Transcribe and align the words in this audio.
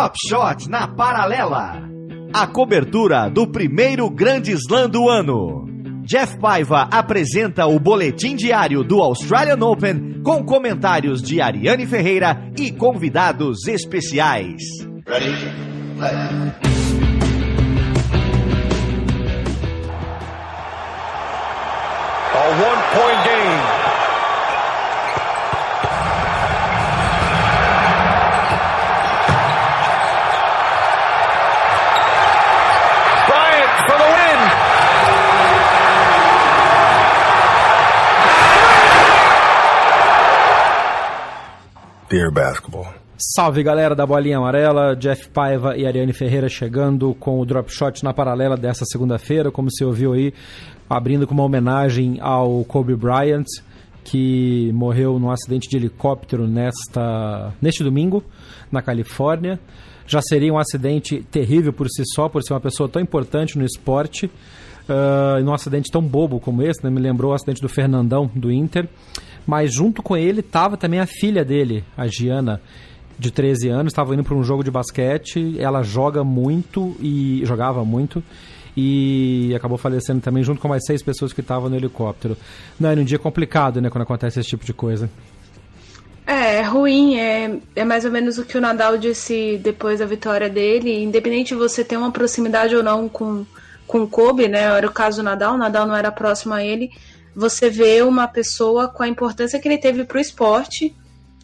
Drop 0.00 0.16
Shot 0.16 0.70
na 0.70 0.88
paralela. 0.88 1.74
A 2.32 2.46
cobertura 2.46 3.28
do 3.28 3.46
primeiro 3.46 4.08
Grande 4.08 4.52
Slam 4.52 4.88
do 4.88 5.10
ano. 5.10 5.66
Jeff 6.04 6.38
Paiva 6.38 6.88
apresenta 6.90 7.66
o 7.66 7.78
boletim 7.78 8.34
diário 8.34 8.82
do 8.82 9.02
Australian 9.02 9.62
Open 9.62 10.22
com 10.22 10.42
comentários 10.42 11.20
de 11.20 11.42
Ariane 11.42 11.86
Ferreira 11.86 12.50
e 12.58 12.72
convidados 12.72 13.68
especiais. 13.68 14.62
Ready? 15.06 15.34
Play. 15.98 16.14
A 22.32 22.48
one-point 22.48 23.24
game. 23.24 23.79
Dear 42.10 42.32
Basketball. 42.32 42.92
Salve 43.16 43.62
galera 43.62 43.94
da 43.94 44.04
Bolinha 44.04 44.38
Amarela, 44.38 44.96
Jeff 44.96 45.28
Paiva 45.28 45.76
e 45.76 45.86
Ariane 45.86 46.12
Ferreira 46.12 46.48
chegando 46.48 47.14
com 47.14 47.38
o 47.38 47.46
Drop 47.46 47.72
Shot 47.72 48.02
na 48.02 48.12
paralela 48.12 48.56
dessa 48.56 48.84
segunda-feira, 48.84 49.52
como 49.52 49.70
você 49.70 49.84
ouviu 49.84 50.14
aí, 50.14 50.34
abrindo 50.88 51.24
com 51.24 51.34
uma 51.34 51.44
homenagem 51.44 52.18
ao 52.20 52.64
Kobe 52.64 52.96
Bryant, 52.96 53.44
que 54.02 54.72
morreu 54.74 55.20
num 55.20 55.30
acidente 55.30 55.68
de 55.68 55.76
helicóptero 55.76 56.48
nesta, 56.48 57.54
neste 57.62 57.84
domingo, 57.84 58.24
na 58.72 58.82
Califórnia. 58.82 59.60
Já 60.04 60.20
seria 60.20 60.52
um 60.52 60.58
acidente 60.58 61.24
terrível 61.30 61.72
por 61.72 61.88
si 61.88 62.02
só, 62.12 62.28
por 62.28 62.42
ser 62.42 62.54
uma 62.54 62.60
pessoa 62.60 62.88
tão 62.88 63.00
importante 63.00 63.56
no 63.56 63.64
esporte, 63.64 64.26
uh, 64.26 65.44
num 65.44 65.54
acidente 65.54 65.92
tão 65.92 66.02
bobo 66.02 66.40
como 66.40 66.60
esse, 66.60 66.82
né? 66.82 66.90
me 66.90 66.98
lembrou 66.98 67.30
o 67.30 67.34
acidente 67.36 67.62
do 67.62 67.68
Fernandão, 67.68 68.28
do 68.34 68.50
Inter 68.50 68.88
mas 69.46 69.72
junto 69.72 70.02
com 70.02 70.16
ele 70.16 70.40
estava 70.40 70.76
também 70.76 71.00
a 71.00 71.06
filha 71.06 71.44
dele, 71.44 71.84
a 71.96 72.06
Giana, 72.06 72.60
de 73.18 73.30
13 73.30 73.68
anos, 73.68 73.92
estava 73.92 74.14
indo 74.14 74.24
para 74.24 74.34
um 74.34 74.42
jogo 74.42 74.64
de 74.64 74.70
basquete, 74.70 75.56
ela 75.58 75.82
joga 75.82 76.24
muito 76.24 76.96
e 77.00 77.42
jogava 77.44 77.84
muito 77.84 78.22
e 78.76 79.52
acabou 79.54 79.76
falecendo 79.76 80.20
também 80.20 80.42
junto 80.42 80.60
com 80.60 80.68
mais 80.68 80.84
seis 80.86 81.02
pessoas 81.02 81.32
que 81.32 81.40
estavam 81.40 81.68
no 81.68 81.76
helicóptero. 81.76 82.36
Não, 82.78 82.90
é 82.90 82.94
um 82.94 83.04
dia 83.04 83.18
complicado, 83.18 83.80
né, 83.80 83.90
quando 83.90 84.02
acontece 84.02 84.40
esse 84.40 84.48
tipo 84.48 84.64
de 84.64 84.72
coisa. 84.72 85.10
É, 86.26 86.56
é 86.56 86.62
ruim, 86.62 87.18
é, 87.18 87.58
é 87.74 87.84
mais 87.84 88.04
ou 88.04 88.10
menos 88.10 88.38
o 88.38 88.44
que 88.44 88.56
o 88.56 88.60
Nadal 88.60 88.96
disse 88.96 89.58
depois 89.62 89.98
da 89.98 90.06
vitória 90.06 90.48
dele, 90.48 91.02
independente 91.02 91.48
de 91.48 91.56
você 91.56 91.84
ter 91.84 91.96
uma 91.96 92.10
proximidade 92.10 92.74
ou 92.74 92.82
não 92.82 93.08
com, 93.08 93.44
com 93.86 94.06
Kobe, 94.06 94.48
né, 94.48 94.62
era 94.62 94.86
o 94.86 94.92
caso 94.92 95.18
do 95.18 95.24
Nadal, 95.24 95.54
o 95.54 95.58
Nadal 95.58 95.86
não 95.86 95.96
era 95.96 96.12
próximo 96.12 96.54
a 96.54 96.64
ele, 96.64 96.90
você 97.34 97.70
vê 97.70 98.02
uma 98.02 98.26
pessoa 98.26 98.88
com 98.88 99.02
a 99.02 99.08
importância 99.08 99.58
que 99.58 99.68
ele 99.68 99.78
teve 99.78 100.04
para 100.04 100.18
o 100.18 100.20
esporte, 100.20 100.94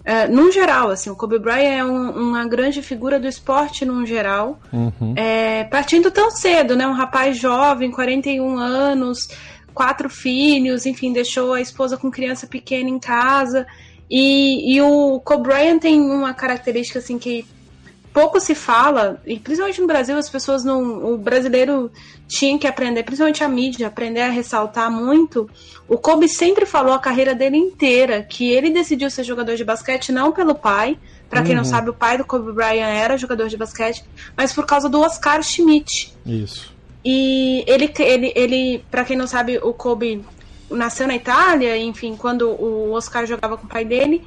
é, 0.04 0.28
num 0.28 0.52
geral, 0.52 0.90
assim, 0.90 1.10
o 1.10 1.16
Kobe 1.16 1.36
Bryant 1.36 1.78
é 1.78 1.84
um, 1.84 2.10
uma 2.10 2.46
grande 2.46 2.80
figura 2.80 3.18
do 3.18 3.26
esporte 3.26 3.84
num 3.84 4.06
geral, 4.06 4.60
uhum. 4.72 5.14
é, 5.16 5.64
partindo 5.64 6.12
tão 6.12 6.30
cedo, 6.30 6.76
né, 6.76 6.86
um 6.86 6.92
rapaz 6.92 7.36
jovem, 7.36 7.90
41 7.90 8.56
anos, 8.56 9.28
quatro 9.74 10.08
filhos, 10.08 10.86
enfim, 10.86 11.12
deixou 11.12 11.54
a 11.54 11.60
esposa 11.60 11.96
com 11.96 12.08
criança 12.08 12.46
pequena 12.46 12.88
em 12.88 13.00
casa, 13.00 13.66
e, 14.08 14.76
e 14.76 14.80
o 14.80 15.18
Kobe 15.20 15.48
Bryant 15.48 15.80
tem 15.80 16.00
uma 16.00 16.32
característica, 16.32 17.00
assim, 17.00 17.18
que 17.18 17.44
pouco 18.16 18.40
se 18.40 18.54
fala, 18.54 19.20
e 19.26 19.38
principalmente 19.38 19.78
no 19.78 19.86
Brasil, 19.86 20.16
as 20.16 20.30
pessoas 20.30 20.64
não. 20.64 21.04
O 21.12 21.18
brasileiro 21.18 21.92
tinha 22.26 22.58
que 22.58 22.66
aprender, 22.66 23.02
principalmente 23.02 23.44
a 23.44 23.48
mídia, 23.48 23.88
aprender 23.88 24.22
a 24.22 24.30
ressaltar 24.30 24.90
muito. 24.90 25.50
O 25.86 25.98
Kobe 25.98 26.26
sempre 26.26 26.64
falou 26.64 26.94
a 26.94 26.98
carreira 26.98 27.34
dele 27.34 27.58
inteira 27.58 28.22
que 28.22 28.50
ele 28.50 28.70
decidiu 28.70 29.10
ser 29.10 29.22
jogador 29.22 29.54
de 29.54 29.64
basquete 29.64 30.12
não 30.12 30.32
pelo 30.32 30.54
pai. 30.54 30.98
Para 31.28 31.42
quem 31.42 31.50
uhum. 31.50 31.58
não 31.58 31.64
sabe, 31.64 31.90
o 31.90 31.92
pai 31.92 32.16
do 32.16 32.24
Kobe 32.24 32.52
Bryant 32.52 32.88
era 32.88 33.18
jogador 33.18 33.48
de 33.48 33.56
basquete, 33.58 34.02
mas 34.34 34.50
por 34.50 34.64
causa 34.64 34.88
do 34.88 34.98
Oscar 34.98 35.42
Schmidt. 35.42 36.14
Isso. 36.24 36.74
E 37.04 37.64
ele, 37.66 37.92
ele, 37.98 38.32
ele 38.34 38.84
para 38.90 39.04
quem 39.04 39.16
não 39.16 39.26
sabe, 39.26 39.58
o 39.58 39.74
Kobe 39.74 40.24
nasceu 40.70 41.06
na 41.06 41.16
Itália, 41.16 41.76
enfim, 41.76 42.16
quando 42.16 42.48
o 42.48 42.92
Oscar 42.92 43.26
jogava 43.26 43.58
com 43.58 43.66
o 43.66 43.68
pai 43.68 43.84
dele. 43.84 44.24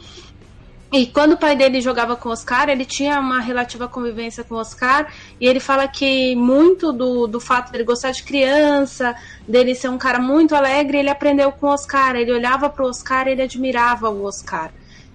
E 0.92 1.06
quando 1.06 1.34
o 1.34 1.38
pai 1.38 1.56
dele 1.56 1.82
jogava 1.82 2.16
com 2.16 2.30
o 2.30 2.32
Oscar, 2.32 2.68
ele 2.68 2.84
tinha 2.84 3.20
uma 3.20 3.40
relativa 3.40 3.88
convivência 3.88 4.44
com 4.44 4.56
o 4.56 4.58
Oscar, 4.58 5.14
e 5.40 5.48
ele 5.48 5.60
fala 5.60 5.88
que 5.88 6.36
muito 6.36 6.92
do, 6.92 7.28
do 7.28 7.40
fato 7.40 7.72
dele 7.72 7.84
gostar 7.84 8.12
de 8.12 8.24
criança, 8.24 9.16
dele 9.48 9.76
ser 9.76 9.90
um 9.90 9.98
cara 9.98 10.20
muito 10.20 10.56
alegre, 10.56 10.98
ele 10.98 11.10
aprendeu 11.10 11.52
com 11.52 11.68
o 11.68 11.70
Oscar. 11.70 12.16
Ele 12.16 12.32
olhava 12.32 12.70
para 12.70 12.84
o 12.84 12.90
Oscar 12.90 13.28
e 13.28 13.32
ele 13.32 13.44
admirava 13.44 14.10
o 14.10 14.24
Oscar. 14.24 14.72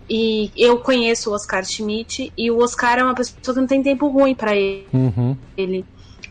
E 0.09 0.53
eu 0.57 0.79
conheço 0.79 1.31
o 1.31 1.35
Oscar 1.35 1.65
Schmidt, 1.65 2.33
e 2.37 2.51
o 2.51 2.59
Oscar 2.59 2.99
é 2.99 3.03
uma 3.03 3.15
pessoa 3.15 3.55
que 3.55 3.61
não 3.61 3.67
tem 3.67 3.83
tempo 3.83 4.07
ruim 4.09 4.35
para 4.35 4.55
ele. 4.55 4.87
Uhum. 4.93 5.37
ele 5.57 5.85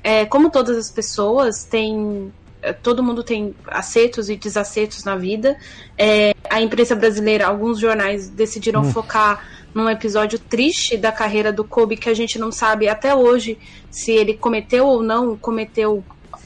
é, 0.04 0.26
como 0.26 0.50
todas 0.50 0.78
as 0.78 0.92
pessoas, 0.92 1.64
tem 1.64 2.32
todo 2.72 3.04
mundo 3.04 3.24
tem 3.24 3.54
acertos 3.68 4.30
e 4.30 4.38
desacertos 4.38 5.04
na 5.04 5.16
vida. 5.16 5.58
É, 5.98 6.34
a 6.50 6.62
imprensa 6.62 6.96
brasileira, 6.96 7.48
alguns 7.48 7.80
jornais 7.80 8.30
decidiram 8.30 8.82
hum. 8.82 8.92
focar 8.92 9.44
num 9.74 9.90
episódio 9.90 10.38
triste 10.40 10.96
da 10.96 11.12
carreira 11.12 11.52
do 11.52 11.64
Kobe 11.64 11.98
que 11.98 12.10
a 12.10 12.14
gente 12.14 12.38
não 12.38 12.52
sabe 12.52 12.88
até 12.88 13.16
hoje 13.16 13.58
se 13.90 14.12
ele 14.12 14.36
cometeu 14.36 14.86
ou 14.86 15.02
não 15.02 15.36
cometeu 15.36 16.04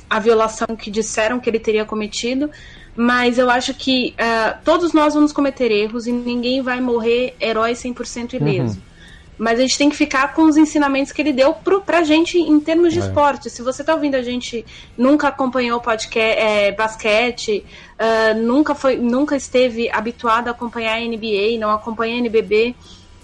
a 0.10 0.20
violação 0.20 0.68
que 0.76 0.90
disseram 0.90 1.40
que 1.40 1.50
ele 1.50 1.60
teria 1.60 1.86
cometido. 1.86 2.50
Mas 2.96 3.38
eu 3.38 3.50
acho 3.50 3.76
que 3.76 4.16
uh, 4.20 4.58
todos 4.64 4.92
nós 4.92 5.14
vamos 5.14 5.32
cometer 5.32 5.72
erros 5.72 6.08
e 6.08 6.12
ninguém 6.12 6.64
vai 6.64 6.82
morrer 6.82 7.36
herói 7.40 7.74
100% 7.74 8.34
ileso. 8.34 8.78
Uhum. 8.78 8.87
Mas 9.38 9.60
a 9.60 9.62
gente 9.62 9.78
tem 9.78 9.90
que 9.90 9.96
ficar 9.96 10.34
com 10.34 10.44
os 10.44 10.58
ensinamentos 10.58 11.12
que 11.12 11.22
ele 11.22 11.32
deu 11.32 11.54
pro, 11.54 11.82
pra 11.82 12.04
gente 12.04 12.38
em 12.38 12.60
termos 12.60 12.94
de 12.94 13.00
é. 13.00 13.04
esporte. 13.04 13.50
Se 13.50 13.62
você 13.62 13.84
tá 13.84 13.94
ouvindo 13.94 14.16
a 14.16 14.22
gente, 14.22 14.66
nunca 14.98 15.28
acompanhou 15.28 15.80
podcast, 15.80 16.40
é, 16.40 16.72
basquete, 16.72 17.64
uh, 18.00 18.38
nunca, 18.40 18.74
foi, 18.74 18.98
nunca 18.98 19.36
esteve 19.36 19.90
habituado 19.92 20.48
a 20.48 20.52
acompanhar 20.52 20.98
a 20.98 21.00
NBA, 21.00 21.60
não 21.60 21.70
acompanha 21.70 22.16
a 22.16 22.18
NBB, 22.18 22.76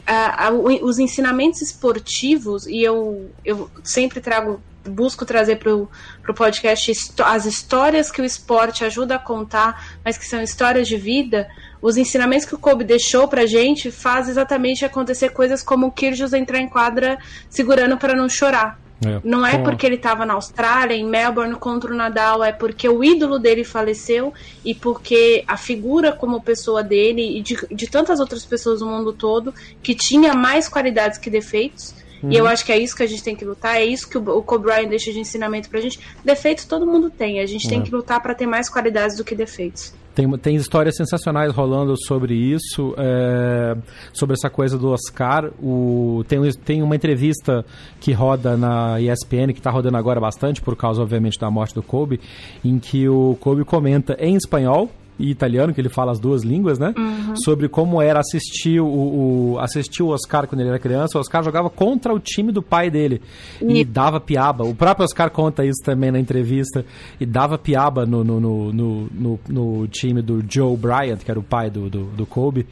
uh, 0.07 0.53
uh, 0.53 0.85
os 0.85 0.99
ensinamentos 0.99 1.61
esportivos, 1.61 2.67
e 2.67 2.81
eu, 2.81 3.29
eu 3.43 3.69
sempre 3.83 4.21
trago 4.21 4.61
busco 4.89 5.25
trazer 5.25 5.57
para 5.57 5.73
o 5.73 5.89
podcast 6.35 6.91
as 7.23 7.45
histórias 7.45 8.11
que 8.11 8.21
o 8.21 8.25
esporte 8.25 8.83
ajuda 8.83 9.15
a 9.15 9.19
contar, 9.19 9.97
mas 10.03 10.17
que 10.17 10.25
são 10.25 10.41
histórias 10.41 10.87
de 10.87 10.97
vida, 10.97 11.47
os 11.83 11.97
ensinamentos 11.97 12.45
que 12.45 12.55
o 12.55 12.57
Kobe 12.57 12.85
deixou 12.85 13.27
pra 13.27 13.45
gente 13.45 13.91
faz 13.91 14.29
exatamente 14.29 14.85
acontecer 14.85 15.29
coisas 15.31 15.61
como 15.61 15.87
o 15.87 15.91
Kyrgios 15.91 16.31
entrar 16.31 16.59
em 16.59 16.69
quadra 16.69 17.19
segurando 17.49 17.97
para 17.97 18.15
não 18.15 18.29
chorar. 18.29 18.79
É. 19.05 19.19
Não 19.21 19.45
é 19.45 19.57
porque 19.57 19.85
ele 19.85 19.95
estava 19.97 20.25
na 20.25 20.33
Austrália, 20.33 20.95
em 20.95 21.05
Melbourne, 21.05 21.55
contra 21.55 21.91
o 21.91 21.95
Nadal, 21.95 22.41
é 22.41 22.53
porque 22.53 22.87
o 22.87 23.03
ídolo 23.03 23.37
dele 23.37 23.65
faleceu 23.65 24.33
e 24.63 24.73
porque 24.73 25.43
a 25.45 25.57
figura 25.57 26.13
como 26.13 26.41
pessoa 26.41 26.81
dele 26.81 27.37
e 27.37 27.41
de, 27.41 27.57
de 27.69 27.89
tantas 27.89 28.21
outras 28.21 28.45
pessoas 28.45 28.79
no 28.79 28.87
mundo 28.87 29.11
todo 29.11 29.53
que 29.81 29.93
tinha 29.93 30.33
mais 30.33 30.69
qualidades 30.69 31.17
que 31.17 31.29
defeitos. 31.29 31.93
Uhum. 32.23 32.31
E 32.31 32.37
eu 32.37 32.47
acho 32.47 32.65
que 32.65 32.71
é 32.71 32.77
isso 32.77 32.95
que 32.95 33.03
a 33.03 33.07
gente 33.07 33.21
tem 33.21 33.35
que 33.35 33.43
lutar, 33.43 33.75
é 33.75 33.85
isso 33.85 34.09
que 34.09 34.17
o, 34.17 34.37
o 34.37 34.41
Kobe 34.41 34.65
Bryant 34.65 34.87
deixa 34.87 35.11
de 35.11 35.19
ensinamento 35.19 35.69
pra 35.69 35.81
gente. 35.81 35.99
Defeitos 36.23 36.63
todo 36.63 36.87
mundo 36.87 37.09
tem, 37.09 37.41
a 37.41 37.45
gente 37.45 37.67
tem 37.67 37.81
é. 37.81 37.83
que 37.83 37.91
lutar 37.91 38.21
para 38.21 38.33
ter 38.33 38.47
mais 38.47 38.69
qualidades 38.69 39.17
do 39.17 39.23
que 39.23 39.35
defeitos. 39.35 39.93
Tem, 40.15 40.29
tem 40.37 40.55
histórias 40.55 40.95
sensacionais 40.95 41.51
rolando 41.51 41.95
sobre 42.05 42.35
isso, 42.35 42.93
é, 42.97 43.75
sobre 44.13 44.35
essa 44.35 44.49
coisa 44.49 44.77
do 44.77 44.89
Oscar. 44.89 45.51
O, 45.61 46.23
tem, 46.27 46.39
tem 46.51 46.83
uma 46.83 46.95
entrevista 46.95 47.65
que 47.99 48.11
roda 48.11 48.55
na 48.55 49.01
ESPN, 49.01 49.51
que 49.51 49.59
está 49.59 49.71
rodando 49.71 49.97
agora 49.97 50.19
bastante, 50.21 50.61
por 50.61 50.75
causa, 50.75 51.01
obviamente, 51.01 51.39
da 51.39 51.49
morte 51.49 51.73
do 51.73 51.81
Kobe, 51.81 52.21
em 52.63 52.77
que 52.77 53.09
o 53.09 53.35
Kobe 53.39 53.65
comenta 53.65 54.15
em 54.19 54.35
espanhol, 54.35 54.89
e 55.19 55.29
italiano, 55.29 55.73
que 55.73 55.79
ele 55.79 55.89
fala 55.89 56.11
as 56.11 56.19
duas 56.19 56.43
línguas, 56.43 56.79
né? 56.79 56.93
Uhum. 56.97 57.35
Sobre 57.35 57.67
como 57.67 58.01
era 58.01 58.19
assistir 58.19 58.79
o, 58.79 58.87
o, 58.87 59.59
assistir 59.59 60.03
o 60.03 60.07
Oscar 60.07 60.47
quando 60.47 60.61
ele 60.61 60.69
era 60.69 60.79
criança. 60.79 61.17
O 61.17 61.21
Oscar 61.21 61.43
jogava 61.43 61.69
contra 61.69 62.13
o 62.13 62.19
time 62.19 62.51
do 62.51 62.61
pai 62.61 62.89
dele 62.89 63.21
e, 63.61 63.81
e 63.81 63.85
dava 63.85 64.19
piaba. 64.19 64.63
O 64.63 64.75
próprio 64.75 65.05
Oscar 65.05 65.29
conta 65.29 65.65
isso 65.65 65.81
também 65.83 66.11
na 66.11 66.19
entrevista 66.19 66.85
e 67.19 67.25
dava 67.25 67.57
piaba 67.57 68.05
no, 68.05 68.23
no, 68.23 68.39
no, 68.39 68.71
no, 68.73 69.39
no 69.47 69.87
time 69.87 70.21
do 70.21 70.43
Joe 70.47 70.75
Bryant, 70.75 71.17
que 71.17 71.29
era 71.29 71.39
o 71.39 71.43
pai 71.43 71.69
do, 71.69 71.89
do, 71.89 72.03
do 72.05 72.25
Kobe. 72.25 72.65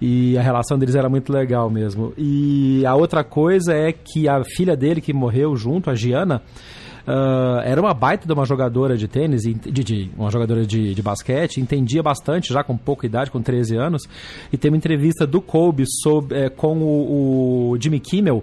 E 0.00 0.36
a 0.36 0.42
relação 0.42 0.78
deles 0.78 0.94
era 0.94 1.08
muito 1.08 1.32
legal 1.32 1.70
mesmo. 1.70 2.12
E 2.18 2.84
a 2.84 2.94
outra 2.94 3.24
coisa 3.24 3.72
é 3.72 3.92
que 3.92 4.28
a 4.28 4.42
filha 4.44 4.76
dele, 4.76 5.00
que 5.00 5.12
morreu 5.12 5.56
junto, 5.56 5.90
a 5.90 5.94
Giana, 5.94 6.42
Uh, 7.06 7.60
era 7.64 7.80
uma 7.80 7.94
baita 7.94 8.26
de 8.26 8.32
uma 8.32 8.44
jogadora 8.44 8.96
de 8.96 9.06
tênis, 9.06 9.42
de, 9.42 9.54
de 9.54 10.10
uma 10.16 10.28
jogadora 10.28 10.66
de, 10.66 10.92
de, 10.92 11.02
basquete, 11.02 11.60
entendia 11.60 12.02
bastante, 12.02 12.52
já 12.52 12.64
com 12.64 12.76
pouca 12.76 13.06
idade, 13.06 13.30
com 13.30 13.40
13 13.40 13.76
anos. 13.76 14.02
E 14.52 14.56
tem 14.56 14.72
uma 14.72 14.76
entrevista 14.76 15.24
do 15.24 15.40
Kobe 15.40 15.84
sobre, 16.02 16.36
é, 16.36 16.48
com 16.48 16.78
o, 16.78 17.70
o 17.70 17.78
Jimmy 17.80 18.00
Kimmel, 18.00 18.42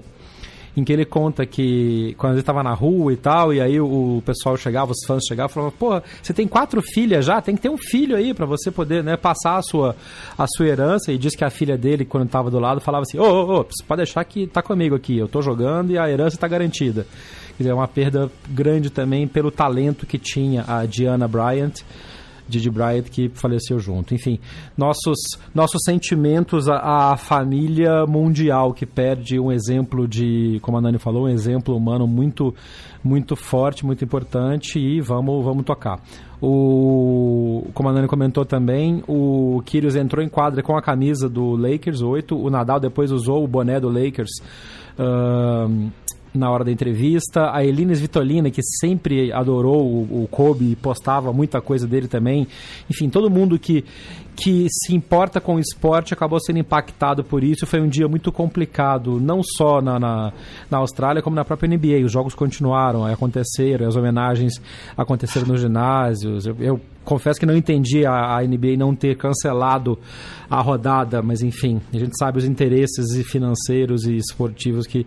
em 0.75 0.83
que 0.83 0.91
ele 0.91 1.05
conta 1.05 1.45
que 1.45 2.15
quando 2.17 2.33
ele 2.33 2.39
estava 2.39 2.63
na 2.63 2.73
rua 2.73 3.13
e 3.13 3.17
tal, 3.17 3.53
e 3.53 3.61
aí 3.61 3.79
o, 3.79 4.23
pessoal 4.25 4.57
chegava, 4.57 4.91
os 4.91 5.05
fãs 5.05 5.23
chegavam 5.27 5.51
e 5.51 5.53
falavam, 5.53 5.73
pô, 5.77 6.01
você 6.21 6.33
tem 6.33 6.47
quatro 6.47 6.81
filhas 6.81 7.25
já, 7.25 7.41
tem 7.41 7.55
que 7.55 7.61
ter 7.61 7.69
um 7.69 7.77
filho 7.77 8.15
aí 8.15 8.33
para 8.33 8.45
você 8.45 8.71
poder 8.71 9.03
né, 9.03 9.15
passar 9.15 9.57
a 9.57 9.61
sua, 9.61 9.95
a 10.37 10.47
sua 10.47 10.67
herança. 10.67 11.11
E 11.11 11.17
diz 11.17 11.35
que 11.35 11.43
a 11.43 11.49
filha 11.49 11.77
dele, 11.77 12.05
quando 12.05 12.25
estava 12.25 12.49
do 12.49 12.59
lado, 12.59 12.81
falava 12.81 13.03
assim, 13.03 13.19
ô, 13.19 13.23
ô, 13.23 13.59
ô, 13.59 13.65
pode 13.87 13.97
deixar 13.97 14.23
que 14.23 14.47
tá 14.47 14.61
comigo 14.61 14.95
aqui, 14.95 15.17
eu 15.17 15.27
tô 15.27 15.41
jogando 15.41 15.91
e 15.91 15.97
a 15.97 16.09
herança 16.09 16.37
está 16.37 16.47
garantida. 16.47 17.05
Quer 17.57 17.63
dizer, 17.63 17.69
é 17.69 17.73
uma 17.73 17.87
perda 17.87 18.31
grande 18.49 18.89
também 18.89 19.27
pelo 19.27 19.51
talento 19.51 20.05
que 20.05 20.17
tinha 20.17 20.63
a 20.67 20.85
Diana 20.85 21.27
Bryant. 21.27 21.73
Didi 22.47 22.69
Bryant 22.69 23.03
que 23.03 23.29
faleceu 23.29 23.79
junto. 23.79 24.13
Enfim, 24.13 24.39
nossos, 24.77 25.17
nossos 25.53 25.81
sentimentos 25.85 26.67
à, 26.67 27.11
à, 27.11 27.17
família 27.17 28.05
mundial 28.05 28.73
que 28.73 28.85
perde 28.85 29.39
um 29.39 29.51
exemplo 29.51 30.07
de, 30.07 30.59
como 30.61 30.77
a 30.77 30.81
Nani 30.81 30.97
falou, 30.97 31.23
um 31.23 31.29
exemplo 31.29 31.75
humano 31.75 32.07
muito, 32.07 32.53
muito 33.03 33.35
forte, 33.35 33.85
muito 33.85 34.03
importante 34.03 34.79
e 34.79 34.99
vamos, 34.99 35.43
vamos 35.43 35.63
tocar. 35.63 35.99
O, 36.41 37.67
como 37.73 37.89
a 37.89 37.93
Nani 37.93 38.07
comentou 38.07 38.43
também, 38.43 39.01
o 39.07 39.61
Kyrgios 39.65 39.95
entrou 39.95 40.23
em 40.23 40.27
quadra 40.27 40.61
com 40.61 40.75
a 40.75 40.81
camisa 40.81 41.29
do 41.29 41.55
Lakers 41.55 42.01
8, 42.01 42.35
o 42.35 42.49
Nadal 42.49 42.79
depois 42.79 43.11
usou 43.11 43.43
o 43.43 43.47
boné 43.47 43.79
do 43.79 43.87
Lakers. 43.87 44.31
Uh, 44.99 45.89
na 46.33 46.49
hora 46.49 46.63
da 46.63 46.71
entrevista. 46.71 47.51
A 47.53 47.63
Elines 47.63 47.99
Vitolina, 47.99 48.49
que 48.49 48.61
sempre 48.79 49.31
adorou 49.31 49.85
o, 49.85 50.23
o 50.23 50.27
Kobe 50.27 50.71
e 50.71 50.75
postava 50.75 51.31
muita 51.31 51.61
coisa 51.61 51.87
dele 51.87 52.07
também. 52.07 52.47
Enfim, 52.89 53.09
todo 53.09 53.29
mundo 53.29 53.59
que, 53.59 53.85
que 54.35 54.67
se 54.69 54.95
importa 54.95 55.39
com 55.39 55.55
o 55.55 55.59
esporte 55.59 56.13
acabou 56.13 56.39
sendo 56.39 56.59
impactado 56.59 57.23
por 57.23 57.43
isso. 57.43 57.65
Foi 57.65 57.79
um 57.79 57.87
dia 57.87 58.07
muito 58.07 58.31
complicado, 58.31 59.19
não 59.19 59.41
só 59.43 59.81
na, 59.81 59.99
na, 59.99 60.33
na 60.69 60.77
Austrália, 60.79 61.21
como 61.21 61.35
na 61.35 61.45
própria 61.45 61.69
NBA. 61.69 62.05
Os 62.05 62.11
jogos 62.11 62.33
continuaram, 62.33 63.05
aconteceram, 63.05 63.87
as 63.87 63.95
homenagens 63.95 64.61
aconteceram 64.97 65.47
nos 65.47 65.61
ginásios. 65.61 66.45
Eu, 66.45 66.55
eu 66.59 66.81
confesso 67.03 67.39
que 67.39 67.45
não 67.45 67.55
entendi 67.55 68.05
a, 68.05 68.37
a, 68.37 68.41
NBA 68.41 68.77
não 68.77 68.95
ter 68.95 69.17
cancelado 69.17 69.99
a 70.49 70.61
rodada, 70.61 71.21
mas 71.21 71.41
enfim, 71.41 71.81
a 71.93 71.97
gente 71.97 72.17
sabe 72.17 72.37
os 72.37 72.45
interesses 72.45 73.05
financeiros 73.27 74.05
e 74.05 74.15
esportivos 74.15 74.87
que 74.87 75.05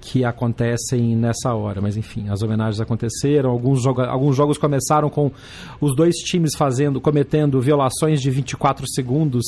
que 0.00 0.24
acontecem 0.24 1.14
nessa 1.14 1.54
hora. 1.54 1.80
Mas 1.80 1.96
enfim, 1.96 2.28
as 2.28 2.42
homenagens 2.42 2.80
aconteceram. 2.80 3.50
Alguns, 3.50 3.82
joga 3.82 4.06
alguns 4.06 4.34
jogos 4.34 4.56
começaram 4.56 5.10
com 5.10 5.30
os 5.80 5.94
dois 5.94 6.16
times 6.16 6.56
fazendo, 6.56 7.00
cometendo 7.00 7.60
violações 7.60 8.20
de 8.20 8.30
24 8.30 8.86
segundos, 8.88 9.44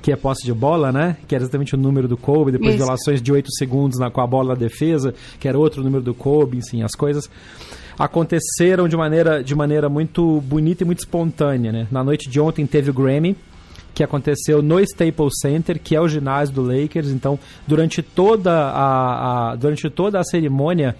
que 0.00 0.10
é 0.10 0.16
posse 0.16 0.44
de 0.44 0.52
bola, 0.52 0.90
né? 0.90 1.16
Que 1.28 1.34
era 1.34 1.44
exatamente 1.44 1.74
o 1.74 1.78
número 1.78 2.08
do 2.08 2.16
Kobe. 2.16 2.52
Depois 2.52 2.74
Isso. 2.74 2.84
violações 2.84 3.20
de 3.20 3.30
8 3.30 3.52
segundos 3.52 3.98
na, 3.98 4.10
com 4.10 4.20
a 4.20 4.26
bola 4.26 4.54
na 4.54 4.58
defesa, 4.58 5.14
que 5.38 5.46
era 5.46 5.58
outro 5.58 5.82
número 5.82 6.02
do 6.02 6.14
Kobe. 6.14 6.58
Enfim, 6.58 6.82
as 6.82 6.92
coisas 6.92 7.30
aconteceram 7.98 8.88
de 8.88 8.96
maneira, 8.96 9.44
de 9.44 9.54
maneira 9.54 9.88
muito 9.88 10.40
bonita 10.40 10.82
e 10.82 10.86
muito 10.86 11.00
espontânea, 11.00 11.70
né? 11.70 11.86
Na 11.90 12.02
noite 12.02 12.30
de 12.30 12.40
ontem 12.40 12.66
teve 12.66 12.90
o 12.90 12.94
Grammy 12.94 13.36
que 13.94 14.02
aconteceu 14.02 14.62
no 14.62 14.80
Staples 14.80 15.34
Center, 15.40 15.80
que 15.80 15.94
é 15.94 16.00
o 16.00 16.08
ginásio 16.08 16.54
do 16.54 16.62
Lakers. 16.62 17.08
Então, 17.08 17.38
durante 17.66 18.02
toda 18.02 18.52
a, 18.52 19.50
a 19.52 19.56
durante 19.56 19.88
toda 19.90 20.18
a 20.18 20.24
cerimônia 20.24 20.96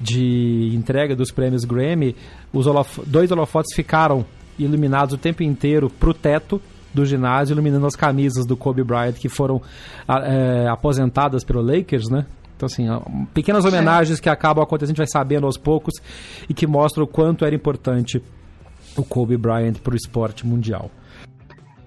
de 0.00 0.72
entrega 0.74 1.14
dos 1.14 1.30
prêmios 1.30 1.64
Grammy, 1.64 2.14
os 2.52 2.66
holof 2.66 3.00
dois 3.06 3.30
holofotes 3.30 3.74
ficaram 3.74 4.24
iluminados 4.58 5.14
o 5.14 5.18
tempo 5.18 5.42
inteiro 5.42 5.88
para 5.88 6.10
o 6.10 6.14
teto 6.14 6.60
do 6.92 7.04
ginásio, 7.04 7.54
iluminando 7.54 7.86
as 7.86 7.96
camisas 7.96 8.46
do 8.46 8.56
Kobe 8.56 8.84
Bryant 8.84 9.14
que 9.14 9.28
foram 9.28 9.60
é, 10.08 10.68
aposentadas 10.68 11.42
pelo 11.42 11.60
Lakers, 11.60 12.08
né? 12.08 12.24
Então, 12.56 12.66
assim, 12.66 12.86
pequenas 13.32 13.64
homenagens 13.64 14.20
que 14.20 14.28
acabam 14.28 14.62
acontecendo, 14.62 14.90
a 14.90 14.92
gente 14.92 14.98
vai 14.98 15.08
sabendo 15.08 15.44
aos 15.44 15.56
poucos 15.56 15.94
e 16.48 16.54
que 16.54 16.68
mostram 16.68 17.04
o 17.04 17.06
quanto 17.06 17.44
era 17.44 17.54
importante 17.54 18.22
o 18.96 19.02
Kobe 19.02 19.36
Bryant 19.36 19.74
para 19.82 19.92
o 19.92 19.96
esporte 19.96 20.46
mundial. 20.46 20.88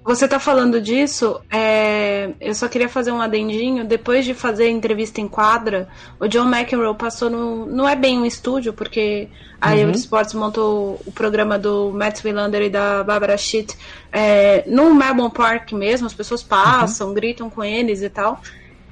Você 0.07 0.25
tá 0.25 0.39
falando 0.39 0.79
disso, 0.79 1.41
é... 1.51 2.29
eu 2.39 2.55
só 2.55 2.69
queria 2.69 2.87
fazer 2.87 3.11
um 3.11 3.21
adendinho. 3.21 3.83
Depois 3.83 4.23
de 4.23 4.33
fazer 4.33 4.63
a 4.63 4.69
entrevista 4.69 5.19
em 5.19 5.27
quadra, 5.27 5.89
o 6.17 6.29
John 6.29 6.47
McEnroe 6.47 6.95
passou 6.95 7.29
no. 7.29 7.65
Não 7.65 7.85
é 7.85 7.93
bem 7.93 8.17
um 8.17 8.25
estúdio, 8.25 8.71
porque 8.71 9.27
a 9.59 9.71
uhum. 9.71 9.79
Eurosports 9.79 10.33
montou 10.33 11.01
o 11.05 11.11
programa 11.11 11.59
do 11.59 11.91
Matt 11.91 12.23
Wilander 12.23 12.61
e 12.61 12.69
da 12.69 13.03
Barbara 13.03 13.37
Schitt 13.37 13.77
é... 14.09 14.63
no 14.65 14.95
Melbourne 14.95 15.33
Park 15.33 15.73
mesmo. 15.73 16.07
As 16.07 16.13
pessoas 16.13 16.41
passam, 16.41 17.09
uhum. 17.09 17.13
gritam 17.13 17.49
com 17.49 17.61
eles 17.61 18.01
e 18.01 18.09
tal. 18.09 18.39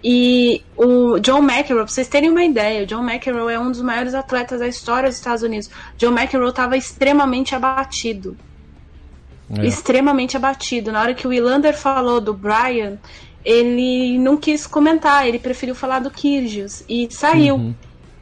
E 0.03 0.65
o 0.75 1.17
John 1.19 1.39
McEnroe, 1.39 1.85
pra 1.85 1.87
vocês 1.87 2.09
terem 2.09 2.29
uma 2.29 2.43
ideia, 2.43 2.83
o 2.83 2.85
John 2.85 3.09
McEnroe 3.09 3.53
é 3.53 3.57
um 3.57 3.71
dos 3.71 3.81
maiores 3.81 4.13
atletas 4.13 4.59
da 4.59 4.67
história 4.67 5.07
dos 5.07 5.17
Estados 5.17 5.43
Unidos. 5.43 5.69
John 5.97 6.11
McEnroe 6.11 6.49
estava 6.49 6.75
extremamente 6.75 7.55
abatido 7.55 8.35
é. 9.49 9.65
extremamente 9.65 10.35
abatido. 10.35 10.91
Na 10.91 11.01
hora 11.01 11.13
que 11.13 11.27
o 11.27 11.29
Willander 11.29 11.77
falou 11.77 12.19
do 12.19 12.33
Brian, 12.33 12.97
ele 13.43 14.17
não 14.17 14.37
quis 14.37 14.65
comentar, 14.65 15.27
ele 15.27 15.37
preferiu 15.37 15.75
falar 15.75 15.99
do 15.99 16.09
Kyrgios 16.09 16.83
e 16.89 17.07
saiu. 17.11 17.55
Uhum. 17.55 17.75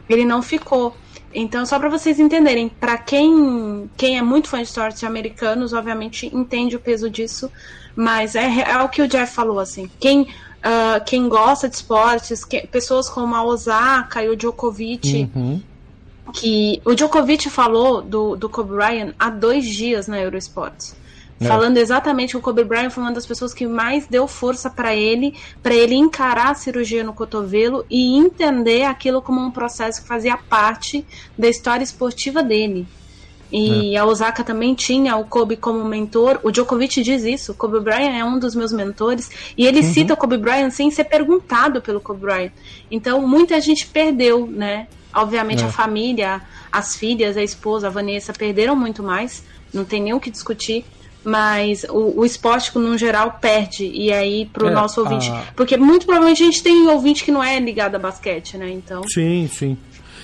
Ele 0.10 0.26
não 0.26 0.42
ficou. 0.42 0.96
Então, 1.34 1.66
só 1.66 1.80
para 1.80 1.90
vocês 1.90 2.20
entenderem, 2.20 2.70
para 2.70 2.98
quem, 2.98 3.90
quem 3.98 4.18
é 4.18 4.22
muito 4.22 4.50
fã 4.50 4.58
de 4.58 4.68
esportes 4.68 5.04
americanos, 5.04 5.74
obviamente 5.74 6.30
entende 6.34 6.76
o 6.76 6.80
peso 6.80 7.10
disso, 7.10 7.50
mas 7.96 8.36
é, 8.36 8.62
é 8.70 8.78
o 8.82 8.90
que 8.90 9.02
o 9.02 9.08
Jeff 9.08 9.34
falou, 9.34 9.60
assim. 9.60 9.90
Quem, 10.00 10.24
uh, 10.24 11.04
quem 11.06 11.28
gosta 11.28 11.68
de 11.68 11.76
esportes, 11.76 12.44
que, 12.44 12.68
pessoas 12.68 13.10
como 13.10 13.34
a 13.34 13.44
Osaka 13.44 14.24
e 14.24 14.30
o 14.30 14.36
Djokovic, 14.36 15.30
uhum. 15.34 15.62
que 16.34 16.82
o 16.86 16.94
Djokovic 16.94 17.50
falou 17.50 18.02
do, 18.02 18.36
do 18.36 18.48
Kobe 18.48 18.76
Bryant 18.76 19.14
há 19.18 19.30
dois 19.30 19.66
dias 19.66 20.08
na 20.08 20.20
Eurosports. 20.20 20.96
É. 21.44 21.48
Falando 21.48 21.78
exatamente 21.78 22.38
o 22.38 22.42
Kobe 22.42 22.64
Bryant 22.64 22.90
foi 22.90 23.04
uma 23.04 23.12
das 23.12 23.26
pessoas 23.26 23.54
que 23.54 23.68
mais 23.68 24.08
deu 24.08 24.28
força 24.28 24.70
para 24.70 24.96
ele, 24.96 25.36
para 25.62 25.74
ele 25.74 25.96
encarar 25.96 26.52
a 26.52 26.56
cirurgia 26.56 27.04
no 27.04 27.14
cotovelo 27.14 27.86
e 27.90 28.18
entender 28.18 28.84
aquilo 28.84 29.22
como 29.22 29.42
um 29.42 29.52
processo 29.52 30.02
que 30.02 30.08
fazia 30.08 30.38
parte 30.38 31.06
da 31.38 31.48
história 31.48 31.84
esportiva 31.84 32.44
dele. 32.44 32.88
E 33.54 33.96
é. 33.96 34.00
a 34.00 34.06
Osaka 34.06 34.44
também 34.44 34.74
tinha 34.74 35.16
o 35.16 35.26
Kobe 35.26 35.56
como 35.56 35.86
mentor. 35.86 36.40
O 36.42 36.50
Djokovic 36.50 37.04
diz 37.04 37.24
isso. 37.24 37.52
O 37.52 37.56
Kobe 37.56 37.80
Bryant 37.80 38.18
é 38.18 38.26
um 38.26 38.40
dos 38.40 38.56
meus 38.56 38.74
mentores. 38.74 39.30
E 39.56 39.68
ele 39.68 39.82
uhum. 39.82 39.94
cita 39.94 40.16
o 40.16 40.18
Kobe 40.18 40.38
Bryant 40.38 40.72
sem 40.72 40.90
ser 40.90 41.04
perguntado 41.04 41.80
pelo 41.80 42.02
Kobe 42.02 42.22
Bryant. 42.22 42.52
Então, 42.90 43.28
muita 43.28 43.62
gente 43.62 43.86
perdeu, 43.86 44.48
né? 44.48 44.88
Obviamente, 45.14 45.64
é. 45.64 45.68
a 45.68 45.72
família, 45.72 46.42
as 46.72 46.96
filhas, 46.96 47.38
a 47.38 47.44
esposa, 47.44 47.86
a 47.86 47.90
Vanessa, 47.92 48.34
perderam 48.34 48.76
muito 48.76 49.04
mais. 49.04 49.44
Não 49.72 49.86
tem 49.86 50.02
nem 50.02 50.14
o 50.14 50.20
que 50.20 50.32
discutir 50.32 50.84
mas 51.24 51.86
o, 51.90 52.20
o 52.20 52.26
esporte 52.26 52.78
no 52.78 52.98
geral 52.98 53.38
perde 53.40 53.86
e 53.86 54.12
aí 54.12 54.46
pro 54.46 54.68
é, 54.68 54.72
nosso 54.72 55.02
ouvinte, 55.02 55.30
a... 55.30 55.44
porque 55.56 55.78
muito 55.78 56.06
provavelmente 56.06 56.44
a 56.44 56.46
gente 56.46 56.62
tem 56.62 56.88
ouvinte 56.88 57.24
que 57.24 57.32
não 57.32 57.44
é 57.44 57.60
ligado 57.60 57.96
a 57.96 58.00
basquete, 58.00 58.58
né? 58.58 58.70
Então. 58.72 59.04
Sim, 59.08 59.48
sim. 59.52 59.78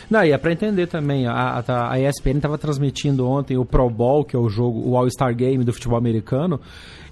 Não, 0.10 0.24
e 0.26 0.32
é 0.32 0.38
para 0.38 0.52
entender 0.52 0.88
também, 0.88 1.28
a, 1.28 1.64
a, 1.66 1.92
a 1.92 2.00
ESPN 2.00 2.38
estava 2.38 2.58
transmitindo 2.58 3.28
ontem 3.28 3.58
o 3.58 3.64
Pro 3.64 3.90
Bowl, 3.90 4.26
que 4.26 4.36
é 4.36 4.40
o 4.40 4.50
jogo, 4.50 4.90
o 4.90 4.98
All-Star 4.98 5.36
Game 5.36 5.64
do 5.64 5.72
futebol 5.72 5.98
americano, 5.98 6.60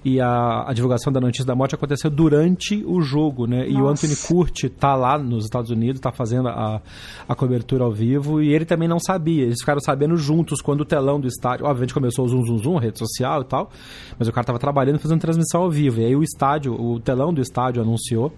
e 0.04 0.20
a, 0.20 0.64
a, 0.68 0.72
divulgação 0.72 1.12
da 1.12 1.20
notícia 1.20 1.44
da 1.44 1.54
morte 1.54 1.74
aconteceu 1.74 2.10
durante 2.10 2.84
o 2.86 3.00
jogo, 3.00 3.46
né? 3.46 3.58
Nossa. 3.58 3.70
E 3.70 3.82
o 3.82 3.88
Anthony 3.88 4.16
Curti 4.16 4.68
tá 4.68 4.94
lá 4.94 5.18
nos 5.18 5.44
Estados 5.44 5.70
Unidos, 5.70 6.00
tá 6.00 6.12
fazendo 6.12 6.48
a, 6.48 6.80
a 7.28 7.34
cobertura 7.34 7.84
ao 7.84 7.92
vivo 7.92 8.42
e 8.42 8.52
ele 8.52 8.64
também 8.64 8.88
não 8.88 8.98
sabia. 8.98 9.44
Eles 9.44 9.60
ficaram 9.60 9.80
sabendo 9.80 10.16
juntos 10.16 10.60
quando 10.60 10.82
o 10.82 10.84
telão 10.84 11.20
do 11.20 11.26
estádio, 11.26 11.66
obviamente 11.66 11.94
começou 11.94 12.24
o 12.24 12.28
zoom 12.28 12.44
zoom 12.44 12.58
zoom, 12.58 12.76
rede 12.78 12.98
social 12.98 13.42
e 13.42 13.44
tal, 13.44 13.70
mas 14.18 14.28
o 14.28 14.32
cara 14.32 14.46
tava 14.46 14.58
trabalhando 14.58 14.98
fazendo 14.98 15.20
transmissão 15.20 15.62
ao 15.62 15.70
vivo. 15.70 16.00
E 16.00 16.04
aí 16.04 16.16
o 16.16 16.22
estádio, 16.22 16.74
o 16.74 17.00
telão 17.00 17.32
do 17.32 17.40
estádio 17.40 17.82
anunciou 17.82 18.32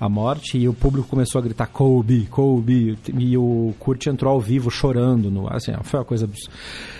a 0.00 0.08
morte 0.08 0.56
e 0.56 0.66
o 0.66 0.72
público 0.72 1.06
começou 1.06 1.38
a 1.38 1.42
gritar 1.42 1.66
Kobe, 1.66 2.26
Kobe 2.30 2.98
e 3.18 3.36
o 3.36 3.74
Kurt 3.78 4.06
entrou 4.06 4.32
ao 4.32 4.40
vivo 4.40 4.70
chorando, 4.70 5.30
no, 5.30 5.46
assim, 5.52 5.72
foi 5.82 6.00
uma 6.00 6.06
coisa 6.06 6.28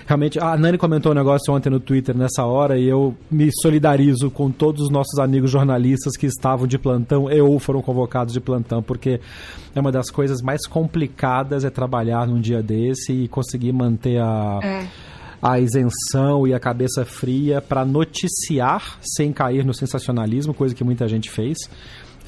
realmente, 0.07 0.39
a 0.39 0.55
Nani 0.57 0.77
comentou 0.77 1.13
um 1.13 1.15
negócio 1.15 1.55
ontem 1.55 1.71
no 1.71 1.81
Twitter 1.81 2.15
nessa 2.15 2.45
hora 2.45 2.79
e 2.79 2.87
eu 2.87 3.17
me 3.31 3.49
solidarizo 3.63 4.31
com 4.31 4.51
todos 4.51 4.83
os 4.83 4.91
nossos 4.91 5.19
amigos 5.19 5.51
jornalistas 5.51 6.15
que 6.15 6.27
estavam 6.27 6.67
de 6.67 6.79
plantão 6.79 7.25
ou 7.25 7.59
foram 7.59 7.81
convocados 7.81 8.35
de 8.35 8.41
plantão, 8.41 8.83
porque 8.83 9.19
é 9.75 9.81
uma 9.81 9.91
das 9.91 10.11
coisas 10.11 10.43
mais 10.43 10.67
complicadas 10.67 11.65
é 11.65 11.71
trabalhar 11.71 12.27
num 12.27 12.41
dia 12.41 12.63
desse 12.63 13.13
e 13.13 13.29
conseguir 13.29 13.73
manter 13.73 14.21
a 14.21 14.61
é 14.63 15.11
a 15.43 15.59
isenção 15.59 16.47
e 16.47 16.53
a 16.53 16.61
cabeça 16.61 17.05
fria 17.05 17.63
para 17.63 17.85
noticiar 17.85 18.99
sem 19.01 19.33
cair 19.33 19.65
no 19.65 19.73
sensacionalismo, 19.73 20.53
coisa 20.53 20.75
que 20.75 20.85
muita 20.85 21.09
gente 21.09 21.31
fez. 21.31 21.59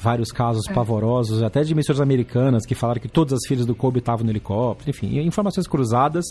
Vários 0.03 0.33
casos 0.33 0.67
é. 0.67 0.73
pavorosos, 0.73 1.41
até 1.41 1.63
de 1.63 1.71
emissoras 1.71 2.01
americanas 2.01 2.65
que 2.65 2.75
falaram 2.75 2.99
que 2.99 3.07
todas 3.07 3.31
as 3.31 3.47
filhas 3.47 3.65
do 3.65 3.73
Kobe 3.73 3.99
estavam 3.99 4.25
no 4.25 4.31
helicóptero, 4.31 4.89
enfim, 4.89 5.17
informações 5.19 5.65
cruzadas. 5.65 6.25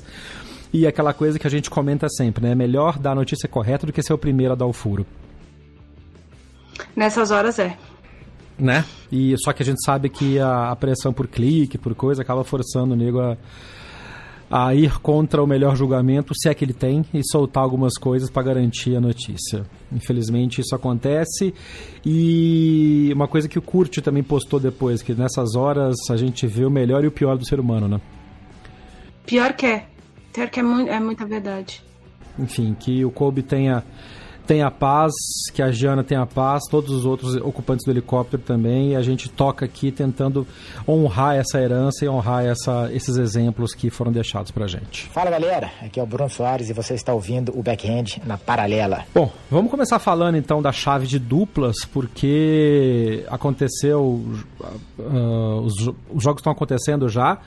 E 0.70 0.86
aquela 0.86 1.14
coisa 1.14 1.38
que 1.38 1.46
a 1.46 1.50
gente 1.50 1.70
comenta 1.70 2.06
sempre, 2.10 2.44
né? 2.44 2.52
É 2.52 2.54
melhor 2.54 2.98
dar 2.98 3.12
a 3.12 3.14
notícia 3.14 3.48
correta 3.48 3.86
do 3.86 3.92
que 3.92 4.02
ser 4.02 4.12
o 4.12 4.18
primeiro 4.18 4.52
a 4.52 4.56
dar 4.56 4.66
o 4.66 4.72
furo. 4.74 5.06
Nessas 6.94 7.30
horas 7.30 7.58
é. 7.58 7.76
Né? 8.58 8.84
E 9.10 9.34
só 9.38 9.54
que 9.54 9.62
a 9.62 9.66
gente 9.66 9.82
sabe 9.82 10.10
que 10.10 10.38
a, 10.38 10.70
a 10.70 10.76
pressão 10.76 11.12
por 11.12 11.26
clique, 11.26 11.78
por 11.78 11.94
coisa, 11.94 12.20
acaba 12.20 12.44
forçando 12.44 12.92
o 12.92 12.96
nego 12.96 13.20
a, 13.20 13.38
a 14.52 14.74
ir 14.74 15.00
contra 15.00 15.42
o 15.42 15.46
melhor 15.46 15.74
julgamento, 15.74 16.34
se 16.34 16.46
é 16.46 16.52
que 16.52 16.62
ele 16.62 16.74
tem, 16.74 17.02
e 17.14 17.22
soltar 17.24 17.62
algumas 17.62 17.94
coisas 17.94 18.28
para 18.28 18.42
garantir 18.42 18.94
a 18.94 19.00
notícia. 19.00 19.64
Infelizmente 19.90 20.60
isso 20.60 20.74
acontece. 20.74 21.54
E 22.04 23.10
uma 23.14 23.26
coisa 23.26 23.48
que 23.48 23.58
o 23.58 23.62
Kurt 23.62 23.96
também 24.02 24.22
postou 24.22 24.60
depois, 24.60 25.00
que 25.00 25.14
nessas 25.14 25.56
horas 25.56 25.96
a 26.10 26.18
gente 26.18 26.46
vê 26.46 26.66
o 26.66 26.70
melhor 26.70 27.02
e 27.02 27.06
o 27.06 27.10
pior 27.10 27.38
do 27.38 27.46
ser 27.46 27.58
humano, 27.58 27.88
né? 27.88 27.98
Pior 29.24 29.54
que 29.54 29.64
é. 29.64 29.86
Pior 30.34 30.50
que 30.50 30.60
é, 30.60 30.62
muito, 30.62 30.90
é 30.90 31.00
muita 31.00 31.24
verdade. 31.24 31.82
Enfim, 32.38 32.76
que 32.78 33.02
o 33.06 33.10
Kobe 33.10 33.42
tenha 33.42 33.82
tenha 34.46 34.70
paz, 34.70 35.12
que 35.52 35.62
a 35.62 35.70
Giana 35.70 36.02
tenha 36.02 36.26
paz, 36.26 36.64
todos 36.70 36.90
os 36.90 37.04
outros 37.04 37.36
ocupantes 37.36 37.84
do 37.84 37.90
helicóptero 37.90 38.42
também, 38.42 38.92
e 38.92 38.96
a 38.96 39.02
gente 39.02 39.28
toca 39.28 39.64
aqui 39.64 39.90
tentando 39.90 40.46
honrar 40.86 41.36
essa 41.36 41.60
herança 41.60 42.04
e 42.04 42.08
honrar 42.08 42.44
essa, 42.44 42.90
esses 42.92 43.16
exemplos 43.16 43.74
que 43.74 43.90
foram 43.90 44.12
deixados 44.12 44.50
pra 44.50 44.66
gente. 44.66 45.06
Fala 45.06 45.30
galera, 45.30 45.70
aqui 45.80 45.98
é 45.98 46.02
o 46.02 46.06
Bruno 46.06 46.30
Soares 46.30 46.68
e 46.68 46.72
você 46.72 46.94
está 46.94 47.12
ouvindo 47.12 47.56
o 47.58 47.62
Backhand 47.62 48.20
na 48.24 48.36
Paralela. 48.36 49.04
Bom, 49.14 49.30
vamos 49.50 49.70
começar 49.70 49.98
falando 49.98 50.36
então 50.36 50.60
da 50.60 50.72
chave 50.72 51.06
de 51.06 51.18
duplas, 51.18 51.84
porque 51.84 53.24
aconteceu, 53.28 54.22
uh, 54.98 55.60
os, 55.60 55.74
os 56.12 56.22
jogos 56.22 56.40
estão 56.40 56.52
acontecendo 56.52 57.08
já, 57.08 57.38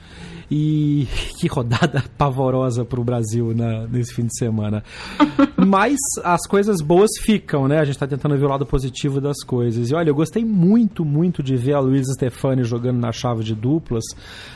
e 0.50 1.06
que 1.38 1.46
rodada 1.46 2.04
pavorosa 2.16 2.84
para 2.84 3.00
o 3.00 3.04
Brasil 3.04 3.54
na, 3.54 3.86
nesse 3.86 4.14
fim 4.14 4.26
de 4.26 4.36
semana. 4.36 4.82
Mas 5.56 5.96
as 6.22 6.46
coisas 6.46 6.80
boas 6.80 7.10
ficam, 7.20 7.66
né? 7.66 7.78
A 7.78 7.84
gente 7.84 7.94
está 7.94 8.06
tentando 8.06 8.36
ver 8.36 8.44
o 8.44 8.48
lado 8.48 8.66
positivo 8.66 9.20
das 9.20 9.42
coisas. 9.42 9.90
E 9.90 9.94
olha, 9.94 10.10
eu 10.10 10.14
gostei 10.14 10.44
muito, 10.44 11.04
muito 11.04 11.42
de 11.42 11.56
ver 11.56 11.74
a 11.74 11.80
Luísa 11.80 12.12
Stefani 12.12 12.62
jogando 12.62 12.98
na 12.98 13.12
chave 13.12 13.42
de 13.42 13.54
duplas, 13.54 14.04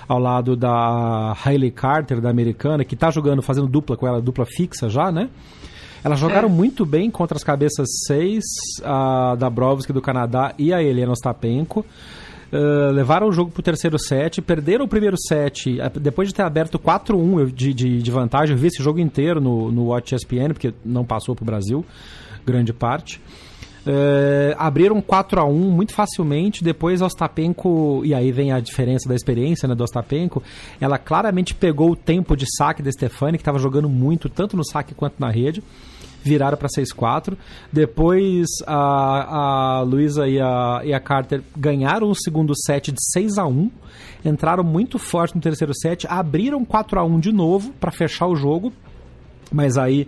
ao 0.07 0.19
lado 0.19 0.57
da 0.57 1.35
Hailey 1.45 1.71
Carter, 1.71 2.21
da 2.21 2.31
americana, 2.31 2.85
que 2.85 2.95
está 2.95 3.11
jogando, 3.11 3.43
fazendo 3.43 3.67
dupla 3.67 3.97
com 3.97 4.07
ela, 4.07 4.21
dupla 4.21 4.47
fixa 4.47 4.88
já, 4.88 5.11
né? 5.11 5.29
Elas 6.02 6.19
jogaram 6.19 6.49
é. 6.49 6.50
muito 6.50 6.87
bem 6.87 7.11
contra 7.11 7.37
as 7.37 7.45
cabeças 7.45 7.87
6, 8.07 8.43
a 8.85 9.35
Dabrowski 9.37 9.93
do 9.93 10.00
Canadá 10.00 10.55
e 10.59 10.73
a 10.73 10.83
Helena 10.83 11.12
Ostapenko. 11.12 11.85
Uh, 12.52 12.90
levaram 12.92 13.28
o 13.28 13.33
jogo 13.33 13.52
pro 13.52 13.62
terceiro 13.62 13.97
set, 13.97 14.42
perderam 14.42 14.85
o 14.85 14.88
primeiro 14.88 15.16
set, 15.16 15.78
depois 16.00 16.28
de 16.28 16.35
ter 16.35 16.42
aberto 16.42 16.80
4-1 16.80 17.52
de, 17.52 17.73
de, 17.73 18.02
de, 18.02 18.11
vantagem, 18.11 18.57
eu 18.57 18.61
vi 18.61 18.66
esse 18.66 18.83
jogo 18.83 18.99
inteiro 18.99 19.40
no, 19.40 19.71
no 19.71 19.87
Watch 19.87 20.16
ESPN, 20.16 20.49
porque 20.49 20.75
não 20.85 21.04
passou 21.04 21.37
pro 21.37 21.45
Brasil, 21.45 21.87
grande 22.45 22.73
parte. 22.73 23.21
Uh, 23.87 24.54
abriram 24.59 25.00
4 25.00 25.40
a 25.40 25.45
1 25.45 25.54
muito 25.71 25.95
facilmente. 25.95 26.62
Depois, 26.62 27.00
Ostapenko, 27.00 28.02
e 28.04 28.12
aí 28.12 28.30
vem 28.30 28.52
a 28.52 28.61
diferença 28.61 29.09
da 29.09 29.14
experiência 29.14 29.66
né, 29.66 29.75
do 29.75 29.83
Ostapenko. 29.83 30.42
Ela 30.80 30.99
claramente 30.99 31.54
pegou 31.54 31.92
o 31.92 31.97
tempo 31.97 32.37
de 32.37 32.45
saque 32.57 32.83
da 32.83 32.92
Stefani, 32.92 33.38
que 33.38 33.42
estava 33.42 33.59
jogando 33.59 33.88
muito, 33.88 34.28
tanto 34.28 34.57
no 34.57 34.64
saque 34.64 34.95
quanto 34.95 35.14
na 35.19 35.30
rede 35.30 35.62
viraram 36.23 36.57
para 36.57 36.69
6-4. 36.69 37.37
Depois 37.73 38.49
a, 38.67 39.79
a 39.79 39.83
Luísa 39.83 40.29
e 40.29 40.41
a, 40.41 40.83
e 40.85 40.93
a 40.93 41.00
Carter 41.00 41.43
ganharam 41.57 42.11
o 42.11 42.15
segundo 42.15 42.55
set 42.57 42.93
de 42.93 42.99
6 43.12 43.39
a 43.39 43.47
1 43.47 43.71
entraram 44.25 44.62
muito 44.62 44.99
forte 44.99 45.35
no 45.35 45.41
terceiro 45.41 45.73
set, 45.75 46.07
abriram 46.07 46.65
4 46.65 47.00
a 47.00 47.05
1 47.05 47.21
de 47.21 47.33
novo 47.33 47.73
para 47.81 47.91
fechar 47.91 48.27
o 48.27 48.37
jogo, 48.37 48.73
mas 49.50 49.79
aí 49.79 50.07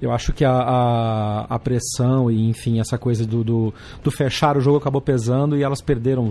eu 0.00 0.10
acho 0.10 0.32
que 0.32 0.44
a, 0.44 0.50
a, 0.50 1.54
a, 1.54 1.58
pressão 1.60 2.28
e, 2.28 2.48
enfim, 2.48 2.80
essa 2.80 2.98
coisa 2.98 3.24
do, 3.24 3.44
do, 3.44 3.74
do, 4.02 4.10
fechar 4.10 4.56
o 4.56 4.60
jogo 4.60 4.78
acabou 4.78 5.00
pesando 5.00 5.56
e 5.56 5.62
elas 5.62 5.80
perderam 5.80 6.28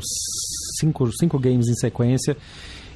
cinco, 0.78 1.10
cinco 1.14 1.40
games 1.40 1.70
em 1.70 1.76
sequência 1.76 2.36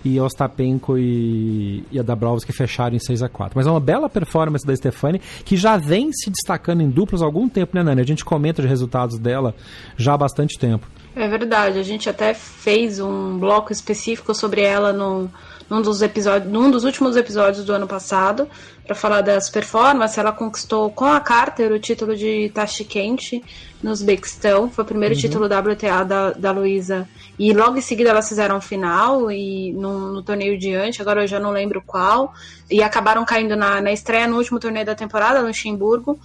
e 0.05 0.19
Ostapenko 0.19 0.97
e, 0.97 1.83
e 1.91 2.00
a 2.00 2.03
Dabrowski 2.03 2.53
fecharam 2.53 2.95
em 2.95 3.00
6 3.00 3.24
a 3.24 3.29
4 3.29 3.53
Mas 3.55 3.65
é 3.65 3.71
uma 3.71 3.79
bela 3.79 4.07
performance 4.07 4.65
da 4.65 4.75
Stefani, 4.75 5.19
que 5.43 5.57
já 5.57 5.77
vem 5.77 6.12
se 6.13 6.29
destacando 6.29 6.81
em 6.81 6.89
duplas 6.89 7.21
há 7.21 7.25
algum 7.25 7.50
tempo, 7.50 7.75
né, 7.75 7.81
Nani? 7.81 8.01
A 8.01 8.05
gente 8.05 8.24
comenta 8.24 8.62
os 8.62 8.67
resultados 8.67 9.17
dela 9.17 9.55
já 9.97 10.13
há 10.13 10.17
bastante 10.17 10.59
tempo. 10.59 10.88
É 11.15 11.27
verdade, 11.27 11.79
a 11.79 11.83
gente 11.83 12.09
até 12.09 12.33
fez 12.33 13.00
um 13.00 13.39
bloco 13.39 13.71
específico 13.71 14.35
sobre 14.35 14.62
ela 14.62 14.91
no, 14.91 15.29
num 15.69 15.81
dos 15.81 16.01
episódios, 16.01 16.51
num 16.51 16.69
dos 16.69 16.84
últimos 16.84 17.15
episódios 17.15 17.65
do 17.65 17.74
ano 17.74 17.88
passado, 17.88 18.48
para 18.86 18.95
falar 18.95 19.22
das 19.22 19.50
performances. 19.50 20.17
Ela 20.17 20.31
conquistou 20.31 20.89
com 20.91 21.05
a 21.05 21.19
Carter 21.19 21.72
o 21.72 21.79
título 21.79 22.15
de 22.15 22.50
Tashkent 22.53 23.41
no 23.81 23.91
Uzbequistão. 23.91 24.69
Foi 24.69 24.84
o 24.84 24.88
primeiro 24.88 25.15
uhum. 25.15 25.22
título 25.22 25.45
WTA 25.45 26.03
da, 26.03 26.31
da 26.31 26.51
Luísa. 26.51 27.07
E 27.38 27.51
logo 27.51 27.77
em 27.77 27.81
seguida 27.81 28.12
elas 28.12 28.29
fizeram 28.29 28.62
final 28.62 29.31
e 29.31 29.74
no, 29.74 30.13
no, 30.13 30.24
torneio 30.24 30.57
diante, 30.57 31.01
agora 31.01 31.24
eu 31.24 31.27
já 31.27 31.39
não 31.39 31.51
lembro 31.51 31.81
qual. 31.86 32.34
E 32.69 32.81
acabaram 32.81 33.25
caindo 33.25 33.55
na, 33.55 33.81
na 33.81 33.91
estreia 33.91 34.27
no 34.27 34.38
último 34.38 34.60
torneio 34.60 34.86
da 34.86 34.95
temporada, 34.95 35.41
no 35.41 35.48
Luxemburgo. 35.48 36.19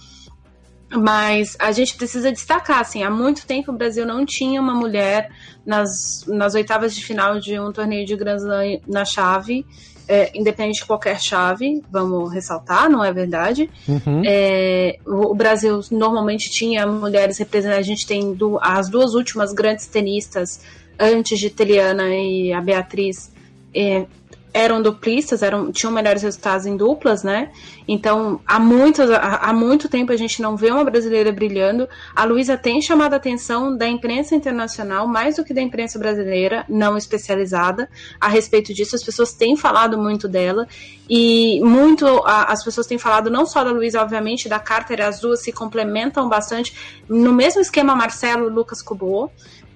Mas 0.93 1.55
a 1.57 1.71
gente 1.71 1.95
precisa 1.95 2.31
destacar, 2.31 2.79
assim, 2.79 3.01
há 3.03 3.09
muito 3.09 3.45
tempo 3.45 3.71
o 3.71 3.75
Brasil 3.75 4.05
não 4.05 4.25
tinha 4.25 4.59
uma 4.59 4.73
mulher 4.73 5.31
nas, 5.65 6.25
nas 6.27 6.53
oitavas 6.53 6.93
de 6.93 7.03
final 7.03 7.39
de 7.39 7.57
um 7.59 7.71
torneio 7.71 8.05
de 8.05 8.15
Grand 8.15 8.37
Slam 8.37 8.79
na 8.87 9.05
chave, 9.05 9.65
é, 10.07 10.29
independente 10.37 10.79
de 10.79 10.85
qualquer 10.85 11.21
chave, 11.21 11.81
vamos 11.89 12.33
ressaltar, 12.33 12.89
não 12.89 13.03
é 13.03 13.13
verdade? 13.13 13.69
Uhum. 13.87 14.21
É, 14.25 14.97
o, 15.05 15.31
o, 15.31 15.33
Brasil 15.33 15.79
normalmente 15.89 16.49
tinha 16.49 16.85
mulheres 16.85 17.37
representando, 17.37 17.79
a 17.79 17.81
gente 17.81 18.05
tem 18.05 18.33
do, 18.33 18.59
as 18.61 18.89
duas 18.89 19.13
últimas 19.13 19.53
grandes 19.53 19.87
tenistas 19.87 20.59
antes 20.99 21.39
de 21.39 21.49
Teliana 21.49 22.09
e 22.09 22.51
a 22.51 22.59
Beatriz, 22.59 23.31
é, 23.73 24.05
eram 24.53 24.81
duplistas, 24.81 25.41
eram, 25.41 25.71
tinham 25.71 25.93
melhores 25.93 26.21
resultados 26.21 26.65
em 26.65 26.75
duplas, 26.75 27.23
né? 27.23 27.51
Então, 27.87 28.41
há, 28.45 28.59
muitos, 28.59 29.09
há, 29.09 29.35
há 29.49 29.53
muito 29.53 29.87
tempo 29.87 30.11
a 30.11 30.17
gente 30.17 30.41
não 30.41 30.57
vê 30.57 30.69
uma 30.71 30.83
brasileira 30.83 31.31
brilhando. 31.31 31.87
A 32.15 32.25
Luísa 32.25 32.57
tem 32.57 32.81
chamado 32.81 33.13
a 33.13 33.17
atenção 33.17 33.75
da 33.75 33.87
imprensa 33.87 34.35
internacional, 34.35 35.07
mais 35.07 35.37
do 35.37 35.45
que 35.45 35.53
da 35.53 35.61
imprensa 35.61 35.97
brasileira, 35.97 36.65
não 36.67 36.97
especializada, 36.97 37.89
a 38.19 38.27
respeito 38.27 38.73
disso. 38.73 38.95
As 38.95 39.03
pessoas 39.03 39.33
têm 39.33 39.55
falado 39.55 39.97
muito 39.97 40.27
dela. 40.27 40.67
E 41.09 41.59
muito 41.61 42.05
a, 42.25 42.51
as 42.51 42.63
pessoas 42.63 42.87
têm 42.87 42.97
falado 42.97 43.29
não 43.29 43.45
só 43.45 43.63
da 43.63 43.71
Luísa, 43.71 44.01
obviamente, 44.01 44.49
da 44.49 44.59
Carter, 44.59 45.01
as 45.01 45.19
duas 45.19 45.41
se 45.41 45.51
complementam 45.51 46.27
bastante. 46.27 47.01
No 47.07 47.31
mesmo 47.31 47.61
esquema, 47.61 47.95
Marcelo 47.95 48.49
Lucas 48.49 48.81
Cubô. 48.81 49.29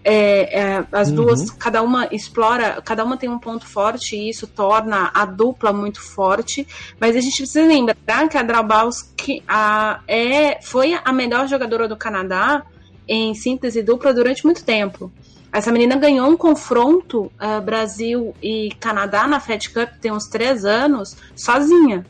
É, 0.07 0.59
é, 0.61 0.85
as 0.91 1.09
uhum. 1.09 1.15
duas, 1.15 1.49
cada 1.49 1.81
uma 1.81 2.07
explora, 2.11 2.79
cada 2.85 3.03
uma 3.03 3.17
tem 3.17 3.27
um 3.27 3.39
ponto 3.39 3.65
forte 3.65 4.15
e 4.15 4.29
isso 4.29 4.45
torna 4.45 5.09
a 5.11 5.25
dupla 5.25 5.73
muito 5.73 5.99
forte. 5.99 6.67
Mas 6.99 7.15
a 7.15 7.19
gente 7.19 7.37
precisa 7.37 7.65
lembrar 7.65 8.29
que 8.29 8.37
a 8.37 8.43
Drabowski 8.43 9.43
a, 9.47 10.01
é, 10.07 10.61
foi 10.61 10.95
a 11.03 11.11
melhor 11.11 11.47
jogadora 11.47 11.87
do 11.87 11.97
Canadá 11.97 12.63
em 13.07 13.33
síntese 13.33 13.81
dupla 13.81 14.13
durante 14.13 14.45
muito 14.45 14.63
tempo. 14.63 15.11
Essa 15.51 15.71
menina 15.71 15.95
ganhou 15.95 16.29
um 16.29 16.35
confronto 16.35 17.31
uh, 17.39 17.61
Brasil 17.61 18.35
e 18.43 18.73
Canadá 18.79 19.25
na 19.25 19.39
Fed 19.39 19.69
Cup 19.69 19.89
tem 20.01 20.11
uns 20.11 20.27
três 20.27 20.65
anos, 20.65 21.15
sozinha. 21.33 22.05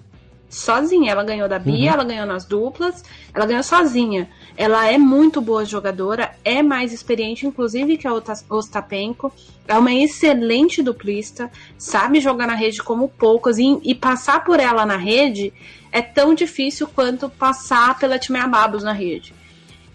Sozinha. 0.56 1.12
Ela 1.12 1.24
ganhou 1.24 1.48
da 1.48 1.60
Bia, 1.60 1.92
uhum. 1.92 1.94
ela 1.96 2.04
ganhou 2.04 2.26
nas 2.26 2.46
duplas, 2.46 3.04
ela 3.34 3.46
ganhou 3.46 3.64
sozinha. 3.64 4.30
Ela 4.58 4.90
é 4.90 4.98
muito 4.98 5.42
boa 5.42 5.66
jogadora, 5.66 6.32
é 6.44 6.64
mais 6.64 6.94
experiente, 6.94 7.46
inclusive, 7.46 7.98
que 7.98 8.08
a 8.08 8.14
Ostapenko. 8.50 9.32
É 9.68 9.78
uma 9.78 9.94
excelente 9.94 10.82
duplista, 10.82 11.52
sabe 11.78 12.22
jogar 12.22 12.48
na 12.48 12.56
rede 12.56 12.82
como 12.82 13.10
poucas, 13.10 13.58
e, 13.58 13.80
e 13.84 13.94
passar 13.94 14.44
por 14.44 14.60
ela 14.60 14.86
na 14.86 14.96
rede 14.96 15.52
é 15.92 16.02
tão 16.02 16.34
difícil 16.34 16.88
quanto 16.88 17.30
passar 17.30 17.98
pela 17.98 18.20
Timea 18.20 18.48
Babos 18.48 18.84
na 18.84 18.92
rede. 18.92 19.34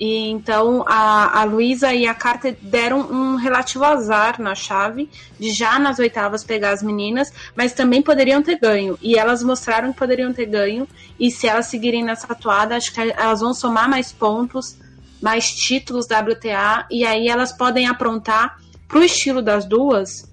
E 0.01 0.31
então 0.31 0.83
a, 0.89 1.43
a 1.43 1.45
Luísa 1.45 1.93
e 1.93 2.07
a 2.07 2.15
Carter 2.15 2.57
deram 2.63 3.01
um 3.01 3.37
relativo 3.37 3.85
azar 3.85 4.41
na 4.41 4.55
chave, 4.55 5.11
de 5.39 5.53
já 5.53 5.79
nas 5.79 5.99
oitavas 5.99 6.43
pegar 6.43 6.71
as 6.71 6.83
meninas, 6.83 7.31
mas 7.55 7.75
também 7.75 8.01
poderiam 8.01 8.43
ter 8.43 8.59
ganho. 8.59 8.99
E 9.03 9.19
elas 9.19 9.43
mostraram 9.43 9.93
que 9.93 9.99
poderiam 9.99 10.33
ter 10.33 10.47
ganho. 10.47 10.89
E 11.19 11.31
se 11.31 11.47
elas 11.47 11.67
seguirem 11.67 12.03
nessa 12.03 12.33
atuada, 12.33 12.77
acho 12.77 12.95
que 12.95 12.99
elas 12.99 13.41
vão 13.41 13.53
somar 13.53 13.91
mais 13.91 14.11
pontos, 14.11 14.75
mais 15.21 15.51
títulos 15.51 16.07
WTA, 16.07 16.87
e 16.91 17.05
aí 17.05 17.29
elas 17.29 17.53
podem 17.53 17.87
aprontar 17.87 18.59
pro 18.89 19.05
estilo 19.05 19.43
das 19.43 19.67
duas 19.67 20.30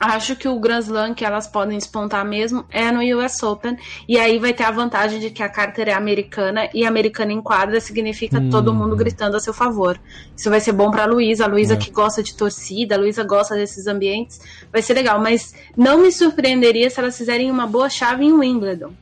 acho 0.00 0.34
que 0.34 0.48
o 0.48 0.58
Grand 0.58 0.80
Slam 0.80 1.14
que 1.14 1.24
elas 1.24 1.46
podem 1.46 1.76
despontar 1.76 2.24
mesmo 2.24 2.64
é 2.70 2.90
no 2.90 3.00
US 3.18 3.42
Open. 3.42 3.76
E 4.08 4.18
aí 4.18 4.38
vai 4.38 4.54
ter 4.54 4.64
a 4.64 4.70
vantagem 4.70 5.20
de 5.20 5.30
que 5.30 5.42
a 5.42 5.48
Carter 5.48 5.88
é 5.88 5.92
americana 5.92 6.70
e 6.72 6.86
americana 6.86 7.32
em 7.32 7.42
quadra 7.42 7.78
significa 7.80 8.38
hum. 8.38 8.48
todo 8.48 8.72
mundo 8.72 8.96
gritando 8.96 9.36
a 9.36 9.40
seu 9.40 9.52
favor. 9.52 10.00
Isso 10.34 10.48
vai 10.48 10.60
ser 10.60 10.72
bom 10.72 10.90
pra 10.90 11.04
Luísa. 11.04 11.44
A 11.44 11.46
Luísa 11.48 11.74
é. 11.74 11.76
que 11.76 11.90
gosta 11.90 12.22
de 12.22 12.34
torcida, 12.34 12.94
a 12.94 12.98
Luísa 12.98 13.22
gosta 13.22 13.54
desses 13.54 13.86
ambientes. 13.86 14.40
Vai 14.72 14.80
ser 14.80 14.94
legal, 14.94 15.20
mas 15.20 15.54
não 15.76 15.98
me 15.98 16.10
surpreenderia 16.10 16.88
se 16.88 16.98
elas 16.98 17.18
fizerem 17.18 17.50
uma 17.50 17.66
boa 17.66 17.90
chave 17.90 18.24
em 18.24 18.32
Wimbledon 18.32 18.92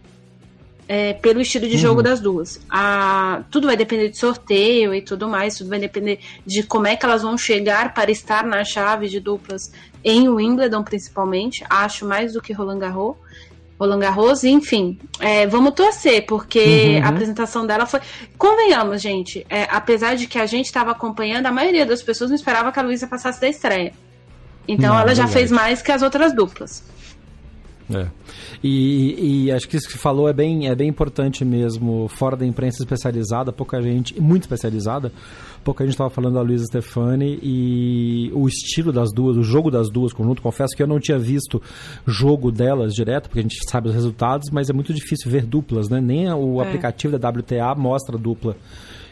é, 0.89 1.13
pelo 1.13 1.41
estilo 1.41 1.69
de 1.69 1.77
jogo 1.77 1.99
uhum. 1.99 2.03
das 2.03 2.19
duas. 2.19 2.59
A, 2.69 3.43
tudo 3.51 3.67
vai 3.67 3.77
depender 3.77 4.09
de 4.09 4.17
sorteio 4.17 4.95
e 4.95 5.03
tudo 5.03 5.29
mais, 5.29 5.59
tudo 5.59 5.69
vai 5.69 5.79
depender 5.79 6.19
de 6.47 6.63
como 6.63 6.87
é 6.87 6.97
que 6.97 7.05
elas 7.05 7.23
vão 7.23 7.37
chegar 7.37 7.93
para 7.93 8.11
estar 8.11 8.45
na 8.45 8.65
chave 8.65 9.07
de 9.07 9.21
duplas 9.21 9.71
em 10.05 10.29
Wimbledon, 10.29 10.83
principalmente. 10.83 11.65
Acho 11.69 12.07
mais 12.07 12.33
do 12.33 12.43
que 12.43 12.53
Roland 12.53 12.79
Garros. 12.79 13.17
Roland 13.79 14.01
Garros, 14.01 14.43
enfim, 14.43 14.99
é, 15.21 15.47
vamos 15.47 15.73
torcer, 15.73 16.27
porque 16.27 16.99
uhum. 16.99 17.05
a 17.05 17.09
apresentação 17.09 17.65
dela 17.65 17.87
foi. 17.87 18.01
Convenhamos, 18.37 19.01
gente, 19.01 19.47
é, 19.49 19.69
apesar 19.71 20.17
de 20.17 20.27
que 20.27 20.39
a 20.39 20.47
gente 20.47 20.67
estava 20.67 20.91
acompanhando, 20.91 21.47
a 21.47 21.53
maioria 21.53 21.87
das 21.87 22.03
pessoas 22.03 22.31
não 22.31 22.35
esperava 22.35 22.73
que 22.73 22.79
a 22.81 22.83
Luísa 22.83 23.07
passasse 23.07 23.41
da 23.41 23.49
estreia. 23.49 23.93
Então 24.67 24.91
não, 24.91 25.01
ela 25.01 25.15
já 25.15 25.25
verdade. 25.27 25.33
fez 25.33 25.51
mais 25.51 25.81
que 25.81 25.93
as 25.93 26.03
outras 26.03 26.35
duplas. 26.35 26.83
É. 27.95 28.07
E, 28.63 29.47
e, 29.47 29.53
acho 29.53 29.67
que 29.69 29.77
isso 29.77 29.87
que 29.87 29.93
você 29.93 29.99
falou 29.99 30.29
é 30.29 30.33
bem, 30.33 30.69
é 30.69 30.75
bem 30.75 30.89
importante 30.89 31.45
mesmo, 31.45 32.09
fora 32.09 32.37
da 32.37 32.45
imprensa 32.45 32.83
especializada, 32.83 33.51
pouca 33.53 33.81
gente, 33.81 34.21
muito 34.21 34.43
especializada, 34.43 35.11
pouca 35.65 35.85
gente 35.85 35.95
estava 35.95 36.11
falando 36.11 36.35
da 36.35 36.43
Luísa 36.43 36.65
Stefani 36.67 37.39
e 37.43 38.31
o 38.35 38.49
estilo 38.49 38.93
das 38.93 39.13
duas, 39.13 39.37
o 39.37 39.43
jogo 39.43 39.71
das 39.71 39.91
duas 39.91 40.13
conjunto. 40.13 40.43
Confesso 40.43 40.77
que 40.77 40.83
eu 40.83 40.87
não 40.87 40.99
tinha 40.99 41.19
visto 41.19 41.63
jogo 42.07 42.51
delas 42.51 42.95
direto, 42.95 43.29
porque 43.29 43.41
a 43.41 43.43
gente 43.43 43.59
sabe 43.69 43.89
os 43.89 43.95
resultados, 43.95 44.51
mas 44.51 44.71
é 44.71 44.73
muito 44.73 44.93
difícil 44.93 45.31
ver 45.31 45.45
duplas, 45.45 45.89
né? 45.89 46.01
Nem 46.01 46.33
o 46.33 46.63
é. 46.63 46.67
aplicativo 46.67 47.19
da 47.19 47.29
WTA 47.29 47.75
mostra 47.77 48.17
dupla 48.17 48.57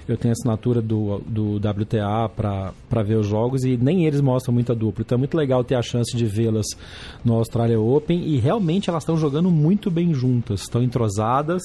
eu 0.09 0.17
tenho 0.17 0.33
assinatura 0.33 0.81
do, 0.81 1.21
do 1.27 1.57
WTA 1.57 2.29
para 2.29 3.03
ver 3.03 3.17
os 3.17 3.27
jogos 3.27 3.65
e 3.65 3.77
nem 3.77 4.07
eles 4.07 4.21
mostram 4.21 4.55
muita 4.55 4.75
dupla. 4.75 5.03
Então 5.03 5.17
é 5.17 5.19
muito 5.19 5.37
legal 5.37 5.65
ter 5.65 5.75
a 5.75 5.83
chance 5.83 6.17
de 6.17 6.25
vê-las 6.25 6.67
no 7.25 7.35
Australia 7.35 7.81
Open 7.81 8.23
e 8.23 8.39
realmente 8.39 8.89
elas 8.89 9.03
estão 9.03 9.17
jogando 9.17 9.51
muito 9.51 9.91
bem 9.91 10.15
juntas, 10.15 10.63
estão 10.63 10.83
entrosadas. 10.83 11.63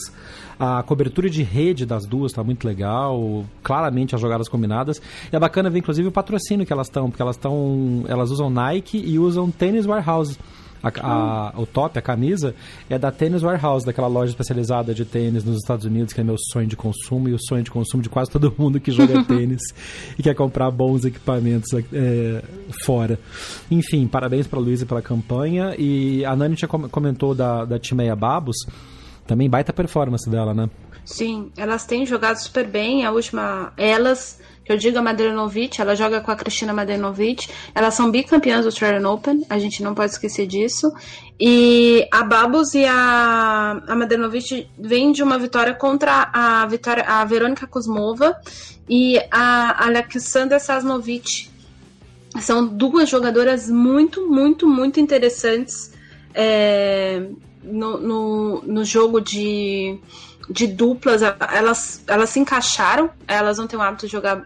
A 0.60 0.84
cobertura 0.84 1.30
de 1.30 1.44
rede 1.44 1.86
das 1.86 2.06
duas 2.06 2.32
está 2.32 2.44
muito 2.44 2.66
legal, 2.66 3.46
claramente 3.64 4.16
as 4.16 4.22
jogadas 4.22 4.48
combinadas. 4.48 5.02
E 5.32 5.36
é 5.36 5.40
bacana 5.40 5.70
ver 5.70 5.80
inclusive 5.80 6.08
o 6.08 6.12
patrocínio 6.12 6.66
que 6.66 6.74
elas 6.74 6.88
estão, 6.88 7.10
porque 7.10 7.22
elas 7.22 7.36
estão, 7.36 8.04
elas 8.08 8.32
usam 8.32 8.50
Nike 8.50 8.98
e 8.98 9.18
usam 9.18 9.50
Tennis 9.50 9.86
Warehouse. 9.86 10.38
A, 10.84 11.52
a, 11.54 11.54
o 11.60 11.66
top, 11.66 12.00
a 12.00 12.02
camisa, 12.02 12.56
é 12.90 12.98
da 12.98 13.12
Tennis 13.12 13.44
Warehouse, 13.44 13.86
daquela 13.86 14.08
loja 14.08 14.32
especializada 14.32 14.94
de 14.94 15.06
tênis 15.06 15.44
nos 15.44 15.58
Estados 15.58 15.86
Unidos, 15.86 16.14
que 16.14 16.22
é 16.22 16.24
meu 16.24 16.38
sonho 16.52 16.68
de 16.68 16.76
consumo 16.76 17.30
e 17.30 17.34
o 17.34 17.38
sonho 17.40 17.64
de 17.64 17.70
consumo 17.70 18.02
de 18.02 18.10
quase 18.10 18.32
todo 18.32 18.54
mundo 18.58 18.80
que 18.80 18.92
joga 18.92 19.24
tênis 19.24 19.62
e 20.18 20.24
quer 20.24 20.34
comprar 20.34 20.72
bons 20.72 21.06
equipamentos 21.06 21.70
é, 21.94 22.44
fora. 22.84 23.20
Enfim, 23.70 24.08
parabéns 24.08 24.48
para 24.48 24.60
a 24.60 24.62
Luísa 24.62 24.86
pela 24.86 25.02
campanha. 25.02 25.76
E 25.78 26.26
a 26.26 26.36
Nani 26.36 26.56
tinha 26.56 26.68
comentou 26.68 27.36
da, 27.36 27.64
da 27.64 27.78
Timeia 27.78 28.16
Babos, 28.16 28.58
também 29.28 29.50
baita 29.50 29.72
performance 29.72 30.30
dela, 30.30 30.54
né? 30.54 30.70
Sim, 31.06 31.52
elas 31.58 31.86
têm 31.86 32.06
jogado 32.06 32.38
super 32.38 32.68
bem. 32.68 33.06
A 33.06 33.12
última, 33.12 33.72
elas 33.78 34.40
eu 34.72 34.78
digo 34.78 34.98
a 34.98 35.02
Madrenovic, 35.02 35.80
ela 35.80 35.96
joga 35.96 36.22
com 36.22 36.32
a 36.32 36.36
Cristina 36.36 36.74
Madrenovic. 36.74 37.50
Elas 37.74 37.94
são 37.94 38.10
bicampeãs 38.10 38.62
do 38.62 38.68
Australian 38.68 39.10
Open, 39.10 39.46
a 39.50 39.60
gente 39.60 39.84
não 39.84 39.94
pode 39.94 40.12
esquecer 40.12 40.48
disso. 40.48 40.92
E 41.40 42.08
a 42.12 42.24
Babos 42.24 42.74
e 42.74 42.86
a, 42.86 43.82
a 43.88 43.96
Madrenovic 43.96 44.68
vêm 44.78 45.12
de 45.12 45.24
uma 45.24 45.38
vitória 45.38 45.74
contra 45.74 46.30
a, 46.32 46.66
vitória, 46.68 47.04
a 47.04 47.26
Verônica 47.26 47.68
Kuzmova 47.68 48.36
e 48.90 49.20
a 49.32 49.86
Alexandra 49.86 50.60
Sasnovic. 50.60 51.50
São 52.40 52.66
duas 52.66 53.10
jogadoras 53.10 53.70
muito, 53.70 54.30
muito, 54.30 54.68
muito 54.68 55.00
interessantes 55.00 55.92
é, 56.34 57.28
no, 57.64 57.98
no, 57.98 58.62
no 58.62 58.86
jogo 58.86 59.20
de 59.20 60.00
de 60.50 60.68
duplas, 60.68 61.22
elas, 61.22 62.04
elas 62.08 62.30
se 62.30 62.40
encaixaram, 62.40 63.10
elas 63.28 63.58
não 63.58 63.68
têm 63.68 63.78
o 63.78 63.82
hábito 63.82 64.06
de 64.06 64.12
jogar 64.12 64.44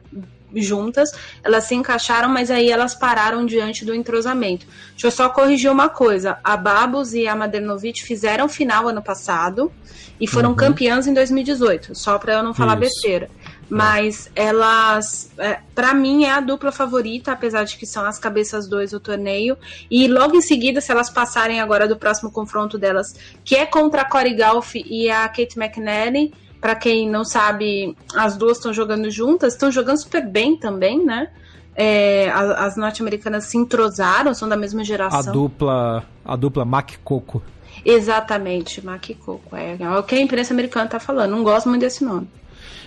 juntas, 0.53 1.11
elas 1.43 1.65
se 1.65 1.75
encaixaram, 1.75 2.29
mas 2.29 2.49
aí 2.49 2.71
elas 2.71 2.95
pararam 2.95 3.45
diante 3.45 3.83
do 3.83 3.93
entrosamento. 3.93 4.65
Deixa 4.91 5.07
eu 5.07 5.11
só 5.11 5.29
corrigir 5.29 5.71
uma 5.71 5.89
coisa: 5.89 6.37
a 6.43 6.55
Babos 6.55 7.13
e 7.13 7.27
a 7.27 7.35
Madernovic 7.35 8.03
fizeram 8.03 8.47
final 8.47 8.87
ano 8.87 9.01
passado 9.01 9.71
e 10.19 10.27
foram 10.27 10.49
uhum. 10.49 10.55
campeãs 10.55 11.07
em 11.07 11.13
2018, 11.13 11.95
só 11.95 12.17
para 12.17 12.33
eu 12.33 12.43
não 12.43 12.53
falar 12.53 12.73
Isso. 12.73 12.81
besteira. 12.81 13.29
Mas 13.69 14.29
elas, 14.35 15.31
é, 15.37 15.59
para 15.73 15.93
mim, 15.93 16.25
é 16.25 16.31
a 16.31 16.39
dupla 16.39 16.71
favorita, 16.71 17.31
apesar 17.31 17.63
de 17.63 17.77
que 17.77 17.85
são 17.85 18.05
as 18.05 18.19
cabeças 18.19 18.67
dois 18.67 18.91
do 18.91 18.99
torneio. 18.99 19.57
E 19.89 20.07
logo 20.07 20.35
em 20.35 20.41
seguida, 20.41 20.79
se 20.79 20.91
elas 20.91 21.09
passarem 21.09 21.59
agora 21.59 21.87
do 21.87 21.97
próximo 21.97 22.31
confronto 22.31 22.77
delas, 22.77 23.15
que 23.43 23.55
é 23.55 23.65
contra 23.65 24.01
a 24.01 24.05
Corey 24.05 24.35
Golf 24.35 24.75
e 24.75 25.09
a 25.09 25.27
Kate 25.27 25.59
McNally, 25.59 26.31
para 26.61 26.75
quem 26.75 27.09
não 27.09 27.23
sabe, 27.23 27.95
as 28.15 28.37
duas 28.37 28.57
estão 28.57 28.73
jogando 28.73 29.09
juntas, 29.09 29.53
estão 29.53 29.71
jogando 29.71 29.97
super 29.97 30.27
bem 30.27 30.57
também, 30.57 31.03
né? 31.03 31.29
É, 31.75 32.29
as, 32.29 32.49
as 32.51 32.77
norte-americanas 32.77 33.45
se 33.45 33.57
entrosaram, 33.57 34.33
são 34.33 34.47
da 34.47 34.55
mesma 34.55 34.83
geração. 34.83 35.19
A 35.19 35.23
dupla, 35.23 36.05
a 36.23 36.35
dupla 36.35 36.63
Mac 36.63 36.93
Coco. 37.03 37.41
Exatamente, 37.83 38.83
Mac 38.83 39.09
Coco. 39.23 39.55
É, 39.55 39.75
é 39.79 39.89
o 39.91 40.03
que 40.03 40.15
a 40.15 40.19
imprensa 40.19 40.53
americana 40.53 40.89
tá 40.89 40.99
falando. 40.99 41.31
Não 41.31 41.43
gosto 41.43 41.67
muito 41.67 41.81
desse 41.81 42.03
nome. 42.03 42.27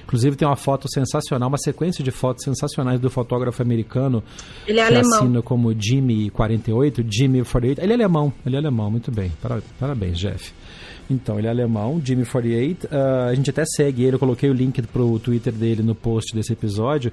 Inclusive 0.08 0.36
tem 0.36 0.48
uma 0.48 0.56
foto 0.56 0.90
sensacional, 0.90 1.50
uma 1.50 1.58
sequência 1.58 2.02
de 2.02 2.10
fotos 2.10 2.42
sensacionais 2.42 2.98
do 2.98 3.10
fotógrafo 3.10 3.60
americano. 3.60 4.24
Ele 4.66 4.80
é 4.80 4.86
que 4.86 4.94
alemão. 4.94 5.18
assina 5.18 5.42
como 5.42 5.68
Jimmy48, 5.68 7.04
Jimmy48. 7.04 7.78
Ele 7.78 7.92
é 7.92 7.94
alemão, 7.94 8.32
ele 8.46 8.56
é 8.56 8.58
alemão, 8.58 8.90
muito 8.90 9.12
bem. 9.12 9.30
Parabéns, 9.78 10.18
Jeff. 10.18 10.54
Então, 11.10 11.38
ele 11.38 11.46
é 11.46 11.50
alemão, 11.50 12.00
Jimmy48. 12.00 12.84
Uh, 12.84 12.88
ah, 12.90 13.26
a 13.26 13.34
gente 13.34 13.50
até 13.50 13.64
segue 13.66 14.02
ele, 14.02 14.16
eu 14.16 14.18
coloquei 14.18 14.48
o 14.48 14.54
link 14.54 14.80
pro 14.80 15.18
Twitter 15.18 15.52
dele 15.52 15.82
no 15.82 15.94
post 15.94 16.34
desse 16.34 16.54
episódio. 16.54 17.12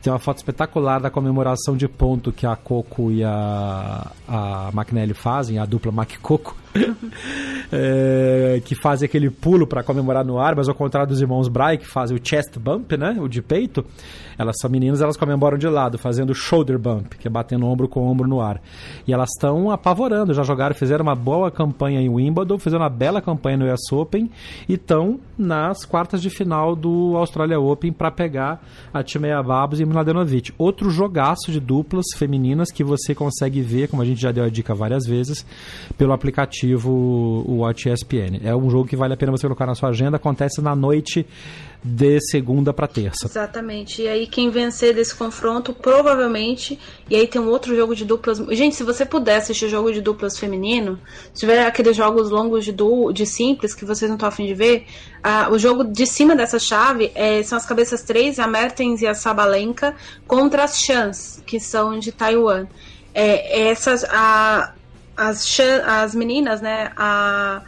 Tem 0.00 0.12
uma 0.12 0.20
foto 0.20 0.36
espetacular 0.36 1.00
da 1.00 1.10
comemoração 1.10 1.76
de 1.76 1.88
ponto 1.88 2.30
que 2.30 2.46
a 2.46 2.54
Coco 2.54 3.10
e 3.10 3.24
a, 3.24 4.12
a 4.28 4.70
McNally 4.72 5.14
fazem, 5.14 5.58
a 5.58 5.64
dupla 5.66 5.90
Mac 5.90 6.12
Coco. 6.22 6.56
é, 7.72 8.60
que 8.64 8.74
fazem 8.74 9.06
aquele 9.06 9.30
pulo 9.30 9.66
para 9.66 9.82
comemorar 9.82 10.24
no 10.24 10.38
ar, 10.38 10.54
mas 10.56 10.68
ao 10.68 10.74
contrário 10.74 11.08
dos 11.08 11.20
irmãos 11.20 11.48
Bry, 11.48 11.78
que 11.78 11.86
fazem 11.86 12.16
o 12.16 12.20
chest 12.22 12.58
bump, 12.58 12.96
né? 12.96 13.16
O 13.20 13.28
de 13.28 13.42
peito. 13.42 13.84
Elas 14.38 14.56
são 14.60 14.70
meninas, 14.70 15.00
elas 15.00 15.16
comemoram 15.16 15.58
de 15.58 15.68
lado, 15.68 15.98
fazendo 15.98 16.34
shoulder 16.34 16.78
bump, 16.78 17.16
que 17.18 17.26
é 17.26 17.30
batendo 17.30 17.66
ombro 17.66 17.88
com 17.88 18.06
ombro 18.06 18.28
no 18.28 18.40
ar. 18.40 18.60
E 19.06 19.12
elas 19.12 19.30
estão 19.30 19.70
apavorando, 19.70 20.34
já 20.34 20.42
jogaram, 20.42 20.74
fizeram 20.74 21.02
uma 21.02 21.14
boa 21.14 21.50
campanha 21.50 22.00
em 22.00 22.08
Wimbledon, 22.08 22.58
fizeram 22.58 22.82
uma 22.82 22.90
bela 22.90 23.20
campanha 23.20 23.56
no 23.56 23.72
US 23.72 23.92
Open 23.92 24.30
e 24.68 24.74
estão 24.74 25.18
nas 25.38 25.84
quartas 25.84 26.22
de 26.22 26.30
final 26.30 26.74
do 26.74 27.16
Australia 27.16 27.58
Open 27.58 27.92
para 27.92 28.10
pegar 28.10 28.62
a 28.92 29.02
Timea 29.02 29.42
Babos 29.42 29.80
e 29.80 29.84
Mladenovic. 29.84 30.52
Outro 30.58 30.90
jogaço 30.90 31.50
de 31.50 31.60
duplas 31.60 32.06
femininas 32.16 32.70
que 32.70 32.84
você 32.84 33.14
consegue 33.14 33.60
ver, 33.60 33.88
como 33.88 34.02
a 34.02 34.04
gente 34.04 34.20
já 34.20 34.32
deu 34.32 34.44
a 34.44 34.48
dica 34.48 34.74
várias 34.74 35.06
vezes, 35.06 35.46
pelo 35.96 36.12
aplicativo 36.12 37.44
Watch 37.48 37.88
ESPN. 37.88 38.40
É 38.42 38.54
um 38.54 38.70
jogo 38.70 38.88
que 38.88 38.96
vale 38.96 39.14
a 39.14 39.16
pena 39.16 39.32
você 39.32 39.46
colocar 39.46 39.66
na 39.66 39.74
sua 39.74 39.90
agenda, 39.90 40.16
acontece 40.16 40.60
na 40.60 40.74
noite 40.74 41.26
de 41.82 42.20
segunda 42.20 42.72
para 42.72 42.86
terça. 42.86 43.26
Exatamente. 43.26 44.02
E 44.02 44.08
aí 44.08 44.26
quem 44.26 44.50
vencer 44.50 44.94
desse 44.94 45.14
confronto, 45.14 45.72
provavelmente, 45.72 46.78
e 47.08 47.16
aí 47.16 47.26
tem 47.26 47.40
um 47.40 47.48
outro 47.48 47.74
jogo 47.76 47.94
de 47.94 48.04
duplas. 48.04 48.38
Gente, 48.50 48.76
se 48.76 48.82
você 48.82 49.04
puder 49.04 49.36
assistir 49.36 49.68
jogo 49.68 49.92
de 49.92 50.00
duplas 50.00 50.38
feminino, 50.38 50.98
se 51.32 51.40
tiver 51.40 51.64
aqueles 51.66 51.96
jogos 51.96 52.30
longos 52.30 52.64
de 52.64 52.72
du... 52.72 53.12
de 53.12 53.24
simples 53.26 53.74
que 53.74 53.84
vocês 53.84 54.08
não 54.08 54.16
estão 54.16 54.28
afim 54.28 54.46
de 54.46 54.54
ver, 54.54 54.86
o 55.50 55.58
jogo 55.58 55.84
de 55.84 56.06
cima 56.06 56.34
dessa 56.34 56.58
chave 56.58 57.10
é, 57.14 57.42
são 57.42 57.58
as 57.58 57.66
cabeças 57.66 58.02
3, 58.02 58.38
a 58.38 58.46
Mertens 58.46 59.02
e 59.02 59.06
a 59.06 59.14
Sabalenka, 59.14 59.94
contra 60.26 60.64
as 60.64 60.78
Chans, 60.78 61.42
que 61.46 61.58
são 61.58 61.98
de 61.98 62.12
Taiwan. 62.12 62.66
É, 63.14 63.68
essas, 63.68 64.04
a, 64.04 64.72
as, 65.16 65.58
as 65.86 66.14
meninas, 66.14 66.60
né? 66.60 66.92
A 66.96 67.62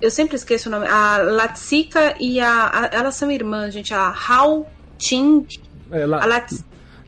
eu 0.00 0.10
sempre 0.10 0.36
esqueço 0.36 0.68
o 0.68 0.72
nome. 0.72 0.86
A 0.86 1.18
Latsika 1.18 2.14
e 2.18 2.40
a, 2.40 2.66
a, 2.66 2.90
Elas 2.92 3.14
são 3.14 3.30
irmãs, 3.30 3.72
gente. 3.72 3.92
A 3.94 4.08
Hal 4.08 4.66
Latin. 5.00 5.46
É, 5.90 6.06
la, 6.06 6.22
a 6.22 6.26
Lat... 6.26 6.52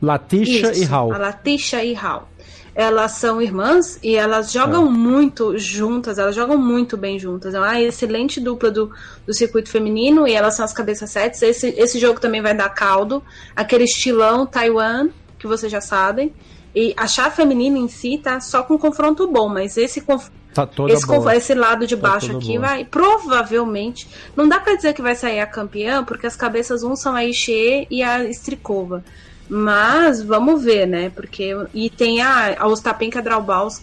Latisha 0.01 0.71
Isso, 0.71 0.83
e 0.83 0.85
Hal. 0.85 1.13
A 1.13 1.17
Latisha 1.17 1.83
e 1.83 1.95
Hal. 1.95 2.29
Elas 2.75 3.11
são 3.11 3.39
irmãs 3.39 3.99
e 4.01 4.15
elas 4.15 4.51
jogam 4.51 4.87
é. 4.87 4.89
muito 4.89 5.55
juntas, 5.59 6.17
elas 6.17 6.35
jogam 6.35 6.57
muito 6.57 6.97
bem 6.97 7.19
juntas. 7.19 7.53
É 7.53 7.59
uma 7.59 7.79
excelente 7.79 8.41
dupla 8.41 8.71
do, 8.71 8.91
do 9.27 9.33
circuito 9.33 9.69
feminino 9.69 10.27
e 10.27 10.33
elas 10.33 10.55
são 10.55 10.65
as 10.65 10.73
cabeças 10.73 11.11
sets. 11.11 11.41
Esse, 11.43 11.67
esse 11.77 11.99
jogo 11.99 12.19
também 12.19 12.41
vai 12.41 12.55
dar 12.55 12.69
caldo. 12.69 13.23
Aquele 13.55 13.83
estilão 13.83 14.47
Taiwan, 14.47 15.09
que 15.37 15.45
vocês 15.45 15.71
já 15.71 15.81
sabem. 15.81 16.33
E 16.75 16.93
a 16.97 17.05
chave 17.05 17.35
feminina 17.35 17.77
em 17.77 17.87
si 17.87 18.17
tá 18.17 18.39
só 18.39 18.63
com 18.63 18.77
confronto 18.77 19.27
bom, 19.27 19.47
mas 19.47 19.77
esse 19.77 20.01
confronto 20.01 20.42
Tá 20.53 20.65
toda 20.67 20.93
esse, 20.93 21.05
boa. 21.07 21.35
esse 21.35 21.53
lado 21.53 21.87
de 21.87 21.95
tá 21.95 22.09
baixo 22.09 22.31
tá 22.31 22.37
aqui 22.37 22.57
boa. 22.57 22.59
vai 22.59 22.85
provavelmente 22.85 24.07
não 24.35 24.47
dá 24.47 24.59
para 24.59 24.75
dizer 24.75 24.93
que 24.93 25.01
vai 25.01 25.15
sair 25.15 25.39
a 25.39 25.47
campeã 25.47 26.03
porque 26.03 26.27
as 26.27 26.35
cabeças 26.35 26.83
um 26.83 26.95
são 26.95 27.15
a 27.15 27.25
Ishii 27.25 27.87
e 27.89 28.03
a 28.03 28.23
Strikova 28.29 29.03
mas 29.49 30.21
vamos 30.21 30.63
ver 30.63 30.85
né 30.85 31.09
porque 31.09 31.55
e 31.73 31.89
tem 31.89 32.21
a, 32.21 32.55
a 32.59 32.67
Ostapenka 32.67 33.21
Draubals 33.21 33.81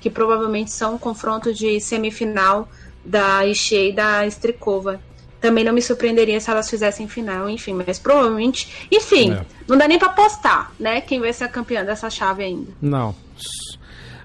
que 0.00 0.08
provavelmente 0.08 0.70
são 0.70 0.94
um 0.94 0.98
confronto 0.98 1.52
de 1.52 1.80
semifinal 1.80 2.68
da 3.04 3.44
Ishii 3.46 3.90
e 3.90 3.92
da 3.92 4.26
Strikova 4.26 5.00
também 5.44 5.62
não 5.62 5.74
me 5.74 5.82
surpreenderia 5.82 6.40
se 6.40 6.50
elas 6.50 6.70
fizessem 6.70 7.06
final, 7.06 7.50
enfim, 7.50 7.74
mas 7.74 7.98
provavelmente. 7.98 8.88
Enfim, 8.90 9.34
é. 9.34 9.44
não 9.68 9.76
dá 9.76 9.86
nem 9.86 9.98
pra 9.98 10.08
apostar, 10.08 10.72
né? 10.80 11.02
Quem 11.02 11.20
vai 11.20 11.34
ser 11.34 11.44
a 11.44 11.48
campeã 11.48 11.84
dessa 11.84 12.08
chave 12.08 12.42
ainda. 12.42 12.72
Não. 12.80 13.14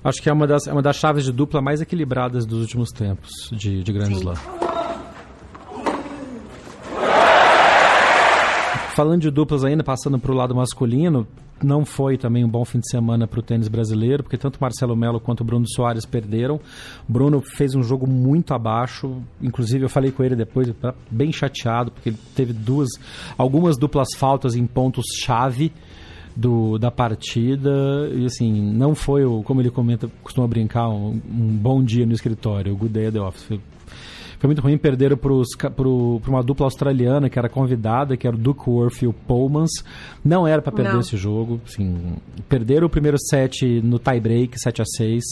Acho 0.03 0.21
que 0.21 0.29
é 0.29 0.33
uma 0.33 0.47
das, 0.47 0.67
é 0.67 0.71
uma 0.71 0.81
das 0.81 0.95
chaves 0.95 1.25
de 1.25 1.31
dupla 1.31 1.61
mais 1.61 1.81
equilibradas 1.81 2.45
dos 2.45 2.61
últimos 2.61 2.89
tempos 2.91 3.31
de, 3.51 3.83
de 3.83 3.93
Grand 3.93 4.11
Slam. 4.11 4.35
Falando 8.95 9.21
de 9.21 9.31
duplas 9.31 9.63
ainda, 9.63 9.83
passando 9.83 10.19
para 10.19 10.31
o 10.31 10.35
lado 10.35 10.53
masculino, 10.53 11.25
não 11.63 11.85
foi 11.85 12.17
também 12.17 12.43
um 12.43 12.49
bom 12.49 12.65
fim 12.65 12.79
de 12.79 12.89
semana 12.89 13.27
para 13.27 13.39
o 13.39 13.43
tênis 13.43 13.67
brasileiro, 13.67 14.23
porque 14.23 14.37
tanto 14.37 14.59
Marcelo 14.59 14.95
Melo 14.95 15.19
quanto 15.19 15.43
Bruno 15.43 15.65
Soares 15.67 16.05
perderam. 16.05 16.59
Bruno 17.07 17.41
fez 17.41 17.75
um 17.75 17.83
jogo 17.83 18.07
muito 18.07 18.53
abaixo, 18.53 19.21
inclusive 19.41 19.85
eu 19.85 19.89
falei 19.89 20.11
com 20.11 20.23
ele 20.23 20.35
depois, 20.35 20.73
bem 21.09 21.31
chateado, 21.31 21.91
porque 21.91 22.09
ele 22.09 22.19
teve 22.35 22.53
duas, 22.53 22.89
algumas 23.37 23.77
duplas 23.77 24.09
faltas 24.17 24.55
em 24.55 24.65
pontos 24.65 25.05
chave 25.17 25.71
do, 26.35 26.77
da 26.77 26.91
partida. 26.91 27.71
E 28.13 28.25
assim 28.25 28.61
não 28.73 28.95
foi 28.95 29.25
o 29.25 29.43
como 29.43 29.61
ele 29.61 29.69
comenta 29.69 30.09
costuma 30.23 30.47
brincar 30.47 30.89
um, 30.89 31.19
um 31.29 31.57
bom 31.57 31.83
dia 31.83 32.05
no 32.05 32.13
escritório. 32.13 32.73
O 32.73 32.77
good 32.77 32.93
day 32.93 33.07
at 33.07 33.13
the 33.13 33.21
office. 33.21 33.43
Foi, 33.43 33.59
foi 34.39 34.47
muito 34.47 34.61
ruim. 34.61 34.77
Perderam 34.77 35.17
para 35.17 35.89
uma 36.29 36.43
dupla 36.43 36.65
australiana 36.65 37.29
que 37.29 37.37
era 37.37 37.49
convidada 37.49 38.15
que 38.15 38.27
era 38.27 38.35
o 38.35 38.39
Duckworth 38.39 39.01
e 39.01 39.07
o 39.07 39.13
Pullmans. 39.13 39.83
Não 40.23 40.47
era 40.47 40.61
para 40.61 40.71
perder 40.71 40.93
não. 40.93 40.99
esse 40.99 41.17
jogo 41.17 41.59
assim 41.65 42.15
perderam 42.47 42.87
o 42.87 42.89
primeiro 42.89 43.17
set 43.19 43.81
no 43.81 43.99
tie 43.99 44.19
break 44.19 44.59
7 44.59 44.81
a 44.81 44.85
6 44.85 45.23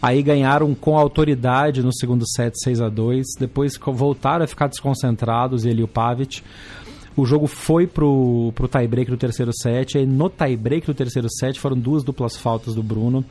Aí 0.00 0.22
ganharam 0.22 0.74
com 0.76 0.96
autoridade 0.96 1.82
no 1.82 1.92
segundo 1.92 2.24
set 2.28 2.54
6 2.62 2.80
a 2.80 2.88
2 2.88 3.26
Depois 3.38 3.76
voltaram 3.76 4.44
a 4.44 4.46
ficar 4.46 4.68
desconcentrados, 4.68 5.64
ele 5.64 5.80
e 5.80 5.84
o 5.84 5.88
Pavic. 5.88 6.42
O 7.18 7.26
jogo 7.26 7.48
foi 7.48 7.84
pro, 7.84 8.52
pro 8.54 8.68
tie-break 8.68 9.10
do 9.10 9.16
terceiro 9.16 9.50
set. 9.52 9.98
E 9.98 10.06
no 10.06 10.30
tie-break 10.30 10.86
do 10.86 10.94
terceiro 10.94 11.28
set 11.28 11.58
foram 11.58 11.76
duas 11.76 12.04
duplas 12.04 12.36
faltas 12.36 12.76
do 12.76 12.82
Bruno. 12.82 13.24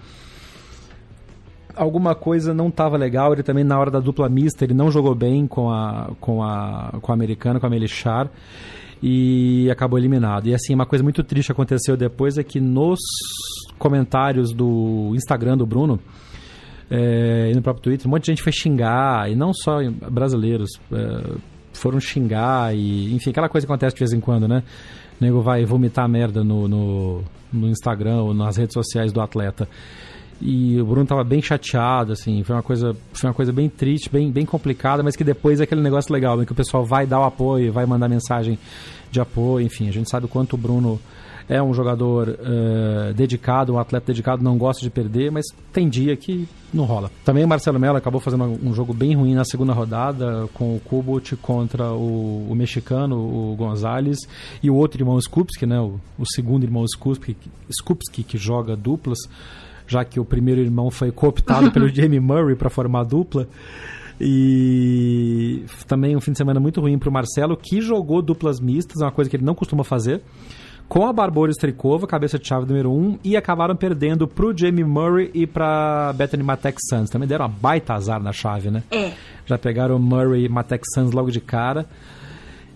Alguma 1.73 2.13
coisa 2.13 2.53
não 2.53 2.67
estava 2.67 2.97
legal. 2.97 3.31
Ele 3.31 3.43
também, 3.43 3.63
na 3.63 3.79
hora 3.79 3.89
da 3.89 4.01
dupla 4.01 4.27
mista, 4.27 4.65
ele 4.65 4.73
não 4.73 4.91
jogou 4.91 5.15
bem 5.15 5.47
com 5.47 5.71
a, 5.71 6.11
com 6.19 6.43
a, 6.43 6.99
com 7.01 7.13
a 7.13 7.15
americana, 7.15 7.61
com 7.61 7.65
a 7.65 7.69
Melichar. 7.69 8.29
E 9.01 9.71
acabou 9.71 9.97
eliminado. 9.97 10.47
E 10.47 10.53
assim, 10.53 10.75
uma 10.75 10.85
coisa 10.85 11.01
muito 11.01 11.23
triste 11.23 11.53
aconteceu 11.53 11.95
depois 11.95 12.37
é 12.37 12.43
que 12.43 12.59
nos 12.59 12.99
comentários 13.79 14.51
do 14.51 15.13
Instagram 15.15 15.55
do 15.55 15.65
Bruno, 15.65 15.97
é, 16.91 17.51
e 17.51 17.55
no 17.55 17.61
próprio 17.61 17.83
Twitter, 17.83 18.07
um 18.07 18.11
monte 18.11 18.23
de 18.23 18.31
gente 18.31 18.43
foi 18.43 18.51
xingar, 18.51 19.31
e 19.31 19.35
não 19.35 19.53
só 19.53 19.77
brasileiros. 20.11 20.71
É, 20.91 21.56
foram 21.77 21.99
xingar 21.99 22.75
e, 22.75 23.13
enfim, 23.13 23.29
aquela 23.29 23.49
coisa 23.49 23.65
que 23.65 23.71
acontece 23.71 23.95
de 23.95 23.99
vez 23.99 24.13
em 24.13 24.19
quando, 24.19 24.47
né? 24.47 24.63
O 25.19 25.23
nego 25.23 25.41
vai 25.41 25.65
vomitar 25.65 26.07
merda 26.07 26.43
no, 26.43 26.67
no, 26.67 27.23
no 27.51 27.67
Instagram 27.67 28.21
ou 28.21 28.33
nas 28.33 28.57
redes 28.57 28.73
sociais 28.73 29.11
do 29.11 29.21
atleta. 29.21 29.67
E 30.39 30.79
o 30.79 30.85
Bruno 30.85 31.03
estava 31.03 31.23
bem 31.23 31.41
chateado, 31.41 32.11
assim, 32.11 32.43
foi 32.43 32.55
uma 32.55 32.61
coisa, 32.61 32.95
foi 33.11 33.27
uma 33.27 33.33
coisa 33.33 33.51
bem 33.51 33.67
triste, 33.67 34.07
bem, 34.07 34.31
bem 34.31 34.45
complicada, 34.45 35.01
mas 35.01 35.15
que 35.15 35.23
depois 35.23 35.59
é 35.59 35.63
aquele 35.63 35.81
negócio 35.81 36.13
legal, 36.13 36.37
que 36.45 36.51
o 36.51 36.55
pessoal 36.55 36.85
vai 36.85 37.07
dar 37.07 37.19
o 37.19 37.23
apoio, 37.23 37.73
vai 37.73 37.87
mandar 37.87 38.07
mensagem 38.07 38.59
de 39.09 39.19
apoio, 39.19 39.65
enfim, 39.65 39.89
a 39.89 39.91
gente 39.91 40.09
sabe 40.09 40.27
o 40.27 40.29
quanto 40.29 40.53
o 40.53 40.57
Bruno 40.57 40.99
é 41.49 41.63
um 41.63 41.73
jogador 41.73 42.27
uh, 42.27 43.13
dedicado, 43.13 43.73
um 43.73 43.79
atleta 43.79 44.07
dedicado, 44.07 44.43
não 44.43 44.57
gosta 44.57 44.81
de 44.81 44.89
perder, 44.89 45.31
mas 45.31 45.45
tem 45.71 45.87
dia 45.87 46.15
que 46.17 46.47
não 46.73 46.83
rola. 46.83 47.09
Também 47.23 47.45
o 47.45 47.47
Marcelo 47.47 47.79
Mello 47.79 47.95
acabou 47.95 48.19
fazendo 48.19 48.43
um 48.43 48.73
jogo 48.73 48.93
bem 48.93 49.15
ruim 49.15 49.33
na 49.33 49.45
segunda 49.45 49.71
rodada, 49.71 50.47
com 50.53 50.75
o 50.75 50.79
Kubot 50.79 51.35
contra 51.37 51.93
o, 51.93 52.47
o 52.49 52.55
mexicano, 52.55 53.17
o 53.17 53.55
Gonzalez, 53.55 54.17
e 54.61 54.69
o 54.69 54.75
outro 54.75 55.01
irmão 55.01 55.19
Skupski, 55.21 55.65
né, 55.65 55.79
o, 55.79 55.99
o 56.19 56.25
segundo 56.25 56.63
irmão 56.63 56.85
Skupski, 56.85 57.37
Skupski, 57.69 58.23
que 58.23 58.37
joga 58.37 58.75
duplas, 58.75 59.19
já 59.87 60.03
que 60.03 60.19
o 60.19 60.25
primeiro 60.25 60.59
irmão 60.59 60.91
foi 60.91 61.11
cooptado 61.11 61.71
pelo 61.71 61.87
Jamie 61.87 62.19
Murray 62.19 62.55
para 62.55 62.69
formar 62.69 63.05
dupla. 63.05 63.47
E 64.19 65.63
também 65.85 66.15
um 66.15 66.19
fim 66.19 66.31
de 66.31 66.39
semana 66.39 66.59
muito 66.59 66.81
ruim 66.81 66.97
para 66.97 67.07
o 67.07 67.13
Marcelo, 67.13 67.55
que 67.55 67.79
jogou 67.79 68.21
duplas 68.21 68.59
mistas, 68.59 69.01
uma 69.01 69.11
coisa 69.11 69.29
que 69.29 69.37
ele 69.37 69.45
não 69.45 69.53
costuma 69.53 69.83
fazer 69.83 70.21
com 70.87 71.05
a 71.05 71.11
Barbora 71.11 71.51
Strikova, 71.51 72.07
cabeça 72.07 72.39
de 72.39 72.47
chave 72.47 72.65
número 72.65 72.91
1, 72.91 72.93
um, 72.93 73.19
e 73.23 73.35
acabaram 73.35 73.75
perdendo 73.75 74.27
pro 74.27 74.57
Jamie 74.57 74.83
Murray 74.83 75.29
e 75.33 75.45
pra 75.45 76.13
Bethany 76.13 76.43
Matek 76.43 76.77
Sands. 76.89 77.09
Também 77.09 77.27
deram 77.27 77.45
uma 77.45 77.53
baita 77.53 77.93
azar 77.93 78.21
na 78.21 78.31
chave, 78.31 78.71
né? 78.71 78.83
É. 78.91 79.11
Já 79.45 79.57
pegaram 79.57 79.99
Murray 79.99 80.45
e 80.45 80.49
Matek 80.49 80.83
Sands 80.93 81.11
logo 81.11 81.29
de 81.29 81.41
cara 81.41 81.85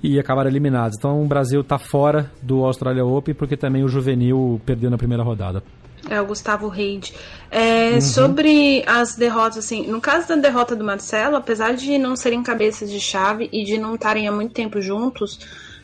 e 0.04 0.20
acabaram 0.20 0.50
eliminados. 0.50 0.98
Então 0.98 1.24
o 1.24 1.26
Brasil 1.26 1.64
tá 1.64 1.78
fora 1.78 2.30
do 2.42 2.66
Australia 2.66 3.06
Open 3.06 3.34
porque 3.34 3.56
também 3.56 3.84
o 3.84 3.88
juvenil 3.88 4.60
perdeu 4.66 4.90
na 4.90 4.98
primeira 4.98 5.24
rodada. 5.24 5.64
É, 6.10 6.20
o 6.20 6.26
Gustavo 6.26 6.68
Reid. 6.68 7.14
É, 7.50 7.92
uhum. 7.94 8.02
Sobre 8.02 8.84
as 8.88 9.16
derrotas, 9.16 9.60
assim, 9.60 9.88
no 9.88 10.02
caso 10.02 10.28
da 10.28 10.36
derrota 10.36 10.76
do 10.76 10.84
Marcelo, 10.84 11.36
apesar 11.36 11.74
de 11.74 11.98
não 11.98 12.16
serem 12.16 12.42
cabeças 12.42 12.90
de 12.90 13.00
chave 13.00 13.48
e 13.54 13.64
de 13.64 13.78
não 13.78 13.96
estarem 13.96 14.28
há 14.28 14.32
muito 14.32 14.52
tempo 14.52 14.82
juntos, 14.82 15.40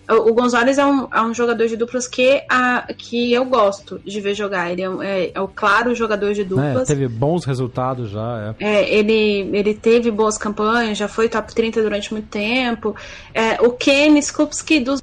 o 0.09 0.33
Gonzalez 0.33 0.77
é 0.77 0.85
um, 0.85 1.07
é 1.13 1.21
um 1.21 1.33
jogador 1.33 1.67
de 1.67 1.75
duplas 1.75 2.07
que, 2.07 2.41
a, 2.49 2.87
que 2.97 3.33
eu 3.33 3.43
gosto 3.45 3.99
de 4.05 4.21
ver 4.21 4.33
jogar. 4.33 4.71
Ele 4.71 4.81
é, 4.81 4.87
é, 5.01 5.31
é 5.35 5.41
o 5.41 5.47
claro 5.47 5.93
jogador 5.93 6.33
de 6.33 6.41
é, 6.41 6.43
duplas. 6.45 6.89
É, 6.89 6.93
teve 6.93 7.07
bons 7.07 7.43
resultados 7.43 8.09
já. 8.09 8.55
É. 8.59 8.65
é. 8.65 8.93
ele, 8.93 9.49
ele 9.53 9.73
teve 9.73 10.09
boas 10.09 10.37
campanhas, 10.37 10.97
já 10.97 11.07
foi 11.07 11.27
top 11.27 11.53
30 11.53 11.81
durante 11.81 12.13
muito 12.13 12.27
tempo. 12.29 12.95
É, 13.33 13.61
o 13.61 13.71
Ken 13.71 14.21
Skupski 14.21 14.79
dos 14.79 15.01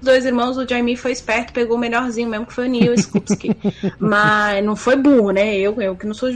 dois 0.00 0.26
irmãos, 0.26 0.56
o 0.56 0.68
Jamie 0.68 0.96
foi 0.96 1.12
esperto, 1.12 1.52
pegou 1.52 1.76
o 1.76 1.80
melhorzinho 1.80 2.28
mesmo, 2.28 2.46
que 2.46 2.52
foi 2.52 2.66
o 2.66 2.70
Neil 2.70 2.98
Skupski. 2.98 3.56
Mas 3.98 4.64
não 4.64 4.74
foi 4.74 4.96
burro, 4.96 5.30
né? 5.30 5.56
Eu, 5.56 5.80
eu 5.80 5.94
que 5.94 6.06
não 6.06 6.14
sou 6.14 6.30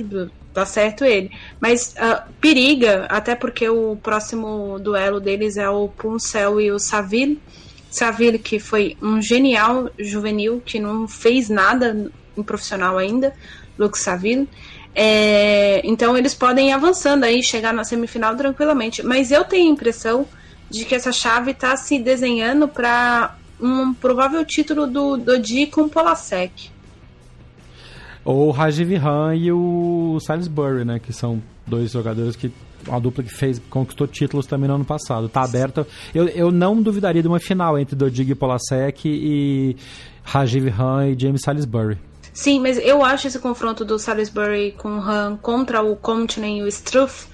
tá 0.55 0.65
certo 0.65 1.05
ele. 1.05 1.31
Mas 1.61 1.95
uh, 1.99 2.23
periga, 2.41 3.05
até 3.11 3.35
porque 3.35 3.69
o 3.69 3.97
próximo 4.03 4.79
duelo 4.79 5.21
deles 5.21 5.57
é 5.59 5.69
o 5.69 5.89
Puncel 5.89 6.61
e 6.61 6.71
o 6.71 6.79
Saville. 6.79 7.41
Saville, 7.97 8.39
que 8.39 8.59
foi 8.59 8.97
um 9.01 9.23
genial 9.23 9.89
juvenil, 9.99 10.63
que 10.65 10.79
não 10.79 11.09
fez 11.09 11.49
nada 11.49 12.11
em 12.37 12.43
profissional 12.43 12.99
ainda, 12.99 13.33
Luke 13.79 13.99
Saville. 13.99 14.47
É, 14.95 15.81
então 15.83 16.17
eles 16.17 16.35
podem 16.35 16.69
ir 16.69 16.73
avançando 16.73 17.25
aí, 17.25 17.43
chegar 17.43 17.73
na 17.73 17.85
semifinal 17.85 18.37
tranquilamente. 18.37 19.03
Mas 19.03 19.31
eu 19.31 19.45
tenho 19.45 19.71
a 19.71 19.73
impressão 19.73 20.27
de 20.69 20.85
que 20.85 20.95
essa 20.95 21.11
chave 21.11 21.53
está 21.53 21.75
se 21.75 21.99
desenhando 21.99 22.69
para 22.69 23.35
um 23.59 23.95
provável 23.95 24.45
título 24.45 24.87
do 24.87 25.17
Dodi 25.17 25.67
com 25.67 25.89
Polasek. 25.89 26.71
Ou 28.23 28.49
o 28.49 28.51
Rajiv 28.51 28.95
Han 28.97 29.35
e 29.37 29.53
o 29.53 30.19
Salisbury, 30.21 30.85
né? 30.85 30.99
Que 30.99 31.13
são 31.15 31.43
dois 31.67 31.93
jogadores 31.93 32.37
que 32.37 32.53
uma 32.87 33.01
dupla 33.01 33.23
que 33.23 33.33
fez, 33.33 33.61
conquistou 33.71 34.07
títulos 34.07 34.47
também 34.47 34.69
no 34.69 34.75
ano 34.77 34.85
passado. 34.85 35.29
Tá 35.29 35.43
aberta. 35.43 35.87
Eu, 36.15 36.29
eu 36.29 36.51
não 36.51 36.81
duvidaria 36.81 37.23
de 37.23 37.29
uma 37.29 37.41
final 37.41 37.79
entre 37.79 37.97
Dodig 37.97 38.35
Polasek 38.35 39.09
e 39.09 39.77
Rajiv 40.23 40.69
Han 40.79 41.09
e 41.09 41.19
James 41.19 41.43
Salisbury. 41.43 41.99
Sim, 42.33 42.61
mas 42.61 42.79
eu 42.79 43.03
acho 43.03 43.27
esse 43.27 43.39
confronto 43.39 43.85
do 43.85 43.99
Salisbury 43.99 44.73
com 44.73 44.99
o 44.99 45.01
Han 45.01 45.39
contra 45.41 45.83
o 45.83 45.97
Compton 45.97 46.45
e 46.45 46.63
o 46.63 46.69
Struff, 46.69 47.27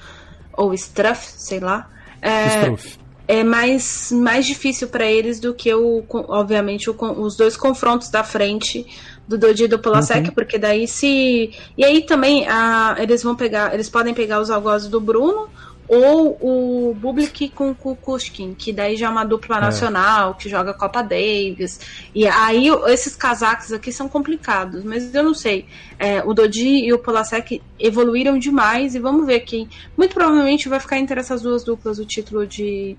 ou 0.53 0.73
Struff, 0.75 1.33
sei 1.39 1.59
lá. 1.59 1.91
É, 2.21 2.61
Struff. 2.61 3.02
É 3.27 3.45
mais, 3.45 4.11
mais 4.13 4.47
difícil 4.47 4.89
para 4.89 5.07
eles 5.07 5.39
do 5.39 5.55
que, 5.55 5.73
o, 5.73 6.05
obviamente, 6.11 6.91
o, 6.91 6.97
os 7.21 7.37
dois 7.37 7.57
confrontos 7.57 8.09
da 8.09 8.25
frente 8.25 8.85
do 9.27 9.39
Dodi 9.39 9.65
e 9.65 9.69
do 9.69 9.79
Polasek, 9.79 10.29
uhum. 10.29 10.35
porque 10.35 10.59
daí 10.59 10.87
se. 10.87 11.53
E 11.77 11.85
aí 11.85 12.03
também 12.03 12.47
a, 12.49 12.97
eles 12.99 13.23
vão 13.23 13.37
pegar. 13.37 13.73
Eles 13.73 13.89
podem 13.89 14.13
pegar 14.13 14.41
os 14.41 14.51
algozes 14.51 14.89
do 14.89 15.01
Bruno 15.01 15.49
ou 15.89 16.39
o 16.41 16.95
Bublik 16.95 17.49
com 17.51 17.71
o 17.71 17.75
Kukushkin, 17.75 18.55
que 18.55 18.73
daí 18.73 18.97
já 18.97 19.07
é 19.07 19.11
uma 19.11 19.25
dupla 19.25 19.59
é. 19.59 19.61
nacional, 19.61 20.35
que 20.35 20.49
joga 20.49 20.73
Copa 20.73 21.03
Davis. 21.03 21.81
E 22.15 22.27
aí 22.27 22.69
esses 22.87 23.17
casacos 23.17 23.73
aqui 23.73 23.93
são 23.93 24.09
complicados, 24.09 24.85
mas 24.85 25.15
eu 25.15 25.23
não 25.23 25.35
sei. 25.35 25.67
É, 25.99 26.23
o 26.25 26.33
Dodi 26.33 26.85
e 26.85 26.93
o 26.93 26.99
Polasek 26.99 27.61
evoluíram 27.79 28.39
demais 28.39 28.95
e 28.95 28.99
vamos 28.99 29.27
ver 29.27 29.41
quem. 29.41 29.69
Muito 29.97 30.15
provavelmente 30.15 30.69
vai 30.69 30.81
ficar 30.81 30.99
entre 30.99 31.21
essas 31.21 31.43
duas 31.43 31.65
duplas 31.65 31.99
o 31.99 32.05
título 32.05 32.47
de. 32.47 32.97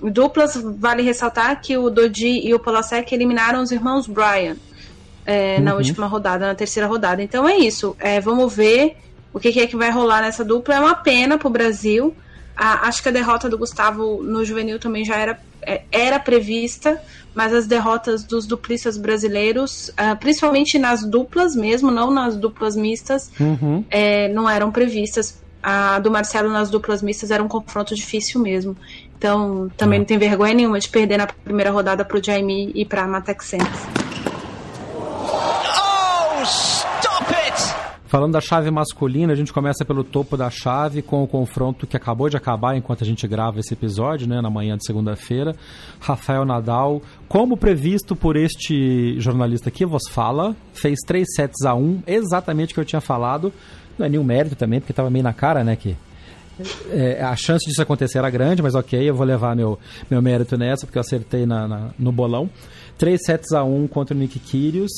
Duplas, 0.00 0.60
vale 0.78 1.00
ressaltar 1.02 1.60
que 1.60 1.76
o 1.76 1.88
Dodi 1.88 2.40
e 2.44 2.52
o 2.52 2.58
Polasek 2.58 3.14
eliminaram 3.14 3.62
os 3.62 3.70
irmãos 3.70 4.08
Bryan 4.08 4.56
é, 5.24 5.58
uhum. 5.58 5.64
na 5.64 5.74
última 5.74 6.06
rodada, 6.06 6.46
na 6.46 6.54
terceira 6.54 6.88
rodada. 6.88 7.22
Então 7.22 7.48
é 7.48 7.56
isso. 7.56 7.96
É, 7.98 8.20
vamos 8.20 8.52
ver 8.54 8.96
o 9.32 9.40
que, 9.40 9.58
é 9.60 9.66
que 9.66 9.76
vai 9.76 9.90
rolar 9.90 10.22
nessa 10.22 10.44
dupla. 10.44 10.74
É 10.74 10.80
uma 10.80 10.94
pena 10.94 11.38
pro 11.38 11.48
Brasil. 11.50 12.14
A, 12.56 12.86
acho 12.88 13.02
que 13.02 13.08
a 13.08 13.12
derrota 13.12 13.48
do 13.48 13.56
Gustavo 13.56 14.22
no 14.22 14.44
juvenil 14.44 14.78
também 14.78 15.04
já 15.04 15.16
era, 15.16 15.40
é, 15.62 15.82
era 15.90 16.18
prevista, 16.18 17.00
mas 17.34 17.52
as 17.52 17.66
derrotas 17.66 18.24
dos 18.24 18.46
duplistas 18.46 18.98
brasileiros, 18.98 19.88
uh, 19.90 20.16
principalmente 20.20 20.78
nas 20.78 21.02
duplas 21.02 21.56
mesmo, 21.56 21.90
não 21.90 22.10
nas 22.10 22.36
duplas 22.36 22.76
mistas, 22.76 23.30
uhum. 23.40 23.84
é, 23.90 24.28
não 24.28 24.48
eram 24.48 24.70
previstas. 24.70 25.40
A 25.62 26.00
do 26.00 26.10
Marcelo 26.10 26.50
nas 26.50 26.68
duplas 26.70 27.00
mistas 27.00 27.30
era 27.30 27.42
um 27.42 27.48
confronto 27.48 27.94
difícil 27.94 28.40
mesmo. 28.40 28.76
Então, 29.16 29.70
também 29.76 29.98
uhum. 29.98 30.02
não 30.02 30.06
tem 30.06 30.18
vergonha 30.18 30.52
nenhuma 30.52 30.80
de 30.80 30.88
perder 30.88 31.16
na 31.16 31.26
primeira 31.26 31.70
rodada 31.70 32.04
para 32.04 32.18
o 32.18 32.22
Jaime 32.22 32.72
e 32.74 32.84
para 32.84 33.02
a 33.02 33.06
Matex 33.06 33.54
Falando 38.12 38.34
da 38.34 38.42
chave 38.42 38.70
masculina, 38.70 39.32
a 39.32 39.34
gente 39.34 39.54
começa 39.54 39.86
pelo 39.86 40.04
topo 40.04 40.36
da 40.36 40.50
chave 40.50 41.00
com 41.00 41.22
o 41.22 41.26
confronto 41.26 41.86
que 41.86 41.96
acabou 41.96 42.28
de 42.28 42.36
acabar 42.36 42.76
enquanto 42.76 43.02
a 43.02 43.06
gente 43.06 43.26
grava 43.26 43.58
esse 43.58 43.72
episódio, 43.72 44.28
né, 44.28 44.38
na 44.42 44.50
manhã 44.50 44.76
de 44.76 44.84
segunda-feira. 44.84 45.56
Rafael 45.98 46.44
Nadal, 46.44 47.00
como 47.26 47.56
previsto 47.56 48.14
por 48.14 48.36
este 48.36 49.18
jornalista 49.18 49.70
que 49.70 49.86
vos 49.86 50.02
fala, 50.10 50.54
fez 50.74 50.98
3 51.06 51.26
sets 51.34 51.64
a 51.64 51.74
1, 51.74 52.02
exatamente 52.06 52.72
o 52.72 52.74
que 52.74 52.80
eu 52.80 52.84
tinha 52.84 53.00
falado. 53.00 53.50
Não 53.98 54.04
é 54.04 54.10
nenhum 54.10 54.24
mérito 54.24 54.56
também, 54.56 54.78
porque 54.78 54.92
estava 54.92 55.08
meio 55.08 55.24
na 55.24 55.32
cara, 55.32 55.64
né, 55.64 55.74
que 55.74 55.96
é, 56.90 57.22
a 57.22 57.34
chance 57.34 57.66
disso 57.66 57.80
acontecer 57.80 58.18
era 58.18 58.28
grande, 58.28 58.62
mas 58.62 58.74
ok, 58.74 59.08
eu 59.08 59.14
vou 59.14 59.26
levar 59.26 59.56
meu, 59.56 59.78
meu 60.10 60.20
mérito 60.20 60.58
nessa, 60.58 60.84
porque 60.84 60.98
eu 60.98 61.00
acertei 61.00 61.46
na, 61.46 61.66
na 61.66 61.90
no 61.98 62.12
bolão. 62.12 62.50
3 63.02 63.18
sets 63.20 63.50
a 63.50 63.64
1 63.64 63.88
contra 63.88 64.14
o 64.14 64.16
Nick 64.16 64.38
Kyrgios. 64.38 64.92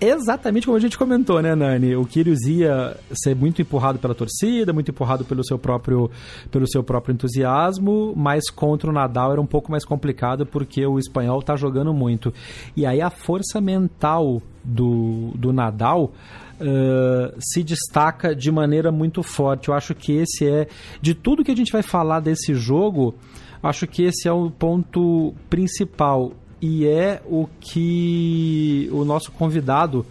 Exatamente 0.00 0.64
como 0.64 0.76
a 0.76 0.80
gente 0.80 0.96
comentou, 0.96 1.42
né, 1.42 1.56
Nani? 1.56 1.96
O 1.96 2.04
Kyrgios 2.04 2.46
ia 2.46 2.96
ser 3.12 3.34
muito 3.34 3.60
empurrado 3.60 3.98
pela 3.98 4.14
torcida, 4.14 4.72
muito 4.72 4.92
empurrado 4.92 5.24
pelo 5.24 5.44
seu 5.44 5.58
próprio, 5.58 6.08
pelo 6.52 6.68
seu 6.68 6.84
próprio 6.84 7.14
entusiasmo, 7.14 8.14
mas 8.16 8.48
contra 8.48 8.88
o 8.88 8.92
Nadal 8.92 9.32
era 9.32 9.40
um 9.40 9.46
pouco 9.46 9.72
mais 9.72 9.84
complicado 9.84 10.46
porque 10.46 10.86
o 10.86 11.00
espanhol 11.00 11.42
tá 11.42 11.56
jogando 11.56 11.92
muito. 11.92 12.32
E 12.76 12.86
aí 12.86 13.00
a 13.00 13.10
força 13.10 13.60
mental 13.60 14.40
do, 14.62 15.32
do 15.34 15.52
Nadal 15.52 16.12
uh, 16.60 17.36
se 17.40 17.64
destaca 17.64 18.36
de 18.36 18.52
maneira 18.52 18.92
muito 18.92 19.20
forte. 19.20 19.66
Eu 19.66 19.74
acho 19.74 19.96
que 19.96 20.12
esse 20.12 20.48
é, 20.48 20.68
de 21.02 21.12
tudo 21.12 21.42
que 21.42 21.50
a 21.50 21.56
gente 21.56 21.72
vai 21.72 21.82
falar 21.82 22.20
desse 22.20 22.54
jogo, 22.54 23.16
acho 23.60 23.84
que 23.88 24.04
esse 24.04 24.28
é 24.28 24.32
o 24.32 24.48
ponto 24.48 25.34
principal 25.50 26.32
e 26.60 26.86
é 26.86 27.22
o 27.26 27.48
que 27.60 28.88
o 28.92 29.04
nosso 29.04 29.30
convidado 29.32 30.04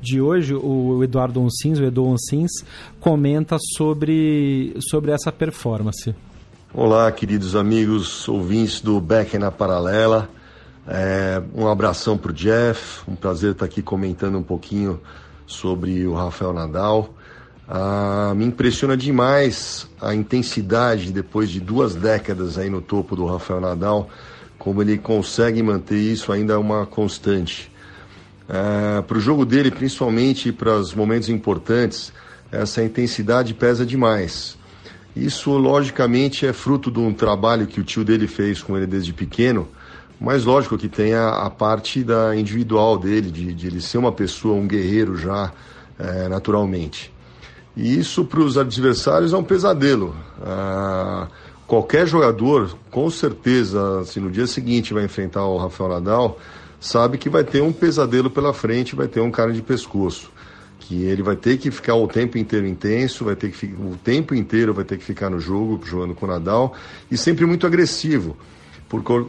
de 0.00 0.20
hoje, 0.20 0.52
o 0.54 1.02
Eduardo 1.04 1.40
Onsins, 1.40 1.78
o 1.78 1.84
Edu 1.84 2.16
comenta 2.98 3.56
sobre, 3.76 4.74
sobre 4.90 5.12
essa 5.12 5.30
performance. 5.30 6.12
Olá, 6.74 7.10
queridos 7.12 7.54
amigos 7.54 8.28
ouvintes 8.28 8.80
do 8.80 9.00
Beck 9.00 9.38
na 9.38 9.50
Paralela. 9.50 10.28
É, 10.88 11.40
um 11.54 11.68
abração 11.68 12.18
para 12.18 12.32
o 12.32 12.34
Jeff, 12.34 13.08
um 13.08 13.14
prazer 13.14 13.52
estar 13.52 13.66
aqui 13.66 13.80
comentando 13.80 14.36
um 14.36 14.42
pouquinho 14.42 15.00
sobre 15.46 16.04
o 16.04 16.14
Rafael 16.14 16.52
Nadal. 16.52 17.14
Ah, 17.68 18.32
me 18.34 18.44
impressiona 18.44 18.96
demais 18.96 19.88
a 20.00 20.12
intensidade 20.12 21.12
depois 21.12 21.48
de 21.48 21.60
duas 21.60 21.94
décadas 21.94 22.58
aí 22.58 22.68
no 22.68 22.80
topo 22.80 23.14
do 23.14 23.24
Rafael 23.24 23.60
Nadal 23.60 24.10
como 24.62 24.80
ele 24.80 24.96
consegue 24.96 25.60
manter 25.60 25.98
isso 25.98 26.30
ainda 26.30 26.56
uma 26.56 26.86
constante. 26.86 27.68
É, 28.48 29.02
para 29.02 29.18
o 29.18 29.20
jogo 29.20 29.44
dele, 29.44 29.72
principalmente 29.72 30.52
para 30.52 30.76
os 30.76 30.94
momentos 30.94 31.28
importantes, 31.28 32.12
essa 32.52 32.80
intensidade 32.80 33.54
pesa 33.54 33.84
demais. 33.84 34.56
Isso, 35.16 35.50
logicamente, 35.50 36.46
é 36.46 36.52
fruto 36.52 36.92
de 36.92 37.00
um 37.00 37.12
trabalho 37.12 37.66
que 37.66 37.80
o 37.80 37.82
tio 37.82 38.04
dele 38.04 38.28
fez 38.28 38.62
com 38.62 38.76
ele 38.76 38.86
desde 38.86 39.12
pequeno, 39.12 39.66
mas 40.20 40.44
lógico 40.44 40.78
que 40.78 40.88
tem 40.88 41.12
a, 41.12 41.30
a 41.30 41.50
parte 41.50 42.04
da 42.04 42.36
individual 42.36 42.96
dele, 42.96 43.32
de, 43.32 43.52
de, 43.52 43.66
ele 43.66 43.80
ser 43.80 43.98
uma 43.98 44.12
pessoa, 44.12 44.54
um 44.54 44.68
guerreiro 44.68 45.16
já, 45.16 45.52
é, 45.98 46.28
naturalmente. 46.28 47.12
E 47.76 47.98
isso 47.98 48.24
para 48.24 48.38
os 48.38 48.56
adversários 48.56 49.32
é 49.32 49.36
um 49.36 49.42
pesadelo. 49.42 50.14
Ah, 50.40 51.26
qualquer 51.72 52.06
jogador, 52.06 52.76
com 52.90 53.08
certeza, 53.08 54.04
se 54.04 54.20
no 54.20 54.30
dia 54.30 54.46
seguinte 54.46 54.92
vai 54.92 55.06
enfrentar 55.06 55.46
o 55.46 55.56
Rafael 55.56 55.88
Nadal, 55.88 56.38
sabe 56.78 57.16
que 57.16 57.30
vai 57.30 57.44
ter 57.44 57.62
um 57.62 57.72
pesadelo 57.72 58.28
pela 58.28 58.52
frente, 58.52 58.94
vai 58.94 59.08
ter 59.08 59.20
um 59.20 59.30
cara 59.30 59.54
de 59.54 59.62
pescoço. 59.62 60.30
Que 60.80 61.04
ele 61.04 61.22
vai 61.22 61.34
ter 61.34 61.56
que 61.56 61.70
ficar 61.70 61.94
o 61.94 62.06
tempo 62.06 62.36
inteiro 62.36 62.66
intenso, 62.66 63.24
vai 63.24 63.34
ter 63.34 63.50
que 63.50 63.64
o 63.64 63.96
tempo 64.04 64.34
inteiro 64.34 64.74
vai 64.74 64.84
ter 64.84 64.98
que 64.98 65.04
ficar 65.04 65.30
no 65.30 65.40
jogo, 65.40 65.80
jogando 65.82 66.14
com 66.14 66.26
o 66.26 66.28
Nadal, 66.28 66.74
e 67.10 67.16
sempre 67.16 67.46
muito 67.46 67.66
agressivo. 67.66 68.36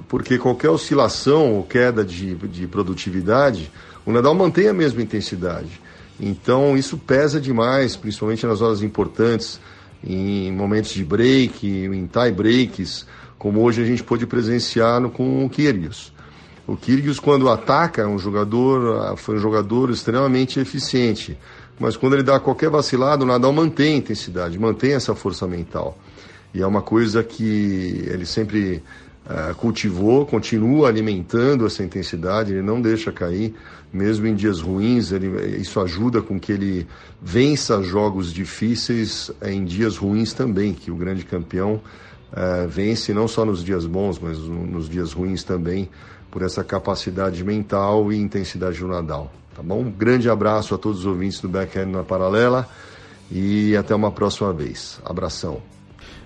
Porque 0.10 0.38
qualquer 0.38 0.70
oscilação 0.70 1.54
ou 1.54 1.64
queda 1.64 2.04
de, 2.04 2.36
de 2.36 2.68
produtividade, 2.68 3.72
o 4.06 4.12
Nadal 4.12 4.36
mantém 4.36 4.68
a 4.68 4.74
mesma 4.74 5.02
intensidade. 5.02 5.80
Então 6.20 6.76
isso 6.76 6.98
pesa 6.98 7.40
demais, 7.40 7.96
principalmente 7.96 8.46
nas 8.46 8.62
horas 8.62 8.84
importantes 8.84 9.62
em 10.06 10.52
momentos 10.52 10.92
de 10.92 11.04
break, 11.04 11.68
em 11.68 12.08
tie 12.08 12.32
breaks, 12.32 13.06
como 13.38 13.62
hoje 13.62 13.82
a 13.82 13.86
gente 13.86 14.04
pôde 14.04 14.26
presenciar 14.26 15.00
no, 15.00 15.10
com 15.10 15.46
o 15.46 15.50
Kyrgios. 15.50 16.14
O 16.66 16.78
Kyrgios, 16.78 17.20
quando 17.20 17.50
ataca, 17.50 18.04
é 18.04 18.08
um 18.08 18.18
jogador, 18.18 19.18
foi 19.18 19.36
um 19.36 19.40
jogador 19.40 19.90
extremamente 19.90 20.60
eficiente. 20.60 21.38
Mas 21.80 21.98
quando 21.98 22.14
ele 22.14 22.24
dá 22.24 22.40
qualquer 22.40 22.70
vacilado, 22.70 23.24
o 23.24 23.28
Nadal 23.28 23.52
mantém 23.52 23.96
a 23.96 23.98
intensidade, 23.98 24.58
mantém 24.58 24.94
essa 24.94 25.14
força 25.14 25.46
mental. 25.48 25.98
E 26.54 26.62
é 26.62 26.68
uma 26.68 26.82
coisa 26.82 27.24
que 27.24 28.06
ele 28.08 28.26
sempre 28.26 28.84
uh, 29.26 29.56
cultivou, 29.56 30.26
continua 30.26 30.88
alimentando 30.88 31.66
essa 31.66 31.84
intensidade, 31.84 32.54
ele 32.54 32.62
não 32.62 32.82
deixa 32.82 33.12
cair 33.12 33.54
mesmo 33.94 34.26
em 34.26 34.34
dias 34.34 34.60
ruins, 34.60 35.12
ele, 35.12 35.58
isso 35.58 35.80
ajuda 35.80 36.20
com 36.20 36.40
que 36.40 36.52
ele 36.52 36.88
vença 37.22 37.82
jogos 37.84 38.34
difíceis 38.34 39.32
em 39.46 39.64
dias 39.64 39.98
ruins 39.98 40.34
também, 40.34 40.74
que 40.74 40.90
o 40.90 40.96
grande 40.96 41.24
campeão 41.24 41.76
uh, 42.32 42.68
vence 42.68 43.14
não 43.14 43.28
só 43.28 43.46
nos 43.46 43.64
dias 43.64 43.86
bons, 43.86 44.18
mas 44.18 44.40
nos 44.40 44.90
dias 44.90 45.14
ruins 45.14 45.44
também, 45.44 45.88
por 46.32 46.42
essa 46.42 46.64
capacidade 46.64 47.44
mental 47.44 48.12
e 48.12 48.18
intensidade 48.18 48.80
do 48.80 48.88
Nadal. 48.88 49.32
Tá 49.56 49.62
bom? 49.62 49.82
Um 49.82 49.92
grande 49.92 50.28
abraço 50.28 50.74
a 50.74 50.78
todos 50.80 51.02
os 51.02 51.06
ouvintes 51.06 51.40
do 51.40 51.48
Backhand 51.48 51.86
na 51.86 52.04
Paralela 52.04 52.68
e 53.32 53.78
até 53.78 53.94
uma 53.94 54.12
próxima 54.12 54.52
vez. 54.52 55.00
Abração. 55.06 55.73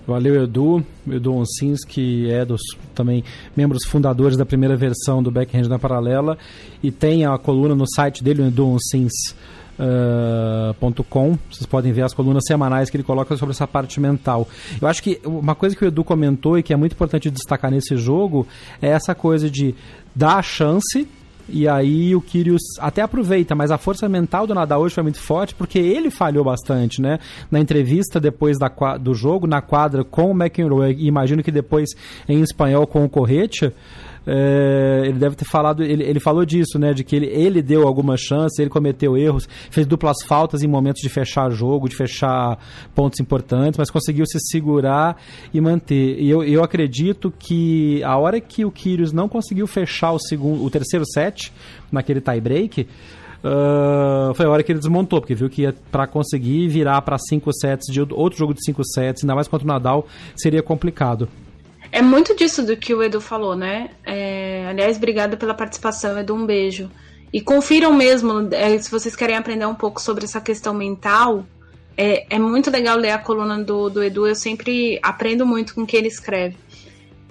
Valeu, 0.07 0.41
Edu. 0.41 0.81
Edu 1.05 1.33
Onsins, 1.33 1.83
que 1.83 2.31
é 2.31 2.45
dos 2.45 2.61
também 2.95 3.25
membros 3.55 3.83
fundadores 3.85 4.37
da 4.37 4.45
primeira 4.45 4.77
versão 4.77 5.21
do 5.21 5.29
Backhand 5.29 5.67
na 5.67 5.77
Paralela. 5.77 6.37
E 6.81 6.89
tem 6.89 7.25
a 7.25 7.37
coluna 7.37 7.75
no 7.75 7.85
site 7.85 8.23
dele, 8.23 8.41
o 8.41 8.47
eduonsins.com. 8.47 9.33
Uh, 9.77 11.39
Vocês 11.51 11.65
podem 11.65 11.91
ver 11.91 12.03
as 12.03 12.13
colunas 12.13 12.43
semanais 12.47 12.89
que 12.89 12.95
ele 12.95 13.03
coloca 13.03 13.35
sobre 13.35 13.51
essa 13.51 13.67
parte 13.67 13.99
mental. 13.99 14.47
Eu 14.81 14.87
acho 14.87 15.03
que 15.03 15.19
uma 15.25 15.53
coisa 15.53 15.75
que 15.75 15.83
o 15.83 15.87
Edu 15.89 16.05
comentou 16.05 16.57
e 16.57 16.63
que 16.63 16.71
é 16.71 16.77
muito 16.77 16.93
importante 16.93 17.29
destacar 17.29 17.69
nesse 17.69 17.97
jogo 17.97 18.47
é 18.81 18.87
essa 18.87 19.13
coisa 19.13 19.49
de 19.49 19.75
dar 20.15 20.37
a 20.37 20.41
chance 20.41 21.05
e 21.49 21.67
aí 21.67 22.15
o 22.15 22.21
Kyrgios 22.21 22.61
até 22.79 23.01
aproveita, 23.01 23.55
mas 23.55 23.71
a 23.71 23.77
força 23.77 24.07
mental 24.09 24.45
do 24.45 24.53
Nadal 24.53 24.81
hoje 24.81 24.95
foi 24.95 25.03
muito 25.03 25.19
forte 25.19 25.55
porque 25.55 25.79
ele 25.79 26.09
falhou 26.09 26.43
bastante, 26.43 27.01
né? 27.01 27.19
Na 27.49 27.59
entrevista 27.59 28.19
depois 28.19 28.57
da, 28.57 28.69
do 28.97 29.13
jogo, 29.13 29.47
na 29.47 29.61
quadra 29.61 30.03
com 30.03 30.31
o 30.31 30.35
McEnroe, 30.35 30.93
e 30.93 31.07
imagino 31.07 31.43
que 31.43 31.51
depois 31.51 31.89
em 32.27 32.41
espanhol 32.41 32.85
com 32.85 33.05
o 33.05 33.09
Corretia, 33.09 33.73
é, 34.27 35.03
ele 35.05 35.17
deve 35.17 35.37
ter 35.37 35.45
falado, 35.45 35.81
ele, 35.81 36.03
ele 36.03 36.19
falou 36.19 36.43
disso, 36.43 36.77
né? 36.77 36.93
De 36.93 37.01
que 37.03 37.15
ele, 37.15 37.27
ele 37.27 37.61
deu 37.61 37.87
algumas 37.87 38.19
chances, 38.19 38.59
ele 38.59 38.69
cometeu 38.69 39.17
erros, 39.17 39.47
fez 39.71 39.87
duplas 39.87 40.17
faltas 40.25 40.61
em 40.61 40.67
momentos 40.67 41.01
de 41.01 41.07
fechar 41.07 41.49
jogo, 41.49 41.87
de 41.87 41.95
fechar 41.95 42.59
pontos 42.93 43.21
importantes, 43.21 43.77
mas 43.77 43.89
conseguiu 43.89 44.25
se 44.25 44.37
segurar 44.39 45.15
e 45.53 45.61
manter. 45.61 46.19
E 46.19 46.29
eu, 46.29 46.43
eu 46.43 46.61
acredito 46.61 47.33
que 47.39 48.03
a 48.03 48.17
hora 48.17 48.41
que 48.41 48.65
o 48.65 48.71
Kyrgios 48.71 49.13
não 49.13 49.29
conseguiu 49.29 49.65
fechar 49.65 50.11
o 50.11 50.19
segundo, 50.19 50.61
o 50.61 50.69
terceiro 50.69 51.05
set 51.05 51.53
naquele 51.89 52.19
tie 52.19 52.41
break, 52.41 52.87
Uh, 53.37 54.33
foi 54.33 54.47
a 54.47 54.49
hora 54.49 54.63
que 54.63 54.71
ele 54.71 54.79
desmontou, 54.79 55.21
porque 55.21 55.35
viu 55.35 55.47
que 55.47 55.71
para 55.91 56.07
conseguir 56.07 56.67
virar 56.67 56.99
para 57.03 57.17
cinco 57.19 57.53
sets 57.53 57.85
de 57.85 58.01
outro 58.01 58.37
jogo 58.37 58.51
de 58.51 58.65
cinco 58.65 58.83
sets, 58.83 59.23
ainda 59.23 59.35
mais 59.35 59.47
contra 59.47 59.63
o 59.63 59.67
Nadal, 59.67 60.07
seria 60.35 60.63
complicado. 60.63 61.29
É 61.91 62.01
muito 62.01 62.35
disso 62.35 62.65
do 62.65 62.75
que 62.75 62.93
o 62.93 63.01
Edu 63.01 63.21
falou, 63.21 63.55
né? 63.55 63.91
É, 64.05 64.65
aliás, 64.69 64.97
obrigada 64.97 65.37
pela 65.37 65.53
participação, 65.53 66.17
Edu, 66.17 66.35
um 66.35 66.45
beijo. 66.45 66.89
E 67.31 67.41
confiram 67.41 67.93
mesmo, 67.93 68.47
é, 68.51 68.77
se 68.77 68.89
vocês 68.89 69.15
querem 69.15 69.35
aprender 69.35 69.65
um 69.65 69.75
pouco 69.75 70.01
sobre 70.01 70.25
essa 70.25 70.39
questão 70.39 70.73
mental, 70.73 71.45
é, 71.97 72.25
é 72.29 72.39
muito 72.39 72.69
legal 72.69 72.97
ler 72.97 73.11
a 73.11 73.17
coluna 73.17 73.61
do, 73.63 73.89
do 73.89 74.03
Edu, 74.03 74.27
eu 74.27 74.35
sempre 74.35 74.99
aprendo 75.01 75.45
muito 75.45 75.73
com 75.73 75.81
o 75.81 75.87
que 75.87 75.97
ele 75.97 76.07
escreve. 76.07 76.55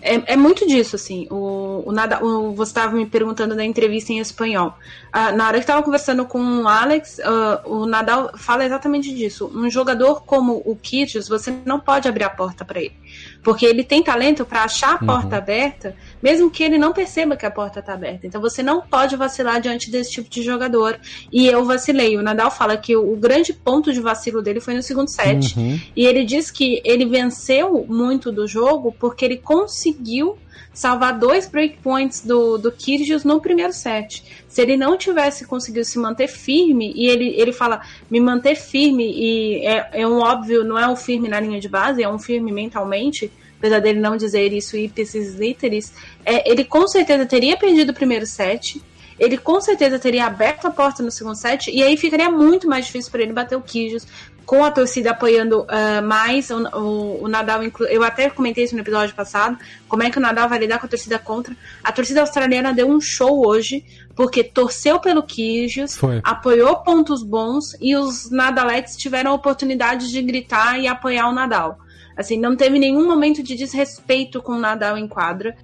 É, 0.07 0.35
é 0.35 0.37
muito 0.37 0.67
disso, 0.67 0.97
assim. 0.97 1.27
O, 1.31 1.83
o, 1.87 1.93
nada, 1.93 2.25
o, 2.25 2.55
você 2.55 2.71
estava 2.71 2.95
me 2.95 3.07
perguntando 3.07 3.55
da 3.55 3.65
entrevista 3.65 4.13
em 4.13 4.19
espanhol. 4.19 4.75
Ah, 5.13 5.33
na 5.33 5.47
hora 5.47 5.59
que 5.59 5.65
estava 5.65 5.83
conversando 5.83 6.25
com 6.25 6.63
o 6.63 6.69
Alex, 6.69 7.19
uh, 7.19 7.69
o 7.69 7.87
Nadal 7.87 8.31
fala 8.37 8.65
exatamente 8.65 9.15
disso. 9.15 9.51
Um 9.55 9.69
jogador 9.69 10.25
como 10.25 10.63
o 10.65 10.77
Kyrgios, 10.77 11.29
você 11.29 11.55
não 11.65 11.81
pode 11.81 12.09
abrir 12.09 12.25
a 12.25 12.31
porta 12.31 12.65
para 12.65 12.81
ele. 12.81 12.95
Porque 13.43 13.67
ele 13.67 13.83
tem 13.83 14.03
talento 14.03 14.45
para 14.45 14.63
achar 14.63 14.95
a 14.95 14.99
porta 14.99 15.37
uhum. 15.37 15.43
aberta, 15.43 15.97
mesmo 16.27 16.51
que 16.51 16.65
ele 16.65 16.77
não 16.77 16.93
perceba 16.93 17.37
que 17.37 17.47
a 17.47 17.51
porta 17.53 17.79
está 17.79 17.93
aberta. 17.93 18.27
Então 18.27 18.41
você 18.41 18.61
não 18.61 18.81
pode 18.81 19.15
vacilar 19.15 19.61
diante 19.61 19.93
desse 19.93 20.11
tipo 20.11 20.29
de 20.29 20.43
jogador. 20.43 20.99
E 21.31 21.47
eu 21.47 21.65
vacilei. 21.65 22.17
O 22.17 22.23
Nadal 22.23 22.51
fala 22.51 22.77
que 22.77 22.97
o, 22.97 23.13
o 23.13 23.17
grande 23.17 23.53
ponto 23.53 23.93
de 23.93 24.01
vacilo 24.01 24.43
dele 24.43 24.61
foi 24.61 24.75
no 24.75 24.83
segundo 24.83 25.07
set. 25.07 25.57
Uhum. 25.57 25.79
E 25.95 26.05
ele 26.05 26.25
diz 26.25 26.51
que 26.51 26.83
ele 26.85 27.07
venceu 27.07 27.87
muito 27.89 28.33
do 28.33 28.45
jogo 28.45 28.93
porque 28.99 29.25
ele 29.25 29.37
conseguiu 29.37 30.37
salvar 30.75 31.17
dois 31.17 31.49
breakpoints 31.49 32.27
do, 32.27 32.59
do 32.59 32.73
Kyrgios 32.73 33.23
no 33.23 33.41
primeiro 33.41 33.73
set. 33.73 34.25
Se 34.49 34.61
ele 34.61 34.77
não 34.77 34.99
tivesse 34.99 35.47
conseguido 35.47 35.85
se 35.85 35.97
manter 35.97 36.27
firme, 36.27 36.93
e 36.97 37.07
ele, 37.07 37.29
ele 37.41 37.53
fala 37.53 37.83
me 38.11 38.19
manter 38.19 38.57
firme, 38.57 39.05
e 39.05 39.65
é, 39.65 40.03
é 40.03 40.07
um 40.07 40.19
óbvio, 40.19 40.65
não 40.65 40.77
é 40.77 40.89
um 40.89 40.97
firme 40.97 41.29
na 41.29 41.39
linha 41.39 41.61
de 41.61 41.69
base, 41.69 42.03
é 42.03 42.09
um 42.09 42.19
firme 42.19 42.51
mentalmente, 42.51 43.31
apesar 43.59 43.81
dele 43.81 44.01
não 44.01 44.17
dizer 44.17 44.53
isso 44.53 44.77
ipsis 44.77 45.35
literis, 45.35 45.93
é, 46.25 46.51
ele 46.51 46.65
com 46.65 46.87
certeza 46.87 47.27
teria 47.27 47.57
perdido 47.57 47.91
o 47.91 47.95
primeiro 47.95 48.27
set, 48.27 48.83
ele 49.19 49.39
com 49.39 49.61
certeza 49.61 49.99
teria 49.99 50.27
aberto 50.27 50.67
a 50.67 50.71
porta 50.71 51.03
no 51.03 51.11
segundo 51.11 51.37
set, 51.37 51.71
e 51.71 51.83
aí 51.83 51.97
ficaria 51.97 52.31
muito 52.31 52.69
mais 52.69 52.87
difícil 52.87 53.11
para 53.11 53.23
ele 53.23 53.33
bater 53.33 53.57
o 53.57 53.63
Kyrgios, 53.63 54.07
com 54.47 54.65
a 54.65 54.71
torcida 54.71 55.11
apoiando 55.11 55.63
uh, 55.63 56.07
mais 56.07 56.51
o, 56.51 56.63
o, 56.69 57.25
o 57.25 57.29
Nadal. 57.29 57.63
Eu 57.91 58.05
até 58.05 58.31
comentei 58.31 58.63
isso 58.63 58.77
no 58.77 58.81
episódio 58.81 59.13
passado, 59.15 59.59
como 59.89 60.05
é 60.05 60.11
que 60.11 60.19
o 60.19 60.21
Nadal 60.21 60.49
vai 60.49 60.61
lidar 60.61 60.79
com 60.79 60.87
a 60.87 60.89
torcida 60.89 61.19
contra. 61.19 61.55
A 61.83 61.91
torcida 61.91 62.21
australiana 62.21 62.73
deu 62.73 62.89
um 62.89 63.01
show 63.01 63.45
hoje, 63.45 63.85
porque 64.15 64.45
torceu 64.45 65.01
pelo 65.01 65.25
Kyrgios, 65.25 65.99
apoiou 66.23 66.77
pontos 66.77 67.25
bons 67.25 67.77
e 67.81 67.97
os 67.97 68.31
Nadaletes 68.31 68.97
tiveram 68.97 69.33
a 69.33 69.35
oportunidade 69.35 70.11
de 70.13 70.23
gritar 70.23 70.79
e 70.79 70.87
apoiar 70.87 71.29
o 71.29 71.33
Nadal. 71.33 71.79
Assim, 72.17 72.39
não 72.39 72.57
teve 72.57 72.79
nenhum 72.79 73.07
momento 73.07 73.43
de 73.43 73.55
desrespeito 73.55 74.41
com 74.41 74.53
o 74.53 74.59
Nadal 74.59 74.97
em 74.97 75.07
quadra. 75.07 75.57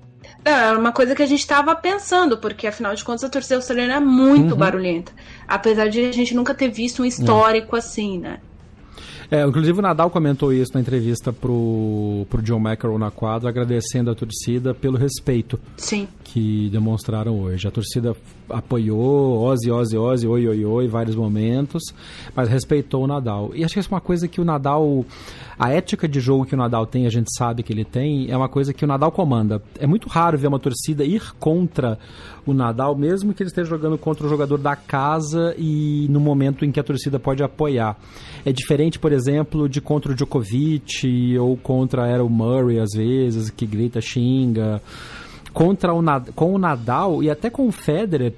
É 0.45 0.73
uma 0.73 0.93
coisa 0.93 1.15
que 1.15 1.23
a 1.23 1.27
gente 1.27 1.41
estava 1.41 1.75
pensando, 1.75 2.37
porque 2.37 2.67
afinal 2.67 2.95
de 2.95 3.05
contas 3.05 3.25
a 3.25 3.29
torcida 3.29 3.57
australiana 3.57 3.95
é 3.95 4.01
muito 4.01 4.53
uhum. 4.53 4.59
barulhenta. 4.59 5.13
Apesar 5.47 5.89
de 5.89 6.05
a 6.05 6.13
gente 6.13 6.35
nunca 6.35 6.55
ter 6.55 6.69
visto 6.69 7.03
um 7.03 7.07
histórico 7.07 7.73
uhum. 7.73 7.79
assim, 7.79 8.19
né? 8.19 8.39
É, 9.31 9.43
inclusive 9.47 9.79
o 9.79 9.83
Nadal 9.83 10.11
comentou 10.11 10.53
isso 10.53 10.73
na 10.75 10.81
entrevista 10.81 11.33
pro, 11.33 12.27
pro 12.29 12.43
John 12.43 12.59
McEnroe 12.59 12.99
na 12.99 13.11
quadra, 13.11 13.49
agradecendo 13.49 14.11
a 14.11 14.15
torcida 14.15 14.75
pelo 14.75 14.99
respeito 14.99 15.59
Sim. 15.79 16.07
Que 16.33 16.71
demonstraram 16.71 17.39
hoje. 17.39 17.69
A 17.69 17.71
torcida 17.71 18.17
apoiou, 18.49 19.43
Ozzy, 19.43 19.71
Ozzy, 19.71 19.99
Ozzy, 19.99 20.27
oi, 20.27 20.49
oi, 20.49 20.65
oi, 20.65 20.89
vários 20.89 21.15
momentos, 21.15 21.83
mas 22.35 22.49
respeitou 22.49 23.05
o 23.05 23.07
Nadal. 23.07 23.51
E 23.55 23.63
acho 23.63 23.75
que 23.75 23.81
isso 23.81 23.91
é 23.91 23.95
uma 23.95 24.01
coisa 24.01 24.27
que 24.27 24.41
o 24.41 24.45
Nadal, 24.45 25.05
a 25.59 25.71
ética 25.71 26.09
de 26.09 26.21
jogo 26.21 26.47
que 26.47 26.55
o 26.55 26.57
Nadal 26.59 26.87
tem, 26.87 27.07
a 27.07 27.11
gente 27.11 27.29
sabe 27.37 27.63
que 27.63 27.71
ele 27.71 27.85
tem, 27.85 28.31
é 28.31 28.37
uma 28.37 28.49
coisa 28.49 28.73
que 28.73 28.83
o 28.83 28.89
Nadal 28.89 29.13
comanda. 29.13 29.63
É 29.79 29.87
muito 29.87 30.09
raro 30.09 30.39
ver 30.39 30.47
uma 30.47 30.59
torcida 30.59 31.05
ir 31.05 31.35
contra 31.39 31.99
o 32.47 32.55
Nadal, 32.55 32.97
mesmo 32.97 33.35
que 33.35 33.43
ele 33.43 33.51
esteja 33.51 33.69
jogando 33.69 33.99
contra 33.99 34.27
o 34.27 34.29
jogador 34.29 34.57
da 34.57 34.75
casa 34.75 35.55
e 35.59 36.07
no 36.09 36.19
momento 36.19 36.65
em 36.65 36.73
que 36.73 36.81
a 36.81 36.83
torcida 36.83 37.19
pode 37.19 37.43
apoiar. 37.43 37.99
É 38.43 38.53
diferente, 38.53 38.99
por 38.99 39.13
exemplo, 39.13 39.69
de 39.69 39.83
contra 39.83 40.13
o 40.13 40.15
Djokovic 40.15 41.39
ou 41.39 41.59
contra 41.59 42.11
Errol 42.11 42.31
Murray, 42.31 42.81
às 42.81 42.93
vezes, 42.95 43.51
que 43.51 43.67
grita, 43.67 44.01
xinga 44.01 44.81
contra 45.53 45.95
o 45.95 46.03
com 46.35 46.55
o 46.55 46.59
Nadal 46.59 47.23
e 47.23 47.31
até 47.31 47.51
com 47.51 47.67
o 47.67 47.73
Federer 47.73 48.35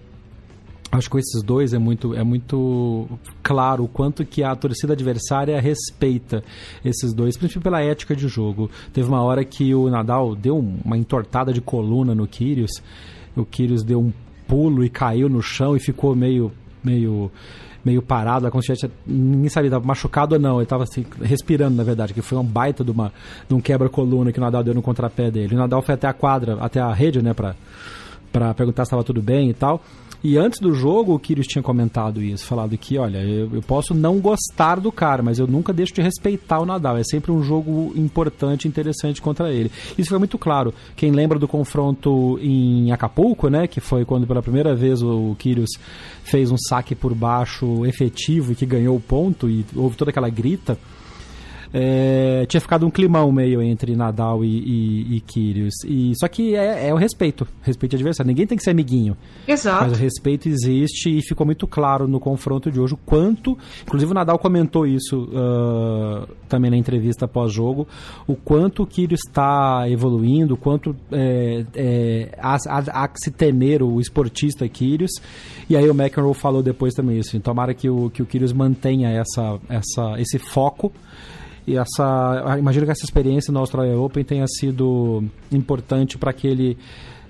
acho 0.97 1.09
que 1.09 1.13
com 1.13 1.19
esses 1.19 1.43
dois 1.43 1.73
é 1.73 1.79
muito, 1.79 2.15
é 2.15 2.23
muito 2.23 3.09
claro 3.43 3.85
o 3.85 3.89
quanto 3.89 4.25
que 4.25 4.43
a 4.43 4.55
torcida 4.55 4.93
adversária 4.93 5.61
respeita 5.61 6.43
esses 6.85 7.13
dois, 7.13 7.37
principalmente 7.37 7.65
pela 7.65 7.83
ética 7.83 8.15
de 8.15 8.29
jogo. 8.29 8.71
Teve 8.93 9.09
uma 9.09 9.23
hora 9.23 9.45
que 9.45 9.75
o 9.75 9.91
Nadal 9.91 10.35
deu 10.35 10.57
uma 10.57 10.97
entortada 10.97 11.53
de 11.53 11.61
coluna 11.61 12.15
no 12.15 12.27
Kyrgios, 12.27 12.83
o 13.37 13.45
Kyrgios 13.45 13.83
deu 13.83 14.01
um 14.01 14.13
pulo 14.47 14.85
e 14.85 14.89
caiu 14.89 15.29
no 15.29 15.43
chão 15.43 15.77
e 15.77 15.81
ficou 15.81 16.15
meio, 16.15 16.53
meio 16.83 17.31
meio 17.85 18.01
parado, 18.01 18.51
como 18.51 18.63
se 18.63 18.75
tivesse, 18.75 18.95
ninguém 19.07 19.49
sabia, 19.49 19.69
estava 19.69 19.87
machucado 19.87 20.35
ou 20.35 20.41
não, 20.41 20.57
ele 20.57 20.65
estava 20.65 20.85
assim, 20.85 21.05
respirando, 21.23 21.77
na 21.77 21.83
verdade, 21.83 22.15
que 22.15 22.23
foi 22.23 22.39
um 22.39 22.45
baita 22.45 22.83
de, 22.83 22.91
uma, 22.91 23.13
de 23.49 23.55
um 23.55 23.61
quebra-coluna 23.61 24.33
que 24.33 24.39
o 24.39 24.41
Nadal 24.41 24.65
deu 24.65 24.75
no 24.75 24.83
contrapé 24.83 25.31
dele. 25.31 25.55
O 25.55 25.59
Nadal 25.59 25.83
foi 25.83 25.95
até 25.95 26.07
a 26.07 26.13
quadra, 26.13 26.57
até 26.61 26.81
a 26.81 26.93
rede, 26.93 27.23
né, 27.23 27.35
para 27.35 28.55
perguntar 28.55 28.85
se 28.85 28.89
estava 28.89 29.05
tudo 29.05 29.21
bem 29.21 29.51
e 29.51 29.55
tal. 29.55 29.83
E 30.25 30.39
antes 30.39 30.59
do 30.59 30.73
jogo, 30.73 31.13
o 31.13 31.19
Kyrgios 31.19 31.47
tinha 31.47 31.63
comentado 31.63 32.23
isso, 32.23 32.47
falado 32.47 32.79
que, 32.79 32.97
olha, 32.97 33.19
eu, 33.19 33.51
eu, 33.53 33.61
posso 33.61 33.93
não 33.93 34.19
gostar 34.19 34.81
do 34.81 34.91
cara, 34.91 35.23
mas 35.23 35.39
eu 35.39 35.47
nunca 35.47 35.71
deixo 35.71 35.93
de 35.93 36.01
respeitar 36.01 36.61
o 36.61 36.65
Nadal. 36.65 36.97
É 36.97 37.05
sempre 37.05 37.31
um 37.31 37.43
jogo 37.43 37.93
importante, 37.95 38.67
interessante 38.67 39.21
contra 39.21 39.53
ele. 39.53 39.71
Isso 39.99 40.09
foi 40.09 40.19
muito 40.19 40.39
claro. 40.39 40.73
Quem 40.97 41.11
lembra 41.11 41.39
do 41.39 41.47
confronto 41.47 42.39
em 42.41 42.91
Acapulco, 42.91 43.51
né, 43.51 43.67
que 43.67 43.81
foi 43.81 44.07
quando 44.07 44.27
pela 44.27 44.41
primeira 44.41 44.75
vez 44.75 45.03
o 45.03 45.37
Kyrgios 45.39 45.73
fez 46.23 46.51
um 46.51 46.57
saque 46.57 46.95
por 46.95 47.15
baixo 47.15 47.85
efetivo 47.85 48.53
e 48.53 48.55
que 48.55 48.65
ganhou 48.65 48.97
o 48.97 49.01
ponto 49.01 49.47
e 49.51 49.63
houve 49.77 49.95
toda 49.95 50.11
aquela 50.11 50.31
grita 50.31 50.79
é, 51.77 52.47
tinha 52.47 52.61
ficado 52.61 52.87
um 52.87 52.91
climão 52.91 53.33
meio 53.33 53.61
entre 53.61 53.97
Nadal 53.97 54.45
e, 54.45 54.47
e, 54.49 55.17
e 55.17 55.21
Kyrgios. 55.21 55.75
E, 55.85 56.13
só 56.21 56.29
que 56.29 56.55
é, 56.55 56.89
é 56.89 56.95
o 56.95 56.97
respeito, 56.97 57.49
respeito 57.63 57.97
adversário. 57.97 58.29
Ninguém 58.29 58.47
tem 58.47 58.57
que 58.57 58.63
ser 58.63 58.71
amiguinho. 58.71 59.17
Exato. 59.49 59.87
Mas 59.89 59.99
o 59.99 60.01
respeito 60.01 60.49
existe 60.49 61.19
e 61.19 61.21
ficou 61.21 61.45
muito 61.45 61.67
claro 61.67 62.07
no 62.07 62.21
confronto 62.21 62.71
de 62.71 62.79
hoje 62.79 62.95
o 62.95 62.97
quanto, 62.97 63.59
inclusive 63.83 64.13
o 64.13 64.15
Nadal 64.15 64.39
comentou 64.39 64.87
isso 64.87 65.25
uh, 65.25 66.33
também 66.49 66.71
na 66.71 66.77
entrevista 66.77 67.27
pós-jogo, 67.27 67.89
o 68.25 68.37
quanto 68.37 68.85
o 68.85 68.87
Kyrgios 68.87 69.23
está 69.27 69.91
evoluindo, 69.91 70.55
o 70.55 70.57
quanto 70.57 70.95
é, 71.11 71.65
é, 71.75 72.39
há, 72.39 72.57
há, 72.69 73.03
há, 73.03 73.09
que 73.09 73.19
se 73.19 73.33
temer 73.33 73.83
o 73.83 74.01
esportista 74.01 74.69
Kyrgios. 74.69 75.11
E 75.69 75.77
aí 75.77 75.91
o 75.91 75.95
McEnroe 75.95 76.35
falou 76.35 76.63
depois 76.63 76.95
também 76.95 77.19
isso. 77.19 77.37
Então, 77.37 77.53
tomara 77.53 77.75
que 77.75 77.89
o, 77.89 78.11
que 78.11 78.23
o 78.23 78.27
Kyrgios 78.27 78.53
mantenha 78.53 79.11
essa, 79.11 79.59
essa, 79.69 80.21
esse 80.21 80.39
foco 80.39 80.93
e 81.67 81.77
essa, 81.77 82.57
imagino 82.59 82.85
que 82.85 82.93
essa 82.93 83.05
experiência 83.05 83.53
no 83.53 83.61
Australia 83.61 83.99
Open 83.99 84.25
tenha 84.25 84.47
sido 84.47 85.25
importante 85.51 86.19
para 86.19 86.33
que 86.33 86.47
ele 86.47 86.79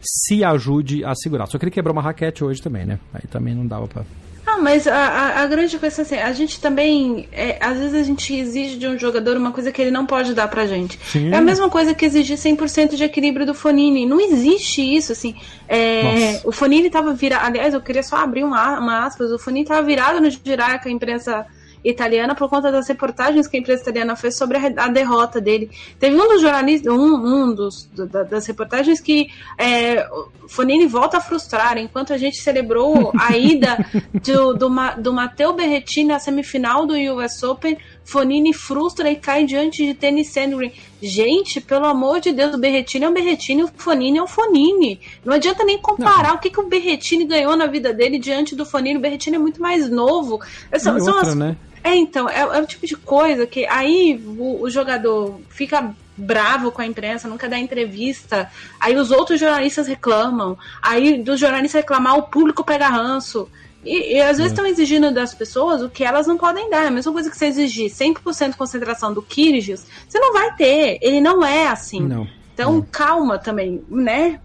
se 0.00 0.44
ajude 0.44 1.04
a 1.04 1.14
segurar. 1.14 1.46
Só 1.46 1.58
que 1.58 1.64
ele 1.64 1.70
quebrou 1.70 1.94
uma 1.94 2.02
raquete 2.02 2.44
hoje 2.44 2.60
também, 2.60 2.84
né? 2.84 2.98
Aí 3.12 3.22
também 3.28 3.54
não 3.54 3.66
dava 3.66 3.86
para 3.86 4.04
ah, 4.46 4.58
mas 4.58 4.86
a, 4.86 4.94
a, 4.94 5.42
a, 5.42 5.46
grande 5.46 5.78
coisa 5.78 6.02
é 6.02 6.04
assim, 6.04 6.16
a 6.16 6.32
gente 6.32 6.60
também, 6.60 7.26
é, 7.32 7.56
às 7.60 7.78
vezes 7.78 7.94
a 7.94 8.02
gente 8.02 8.34
exige 8.34 8.76
de 8.76 8.86
um 8.86 8.98
jogador 8.98 9.36
uma 9.36 9.50
coisa 9.50 9.72
que 9.72 9.80
ele 9.80 9.90
não 9.90 10.04
pode 10.04 10.34
dar 10.34 10.48
pra 10.48 10.66
gente. 10.66 10.98
Sim. 11.06 11.32
É 11.32 11.36
a 11.36 11.40
mesma 11.40 11.70
coisa 11.70 11.94
que 11.94 12.04
exigir 12.04 12.36
100% 12.36 12.94
de 12.94 13.02
equilíbrio 13.02 13.46
do 13.46 13.54
Fonini. 13.54 14.06
Não 14.06 14.20
existe 14.20 14.82
isso, 14.82 15.12
assim. 15.12 15.34
É, 15.66 16.40
o 16.44 16.52
Fonini 16.52 16.90
tava 16.90 17.14
virado, 17.14 17.46
aliás, 17.46 17.72
eu 17.72 17.80
queria 17.80 18.02
só 18.02 18.16
abrir 18.16 18.44
uma, 18.44 18.78
uma 18.78 19.06
aspas, 19.06 19.32
o 19.32 19.38
Fonini 19.38 19.64
tava 19.64 19.82
virado 19.82 20.20
no 20.20 20.28
Giraca, 20.28 20.90
a 20.90 20.92
imprensa 20.92 21.46
italiana 21.84 22.34
por 22.34 22.48
conta 22.48 22.72
das 22.72 22.88
reportagens 22.88 23.46
que 23.46 23.56
a 23.56 23.60
imprensa 23.60 23.82
italiana 23.82 24.16
fez 24.16 24.36
sobre 24.36 24.56
a, 24.56 24.84
a 24.84 24.88
derrota 24.88 25.40
dele. 25.40 25.70
Teve 25.98 26.16
um 26.16 26.28
dos 26.28 26.40
jornalistas, 26.40 26.92
um, 26.92 27.14
um 27.14 27.54
dos 27.54 27.88
da, 27.92 28.22
das 28.22 28.46
reportagens 28.46 29.00
que 29.00 29.28
é, 29.58 30.08
Fonini 30.48 30.86
volta 30.86 31.18
a 31.18 31.20
frustrar 31.20 31.76
enquanto 31.78 32.12
a 32.12 32.18
gente 32.18 32.38
celebrou 32.38 33.12
a 33.18 33.36
ida 33.36 33.76
do, 34.12 34.54
do, 34.54 34.68
do 34.98 35.12
Matteo 35.12 35.52
Berrettini 35.52 36.08
na 36.08 36.18
semifinal 36.18 36.86
do 36.86 36.94
US 36.94 37.42
Open. 37.42 37.76
Fonini 38.04 38.52
frustra 38.52 39.10
e 39.10 39.16
cai 39.16 39.44
diante 39.44 39.84
de 39.84 39.94
Tennis 39.94 40.28
Sandgren. 40.28 40.72
Gente, 41.02 41.60
pelo 41.60 41.86
amor 41.86 42.20
de 42.20 42.32
Deus, 42.32 42.54
o 42.54 42.58
Berretini 42.58 43.04
é 43.04 43.08
um 43.08 43.14
Berretini, 43.14 43.64
o 43.64 43.70
Fonini 43.76 44.18
é 44.18 44.22
um 44.22 44.26
Fonini. 44.26 45.00
Não 45.24 45.34
adianta 45.34 45.64
nem 45.64 45.78
comparar 45.78 46.28
não. 46.28 46.36
o 46.36 46.38
que, 46.38 46.50
que 46.50 46.60
o 46.60 46.68
Berretini 46.68 47.24
ganhou 47.24 47.56
na 47.56 47.66
vida 47.66 47.92
dele 47.92 48.18
diante 48.18 48.54
do 48.54 48.66
Fonini. 48.66 48.98
O 48.98 49.02
Berretini 49.02 49.36
é 49.36 49.38
muito 49.38 49.60
mais 49.60 49.88
novo. 49.90 50.40
São, 50.78 50.98
são 51.00 51.14
outra, 51.14 51.30
as... 51.30 51.34
né? 51.34 51.56
É, 51.84 51.94
então, 51.94 52.26
é, 52.30 52.40
é, 52.40 52.60
o 52.62 52.66
tipo 52.66 52.86
de 52.86 52.96
coisa 52.96 53.46
que 53.46 53.66
aí 53.66 54.18
o, 54.38 54.62
o, 54.62 54.70
jogador 54.70 55.38
fica 55.50 55.94
bravo 56.16 56.72
com 56.72 56.80
a 56.80 56.86
imprensa, 56.86 57.28
nunca 57.28 57.46
dá 57.46 57.58
entrevista, 57.58 58.50
aí 58.80 58.96
os 58.96 59.10
outros 59.10 59.38
jornalistas 59.38 59.86
reclamam, 59.86 60.56
aí 60.80 61.22
do 61.22 61.36
jornalista 61.36 61.76
reclamar, 61.78 62.16
o 62.16 62.22
público 62.22 62.64
pega 62.64 62.88
ranço. 62.88 63.50
E, 63.84 64.14
e 64.14 64.20
às 64.20 64.36
vezes 64.38 64.52
estão 64.52 64.64
é. 64.64 64.70
exigindo 64.70 65.12
das 65.12 65.34
pessoas 65.34 65.82
o 65.82 65.88
que 65.88 66.04
elas 66.04 66.26
não 66.26 66.36
podem 66.36 66.70
dar. 66.70 66.84
É 66.84 66.88
a 66.88 66.90
mesma 66.90 67.12
coisa 67.12 67.30
que 67.30 67.36
você 67.36 67.46
exigir 67.46 67.90
100% 67.90 68.54
concentração 68.56 69.12
do 69.12 69.22
Kyrgios, 69.22 69.84
você 70.08 70.18
não 70.18 70.32
vai 70.32 70.54
ter. 70.56 70.98
Ele 71.00 71.20
não 71.20 71.44
é 71.44 71.68
assim. 71.68 72.00
Não. 72.00 72.26
Então, 72.54 72.86
calma 72.90 73.36
também, 73.36 73.82
né? 73.88 74.40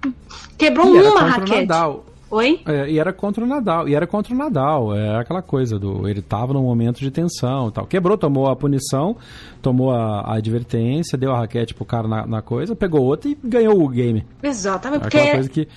Quebrou 0.57 0.95
e 0.95 1.07
uma 1.07 1.21
raquete. 1.21 1.67
Nadal. 1.67 2.05
Oi? 2.31 2.61
É, 2.65 2.89
e 2.89 2.99
era 2.99 3.11
contra 3.11 3.43
o 3.43 3.47
Nadal. 3.47 3.87
E 3.87 3.95
era 3.95 4.05
contra 4.05 4.33
o 4.33 4.37
Nadal. 4.37 4.95
É 4.95 5.17
aquela 5.17 5.41
coisa 5.41 5.79
do. 5.79 6.07
Ele 6.07 6.19
estava 6.19 6.53
num 6.53 6.63
momento 6.63 6.99
de 6.99 7.09
tensão 7.09 7.69
e 7.69 7.71
tal. 7.71 7.85
Quebrou, 7.85 8.17
tomou 8.17 8.47
a 8.47 8.55
punição, 8.55 9.17
tomou 9.61 9.91
a, 9.91 10.21
a 10.21 10.35
advertência, 10.35 11.17
deu 11.17 11.31
a 11.31 11.39
raquete 11.39 11.73
pro 11.73 11.85
cara 11.85 12.07
na, 12.07 12.27
na, 12.27 12.41
coisa, 12.41 12.75
pegou 12.75 13.03
outra 13.03 13.29
e 13.29 13.37
ganhou 13.43 13.81
o 13.81 13.87
game. 13.87 14.25
Exatamente. 14.43 15.03
É 15.03 15.07
aquela 15.07 15.23
porque... 15.23 15.35
coisa 15.35 15.49
que, 15.49 15.67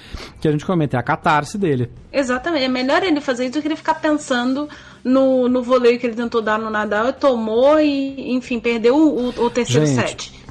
que 0.40 0.48
a 0.48 0.52
gente 0.52 0.66
comenta, 0.66 0.96
é 0.96 1.00
a 1.00 1.02
catarse 1.02 1.56
dele. 1.56 1.90
Exatamente. 2.12 2.64
É 2.64 2.68
melhor 2.68 3.02
ele 3.02 3.20
fazer 3.20 3.44
isso 3.44 3.54
do 3.54 3.62
que 3.62 3.68
ele 3.68 3.76
ficar 3.76 3.94
pensando 3.94 4.68
no, 5.02 5.48
no 5.48 5.62
voleio 5.62 5.98
que 5.98 6.06
ele 6.06 6.14
tentou 6.14 6.42
dar 6.42 6.58
no 6.58 6.70
Nadal 6.70 7.08
e 7.08 7.12
tomou 7.12 7.80
e, 7.80 8.34
enfim, 8.34 8.60
perdeu 8.60 8.96
o, 8.96 9.28
o 9.28 9.50
terceiro 9.50 9.86
gente, 9.86 10.00
set. 10.00 10.41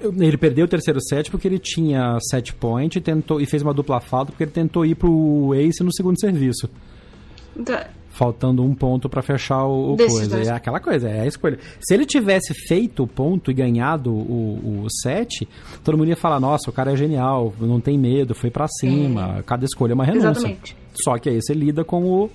Ele 0.00 0.36
perdeu 0.36 0.64
o 0.64 0.68
terceiro 0.68 1.00
set 1.00 1.30
porque 1.30 1.48
ele 1.48 1.58
tinha 1.58 2.18
set 2.20 2.54
point 2.54 2.96
e, 2.96 3.00
tentou, 3.00 3.40
e 3.40 3.46
fez 3.46 3.62
uma 3.62 3.74
dupla 3.74 4.00
falta 4.00 4.30
porque 4.30 4.44
ele 4.44 4.50
tentou 4.50 4.86
ir 4.86 4.94
pro 4.94 5.54
ace 5.54 5.82
no 5.82 5.92
segundo 5.92 6.18
serviço. 6.20 6.68
Então, 7.56 7.76
Faltando 8.10 8.64
um 8.64 8.74
ponto 8.74 9.08
para 9.08 9.22
fechar 9.22 9.64
o, 9.64 9.92
o 9.92 9.96
coisa. 9.96 10.40
É 10.40 10.50
aquela 10.50 10.80
coisa, 10.80 11.08
é 11.08 11.20
a 11.20 11.26
escolha. 11.26 11.56
Se 11.80 11.94
ele 11.94 12.04
tivesse 12.04 12.52
feito 12.52 13.04
o 13.04 13.06
ponto 13.06 13.48
e 13.48 13.54
ganhado 13.54 14.12
o, 14.12 14.82
o 14.84 14.90
set, 14.90 15.48
todo 15.84 15.96
mundo 15.96 16.08
ia 16.08 16.16
falar: 16.16 16.40
nossa, 16.40 16.68
o 16.68 16.72
cara 16.72 16.92
é 16.92 16.96
genial, 16.96 17.54
não 17.60 17.80
tem 17.80 17.96
medo, 17.96 18.34
foi 18.34 18.50
para 18.50 18.66
cima. 18.66 19.36
É. 19.38 19.42
Cada 19.42 19.64
escolha 19.64 19.92
é 19.92 19.94
uma 19.94 20.04
renúncia. 20.04 20.30
Exatamente. 20.30 20.76
Só 20.94 21.16
que 21.16 21.28
aí 21.28 21.40
você 21.40 21.54
lida 21.54 21.84
com 21.84 22.02
o, 22.02 22.30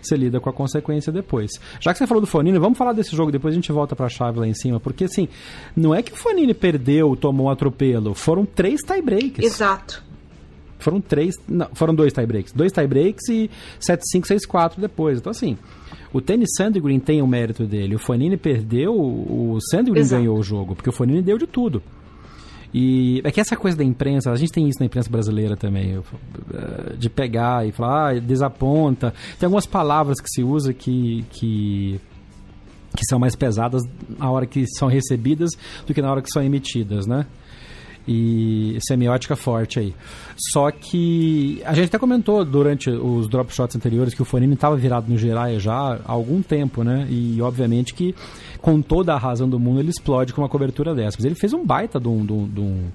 você 0.00 0.16
lida 0.16 0.40
com 0.40 0.48
a 0.48 0.52
consequência 0.52 1.12
depois. 1.12 1.50
Já 1.80 1.92
que 1.92 1.98
você 1.98 2.06
falou 2.06 2.20
do 2.20 2.26
Fonini, 2.26 2.58
vamos 2.58 2.78
falar 2.78 2.92
desse 2.92 3.14
jogo, 3.14 3.32
depois 3.32 3.52
a 3.52 3.56
gente 3.56 3.70
volta 3.72 3.94
pra 3.94 4.08
chave 4.08 4.40
lá 4.40 4.46
em 4.46 4.54
cima, 4.54 4.78
porque 4.80 5.04
assim, 5.04 5.28
não 5.76 5.94
é 5.94 6.02
que 6.02 6.12
o 6.12 6.16
Fonini 6.16 6.54
perdeu, 6.54 7.16
tomou 7.16 7.46
um 7.46 7.50
atropelo, 7.50 8.14
foram 8.14 8.44
três 8.44 8.80
tiebreaks. 8.80 9.44
Exato. 9.44 10.02
Foram 10.78 11.00
três, 11.00 11.34
não, 11.48 11.68
foram 11.72 11.94
dois 11.94 12.12
tiebreaks. 12.12 12.52
Dois 12.52 12.72
tiebreaks 12.72 13.28
e 13.28 13.50
7-5, 13.80 14.38
6-4 14.46 14.74
depois. 14.78 15.18
Então 15.18 15.30
assim, 15.30 15.58
o 16.12 16.20
Tennis 16.20 16.50
Sandgren 16.56 17.00
tem 17.00 17.20
o 17.20 17.26
mérito 17.26 17.66
dele. 17.66 17.96
O 17.96 17.98
Fonini 17.98 18.36
perdeu, 18.36 18.94
o 18.94 19.58
Sandgren 19.70 20.06
ganhou 20.06 20.38
o 20.38 20.42
jogo, 20.42 20.74
porque 20.74 20.88
o 20.88 20.92
Fonini 20.92 21.20
deu 21.22 21.36
de 21.36 21.46
tudo. 21.46 21.82
E 22.72 23.20
é 23.24 23.30
que 23.30 23.40
essa 23.40 23.56
coisa 23.56 23.76
da 23.76 23.84
imprensa, 23.84 24.30
a 24.30 24.36
gente 24.36 24.52
tem 24.52 24.68
isso 24.68 24.78
na 24.78 24.86
imprensa 24.86 25.08
brasileira 25.08 25.56
também, 25.56 25.96
eh, 25.96 26.96
de 26.98 27.08
pegar 27.08 27.66
e 27.66 27.72
falar, 27.72 28.16
ah, 28.16 28.20
desaponta. 28.20 29.14
Tem 29.38 29.46
algumas 29.46 29.66
palavras 29.66 30.20
que 30.20 30.28
se 30.28 30.42
usa 30.42 30.74
que, 30.74 31.24
que, 31.30 31.98
que 32.94 33.06
são 33.08 33.18
mais 33.18 33.34
pesadas 33.34 33.82
na 34.18 34.30
hora 34.30 34.46
que 34.46 34.66
são 34.76 34.86
recebidas 34.86 35.50
do 35.86 35.94
que 35.94 36.02
na 36.02 36.10
hora 36.10 36.20
que 36.20 36.30
são 36.30 36.42
emitidas, 36.42 37.06
né? 37.06 37.26
E 38.08 38.78
semiótica 38.80 39.36
forte 39.36 39.78
aí. 39.78 39.94
Só 40.50 40.70
que 40.70 41.60
a 41.64 41.74
gente 41.74 41.88
até 41.88 41.98
comentou 41.98 42.44
durante 42.44 42.88
os 42.88 43.28
drop 43.28 43.54
shots 43.54 43.76
anteriores 43.76 44.14
que 44.14 44.22
o 44.22 44.24
Fonini 44.24 44.54
estava 44.54 44.76
virado 44.76 45.10
no 45.10 45.18
Gerai 45.18 45.60
já 45.60 45.74
há 45.74 46.00
algum 46.06 46.40
tempo, 46.40 46.82
né? 46.82 47.06
E 47.10 47.40
obviamente 47.42 47.92
que 47.92 48.14
com 48.62 48.80
toda 48.80 49.12
a 49.14 49.18
razão 49.18 49.48
do 49.48 49.58
mundo 49.58 49.80
ele 49.80 49.90
explode 49.90 50.32
com 50.32 50.40
uma 50.40 50.48
cobertura 50.48 50.94
dessa. 50.94 51.16
Mas 51.18 51.26
ele 51.26 51.34
fez 51.34 51.52
um 51.52 51.64
baita 51.64 52.00
de 52.00 52.08
um, 52.08 52.24
de 52.24 52.32
um, 52.32 52.48
de 52.48 52.60
um 52.60 52.88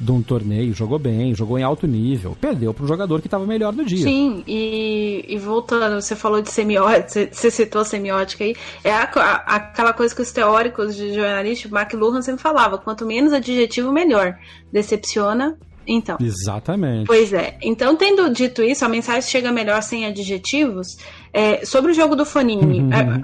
de 0.00 0.10
um 0.10 0.22
torneio, 0.22 0.72
jogou 0.72 0.98
bem, 0.98 1.34
jogou 1.34 1.58
em 1.58 1.62
alto 1.62 1.86
nível, 1.86 2.36
perdeu 2.40 2.72
para 2.72 2.84
um 2.84 2.88
jogador 2.88 3.20
que 3.20 3.26
estava 3.26 3.46
melhor 3.46 3.72
no 3.72 3.84
dia. 3.84 4.02
Sim, 4.02 4.42
e, 4.46 5.26
e, 5.28 5.38
voltando, 5.38 6.00
você 6.00 6.16
falou 6.16 6.40
de 6.40 6.50
semiótica, 6.50 7.28
você 7.30 7.50
citou 7.50 7.84
semiótica 7.84 8.44
aí, 8.44 8.56
é 8.82 8.90
a, 8.90 9.02
a, 9.02 9.56
aquela 9.56 9.92
coisa 9.92 10.14
que 10.14 10.22
os 10.22 10.32
teóricos 10.32 10.96
de 10.96 11.12
jornalista, 11.12 11.68
McLuhan 11.68 12.22
sempre 12.22 12.40
falava, 12.40 12.78
quanto 12.78 13.04
menos 13.04 13.32
adjetivo, 13.32 13.92
melhor. 13.92 14.38
Decepciona, 14.72 15.58
então. 15.86 16.16
Exatamente. 16.20 17.06
Pois 17.06 17.32
é. 17.32 17.58
Então, 17.60 17.94
tendo 17.94 18.30
dito 18.30 18.62
isso, 18.62 18.84
a 18.84 18.88
mensagem 18.88 19.28
chega 19.28 19.52
melhor 19.52 19.82
sem 19.82 20.06
adjetivos. 20.06 20.96
É, 21.32 21.64
sobre 21.66 21.92
o 21.92 21.94
jogo 21.94 22.16
do 22.16 22.24
Fonini. 22.24 22.80
Uhum. 22.80 22.92
É, 22.92 23.22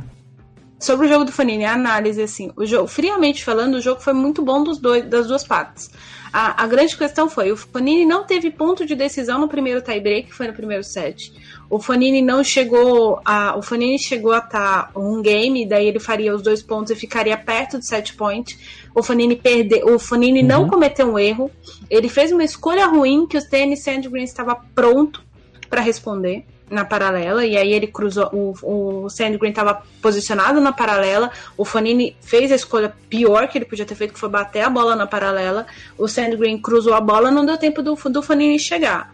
sobre 0.79 1.07
o 1.07 1.09
jogo 1.09 1.25
do 1.25 1.33
Fonini, 1.33 1.65
a 1.65 1.73
análise, 1.73 2.21
assim, 2.21 2.53
o 2.57 2.67
jogo, 2.67 2.87
friamente 2.87 3.43
falando, 3.43 3.77
o 3.77 3.81
jogo 3.81 4.01
foi 4.01 4.13
muito 4.13 4.43
bom 4.43 4.63
dos 4.63 4.79
dois, 4.79 5.09
das 5.09 5.27
duas 5.27 5.43
partes. 5.43 5.91
A, 6.33 6.65
a, 6.65 6.67
grande 6.67 6.97
questão 6.97 7.29
foi, 7.29 7.53
o 7.53 7.57
Fonini 7.57 8.05
não 8.05 8.25
teve 8.25 8.51
ponto 8.51 8.85
de 8.85 8.95
decisão 8.95 9.39
no 9.39 9.49
primeiro 9.49 9.83
tie-break, 9.83 10.29
que 10.29 10.35
foi 10.35 10.47
no 10.47 10.53
primeiro 10.53 10.83
set. 10.83 11.33
O 11.71 11.79
Fonini 11.79 12.23
não 12.23 12.43
chegou 12.45 13.21
a, 13.25 13.57
o 13.57 13.63
Fonini 13.63 13.99
chegou 13.99 14.33
a 14.33 14.39
estar 14.39 14.93
tá 14.93 14.99
um 14.99 15.23
game, 15.23 15.67
daí 15.67 15.87
ele 15.87 15.99
faria 15.99 16.35
os 16.35 16.43
dois 16.43 16.63
pontos 16.63 16.91
e 16.91 16.97
ficaria 16.97 17.37
perto 17.37 17.79
de 17.79 17.87
set 17.87 18.15
point. 18.15 18.59
O 18.95 19.03
Fonini 19.03 19.37
perdeu, 19.37 19.95
o 19.95 19.99
Fonini 19.99 20.43
uhum. 20.43 20.47
não 20.47 20.69
cometeu 20.69 21.13
um 21.13 21.19
erro. 21.19 21.51
Ele 21.91 22.09
fez 22.09 22.33
uma 22.33 22.45
escolha 22.45 22.87
ruim 22.87 23.27
que 23.27 23.37
o 23.37 23.49
Tennis 23.49 23.83
Sandgren 23.83 24.25
estava 24.25 24.55
pronto 24.75 25.25
para 25.69 25.81
responder 25.81 26.45
na 26.69 26.85
paralela, 26.85 27.45
e 27.45 27.57
aí 27.57 27.73
ele 27.73 27.87
cruzou, 27.87 28.29
o, 28.33 29.05
o 29.05 29.09
Sandgren 29.09 29.51
estava 29.51 29.83
posicionado 30.03 30.61
na 30.61 30.73
paralela, 30.73 31.31
o 31.57 31.65
Fonini 31.65 32.17
fez 32.21 32.51
a 32.51 32.57
escolha 32.57 32.93
pior 33.09 33.47
que 33.49 33.59
ele 33.59 33.65
podia 33.65 33.85
ter 33.85 33.95
feito, 33.95 34.15
que 34.15 34.19
foi 34.19 34.29
bater 34.29 34.63
a 34.63 34.71
bola 34.71 34.97
na 34.97 35.07
paralela, 35.07 35.67
o 35.97 36.09
Sandgren 36.09 36.59
cruzou 36.59 36.95
a 36.95 37.01
bola, 37.01 37.31
não 37.31 37.47
deu 37.47 37.57
tempo 37.57 37.83
do, 37.83 37.95
do 37.95 38.23
Fonini 38.23 38.59
chegar. 38.59 39.13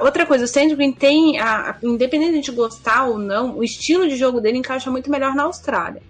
outra 0.00 0.24
coisa, 0.24 0.44
o 0.44 0.48
Sandgren 0.48 0.92
tem, 0.92 1.38
a, 1.38 1.76
independente 1.82 2.50
de 2.50 2.56
gostar 2.56 3.04
ou 3.04 3.18
não, 3.18 3.58
o 3.58 3.62
estilo 3.62 4.08
de 4.08 4.16
jogo 4.16 4.40
dele 4.40 4.58
encaixa 4.58 4.90
muito 4.90 5.10
melhor 5.10 5.34
na 5.34 5.42
Austrália. 5.42 6.02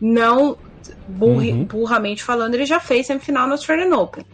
Não 0.00 0.58
burri, 1.08 1.52
uhum. 1.52 1.64
burramente 1.64 2.22
falando, 2.22 2.54
ele 2.54 2.66
já 2.66 2.78
fez 2.80 3.06
semifinal 3.06 3.46
no 3.46 3.52
Australian 3.52 3.96
Open 3.96 4.24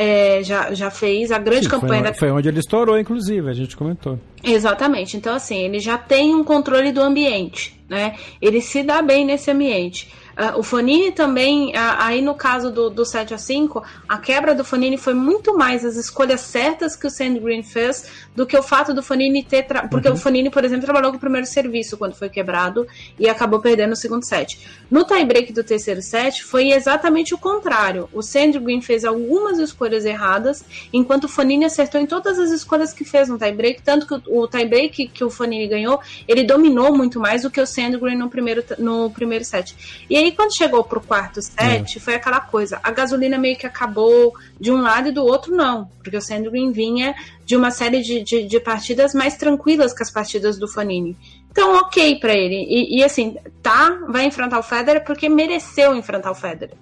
é, 0.00 0.44
já, 0.44 0.72
já 0.72 0.92
fez 0.92 1.32
a 1.32 1.38
grande 1.38 1.64
Sim, 1.64 1.70
campanha 1.70 2.02
foi, 2.02 2.12
da... 2.12 2.14
foi 2.14 2.30
onde 2.30 2.48
ele 2.48 2.60
estourou, 2.60 2.96
inclusive, 2.96 3.50
a 3.50 3.52
gente 3.52 3.76
comentou. 3.76 4.16
Exatamente. 4.44 5.16
Então, 5.16 5.34
assim, 5.34 5.58
ele 5.64 5.80
já 5.80 5.98
tem 5.98 6.36
um 6.36 6.44
controle 6.44 6.92
do 6.92 7.00
ambiente, 7.00 7.76
né? 7.88 8.14
Ele 8.40 8.60
se 8.60 8.84
dá 8.84 9.02
bem 9.02 9.24
nesse 9.24 9.50
ambiente. 9.50 10.08
Uh, 10.38 10.60
o 10.60 10.62
Fonini 10.62 11.10
também, 11.10 11.70
uh, 11.70 11.96
aí 11.98 12.22
no 12.22 12.32
caso 12.32 12.70
do, 12.70 12.88
do 12.88 13.04
7 13.04 13.34
a 13.34 13.38
5 13.38 13.82
a 14.08 14.18
quebra 14.18 14.54
do 14.54 14.64
Fonini 14.64 14.96
foi 14.96 15.12
muito 15.12 15.56
mais 15.56 15.84
as 15.84 15.96
escolhas 15.96 16.42
certas 16.42 16.94
que 16.94 17.08
o 17.08 17.10
Sandgren 17.10 17.64
fez 17.64 18.06
do 18.36 18.46
que 18.46 18.56
o 18.56 18.62
fato 18.62 18.94
do 18.94 19.02
Fonini 19.02 19.42
ter. 19.42 19.66
Porque 19.90 20.06
uhum. 20.06 20.14
o 20.14 20.16
Fonini, 20.16 20.48
por 20.48 20.64
exemplo, 20.64 20.84
trabalhou 20.84 21.10
com 21.10 21.16
o 21.16 21.20
primeiro 21.20 21.44
serviço 21.44 21.96
quando 21.96 22.14
foi 22.14 22.28
quebrado 22.28 22.86
e 23.18 23.28
acabou 23.28 23.58
perdendo 23.58 23.92
o 23.92 23.96
segundo 23.96 24.24
set. 24.24 24.60
No 24.88 25.04
tie-break 25.04 25.52
do 25.52 25.64
terceiro 25.64 26.00
set, 26.00 26.44
foi 26.44 26.70
exatamente 26.70 27.34
o 27.34 27.38
contrário. 27.38 28.08
O 28.12 28.22
Sandgren 28.22 28.80
fez 28.80 29.04
algumas 29.04 29.58
escolhas 29.58 30.04
erradas, 30.04 30.64
enquanto 30.92 31.24
o 31.24 31.28
Fonini 31.28 31.64
acertou 31.64 32.00
em 32.00 32.06
todas 32.06 32.38
as 32.38 32.50
escolhas 32.52 32.92
que 32.92 33.04
fez 33.04 33.28
no 33.28 33.38
tie-break, 33.38 33.82
tanto 33.82 34.06
que 34.06 34.14
o, 34.14 34.42
o 34.42 34.46
tie-break 34.46 35.08
que 35.08 35.24
o 35.24 35.30
Fonini 35.30 35.66
ganhou, 35.66 36.00
ele 36.28 36.44
dominou 36.44 36.96
muito 36.96 37.18
mais 37.18 37.42
do 37.42 37.50
que 37.50 37.60
o 37.60 37.66
Sandgren 37.66 38.16
no 38.16 38.30
primeiro, 38.30 38.64
no 38.78 39.10
primeiro 39.10 39.44
set. 39.44 39.74
E 40.08 40.16
aí, 40.16 40.27
quando 40.32 40.56
chegou 40.56 40.84
pro 40.84 41.00
quarto 41.00 41.40
set, 41.40 41.96
é. 41.96 42.00
foi 42.00 42.14
aquela 42.14 42.40
coisa, 42.40 42.80
a 42.82 42.90
gasolina 42.90 43.38
meio 43.38 43.56
que 43.56 43.66
acabou 43.66 44.34
de 44.60 44.70
um 44.70 44.80
lado 44.80 45.08
e 45.08 45.12
do 45.12 45.24
outro 45.24 45.54
não, 45.54 45.90
porque 46.02 46.16
o 46.16 46.20
Sandgren 46.20 46.72
vinha 46.72 47.14
de 47.44 47.56
uma 47.56 47.70
série 47.70 48.02
de, 48.02 48.22
de, 48.22 48.46
de 48.46 48.60
partidas 48.60 49.14
mais 49.14 49.36
tranquilas 49.36 49.92
que 49.92 50.02
as 50.02 50.10
partidas 50.10 50.58
do 50.58 50.68
Fanini. 50.68 51.16
Então, 51.50 51.74
ok 51.76 52.20
para 52.20 52.34
ele. 52.34 52.54
E, 52.68 52.98
e, 52.98 53.04
assim, 53.04 53.36
tá, 53.62 53.98
vai 54.08 54.24
enfrentar 54.26 54.58
o 54.58 54.62
Federer 54.62 55.04
porque 55.04 55.28
mereceu 55.28 55.94
enfrentar 55.96 56.30
o 56.30 56.34
Federer. 56.34 56.76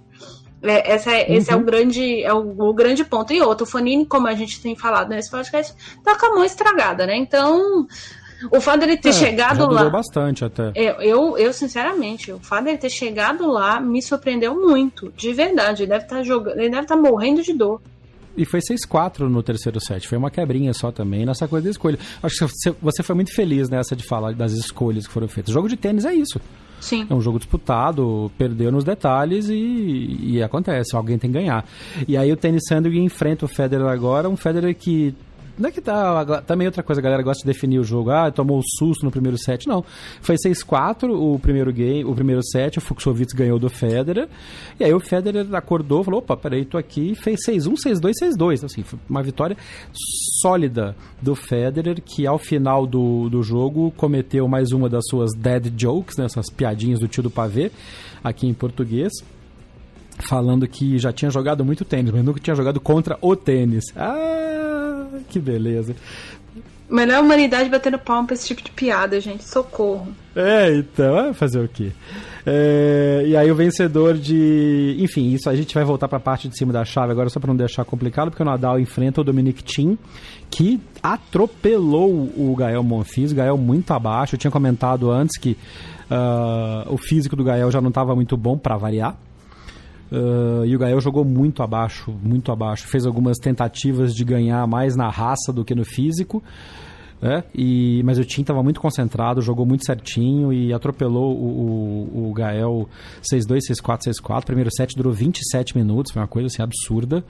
É, 0.62 0.92
essa 0.92 1.10
uhum. 1.10 1.24
Esse 1.28 1.50
é 1.50 1.54
o 1.54 1.58
uhum. 1.58 1.64
grande, 1.64 2.22
é 2.22 2.32
o, 2.32 2.68
o, 2.68 2.74
grande 2.74 3.04
ponto. 3.04 3.32
E 3.32 3.40
outro, 3.40 3.64
o 3.64 3.68
Fanini, 3.68 4.04
como 4.04 4.26
a 4.26 4.34
gente 4.34 4.60
tem 4.60 4.74
falado 4.74 5.08
nesse 5.08 5.30
podcast, 5.30 5.74
tá 6.02 6.18
com 6.18 6.26
a 6.26 6.34
mão 6.34 6.44
estragada, 6.44 7.06
né? 7.06 7.16
Então, 7.16 7.86
o 8.50 8.60
fato 8.60 8.80
dele 8.80 8.96
ter 8.96 9.10
é, 9.10 9.12
chegado 9.12 9.70
lá. 9.70 9.88
bastante 9.88 10.44
até. 10.44 10.72
Eu, 10.74 10.94
eu, 11.00 11.38
eu, 11.38 11.52
sinceramente, 11.52 12.32
o 12.32 12.38
fato 12.38 12.64
dele 12.64 12.78
ter 12.78 12.90
chegado 12.90 13.50
lá 13.50 13.80
me 13.80 14.02
surpreendeu 14.02 14.54
muito. 14.54 15.12
De 15.16 15.32
verdade. 15.32 15.82
Ele 15.82 15.90
deve 15.90 16.04
estar 16.04 16.16
tá 16.16 16.22
jogando. 16.22 16.58
Ele 16.58 16.70
deve 16.70 16.82
estar 16.82 16.96
tá 16.96 17.00
morrendo 17.00 17.42
de 17.42 17.52
dor. 17.52 17.80
E 18.36 18.44
foi 18.44 18.60
6-4 18.60 19.20
no 19.28 19.42
terceiro 19.42 19.80
set. 19.80 20.06
Foi 20.06 20.18
uma 20.18 20.30
quebrinha 20.30 20.72
só 20.74 20.92
também 20.92 21.24
nessa 21.24 21.48
coisa 21.48 21.64
da 21.64 21.70
escolha. 21.70 21.98
Acho 22.22 22.46
que 22.46 22.70
você, 22.82 23.02
foi 23.02 23.14
muito 23.14 23.34
feliz 23.34 23.70
nessa 23.70 23.96
de 23.96 24.04
falar 24.04 24.34
das 24.34 24.52
escolhas 24.52 25.06
que 25.06 25.12
foram 25.12 25.26
feitas. 25.26 25.50
O 25.50 25.54
jogo 25.54 25.68
de 25.68 25.76
tênis 25.76 26.04
é 26.04 26.14
isso. 26.14 26.38
Sim. 26.78 27.06
É 27.08 27.14
um 27.14 27.20
jogo 27.22 27.38
disputado, 27.38 28.30
perdeu 28.36 28.70
nos 28.70 28.84
detalhes 28.84 29.48
e, 29.48 30.18
e 30.20 30.42
acontece, 30.42 30.94
alguém 30.94 31.18
tem 31.18 31.32
que 31.32 31.38
ganhar. 31.38 31.64
E 32.06 32.18
aí 32.18 32.30
o 32.30 32.36
Tênis 32.36 32.64
Sandgren 32.68 33.02
enfrenta 33.02 33.46
o 33.46 33.48
Federer 33.48 33.86
agora, 33.86 34.28
um 34.28 34.36
Federer 34.36 34.74
que 34.74 35.14
não 35.58 35.68
é 35.68 35.72
que 35.72 35.80
tá. 35.80 36.42
Também 36.42 36.66
outra 36.66 36.82
coisa, 36.82 37.00
a 37.00 37.04
galera 37.04 37.22
gosta 37.22 37.42
de 37.42 37.52
definir 37.52 37.78
o 37.78 37.84
jogo. 37.84 38.10
Ah, 38.10 38.30
tomou 38.30 38.58
um 38.58 38.62
susto 38.62 39.04
no 39.04 39.10
primeiro 39.10 39.38
set. 39.38 39.66
Não. 39.66 39.84
Foi 40.20 40.36
6-4 40.36 41.10
o 41.10 41.38
primeiro 41.38 41.72
game, 41.72 42.04
o 42.04 42.14
primeiro 42.14 42.42
set, 42.44 42.78
o 42.78 42.80
Fuxovitz 42.80 43.32
ganhou 43.32 43.58
do 43.58 43.68
Federer. 43.68 44.28
E 44.78 44.84
aí 44.84 44.92
o 44.92 45.00
Federer 45.00 45.46
acordou, 45.54 46.04
falou: 46.04 46.20
opa, 46.20 46.36
peraí, 46.36 46.64
tô 46.64 46.76
aqui, 46.76 47.14
fez 47.14 47.40
6-1, 47.46 47.74
6-2, 47.74 48.12
6-2. 48.22 48.64
Assim, 48.64 48.82
foi 48.82 48.98
uma 49.08 49.22
vitória 49.22 49.56
sólida 50.40 50.94
do 51.20 51.34
Federer, 51.34 52.00
que 52.02 52.26
ao 52.26 52.38
final 52.38 52.86
do, 52.86 53.28
do 53.28 53.42
jogo 53.42 53.90
cometeu 53.96 54.46
mais 54.48 54.72
uma 54.72 54.88
das 54.88 55.04
suas 55.08 55.30
dead 55.36 55.72
jokes, 55.76 56.16
né, 56.16 56.26
essas 56.26 56.50
piadinhas 56.50 57.00
do 57.00 57.08
tio 57.08 57.22
do 57.22 57.30
pavê, 57.30 57.70
aqui 58.22 58.46
em 58.46 58.54
português 58.54 59.12
falando 60.18 60.66
que 60.66 60.98
já 60.98 61.12
tinha 61.12 61.30
jogado 61.30 61.64
muito 61.64 61.84
tênis, 61.84 62.10
mas 62.10 62.24
nunca 62.24 62.40
tinha 62.40 62.56
jogado 62.56 62.80
contra 62.80 63.18
o 63.20 63.36
tênis. 63.36 63.84
Ah, 63.94 64.85
que 65.28 65.38
beleza. 65.38 65.94
Melhor 66.88 67.16
a 67.16 67.20
humanidade 67.20 67.68
batendo 67.68 67.98
palma 67.98 68.28
pra 68.28 68.34
esse 68.34 68.46
tipo 68.46 68.62
de 68.62 68.70
piada, 68.70 69.20
gente. 69.20 69.42
Socorro. 69.42 70.06
É, 70.36 70.72
então, 70.72 71.14
vai 71.14 71.34
fazer 71.34 71.60
o 71.60 71.68
quê? 71.68 71.90
É, 72.46 73.24
e 73.26 73.36
aí 73.36 73.50
o 73.50 73.56
vencedor 73.56 74.14
de. 74.16 74.96
Enfim, 75.00 75.32
isso 75.32 75.50
a 75.50 75.56
gente 75.56 75.74
vai 75.74 75.82
voltar 75.82 76.06
para 76.06 76.18
a 76.18 76.20
parte 76.20 76.48
de 76.48 76.56
cima 76.56 76.72
da 76.72 76.84
chave 76.84 77.10
agora, 77.10 77.28
só 77.28 77.40
para 77.40 77.48
não 77.48 77.56
deixar 77.56 77.84
complicado, 77.84 78.30
porque 78.30 78.42
o 78.42 78.46
Nadal 78.46 78.78
enfrenta 78.78 79.20
o 79.20 79.24
Dominic 79.24 79.64
Thiem, 79.64 79.98
que 80.48 80.80
atropelou 81.02 82.08
o 82.36 82.54
Gael 82.56 82.84
Monfils, 82.84 83.32
Gael 83.32 83.58
muito 83.58 83.92
abaixo. 83.92 84.36
Eu 84.36 84.38
tinha 84.38 84.50
comentado 84.50 85.10
antes 85.10 85.36
que 85.36 85.56
uh, 86.08 86.94
o 86.94 86.96
físico 86.96 87.34
do 87.34 87.42
Gael 87.42 87.68
já 87.72 87.80
não 87.80 87.88
estava 87.88 88.14
muito 88.14 88.36
bom 88.36 88.56
para 88.56 88.76
variar. 88.76 89.16
Uh, 90.10 90.64
e 90.64 90.76
o 90.76 90.78
Gael 90.78 91.00
jogou 91.00 91.24
muito 91.24 91.62
abaixo, 91.62 92.12
muito 92.22 92.52
abaixo. 92.52 92.86
Fez 92.86 93.06
algumas 93.06 93.38
tentativas 93.38 94.14
de 94.14 94.24
ganhar 94.24 94.66
mais 94.66 94.96
na 94.96 95.08
raça 95.08 95.52
do 95.52 95.64
que 95.64 95.74
no 95.74 95.84
físico. 95.84 96.42
É, 97.22 97.42
e, 97.54 98.02
mas 98.04 98.18
o 98.18 98.24
Tim 98.24 98.42
estava 98.42 98.62
muito 98.62 98.78
concentrado, 98.78 99.40
jogou 99.40 99.64
muito 99.64 99.86
certinho 99.86 100.52
e 100.52 100.72
atropelou 100.72 101.34
o, 101.34 102.12
o, 102.14 102.28
o 102.28 102.34
Gael 102.34 102.88
6-2, 103.32 103.60
6-4, 103.70 104.12
6-4. 104.22 104.44
Primeiro 104.44 104.70
set 104.70 104.94
durou 104.94 105.12
27 105.12 105.76
minutos, 105.76 106.12
foi 106.12 106.20
uma 106.20 106.28
coisa 106.28 106.48
assim 106.48 106.62
absurda. 106.62 107.24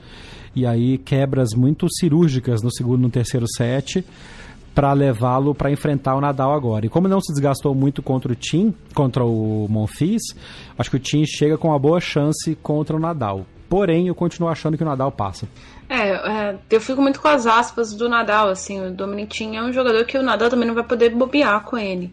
E 0.56 0.66
aí 0.66 0.98
quebras 0.98 1.50
muito 1.54 1.86
cirúrgicas 1.88 2.62
no 2.62 2.72
segundo 2.72 3.02
no 3.02 3.10
terceiro 3.10 3.46
set 3.56 4.04
para 4.76 4.92
levá-lo 4.92 5.54
para 5.54 5.70
enfrentar 5.70 6.14
o 6.16 6.20
Nadal 6.20 6.52
agora. 6.52 6.84
E 6.84 6.88
como 6.90 7.08
não 7.08 7.18
se 7.18 7.32
desgastou 7.32 7.74
muito 7.74 8.02
contra 8.02 8.30
o 8.30 8.36
Tim, 8.36 8.74
contra 8.94 9.24
o 9.24 9.66
Monfils, 9.70 10.36
acho 10.78 10.90
que 10.90 10.96
o 10.96 11.00
Tim 11.00 11.24
chega 11.24 11.56
com 11.56 11.68
uma 11.68 11.78
boa 11.78 11.98
chance 11.98 12.54
contra 12.56 12.94
o 12.94 13.00
Nadal. 13.00 13.46
Porém, 13.70 14.08
eu 14.08 14.14
continuo 14.14 14.50
achando 14.50 14.76
que 14.76 14.82
o 14.82 14.86
Nadal 14.86 15.10
passa. 15.10 15.48
É, 15.88 16.10
é, 16.10 16.56
eu 16.70 16.78
fico 16.78 17.00
muito 17.00 17.18
com 17.22 17.26
as 17.26 17.46
aspas 17.46 17.94
do 17.94 18.06
Nadal, 18.06 18.50
assim, 18.50 18.86
o 18.86 18.90
Dominic 18.90 19.34
Thiem 19.34 19.56
é 19.56 19.62
um 19.62 19.72
jogador 19.72 20.04
que 20.04 20.18
o 20.18 20.22
Nadal 20.22 20.50
também 20.50 20.68
não 20.68 20.74
vai 20.74 20.84
poder 20.84 21.08
bobear 21.08 21.64
com 21.64 21.78
ele. 21.78 22.12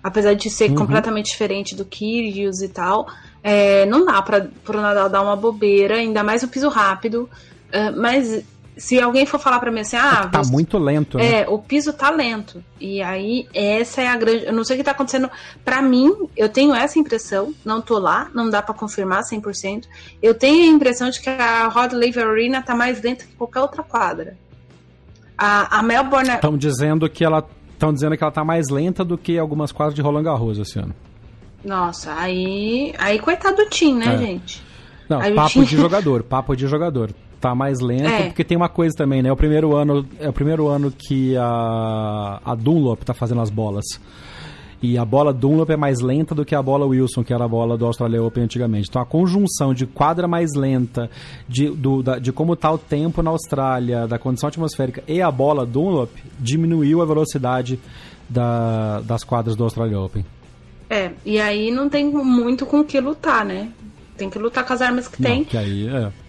Apesar 0.00 0.34
de 0.34 0.48
ser 0.48 0.70
uhum. 0.70 0.76
completamente 0.76 1.32
diferente 1.32 1.74
do 1.74 1.84
Kyrgios 1.84 2.62
e 2.62 2.68
tal, 2.68 3.08
é, 3.42 3.84
não 3.86 4.06
dá 4.06 4.22
para 4.22 4.48
o 4.68 4.80
Nadal 4.80 5.08
dar 5.08 5.20
uma 5.20 5.34
bobeira, 5.34 5.96
ainda 5.96 6.22
mais 6.22 6.44
o 6.44 6.48
piso 6.48 6.68
rápido. 6.68 7.28
Uh, 7.74 8.00
mas 8.00 8.44
se 8.76 9.00
alguém 9.00 9.24
for 9.24 9.38
falar 9.38 9.60
para 9.60 9.70
mim 9.70 9.80
assim, 9.80 9.96
ah, 9.96 10.28
tá 10.30 10.42
você... 10.42 10.50
muito 10.50 10.78
lento, 10.78 11.16
né? 11.16 11.42
É, 11.42 11.48
o 11.48 11.58
piso 11.58 11.92
tá 11.92 12.10
lento. 12.10 12.62
E 12.80 13.00
aí 13.00 13.46
essa 13.54 14.02
é 14.02 14.08
a 14.08 14.16
grande, 14.16 14.46
eu 14.46 14.52
não 14.52 14.64
sei 14.64 14.76
o 14.76 14.78
que 14.78 14.84
tá 14.84 14.90
acontecendo. 14.90 15.30
Para 15.64 15.80
mim, 15.80 16.12
eu 16.36 16.48
tenho 16.48 16.74
essa 16.74 16.98
impressão, 16.98 17.54
não 17.64 17.80
tô 17.80 17.98
lá, 17.98 18.30
não 18.34 18.50
dá 18.50 18.60
para 18.60 18.74
confirmar 18.74 19.22
100%. 19.22 19.84
Eu 20.22 20.34
tenho 20.34 20.64
a 20.64 20.74
impressão 20.74 21.08
de 21.08 21.20
que 21.20 21.30
a 21.30 21.68
Rod 21.68 21.92
Laver 21.92 22.26
Arena 22.26 22.62
tá 22.62 22.74
mais 22.74 23.00
lenta 23.00 23.24
que 23.24 23.34
qualquer 23.34 23.60
outra 23.60 23.82
quadra. 23.82 24.36
A, 25.38 25.78
a 25.78 25.82
Melbourne 25.82 26.30
Estão 26.30 26.56
dizendo 26.56 27.08
que 27.08 27.24
ela 27.24 27.46
estão 27.72 27.92
dizendo 27.92 28.16
que 28.16 28.22
ela 28.22 28.32
tá 28.32 28.44
mais 28.44 28.68
lenta 28.70 29.04
do 29.04 29.18
que 29.18 29.38
algumas 29.38 29.72
quadras 29.72 29.94
de 29.94 30.00
Roland 30.00 30.22
Garros 30.22 30.58
esse 30.58 30.78
ano. 30.78 30.94
Nossa, 31.64 32.14
aí 32.14 32.94
aí 32.98 33.18
coitado 33.18 33.56
do 33.56 33.66
Tim, 33.68 33.94
né, 33.96 34.14
é. 34.14 34.18
gente? 34.18 34.62
Não, 35.08 35.20
aí 35.20 35.34
papo 35.34 35.64
de 35.64 35.76
jogador, 35.76 36.22
papo 36.22 36.56
de 36.56 36.66
jogador 36.66 37.10
tá 37.44 37.54
mais 37.54 37.78
lento, 37.80 38.08
é. 38.08 38.22
porque 38.28 38.42
tem 38.42 38.56
uma 38.56 38.70
coisa 38.70 38.96
também, 38.96 39.22
né? 39.22 39.28
É 39.28 39.32
o 39.32 39.36
primeiro 39.36 39.76
ano, 39.76 40.06
é 40.18 40.30
o 40.30 40.32
primeiro 40.32 40.66
ano 40.66 40.90
que 40.90 41.36
a, 41.36 42.40
a 42.42 42.54
Dunlop 42.54 43.02
tá 43.02 43.12
fazendo 43.12 43.42
as 43.42 43.50
bolas. 43.50 43.84
E 44.82 44.96
a 44.96 45.04
bola 45.04 45.30
Dunlop 45.30 45.68
é 45.68 45.76
mais 45.76 46.00
lenta 46.00 46.34
do 46.34 46.42
que 46.42 46.54
a 46.54 46.62
bola 46.62 46.86
Wilson, 46.86 47.22
que 47.22 47.34
era 47.34 47.44
a 47.44 47.48
bola 47.48 47.76
do 47.76 47.84
Australia 47.84 48.22
Open 48.22 48.44
antigamente. 48.44 48.88
Então 48.88 49.00
a 49.00 49.04
conjunção 49.04 49.74
de 49.74 49.84
quadra 49.84 50.26
mais 50.26 50.54
lenta, 50.54 51.10
de, 51.46 51.68
do, 51.68 52.02
da, 52.02 52.18
de 52.18 52.32
como 52.32 52.54
está 52.54 52.70
o 52.70 52.78
tempo 52.78 53.22
na 53.22 53.30
Austrália, 53.30 54.06
da 54.06 54.18
condição 54.18 54.48
atmosférica 54.48 55.02
e 55.06 55.20
a 55.20 55.30
bola 55.30 55.66
Dunlop 55.66 56.10
diminuiu 56.38 57.02
a 57.02 57.04
velocidade 57.04 57.78
da, 58.26 59.00
das 59.02 59.22
quadras 59.22 59.54
do 59.54 59.64
Australia 59.64 60.00
Open. 60.00 60.24
É, 60.88 61.10
e 61.26 61.38
aí 61.38 61.70
não 61.70 61.90
tem 61.90 62.06
muito 62.06 62.64
com 62.64 62.80
o 62.80 62.84
que 62.84 62.98
lutar, 63.00 63.44
né? 63.44 63.70
Tem 64.16 64.30
que 64.30 64.38
lutar 64.38 64.64
com 64.66 64.72
as 64.72 64.80
armas 64.80 65.08
que 65.08 65.20
não, 65.22 65.30
tem. 65.30 65.44
Que 65.44 65.58
aí, 65.58 65.88
é. 65.88 66.23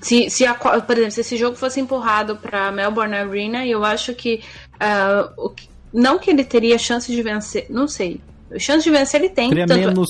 Se, 0.00 0.28
se 0.28 0.44
a, 0.44 0.54
por 0.54 0.96
exemplo, 0.96 1.10
se 1.12 1.20
esse 1.20 1.36
jogo 1.36 1.56
fosse 1.56 1.80
empurrado 1.80 2.36
para 2.36 2.70
Melbourne 2.70 3.14
Arena, 3.14 3.66
eu 3.66 3.84
acho 3.84 4.14
que, 4.14 4.40
uh, 4.74 5.32
o, 5.36 5.54
não 5.92 6.18
que 6.18 6.30
ele 6.30 6.44
teria 6.44 6.78
chance 6.78 7.10
de 7.10 7.22
vencer, 7.22 7.66
não 7.70 7.88
sei. 7.88 8.20
Chance 8.58 8.84
de 8.84 8.90
vencer 8.90 9.20
ele 9.20 9.30
tem. 9.30 9.48
Teria 9.48 9.66
tanto... 9.66 9.80
menos 9.80 10.08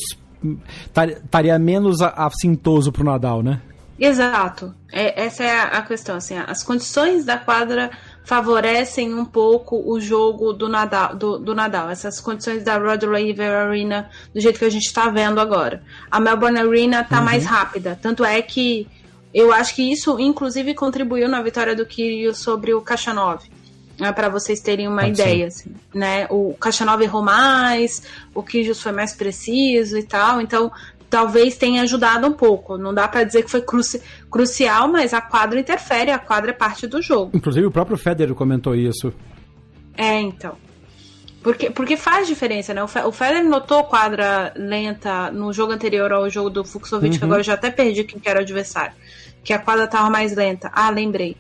estaria 1.25 1.59
menos 1.59 2.01
assintoso 2.01 2.93
pro 2.93 3.05
Nadal, 3.05 3.43
né? 3.43 3.61
Exato. 3.99 4.75
É, 4.93 5.25
essa 5.25 5.43
é 5.43 5.51
a, 5.51 5.65
a, 5.65 5.83
questão. 5.83 6.17
Assim, 6.17 6.37
as 6.37 6.63
condições 6.63 7.25
da 7.25 7.39
quadra 7.39 7.91
favorecem 8.25 9.15
um 9.15 9.25
pouco 9.25 9.83
o 9.91 9.99
jogo 9.99 10.53
do 10.53 10.69
Nadal. 10.69 11.17
Do, 11.17 11.39
do 11.39 11.55
Nadal. 11.55 11.89
Essas 11.89 12.21
condições 12.21 12.63
da 12.63 12.77
Rod 12.77 13.03
Laver 13.05 13.51
Arena, 13.51 14.11
do 14.35 14.41
jeito 14.41 14.59
que 14.59 14.65
a 14.67 14.71
gente 14.71 14.87
está 14.87 15.09
vendo 15.09 15.41
agora. 15.41 15.83
A 16.11 16.21
Melbourne 16.21 16.59
Arena 16.59 17.01
está 17.01 17.19
uhum. 17.19 17.25
mais 17.25 17.47
rápida. 17.47 17.99
Tanto 18.01 18.23
é 18.25 18.43
que 18.43 18.87
eu 19.37 19.53
acho 19.53 19.75
que 19.75 19.83
isso, 19.83 20.19
inclusive, 20.19 20.73
contribuiu 20.73 21.29
na 21.29 21.43
vitória 21.43 21.77
do 21.77 21.85
Kyrgios 21.85 22.39
sobre 22.39 22.73
o 22.73 22.81
Kachanov. 22.81 23.43
Né, 23.99 24.13
para 24.13 24.29
vocês 24.29 24.61
terem 24.61 24.89
uma 24.89 25.03
Pode 25.03 25.21
ideia, 25.21 25.47
assim, 25.47 25.75
né? 25.95 26.27
O 26.29 26.55
Kachanov 26.55 27.03
errou 27.03 27.23
mais, 27.23 28.03
o 28.35 28.43
Kyrgios 28.43 28.83
foi 28.83 28.93
mais 28.93 29.15
preciso 29.15 29.97
e 29.97 30.03
tal, 30.03 30.39
então 30.39 30.71
talvez 31.09 31.57
tenha 31.57 31.81
ajudado 31.81 32.27
um 32.27 32.33
pouco. 32.33 32.77
Não 32.77 32.93
dá 32.93 33.09
para 33.09 33.25
dizer 33.25 33.43
que 33.43 33.51
foi 33.51 33.63
cruci 33.63 34.03
crucial, 34.31 34.89
mas 34.89 35.15
a 35.15 35.23
quadra 35.23 35.59
interfere, 35.59 36.11
a 36.11 36.19
quadra 36.19 36.51
é 36.51 36.55
parte 36.55 36.87
do 36.87 37.01
jogo. 37.01 37.31
Inclusive 37.35 37.67
o 37.67 37.71
próprio 37.71 37.97
Federer 37.97 38.35
comentou 38.35 38.75
isso. 38.75 39.13
É, 39.97 40.21
então. 40.21 40.55
Porque, 41.43 41.71
porque 41.71 41.97
faz 41.97 42.27
diferença, 42.27 42.75
né? 42.75 42.83
O 42.83 43.13
Federer 43.13 43.45
notou 43.45 43.85
quadra 43.85 44.53
lenta 44.57 45.31
no 45.31 45.55
jogo 45.55 45.73
anterior 45.73 46.13
ao 46.13 46.29
jogo 46.29 46.51
do 46.51 46.65
Fuxovic, 46.65 47.15
uhum. 47.15 47.19
que 47.19 47.25
agora 47.25 47.41
eu 47.41 47.45
já 47.45 47.55
até 47.55 47.71
perdi 47.71 48.05
quem 48.05 48.21
era 48.27 48.41
o 48.41 48.43
adversário 48.43 48.95
que 49.47 49.53
a 49.53 49.61
quadra 49.61 49.85
estava 49.85 50.11
mais 50.11 50.35
lenta. 50.35 50.69
Ah, 50.75 50.91
lembrei. 50.91 51.37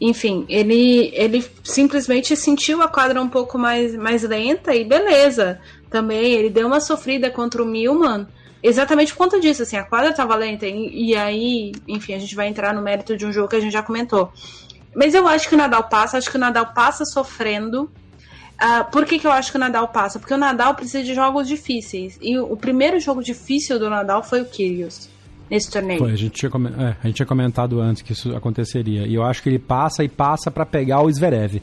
Enfim, 0.00 0.46
ele, 0.48 1.10
ele 1.12 1.44
simplesmente 1.64 2.36
sentiu 2.36 2.80
a 2.80 2.88
quadra 2.88 3.20
um 3.20 3.28
pouco 3.28 3.58
mais, 3.58 3.96
mais 3.96 4.22
lenta 4.22 4.72
e 4.74 4.84
beleza. 4.84 5.60
Também 5.90 6.32
ele 6.32 6.48
deu 6.48 6.68
uma 6.68 6.80
sofrida 6.80 7.28
contra 7.28 7.60
o 7.60 7.66
Milman, 7.66 8.28
exatamente 8.62 9.12
por 9.12 9.18
conta 9.18 9.40
disso. 9.40 9.62
Assim, 9.62 9.76
a 9.76 9.82
quadra 9.82 10.10
estava 10.10 10.36
lenta 10.36 10.68
e, 10.68 11.10
e 11.10 11.16
aí, 11.16 11.72
enfim, 11.88 12.14
a 12.14 12.18
gente 12.20 12.36
vai 12.36 12.46
entrar 12.46 12.72
no 12.72 12.80
mérito 12.80 13.16
de 13.16 13.26
um 13.26 13.32
jogo 13.32 13.48
que 13.48 13.56
a 13.56 13.60
gente 13.60 13.72
já 13.72 13.82
comentou. 13.82 14.32
Mas 14.94 15.12
eu 15.12 15.26
acho 15.26 15.48
que 15.48 15.54
o 15.56 15.58
Nadal 15.58 15.88
passa, 15.88 16.16
acho 16.16 16.30
que 16.30 16.36
o 16.36 16.40
Nadal 16.40 16.72
passa 16.72 17.04
sofrendo. 17.04 17.90
Uh, 18.62 18.88
por 18.92 19.04
que, 19.04 19.18
que 19.18 19.26
eu 19.26 19.32
acho 19.32 19.50
que 19.50 19.56
o 19.56 19.60
Nadal 19.60 19.88
passa? 19.88 20.20
Porque 20.20 20.34
o 20.34 20.38
Nadal 20.38 20.76
precisa 20.76 21.02
de 21.02 21.12
jogos 21.12 21.48
difíceis. 21.48 22.16
E 22.22 22.38
o, 22.38 22.52
o 22.52 22.56
primeiro 22.56 23.00
jogo 23.00 23.20
difícil 23.20 23.80
do 23.80 23.90
Nadal 23.90 24.22
foi 24.22 24.42
o 24.42 24.46
Kyrgios 24.46 25.09
nesse 25.50 25.70
torneio. 25.70 25.98
Foi, 25.98 26.12
a 26.12 26.16
gente, 26.16 26.32
tinha, 26.32 26.50
é, 26.78 26.96
a 27.02 27.06
gente 27.06 27.16
tinha 27.16 27.26
comentado 27.26 27.80
antes 27.80 28.02
que 28.02 28.12
isso 28.12 28.34
aconteceria. 28.36 29.06
E 29.06 29.14
eu 29.14 29.24
acho 29.24 29.42
que 29.42 29.48
ele 29.48 29.58
passa 29.58 30.04
e 30.04 30.08
passa 30.08 30.50
para 30.50 30.64
pegar 30.64 31.02
o 31.02 31.12
Zverev. 31.12 31.60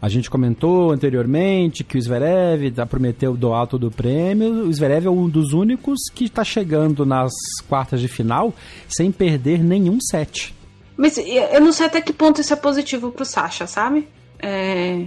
A 0.00 0.08
gente 0.08 0.28
comentou 0.28 0.90
anteriormente 0.90 1.82
que 1.82 1.96
o 1.96 2.02
Zverev 2.02 2.70
prometeu 2.88 3.34
doar 3.36 3.66
todo 3.66 3.86
o 3.86 3.90
prêmio. 3.90 4.66
O 4.66 4.72
Zverev 4.72 5.06
é 5.06 5.10
um 5.10 5.28
dos 5.28 5.52
únicos 5.52 5.98
que 6.14 6.24
está 6.24 6.44
chegando 6.44 7.06
nas 7.06 7.32
quartas 7.68 8.00
de 8.00 8.08
final 8.08 8.52
sem 8.88 9.10
perder 9.10 9.62
nenhum 9.62 9.98
set. 10.00 10.54
Mas 10.96 11.16
eu 11.16 11.60
não 11.60 11.72
sei 11.72 11.86
até 11.86 12.00
que 12.00 12.12
ponto 12.12 12.40
isso 12.40 12.52
é 12.52 12.56
positivo 12.56 13.10
pro 13.10 13.24
Sasha, 13.24 13.66
sabe? 13.66 14.06
É... 14.38 15.06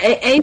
É, 0.00 0.30
é, 0.30 0.36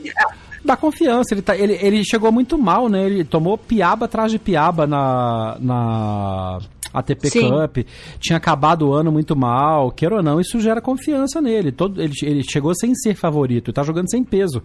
dá 0.66 0.76
confiança. 0.76 1.34
Ele, 1.34 1.42
tá, 1.42 1.56
ele, 1.56 1.74
ele 1.82 2.04
chegou 2.04 2.32
muito 2.32 2.58
mal, 2.58 2.90
né? 2.90 3.06
Ele 3.06 3.24
tomou 3.24 3.58
piaba 3.58 4.06
atrás 4.06 4.32
de 4.32 4.40
piaba 4.40 4.86
na, 4.86 5.58
na 5.60 6.60
ATP 6.96 7.30
Sim. 7.30 7.50
Cup, 7.50 7.78
tinha 8.20 8.38
acabado 8.38 8.88
o 8.88 8.94
ano 8.94 9.12
muito 9.12 9.36
mal, 9.36 9.92
queira 9.92 10.16
ou 10.16 10.24
não, 10.24 10.40
isso 10.40 10.60
gera 10.60 10.80
confiança 10.80 11.42
nele. 11.42 11.72
Todo, 11.72 12.02
ele, 12.02 12.14
ele 12.24 12.44
chegou 12.44 12.74
sem 12.74 12.96
ser 12.96 13.16
favorito, 13.16 13.70
está 13.70 13.84
jogando 13.84 14.10
sem 14.10 14.24
peso, 14.24 14.64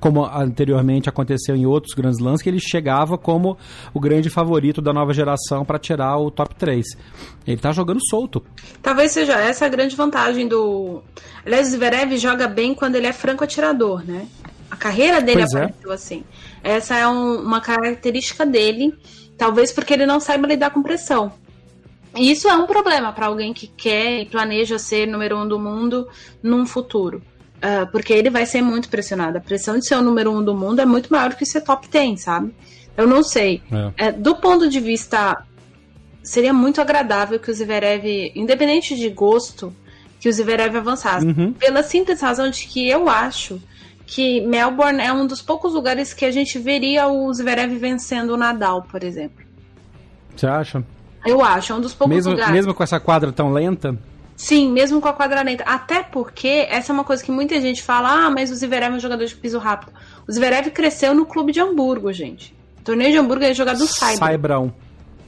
como 0.00 0.24
anteriormente 0.24 1.08
aconteceu 1.08 1.54
em 1.54 1.66
outros 1.66 1.94
grandes 1.94 2.18
lances, 2.18 2.42
que 2.42 2.48
ele 2.48 2.60
chegava 2.60 3.16
como 3.16 3.56
o 3.94 4.00
grande 4.00 4.28
favorito 4.28 4.82
da 4.82 4.92
nova 4.92 5.12
geração 5.12 5.64
para 5.64 5.78
tirar 5.78 6.18
o 6.18 6.30
top 6.30 6.54
3. 6.56 6.84
Ele 7.46 7.56
está 7.56 7.70
jogando 7.70 8.00
solto. 8.10 8.42
Talvez 8.82 9.12
seja 9.12 9.34
essa 9.40 9.66
a 9.66 9.68
grande 9.68 9.94
vantagem 9.94 10.48
do. 10.48 11.02
Aliás, 11.46 11.68
Zverev 11.68 12.16
joga 12.18 12.48
bem 12.48 12.74
quando 12.74 12.96
ele 12.96 13.06
é 13.06 13.12
franco 13.12 13.44
atirador, 13.44 14.04
né? 14.04 14.26
A 14.70 14.76
carreira 14.76 15.20
dele 15.20 15.40
pois 15.40 15.54
é. 15.54 15.64
apareceu 15.64 15.90
é. 15.90 15.94
assim. 15.94 16.24
Essa 16.62 16.96
é 16.96 17.08
um, 17.08 17.40
uma 17.40 17.60
característica 17.60 18.44
dele, 18.44 18.94
talvez 19.36 19.72
porque 19.72 19.94
ele 19.94 20.06
não 20.06 20.20
saiba 20.20 20.46
lidar 20.46 20.70
com 20.70 20.82
pressão. 20.82 21.32
E 22.16 22.30
isso 22.30 22.48
é 22.48 22.54
um 22.54 22.66
problema 22.66 23.12
para 23.12 23.26
alguém 23.26 23.52
que 23.52 23.66
quer 23.66 24.20
e 24.20 24.26
planeja 24.26 24.78
ser 24.78 25.06
número 25.06 25.36
um 25.36 25.46
do 25.46 25.58
mundo 25.58 26.08
num 26.42 26.66
futuro. 26.66 27.22
Uh, 27.58 27.90
porque 27.90 28.12
ele 28.12 28.30
vai 28.30 28.46
ser 28.46 28.62
muito 28.62 28.88
pressionado. 28.88 29.38
A 29.38 29.40
pressão 29.40 29.78
de 29.78 29.86
ser 29.86 29.96
o 29.96 30.02
número 30.02 30.30
um 30.30 30.42
do 30.42 30.54
mundo 30.54 30.80
é 30.80 30.86
muito 30.86 31.12
maior 31.12 31.30
do 31.30 31.36
que 31.36 31.44
ser 31.44 31.60
top 31.60 31.88
10, 31.88 32.20
sabe? 32.20 32.54
Eu 32.96 33.06
não 33.06 33.22
sei. 33.22 33.62
É. 33.96 34.06
É, 34.08 34.12
do 34.12 34.36
ponto 34.36 34.68
de 34.68 34.80
vista. 34.80 35.44
Seria 36.22 36.52
muito 36.52 36.80
agradável 36.80 37.38
que 37.38 37.50
o 37.50 37.54
Zverev, 37.54 38.32
independente 38.34 38.94
de 38.94 39.08
gosto, 39.08 39.74
que 40.20 40.28
o 40.28 40.32
Zverev 40.32 40.76
avançasse. 40.76 41.24
Uhum. 41.24 41.52
Pela 41.54 41.82
simples 41.82 42.20
razão 42.20 42.50
de 42.50 42.66
que 42.66 42.86
eu 42.86 43.08
acho 43.08 43.62
que 44.08 44.40
Melbourne 44.40 45.02
é 45.02 45.12
um 45.12 45.26
dos 45.26 45.42
poucos 45.42 45.74
lugares 45.74 46.14
que 46.14 46.24
a 46.24 46.30
gente 46.30 46.58
veria 46.58 47.06
o 47.08 47.30
Zverev 47.30 47.76
vencendo 47.76 48.30
o 48.30 48.36
Nadal, 48.38 48.82
por 48.90 49.04
exemplo. 49.04 49.44
Você 50.34 50.46
acha? 50.46 50.82
Eu 51.26 51.44
acho, 51.44 51.74
é 51.74 51.76
um 51.76 51.80
dos 51.80 51.92
poucos 51.92 52.16
mesmo, 52.16 52.32
lugares. 52.32 52.54
Mesmo 52.54 52.72
com 52.72 52.82
essa 52.82 52.98
quadra 52.98 53.30
tão 53.30 53.52
lenta? 53.52 53.94
Sim, 54.34 54.72
mesmo 54.72 54.98
com 54.98 55.08
a 55.08 55.12
quadra 55.12 55.42
lenta. 55.42 55.62
Até 55.64 56.02
porque 56.02 56.66
essa 56.70 56.90
é 56.90 56.94
uma 56.94 57.04
coisa 57.04 57.22
que 57.22 57.30
muita 57.30 57.60
gente 57.60 57.82
fala, 57.82 58.24
ah, 58.24 58.30
mas 58.30 58.50
o 58.50 58.54
Zverev 58.54 58.94
é 58.94 58.96
um 58.96 59.00
jogador 59.00 59.26
de 59.26 59.36
piso 59.36 59.58
rápido. 59.58 59.92
O 60.26 60.32
Zverev 60.32 60.70
cresceu 60.70 61.14
no 61.14 61.26
clube 61.26 61.52
de 61.52 61.60
Hamburgo, 61.60 62.10
gente. 62.10 62.56
O 62.80 62.84
torneio 62.84 63.12
de 63.12 63.18
Hamburgo 63.18 63.44
é 63.44 63.52
jogado 63.52 63.86
Saibro. 63.86 64.24
Saibrão. 64.24 64.72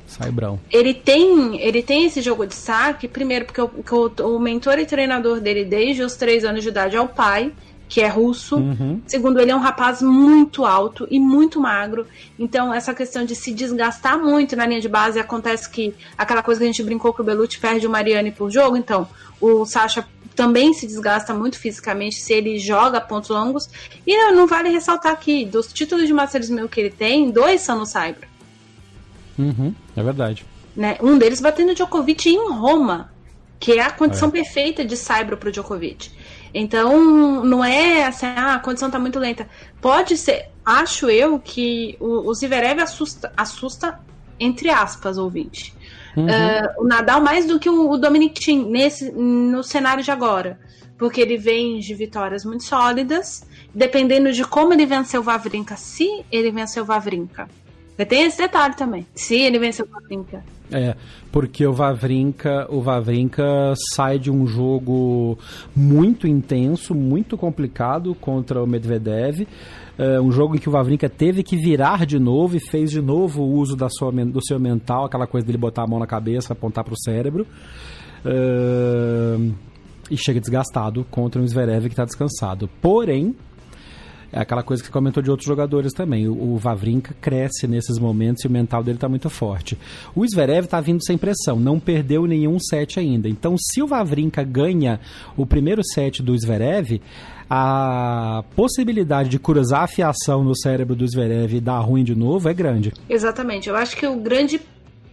Saibrão. 0.07 0.59
Ele 0.71 0.95
tem, 0.95 1.61
ele 1.61 1.83
tem 1.83 2.07
esse 2.07 2.23
jogo 2.23 2.47
de 2.47 2.55
saque, 2.55 3.07
primeiro 3.07 3.45
porque 3.45 3.61
o, 3.61 3.69
o, 3.69 4.37
o 4.37 4.41
mentor 4.41 4.79
e 4.79 4.87
treinador 4.87 5.39
dele 5.39 5.67
desde 5.67 6.03
os 6.03 6.17
três 6.17 6.47
anos 6.47 6.63
de 6.63 6.71
idade 6.71 6.97
é 6.97 7.01
o 7.01 7.09
pai 7.09 7.53
que 7.91 8.01
é 8.01 8.07
russo. 8.07 8.57
Uhum. 8.57 9.03
Segundo, 9.05 9.41
ele 9.41 9.51
é 9.51 9.57
um 9.57 9.59
rapaz 9.59 10.01
muito 10.01 10.65
alto 10.65 11.09
e 11.11 11.19
muito 11.19 11.61
magro. 11.61 12.07
Então, 12.39 12.73
essa 12.73 12.95
questão 12.95 13.25
de 13.25 13.35
se 13.35 13.53
desgastar 13.53 14.17
muito 14.17 14.55
na 14.55 14.65
linha 14.65 14.81
de 14.81 14.89
base 14.89 15.19
acontece 15.19 15.69
que 15.69 15.93
aquela 16.17 16.41
coisa 16.41 16.61
que 16.61 16.65
a 16.65 16.69
gente 16.69 16.85
brincou 16.85 17.13
que 17.13 17.21
o 17.21 17.25
Belucci 17.25 17.59
perde 17.59 17.89
o 17.89 17.91
Mariani 17.91 18.31
por 18.31 18.49
jogo. 18.49 18.77
Então, 18.77 19.09
o 19.41 19.67
Sacha 19.67 20.07
também 20.37 20.73
se 20.73 20.87
desgasta 20.87 21.35
muito 21.35 21.59
fisicamente 21.59 22.21
se 22.21 22.33
ele 22.33 22.61
joga 22.61 23.01
pontos 23.01 23.29
longos. 23.29 23.69
E 24.07 24.17
não, 24.17 24.37
não 24.37 24.47
vale 24.47 24.69
ressaltar 24.69 25.13
aqui, 25.13 25.45
dos 25.45 25.73
títulos 25.73 26.07
de 26.07 26.13
Masters 26.13 26.49
1000 26.49 26.69
que 26.69 26.81
ele 26.81 26.91
tem, 26.91 27.29
dois 27.33 27.61
são 27.61 27.77
no 27.77 27.87
Cyber. 27.87 28.29
Uhum, 29.37 29.75
é 29.97 30.03
verdade. 30.03 30.47
Né? 30.77 30.97
Um 31.03 31.19
deles 31.19 31.41
batendo 31.41 31.75
Djokovic 31.75 32.29
em 32.29 32.53
Roma, 32.53 33.11
que 33.59 33.73
é 33.73 33.83
a 33.83 33.91
condição 33.91 34.29
é. 34.29 34.33
perfeita 34.33 34.85
de 34.85 34.97
Cyber 34.97 35.37
para 35.37 35.49
o 35.49 35.53
Djokovic. 35.53 36.20
Então, 36.53 37.45
não 37.45 37.65
é 37.65 38.05
assim, 38.07 38.27
ah, 38.27 38.55
a 38.55 38.59
condição 38.59 38.89
está 38.89 38.99
muito 38.99 39.19
lenta. 39.19 39.49
Pode 39.81 40.17
ser, 40.17 40.49
acho 40.65 41.09
eu 41.09 41.39
que 41.39 41.97
o, 42.01 42.29
o 42.29 42.35
Zverev 42.35 42.81
assusta, 42.81 43.33
assusta, 43.37 44.01
entre 44.39 44.71
aspas, 44.71 45.17
ouvinte. 45.17 45.75
Uhum. 46.17 46.27
Uh, 46.27 46.83
o 46.83 46.85
Nadal 46.85 47.21
mais 47.21 47.47
do 47.47 47.59
que 47.59 47.71
o, 47.71 47.91
o 47.91 47.97
Dominic 47.97 48.41
Thiem 48.41 48.69
nesse, 48.69 49.13
no 49.13 49.63
cenário 49.63 50.03
de 50.03 50.11
agora. 50.11 50.59
Porque 50.99 51.21
ele 51.21 51.39
vem 51.39 51.79
de 51.79 51.95
vitórias 51.95 52.45
muito 52.45 52.65
sólidas, 52.65 53.47
dependendo 53.75 54.33
de 54.33 54.45
como 54.45 54.75
ele 54.75 54.85
venceu 54.85 55.21
o 55.21 55.25
Vavrinka, 55.25 55.77
se 55.77 56.25
ele 56.31 56.51
venceu 56.51 56.83
o 56.83 56.87
Vavrinka. 56.87 57.49
Tem 58.05 58.25
esse 58.25 58.39
detalhe 58.39 58.75
também, 58.77 59.07
se 59.15 59.37
ele 59.37 59.59
venceu 59.59 59.87
o 59.87 59.89
Vavrinka. 59.89 60.43
É, 60.73 60.95
porque 61.33 61.67
o 61.67 61.73
Vavrinka, 61.73 62.67
o 62.71 62.81
Vavrinka 62.81 63.75
sai 63.93 64.19
de 64.19 64.31
um 64.31 64.47
jogo 64.47 65.37
muito 65.75 66.29
intenso, 66.29 66.95
muito 66.95 67.37
complicado 67.37 68.15
contra 68.15 68.63
o 68.63 68.67
Medvedev. 68.67 69.47
É 69.99 70.21
um 70.21 70.31
jogo 70.31 70.55
em 70.55 70.59
que 70.59 70.69
o 70.69 70.73
Vavrinka 70.73 71.09
teve 71.09 71.43
que 71.43 71.57
virar 71.57 72.07
de 72.07 72.19
novo 72.19 72.57
e 72.57 72.61
fez 72.61 72.91
de 72.91 73.03
novo 73.03 73.43
o 73.43 73.53
uso 73.55 73.77
da 73.77 73.89
sua, 73.91 74.13
do 74.13 74.45
seu 74.45 74.59
mental, 74.59 75.05
aquela 75.05 75.27
coisa 75.27 75.47
dele 75.47 75.59
botar 75.59 75.83
a 75.83 75.87
mão 75.87 75.99
na 75.99 76.07
cabeça, 76.07 76.53
apontar 76.53 76.85
para 76.85 76.95
o 76.95 76.99
cérebro. 76.99 77.47
É, 78.25 79.37
e 80.11 80.17
chega 80.17 80.41
desgastado 80.41 81.07
contra 81.11 81.41
um 81.41 81.47
Zverev 81.47 81.87
que 81.87 81.93
está 81.93 82.05
descansado. 82.05 82.69
Porém, 82.83 83.35
é 84.33 84.41
aquela 84.41 84.63
coisa 84.63 84.83
que 84.83 84.89
você 84.89 84.93
comentou 84.93 85.23
de 85.23 85.31
outros 85.31 85.47
jogadores 85.47 85.93
também. 85.93 86.29
O, 86.29 86.55
o 86.55 86.57
Vavrinka 86.57 87.15
cresce 87.21 87.67
nesses 87.67 87.99
momentos 87.99 88.45
e 88.45 88.47
o 88.47 88.51
mental 88.51 88.83
dele 88.83 88.97
está 88.97 89.09
muito 89.09 89.29
forte. 89.29 89.79
O 90.15 90.27
Zverev 90.27 90.65
está 90.65 90.81
vindo 90.81 91.05
sem 91.05 91.19
pressão, 91.19 91.59
não 91.59 91.81
perdeu 91.81 92.27
nenhum 92.27 92.59
set 92.59 92.99
ainda. 93.01 93.29
Então, 93.29 93.57
se 93.59 93.83
o 93.83 93.87
Vavrinka 93.87 94.43
ganha 94.43 95.01
o 95.37 95.45
primeiro 95.45 95.83
set 95.85 96.23
do 96.23 96.37
Zverev, 96.39 97.01
a 97.49 98.45
possibilidade 98.55 99.29
de 99.29 99.39
cruzar 99.39 99.83
a 99.83 99.89
fiação 99.89 100.45
no 100.45 100.57
cérebro 100.57 100.95
do 100.95 101.07
Zverev 101.07 101.55
e 101.55 101.61
dar 101.61 101.81
ruim 101.81 102.05
de 102.05 102.15
novo 102.15 102.49
é 102.49 102.55
grande. 102.55 102.93
Exatamente. 103.09 103.69
Eu 103.69 103.75
acho 103.75 103.97
que 103.97 104.07
o 104.07 104.17
grande 104.17 104.61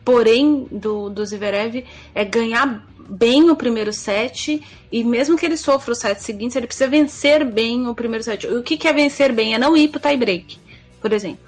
porém 0.05 0.67
do, 0.71 1.09
do 1.09 1.25
Zverev 1.25 1.83
é 2.15 2.23
ganhar 2.23 2.87
bem 3.09 3.49
o 3.49 3.55
primeiro 3.55 3.93
set 3.93 4.61
e 4.91 5.03
mesmo 5.03 5.37
que 5.37 5.45
ele 5.45 5.57
sofra 5.57 5.91
os 5.91 5.99
sets 5.99 6.23
seguintes, 6.23 6.55
ele 6.55 6.67
precisa 6.67 6.89
vencer 6.89 7.45
bem 7.45 7.87
o 7.87 7.95
primeiro 7.95 8.23
set. 8.23 8.47
O 8.47 8.63
que, 8.63 8.77
que 8.77 8.87
é 8.87 8.93
vencer 8.93 9.31
bem? 9.31 9.53
É 9.53 9.57
não 9.57 9.75
ir 9.75 9.89
pro 9.89 9.99
tie 9.99 10.17
break, 10.17 10.59
por 11.01 11.13
exemplo. 11.13 11.47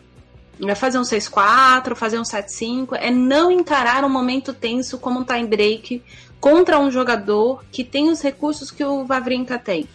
É 0.68 0.76
fazer 0.76 1.00
um 1.00 1.04
6-4, 1.04 1.96
fazer 1.96 2.20
um 2.20 2.24
7-5, 2.24 2.98
é 3.00 3.10
não 3.10 3.50
encarar 3.50 4.04
um 4.04 4.10
momento 4.10 4.54
tenso 4.54 4.98
como 4.98 5.20
um 5.20 5.24
time 5.24 5.48
break 5.48 6.04
contra 6.40 6.80
um 6.80 6.92
jogador 6.92 7.64
que 7.72 7.84
tem 7.84 8.10
os 8.10 8.22
recursos 8.22 8.70
que 8.70 8.84
o 8.84 9.06
Vavrinka 9.06 9.58
tem. 9.58 9.88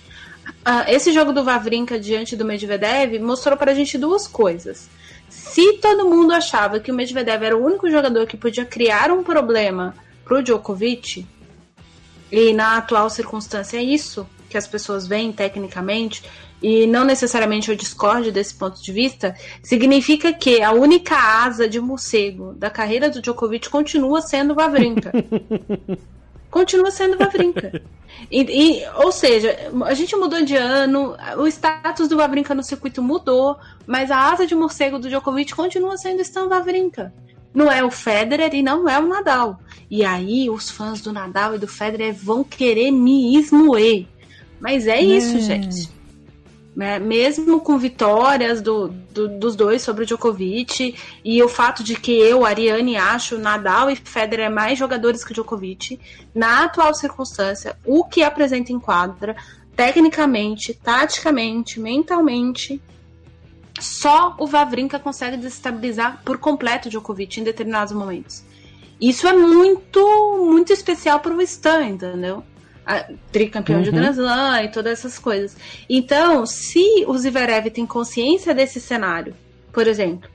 Uh, 0.66 0.84
esse 0.88 1.12
jogo 1.12 1.32
do 1.32 1.44
Vavrinka 1.44 1.98
diante 1.98 2.36
do 2.36 2.44
Medvedev 2.44 3.18
mostrou 3.18 3.56
pra 3.56 3.74
gente 3.74 3.98
duas 3.98 4.26
coisas. 4.26 4.88
Se 5.28 5.74
todo 5.74 6.08
mundo 6.08 6.32
achava 6.32 6.80
que 6.80 6.90
o 6.90 6.94
Medvedev 6.94 7.42
era 7.42 7.56
o 7.56 7.64
único 7.64 7.90
jogador 7.90 8.26
que 8.26 8.36
podia 8.36 8.64
criar 8.64 9.10
um 9.10 9.22
problema 9.22 9.94
pro 10.24 10.42
Djokovic, 10.42 11.26
e 12.34 12.52
na 12.52 12.78
atual 12.78 13.08
circunstância 13.08 13.76
é 13.76 13.82
isso 13.82 14.26
que 14.50 14.58
as 14.58 14.66
pessoas 14.66 15.06
veem 15.06 15.32
tecnicamente, 15.32 16.24
e 16.60 16.84
não 16.84 17.04
necessariamente 17.04 17.70
eu 17.70 17.76
discorde 17.76 18.32
desse 18.32 18.54
ponto 18.54 18.82
de 18.82 18.92
vista, 18.92 19.36
significa 19.62 20.32
que 20.32 20.60
a 20.60 20.72
única 20.72 21.14
asa 21.14 21.68
de 21.68 21.80
morcego 21.80 22.52
da 22.54 22.68
carreira 22.70 23.08
do 23.08 23.22
Djokovic 23.22 23.70
continua 23.70 24.20
sendo 24.20 24.52
Vavrinka. 24.52 25.12
continua 26.50 26.90
sendo 26.90 27.16
Vavrinka. 27.16 27.80
E, 28.28 28.42
e, 28.42 28.88
ou 28.96 29.12
seja, 29.12 29.56
a 29.84 29.94
gente 29.94 30.16
mudou 30.16 30.44
de 30.44 30.56
ano, 30.56 31.16
o 31.36 31.46
status 31.46 32.08
do 32.08 32.16
Vavrinka 32.16 32.52
no 32.52 32.64
circuito 32.64 33.00
mudou, 33.00 33.56
mas 33.86 34.10
a 34.10 34.32
asa 34.32 34.44
de 34.44 34.56
morcego 34.56 34.98
do 34.98 35.08
Djokovic 35.08 35.54
continua 35.54 35.96
sendo 35.96 36.20
Stan 36.22 36.48
Vavrinka 36.48 37.12
não 37.54 37.70
é 37.70 37.84
o 37.84 37.90
Federer 37.90 38.52
e 38.52 38.62
não 38.62 38.88
é 38.88 38.98
o 38.98 39.06
Nadal. 39.06 39.60
E 39.90 40.04
aí 40.04 40.50
os 40.50 40.70
fãs 40.70 41.00
do 41.00 41.12
Nadal 41.12 41.54
e 41.54 41.58
do 41.58 41.68
Federer 41.68 42.12
vão 42.12 42.42
querer 42.42 42.90
me 42.90 43.36
esmoer. 43.38 44.06
Mas 44.60 44.86
é 44.86 45.00
isso, 45.00 45.36
hum. 45.36 45.40
gente. 45.40 45.94
É, 46.80 46.98
mesmo 46.98 47.60
com 47.60 47.78
vitórias 47.78 48.60
do, 48.60 48.88
do, 48.88 49.28
dos 49.38 49.54
dois 49.54 49.80
sobre 49.80 50.02
o 50.02 50.06
Djokovic 50.06 50.96
e 51.24 51.40
o 51.40 51.48
fato 51.48 51.84
de 51.84 51.94
que 51.94 52.10
eu, 52.10 52.44
Ariane, 52.44 52.96
acho 52.96 53.38
Nadal 53.38 53.88
e 53.88 53.94
Federer 53.94 54.50
mais 54.50 54.76
jogadores 54.76 55.22
que 55.22 55.30
o 55.30 55.34
Djokovic, 55.34 56.00
na 56.34 56.64
atual 56.64 56.92
circunstância, 56.92 57.76
o 57.86 58.04
que 58.04 58.24
apresenta 58.24 58.72
em 58.72 58.80
quadra, 58.80 59.36
tecnicamente, 59.76 60.74
taticamente, 60.74 61.78
mentalmente, 61.78 62.82
só 63.80 64.36
o 64.38 64.46
Vavrinka 64.46 64.98
consegue 64.98 65.36
desestabilizar 65.36 66.22
por 66.24 66.38
completo 66.38 66.88
o 66.88 66.90
Djokovic 66.90 67.40
em 67.40 67.44
determinados 67.44 67.92
momentos. 67.92 68.44
Isso 69.00 69.26
é 69.26 69.32
muito, 69.32 70.00
muito 70.46 70.72
especial 70.72 71.20
para 71.20 71.34
o 71.34 71.42
Stan, 71.42 71.84
entendeu? 71.84 72.44
A, 72.86 73.04
tricampeão 73.32 73.78
uhum. 73.78 73.84
de 73.84 73.90
Grand 73.90 74.12
Slam 74.12 74.62
e 74.62 74.68
todas 74.70 74.92
essas 74.92 75.18
coisas. 75.18 75.56
Então, 75.88 76.46
se 76.46 77.04
o 77.06 77.16
Zverev 77.16 77.70
tem 77.70 77.86
consciência 77.86 78.54
desse 78.54 78.80
cenário, 78.80 79.34
por 79.72 79.86
exemplo, 79.86 80.30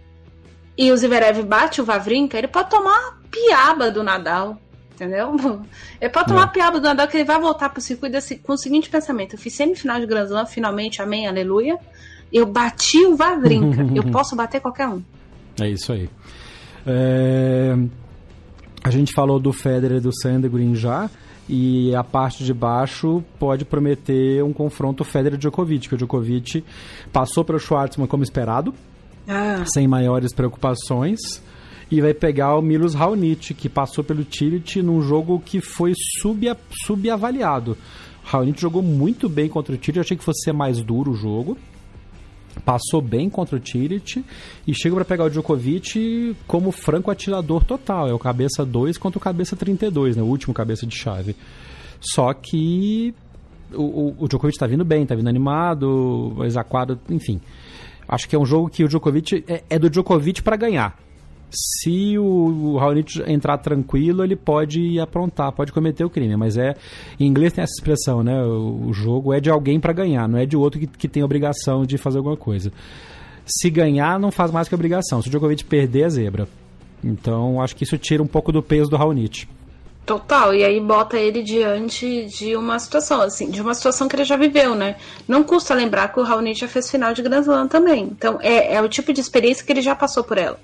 e 0.78 0.92
o 0.92 0.98
Zverev 0.98 1.44
bate 1.44 1.82
o 1.82 1.86
Vavrinka, 1.86 2.38
ele 2.38 2.48
pode 2.48 2.70
tomar 2.70 3.20
piaba 3.32 3.92
do 3.92 4.04
Nadal, 4.04 4.60
entendeu? 4.94 5.36
Ele 6.02 6.10
pode 6.10 6.28
tomar 6.28 6.48
é. 6.48 6.52
piaba 6.52 6.80
do 6.80 6.84
Nadal 6.84 7.08
que 7.08 7.16
ele 7.16 7.24
vai 7.24 7.40
voltar 7.40 7.70
pro 7.70 7.82
circuito 7.82 8.18
com 8.44 8.54
o 8.54 8.58
seguinte 8.58 8.90
pensamento: 8.90 9.36
eu 9.36 9.40
fiz 9.40 9.54
semifinal 9.54 10.00
de 10.00 10.06
Grand 10.06 10.26
Slam, 10.26 10.46
finalmente, 10.46 11.02
amém, 11.02 11.28
aleluia. 11.28 11.78
Eu 12.32 12.46
bati 12.46 13.06
o 13.06 13.16
Vavrinka. 13.16 13.88
eu 13.96 14.04
posso 14.12 14.36
bater 14.36 14.62
qualquer 14.62 14.88
um. 14.88 15.02
É 15.60 15.70
isso 15.70 15.92
aí. 15.92 16.10
É... 16.86 17.76
A 18.84 18.90
gente 18.92 19.14
falou 19.14 19.40
do 19.40 19.52
Federer 19.52 19.98
e 19.98 20.02
do 20.02 20.12
Sandgren 20.12 20.74
já, 20.74 21.10
e 21.48 21.94
a 21.96 22.04
parte 22.04 22.44
de 22.44 22.54
baixo 22.54 23.24
pode 23.38 23.66
prometer 23.66 24.44
um 24.44 24.54
confronto 24.54 25.04
Federer-Djokovic, 25.04 25.90
que 25.90 25.96
o 25.96 25.98
Djokovic 25.98 26.64
passou 27.12 27.44
para 27.44 27.58
o 27.58 27.60
Schwartzman 27.60 28.08
como 28.08 28.24
esperado, 28.24 28.74
ah. 29.28 29.64
sem 29.66 29.88
maiores 29.88 30.32
preocupações, 30.32 31.42
e 31.92 32.00
vai 32.00 32.14
pegar 32.14 32.56
o 32.56 32.62
Milos 32.62 32.94
Raonic, 32.94 33.54
que 33.54 33.68
passou 33.68 34.04
pelo 34.04 34.24
Tillit 34.24 34.82
num 34.82 35.02
jogo 35.02 35.42
que 35.44 35.60
foi 35.60 35.94
sub, 36.22 36.56
subavaliado. 36.86 37.76
Raonic 38.24 38.62
jogou 38.62 38.84
muito 38.84 39.28
bem 39.28 39.50
contra 39.50 39.74
o 39.74 39.78
Tillit, 39.78 39.98
eu 39.98 40.02
achei 40.02 40.16
que 40.16 40.24
fosse 40.24 40.44
ser 40.44 40.54
mais 40.54 40.82
duro 40.82 41.12
o 41.12 41.16
jogo, 41.16 41.58
passou 42.66 43.02
bem 43.02 43.30
contra 43.30 43.56
o 43.56 43.60
Tirit 43.60 44.24
e 44.68 44.74
chega 44.74 44.96
para 44.96 45.06
pegar 45.06 45.26
o 45.26 45.30
Djokovic 45.30 46.36
como 46.48 46.72
franco 46.72 47.12
atirador 47.12 47.64
total. 47.64 48.08
É 48.08 48.14
o 48.14 48.20
cabeça 48.20 48.66
2 48.66 48.98
contra 48.98 49.18
o 49.18 49.22
cabeça 49.22 49.56
32, 49.56 50.16
né? 50.16 50.24
O 50.24 50.26
último 50.26 50.54
cabeça 50.54 50.86
de 50.86 50.96
chave. 50.96 51.36
Só 52.00 52.34
que 52.34 53.14
o, 53.74 53.84
o, 53.84 54.16
o 54.20 54.28
Djokovic 54.28 54.56
está 54.56 54.68
vindo 54.68 54.86
bem, 54.86 55.04
está 55.04 55.16
vindo 55.16 55.28
animado, 55.28 56.36
exaquado, 56.46 57.00
enfim. 57.10 57.42
Acho 58.08 58.28
que 58.28 58.36
é 58.36 58.40
um 58.40 58.46
jogo 58.46 58.70
que 58.70 58.84
o 58.84 58.88
Djokovic 58.88 59.44
é, 59.48 59.64
é 59.70 59.80
do 59.80 59.90
Djokovic 59.90 60.42
para 60.42 60.56
ganhar 60.56 60.98
se 61.52 62.18
o, 62.18 62.78
Raonic 62.78 63.24
entrar 63.28 63.58
tranquilo, 63.58 64.24
ele 64.24 64.36
pode 64.36 65.00
aprontar, 65.00 65.52
pode 65.52 65.72
cometer 65.72 66.04
o 66.04 66.10
crime. 66.10 66.36
Mas 66.36 66.58
é. 66.58 66.76
Em 67.20 67.26
inglês 67.26 67.54
tem 67.54 67.64
essa 67.64 67.74
expressão, 67.74 68.24
né? 68.24 68.42
O, 68.44 68.88
o 68.88 68.94
jogo 68.94 69.34
é 69.34 69.40
de 69.40 69.50
alguém 69.50 69.80
para 69.80 69.94
ganhar, 69.94 70.28
não 70.28 70.38
é 70.38 70.46
de 70.46 70.56
outro 70.56 70.80
que, 70.80 70.88
que 70.88 71.08
tem 71.08 71.24
obrigação 71.24 71.86
de 71.86 71.98
fazer 71.98 72.18
alguma 72.18 72.38
coisa. 72.38 72.72
Se 73.46 73.70
ganhar, 73.70 74.20
não 74.20 74.32
faz 74.32 74.52
mais 74.52 74.68
que 74.68 74.76
obrigação. 74.76 75.22
Se 75.22 75.28
o 75.28 75.32
Djokovic 75.32 75.66
perder, 75.66 76.06
é 76.06 76.10
zebra. 76.10 76.48
Então, 77.04 77.62
acho 77.62 77.76
que 77.76 77.84
isso 77.84 77.98
tira 77.98 78.22
um 78.22 78.28
pouco 78.28 78.52
do 78.52 78.62
peso 78.62 78.90
do 78.90 78.98
Raonic. 78.98 79.48
Total, 80.06 80.56
e 80.56 80.64
aí 80.64 80.80
bota 80.80 81.18
ele 81.18 81.44
diante 81.44 82.26
de 82.26 82.56
uma 82.56 82.80
situação, 82.80 83.22
assim, 83.22 83.50
de 83.50 83.62
uma 83.62 83.76
situação 83.76 84.08
que 84.08 84.16
ele 84.16 84.24
já 84.24 84.36
viveu, 84.36 84.74
né? 84.74 84.96
Não 85.28 85.44
custa 85.44 85.76
lembrar 85.76 86.12
que 86.12 86.20
o 86.20 86.24
Raonic 86.24 86.60
já 86.60 86.68
fez 86.68 86.90
final 86.90 87.14
de 87.14 87.22
Grand 87.22 87.42
Slam 87.42 87.68
também. 87.68 88.06
Então, 88.06 88.40
é, 88.42 88.74
é 88.74 88.82
o 88.82 88.90
tipo 88.90 89.14
de 89.14 89.22
experiência 89.22 89.64
que 89.64 89.72
ele 89.72 89.82
já 89.82 89.96
passou 89.96 90.24
por 90.24 90.38
ela. 90.38 90.60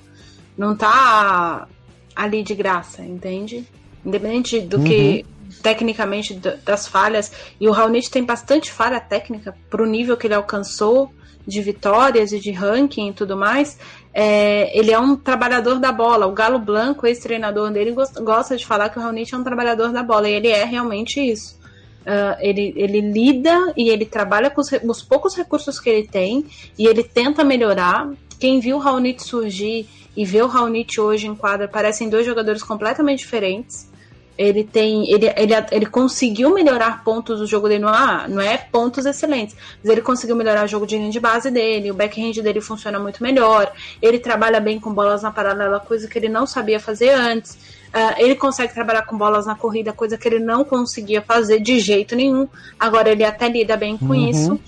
Não 0.57 0.75
tá 0.75 1.67
ali 2.15 2.43
de 2.43 2.55
graça, 2.55 3.03
entende? 3.03 3.65
Independente 4.05 4.59
do 4.61 4.77
uhum. 4.77 4.83
que 4.83 5.25
tecnicamente 5.61 6.33
das 6.33 6.87
falhas, 6.87 7.31
e 7.59 7.67
o 7.67 7.71
Raonic 7.71 8.09
tem 8.09 8.23
bastante 8.23 8.71
falha 8.71 8.99
técnica 8.99 9.55
pro 9.69 9.85
nível 9.85 10.17
que 10.17 10.27
ele 10.27 10.33
alcançou 10.33 11.11
de 11.47 11.61
vitórias 11.61 12.31
e 12.31 12.39
de 12.39 12.51
ranking 12.51 13.09
e 13.09 13.13
tudo 13.13 13.37
mais, 13.37 13.77
é, 14.13 14.77
ele 14.77 14.91
é 14.91 14.99
um 14.99 15.15
trabalhador 15.15 15.79
da 15.79 15.91
bola. 15.91 16.25
O 16.25 16.31
Galo 16.31 16.57
Blanco, 16.57 17.05
esse 17.05 17.21
treinador 17.21 17.71
dele, 17.71 17.91
gosta 17.91 18.57
de 18.57 18.65
falar 18.65 18.89
que 18.89 18.97
o 18.97 19.01
Raonic 19.01 19.33
é 19.33 19.37
um 19.37 19.43
trabalhador 19.43 19.91
da 19.91 20.01
bola, 20.01 20.29
e 20.29 20.33
ele 20.33 20.47
é 20.47 20.63
realmente 20.63 21.19
isso. 21.19 21.59
Uh, 22.01 22.37
ele, 22.39 22.71
ele 22.75 23.01
lida 23.01 23.73
e 23.75 23.89
ele 23.89 24.05
trabalha 24.05 24.51
com 24.51 24.61
os, 24.61 24.69
os, 24.71 25.01
poucos 25.01 25.35
recursos 25.35 25.79
que 25.79 25.89
ele 25.89 26.07
tem 26.07 26.45
e 26.77 26.85
ele 26.85 27.03
tenta 27.03 27.43
melhorar. 27.43 28.07
Quem 28.39 28.59
viu 28.59 28.77
o 28.77 28.79
Raonic 28.79 29.23
surgir 29.23 29.87
e 30.15 30.23
ver 30.23 30.43
o 30.43 30.47
Raonic 30.47 30.99
hoje 30.99 31.27
em 31.27 31.35
quadra 31.35 31.67
parecem 31.67 32.09
dois 32.09 32.25
jogadores 32.25 32.63
completamente 32.63 33.19
diferentes. 33.19 33.89
Ele 34.37 34.65
tem. 34.65 35.09
Ele, 35.09 35.27
ele, 35.27 35.53
ele 35.71 35.85
conseguiu 35.85 36.53
melhorar 36.53 37.05
pontos 37.05 37.39
do 37.39 37.47
jogo 37.47 37.69
dele. 37.69 37.83
Não, 37.83 37.89
ah, 37.89 38.25
não 38.27 38.41
é 38.41 38.57
pontos 38.57 39.05
excelentes, 39.05 39.55
mas 39.81 39.89
ele 39.89 40.01
conseguiu 40.01 40.35
melhorar 40.35 40.65
o 40.65 40.67
jogo 40.67 40.85
de 40.85 40.97
linha 40.97 41.09
de 41.09 41.21
base 41.21 41.49
dele. 41.49 41.89
O 41.89 41.93
backhand 41.93 42.33
dele 42.43 42.59
funciona 42.59 42.99
muito 42.99 43.23
melhor. 43.23 43.71
Ele 44.01 44.19
trabalha 44.19 44.59
bem 44.59 44.77
com 44.77 44.93
bolas 44.93 45.23
na 45.23 45.31
paralela, 45.31 45.79
coisa 45.79 46.07
que 46.07 46.19
ele 46.19 46.27
não 46.27 46.45
sabia 46.45 46.81
fazer 46.81 47.11
antes. 47.11 47.53
Uh, 47.93 48.15
ele 48.17 48.35
consegue 48.35 48.73
trabalhar 48.73 49.03
com 49.03 49.17
bolas 49.17 49.45
na 49.45 49.55
corrida, 49.55 49.93
coisa 49.93 50.17
que 50.17 50.27
ele 50.27 50.39
não 50.39 50.65
conseguia 50.65 51.21
fazer 51.21 51.61
de 51.61 51.79
jeito 51.79 52.13
nenhum. 52.13 52.45
Agora 52.77 53.09
ele 53.09 53.23
até 53.23 53.47
lida 53.47 53.77
bem 53.77 53.97
com 53.97 54.07
uhum. 54.07 54.29
isso 54.29 54.59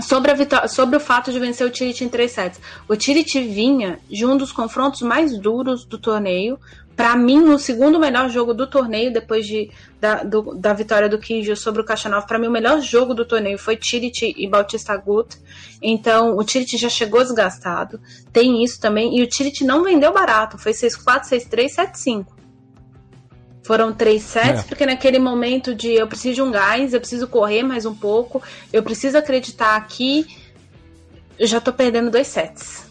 sobre, 0.00 0.32
a 0.32 0.68
sobre 0.68 0.96
o 0.96 1.00
fato 1.00 1.30
de 1.30 1.38
vencer 1.38 1.66
o 1.66 1.70
Tirit 1.70 2.02
em 2.02 2.08
três 2.08 2.32
sets. 2.32 2.60
O 2.88 2.96
Tirit 2.96 3.40
vinha 3.40 3.98
de 4.08 4.24
um 4.24 4.36
dos 4.36 4.52
confrontos 4.52 5.02
mais 5.02 5.36
duros 5.38 5.84
do 5.84 5.98
torneio. 5.98 6.58
Para 6.96 7.16
mim, 7.16 7.44
o 7.44 7.58
segundo 7.58 7.98
melhor 7.98 8.28
jogo 8.28 8.52
do 8.52 8.66
torneio, 8.66 9.12
depois 9.12 9.46
de, 9.46 9.70
da, 10.00 10.22
do, 10.22 10.54
da 10.54 10.74
vitória 10.74 11.08
do 11.08 11.18
Kyrgios 11.18 11.60
sobre 11.60 11.80
o 11.80 11.84
Kachanov, 11.84 12.26
para 12.26 12.38
mim 12.38 12.48
o 12.48 12.50
melhor 12.50 12.80
jogo 12.80 13.14
do 13.14 13.24
torneio 13.24 13.58
foi 13.58 13.76
Tirit 13.76 14.34
e 14.36 14.46
Bautista 14.46 14.96
Gut. 14.96 15.36
Então, 15.80 16.36
o 16.36 16.44
Tirit 16.44 16.76
já 16.76 16.90
chegou 16.90 17.22
desgastado. 17.22 17.98
Tem 18.32 18.62
isso 18.62 18.80
também. 18.80 19.18
E 19.18 19.22
o 19.22 19.26
Tirit 19.26 19.64
não 19.64 19.82
vendeu 19.82 20.12
barato. 20.12 20.58
Foi 20.58 20.72
6-4, 20.72 21.24
6-3, 21.24 21.66
7-5. 21.92 22.26
Foram 23.62 23.92
três 23.92 24.22
sets, 24.22 24.60
é. 24.60 24.62
porque 24.64 24.84
naquele 24.84 25.18
momento 25.18 25.74
de 25.74 25.92
eu 25.92 26.06
preciso 26.06 26.34
de 26.34 26.42
um 26.42 26.50
gás, 26.50 26.92
eu 26.92 27.00
preciso 27.00 27.28
correr 27.28 27.62
mais 27.62 27.86
um 27.86 27.94
pouco, 27.94 28.42
eu 28.72 28.82
preciso 28.82 29.16
acreditar 29.16 29.76
aqui, 29.76 30.26
eu 31.38 31.46
já 31.46 31.60
tô 31.60 31.72
perdendo 31.72 32.10
dois 32.10 32.26
sets. 32.26 32.90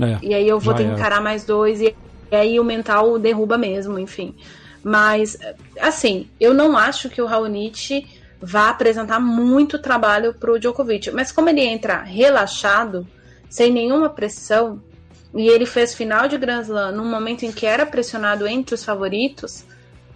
É, 0.00 0.18
e 0.26 0.34
aí 0.34 0.48
eu 0.48 0.58
vou 0.58 0.72
ter 0.72 0.84
que 0.84 0.92
encarar 0.92 1.20
mais 1.20 1.44
dois, 1.44 1.80
e, 1.82 1.94
e 2.30 2.34
aí 2.34 2.58
o 2.58 2.64
mental 2.64 3.18
derruba 3.18 3.58
mesmo, 3.58 3.98
enfim. 3.98 4.34
Mas, 4.82 5.36
assim, 5.78 6.28
eu 6.40 6.52
não 6.52 6.76
acho 6.76 7.08
que 7.08 7.22
o 7.22 7.26
Raonic 7.26 8.06
vá 8.40 8.70
apresentar 8.70 9.20
muito 9.20 9.78
trabalho 9.78 10.34
pro 10.34 10.58
Djokovic. 10.58 11.10
Mas 11.12 11.30
como 11.30 11.48
ele 11.48 11.60
entra 11.60 12.02
relaxado, 12.02 13.06
sem 13.48 13.70
nenhuma 13.70 14.10
pressão, 14.10 14.82
e 15.34 15.48
ele 15.48 15.66
fez 15.66 15.94
final 15.94 16.28
de 16.28 16.36
Grand 16.36 16.62
Slam 16.62 16.92
num 16.92 17.04
momento 17.04 17.44
em 17.44 17.52
que 17.52 17.64
era 17.64 17.86
pressionado 17.86 18.46
entre 18.46 18.74
os 18.74 18.84
favoritos, 18.84 19.64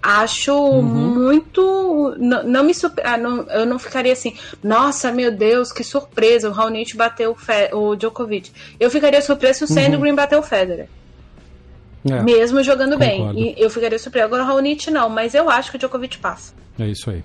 acho 0.03 0.55
uhum. 0.55 0.83
muito. 0.83 2.15
Não, 2.19 2.43
não 2.45 2.65
me 2.65 2.73
ah, 3.03 3.17
não, 3.17 3.43
Eu 3.51 3.67
não 3.67 3.79
ficaria 3.79 4.13
assim, 4.13 4.37
nossa, 4.63 5.11
meu 5.11 5.31
Deus, 5.31 5.73
que 5.73 5.83
surpresa, 5.83 6.49
o 6.49 6.53
Raonic 6.53 6.97
bateu 6.97 7.33
o, 7.33 7.35
Fe, 7.35 7.71
o 7.73 7.97
Djokovic. 7.97 8.53
Eu 8.79 8.91
ficaria 8.91 9.21
surpreso 9.23 9.59
se 9.59 9.65
o 9.65 9.67
Sandgren 9.67 10.11
uhum. 10.11 10.17
bateu 10.17 10.39
o 10.39 10.43
Federer. 10.43 10.89
É, 12.09 12.23
mesmo 12.23 12.63
jogando 12.63 12.97
concordo. 12.97 13.35
bem. 13.35 13.55
E 13.59 13.61
eu 13.61 13.69
ficaria 13.69 13.99
surpreso. 13.99 14.27
Agora 14.27 14.45
o 14.45 14.47
Raonic 14.47 14.91
não, 14.91 15.09
mas 15.09 15.35
eu 15.35 15.51
acho 15.51 15.71
que 15.71 15.77
o 15.77 15.79
Djokovic 15.79 16.19
passa. 16.19 16.55
É 16.79 16.87
isso 16.87 17.11
aí. 17.11 17.25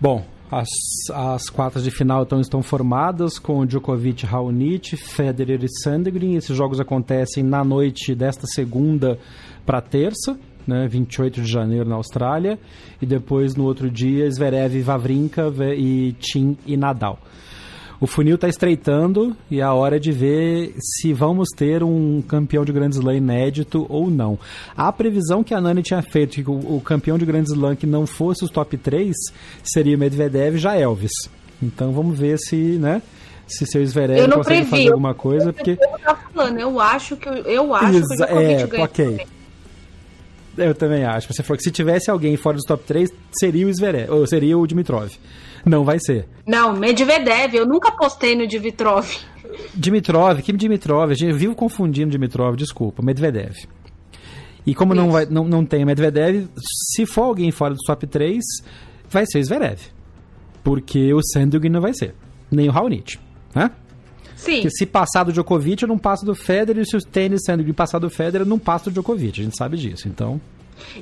Bom, 0.00 0.24
as, 0.50 0.68
as 1.12 1.50
quartas 1.50 1.82
de 1.82 1.90
final 1.90 2.22
então 2.22 2.40
estão 2.40 2.62
formadas 2.62 3.38
com 3.38 3.64
Djokovic, 3.64 4.26
Raonic, 4.26 4.96
Federer 4.96 5.64
e 5.64 5.68
Sandgren. 5.82 6.36
Esses 6.36 6.56
jogos 6.56 6.80
acontecem 6.80 7.42
na 7.42 7.64
noite 7.64 8.14
desta 8.14 8.46
segunda 8.46 9.18
para 9.64 9.80
terça, 9.80 10.38
né, 10.66 10.86
28 10.86 11.40
de 11.40 11.50
janeiro 11.50 11.88
na 11.88 11.96
Austrália, 11.96 12.58
e 13.00 13.06
depois 13.06 13.54
no 13.54 13.64
outro 13.64 13.90
dia 13.90 14.30
Zverev, 14.30 14.80
Vavrinka 14.82 15.52
e 15.76 16.12
Tim 16.20 16.56
e 16.66 16.76
Nadal. 16.76 17.18
O 18.00 18.06
funil 18.06 18.34
está 18.34 18.48
estreitando 18.48 19.36
e 19.50 19.60
é 19.60 19.62
a 19.62 19.72
hora 19.72 19.98
de 19.98 20.10
ver 20.12 20.74
se 20.78 21.12
vamos 21.12 21.48
ter 21.56 21.82
um 21.82 22.22
campeão 22.22 22.64
de 22.64 22.72
Grand 22.72 22.90
Slam 22.90 23.16
inédito 23.16 23.86
ou 23.88 24.10
não. 24.10 24.38
A 24.76 24.92
previsão 24.92 25.44
que 25.44 25.54
a 25.54 25.60
Nani 25.60 25.82
tinha 25.82 26.02
feito 26.02 26.42
que 26.42 26.50
o, 26.50 26.76
o 26.76 26.80
campeão 26.84 27.16
de 27.16 27.24
Grand 27.24 27.44
Slam 27.44 27.76
que 27.76 27.86
não 27.86 28.06
fosse 28.06 28.44
os 28.44 28.50
top 28.50 28.76
3 28.76 29.14
seria 29.62 29.96
Medvedev 29.96 30.56
já 30.56 30.76
Elvis. 30.76 31.12
Então 31.62 31.92
vamos 31.92 32.18
ver 32.18 32.38
se, 32.38 32.56
né? 32.56 33.00
se 33.46 33.66
seu 33.66 33.84
Zverev 33.84 34.30
consegue 34.30 34.44
previ. 34.44 34.70
fazer 34.70 34.88
alguma 34.88 35.14
coisa, 35.14 35.52
porque 35.52 35.78
eu 35.80 36.16
falando, 36.32 36.58
eu 36.58 36.80
acho 36.80 37.16
que 37.16 37.28
eu 37.28 37.74
acho 37.74 37.98
Exa 37.98 38.26
que 38.26 38.32
o 38.32 38.40
é, 38.40 38.66
ganha. 38.66 38.84
OK. 38.84 39.26
Eu 40.56 40.74
também 40.74 41.04
acho. 41.04 41.32
Você 41.32 41.42
falou 41.42 41.58
que 41.58 41.64
se 41.64 41.70
tivesse 41.70 42.10
alguém 42.10 42.36
fora 42.36 42.56
dos 42.56 42.64
top 42.64 42.84
3, 42.84 43.10
seria 43.38 43.66
o 43.66 43.74
Zverev, 43.74 44.10
ou 44.10 44.26
seria 44.26 44.56
o 44.56 44.66
Dimitrov. 44.66 45.10
Não 45.64 45.84
vai 45.84 45.98
ser. 45.98 46.28
Não, 46.46 46.74
Medvedev, 46.74 47.54
eu 47.54 47.66
nunca 47.66 47.90
postei 47.90 48.36
no 48.36 48.46
Dimitrov. 48.46 49.06
Dimitrov, 49.74 50.40
que 50.42 50.52
Dimitrov? 50.52 51.10
A 51.10 51.14
gente 51.14 51.32
viu 51.32 51.54
confundindo 51.54 52.10
Dimitrov, 52.10 52.56
desculpa, 52.56 53.02
Medvedev. 53.02 53.56
E 54.66 54.74
como 54.74 54.94
não, 54.94 55.10
vai, 55.10 55.26
não, 55.26 55.44
não 55.44 55.64
tem 55.64 55.84
Medvedev, 55.84 56.48
se 56.94 57.04
for 57.04 57.22
alguém 57.22 57.50
fora 57.50 57.74
do 57.74 57.80
top 57.86 58.06
3, 58.06 58.42
vai 59.08 59.26
ser 59.26 59.38
o 59.38 59.44
Zverev. 59.44 59.80
Porque 60.62 61.12
o 61.12 61.20
Sandgren 61.22 61.70
não 61.70 61.80
vai 61.80 61.92
ser. 61.92 62.14
Nem 62.50 62.68
o 62.68 62.72
Raonic, 62.72 63.18
né? 63.54 63.70
Sim. 64.34 64.54
Porque 64.54 64.70
se 64.70 64.86
passar 64.86 65.24
do 65.24 65.32
Djokovic, 65.32 65.82
eu 65.82 65.88
não 65.88 65.98
passo 65.98 66.24
do 66.24 66.34
Federer. 66.34 66.82
E 66.82 66.86
se 66.86 66.96
o 66.96 67.00
tênis 67.00 67.42
Sandgren 67.44 67.74
passar 67.74 67.98
do 67.98 68.08
Federer, 68.08 68.46
eu 68.46 68.48
não 68.48 68.58
passo 68.58 68.86
do 68.86 68.92
Djokovic. 68.92 69.40
A 69.40 69.44
gente 69.44 69.56
sabe 69.56 69.76
disso, 69.76 70.08
então... 70.08 70.40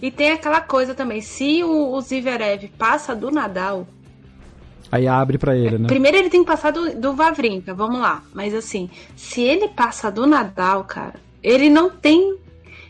E 0.03 0.11
tem 0.11 0.33
aquela 0.33 0.61
coisa 0.61 0.95
também, 0.95 1.23
se 1.23 1.65
o, 1.65 1.95
o 1.95 2.01
Zverev 2.03 2.69
passa 2.77 3.17
do 3.17 3.31
Nadal, 3.31 3.87
Aí 4.93 5.09
abre 5.09 5.39
para 5.39 5.57
ele, 5.57 5.79
né? 5.79 5.87
Primeiro 5.89 6.19
ele 6.19 6.29
tem 6.29 6.43
que 6.43 6.47
passar 6.47 6.71
do, 6.71 6.95
do 6.95 7.15
Vavrinka, 7.15 7.73
vamos 7.73 7.99
lá. 7.99 8.23
Mas 8.35 8.55
assim, 8.55 8.91
se 9.17 9.41
ele 9.41 9.69
passa 9.69 10.11
do 10.11 10.27
Nadal, 10.27 10.85
cara, 10.85 11.15
ele 11.43 11.71
não 11.71 11.89
tem. 11.89 12.37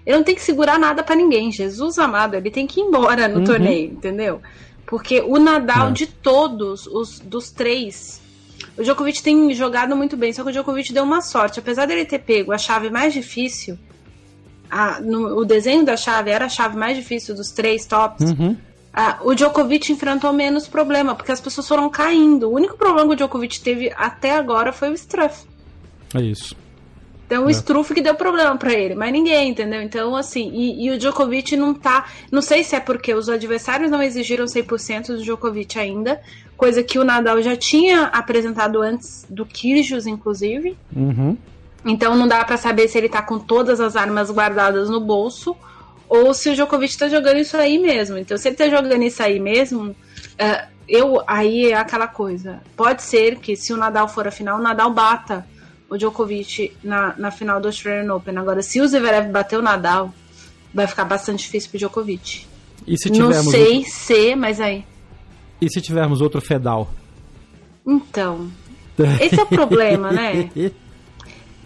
Ele 0.04 0.16
não 0.16 0.24
tem 0.24 0.34
que 0.34 0.42
segurar 0.42 0.80
nada 0.80 1.04
para 1.04 1.14
ninguém. 1.14 1.52
Jesus 1.52 2.00
amado, 2.00 2.34
ele 2.34 2.50
tem 2.50 2.66
que 2.66 2.80
ir 2.80 2.82
embora 2.82 3.28
no 3.28 3.38
uhum. 3.38 3.44
torneio, 3.44 3.92
entendeu? 3.92 4.42
Porque 4.84 5.20
o 5.20 5.38
Nadal 5.38 5.90
é. 5.90 5.92
de 5.92 6.08
todos, 6.08 6.88
os 6.88 7.20
dos 7.20 7.52
três, 7.52 8.20
o 8.76 8.82
Djokovic 8.82 9.22
tem 9.22 9.54
jogado 9.54 9.94
muito 9.94 10.16
bem, 10.16 10.32
só 10.32 10.42
que 10.42 10.48
o 10.48 10.52
Djokovic 10.52 10.92
deu 10.92 11.04
uma 11.04 11.20
sorte. 11.20 11.60
Apesar 11.60 11.86
dele 11.86 12.04
ter 12.04 12.18
pego 12.18 12.50
a 12.50 12.58
chave 12.58 12.90
mais 12.90 13.12
difícil, 13.12 13.78
a, 14.68 15.00
no, 15.00 15.38
o 15.38 15.44
desenho 15.44 15.84
da 15.84 15.96
chave 15.96 16.32
era 16.32 16.46
a 16.46 16.48
chave 16.48 16.76
mais 16.76 16.96
difícil 16.96 17.32
dos 17.36 17.52
três 17.52 17.86
tops, 17.86 18.32
Uhum. 18.32 18.56
Ah, 18.94 19.18
o 19.22 19.34
Djokovic 19.34 19.90
enfrentou 19.90 20.32
menos 20.32 20.68
problema, 20.68 21.14
porque 21.14 21.32
as 21.32 21.40
pessoas 21.40 21.66
foram 21.66 21.88
caindo. 21.88 22.50
O 22.50 22.54
único 22.54 22.76
problema 22.76 23.08
que 23.08 23.14
o 23.14 23.16
Djokovic 23.16 23.60
teve 23.60 23.92
até 23.96 24.36
agora 24.36 24.72
foi 24.72 24.90
o 24.90 24.94
Struff. 24.94 25.46
É 26.14 26.20
isso. 26.20 26.54
Então 27.26 27.46
o 27.46 27.48
É. 27.48 27.52
Struff 27.52 27.94
que 27.94 28.02
deu 28.02 28.14
problema 28.14 28.54
pra 28.58 28.74
ele, 28.74 28.94
mas 28.94 29.10
ninguém, 29.10 29.48
entendeu? 29.48 29.80
Então, 29.80 30.14
assim, 30.14 30.50
e, 30.52 30.84
e 30.84 30.90
o 30.90 30.98
Djokovic 30.98 31.56
não 31.56 31.72
tá. 31.72 32.04
Não 32.30 32.42
sei 32.42 32.62
se 32.62 32.76
é 32.76 32.80
porque 32.80 33.14
os 33.14 33.30
adversários 33.30 33.90
não 33.90 34.02
exigiram 34.02 34.44
100% 34.44 35.06
do 35.06 35.22
Djokovic 35.22 35.78
ainda, 35.78 36.20
coisa 36.54 36.82
que 36.82 36.98
o 36.98 37.04
Nadal 37.04 37.40
já 37.40 37.56
tinha 37.56 38.04
apresentado 38.04 38.82
antes 38.82 39.24
do 39.30 39.46
Kyrgios, 39.46 40.06
inclusive. 40.06 40.76
Uhum. 40.94 41.34
Então 41.86 42.14
não 42.14 42.28
dá 42.28 42.44
pra 42.44 42.58
saber 42.58 42.86
se 42.88 42.98
ele 42.98 43.08
tá 43.08 43.22
com 43.22 43.38
todas 43.38 43.80
as 43.80 43.96
armas 43.96 44.30
guardadas 44.30 44.90
no 44.90 45.00
bolso 45.00 45.56
ou 46.14 46.34
se 46.34 46.50
o 46.50 46.54
Djokovic 46.54 46.96
tá 46.98 47.08
jogando 47.08 47.38
isso 47.38 47.56
aí 47.56 47.78
mesmo. 47.78 48.18
Então, 48.18 48.36
se 48.36 48.48
ele 48.48 48.56
tá 48.56 48.68
jogando 48.68 49.02
isso 49.02 49.22
aí 49.22 49.40
mesmo, 49.40 49.96
é, 50.36 50.66
eu 50.86 51.22
aí 51.26 51.70
é 51.72 51.74
aquela 51.74 52.06
coisa. 52.06 52.60
Pode 52.76 53.02
ser 53.02 53.36
que 53.38 53.56
se 53.56 53.72
o 53.72 53.76
Nadal 53.78 54.06
for 54.08 54.28
a 54.28 54.30
final, 54.30 54.58
o 54.58 54.62
Nadal 54.62 54.92
bata 54.92 55.46
o 55.88 55.96
Djokovic 55.96 56.76
na, 56.84 57.14
na 57.16 57.30
final 57.30 57.60
do 57.60 57.68
Australian 57.68 58.12
Open. 58.14 58.36
Agora, 58.36 58.60
se 58.62 58.80
o 58.80 58.86
Zverev 58.86 59.30
bater 59.30 59.58
o 59.58 59.62
Nadal, 59.62 60.12
vai 60.74 60.86
ficar 60.86 61.04
bastante 61.04 61.44
difícil 61.44 61.70
pro 61.70 61.78
Djokovic. 61.78 62.46
E 62.86 62.98
se 62.98 63.08
Não 63.10 63.32
sei 63.32 63.76
outro- 63.78 63.90
se, 63.90 64.34
mas 64.36 64.60
aí. 64.60 64.84
e 65.60 65.70
se 65.70 65.80
tivermos 65.80 66.20
outro 66.20 66.40
Fedal? 66.42 66.90
Então, 67.86 68.50
esse 69.20 69.38
é 69.40 69.42
o 69.42 69.46
problema, 69.46 70.12
né? 70.12 70.50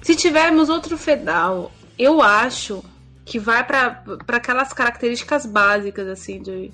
Se 0.03 0.15
tivermos 0.15 0.69
outro 0.69 0.97
Fedal, 0.97 1.73
eu 1.99 2.23
acho 2.23 2.81
que 3.27 3.41
vai 3.41 3.67
para 3.67 4.05
aquelas 4.29 4.73
características 4.73 5.45
básicas, 5.45 6.07
assim, 6.07 6.41
de. 6.41 6.71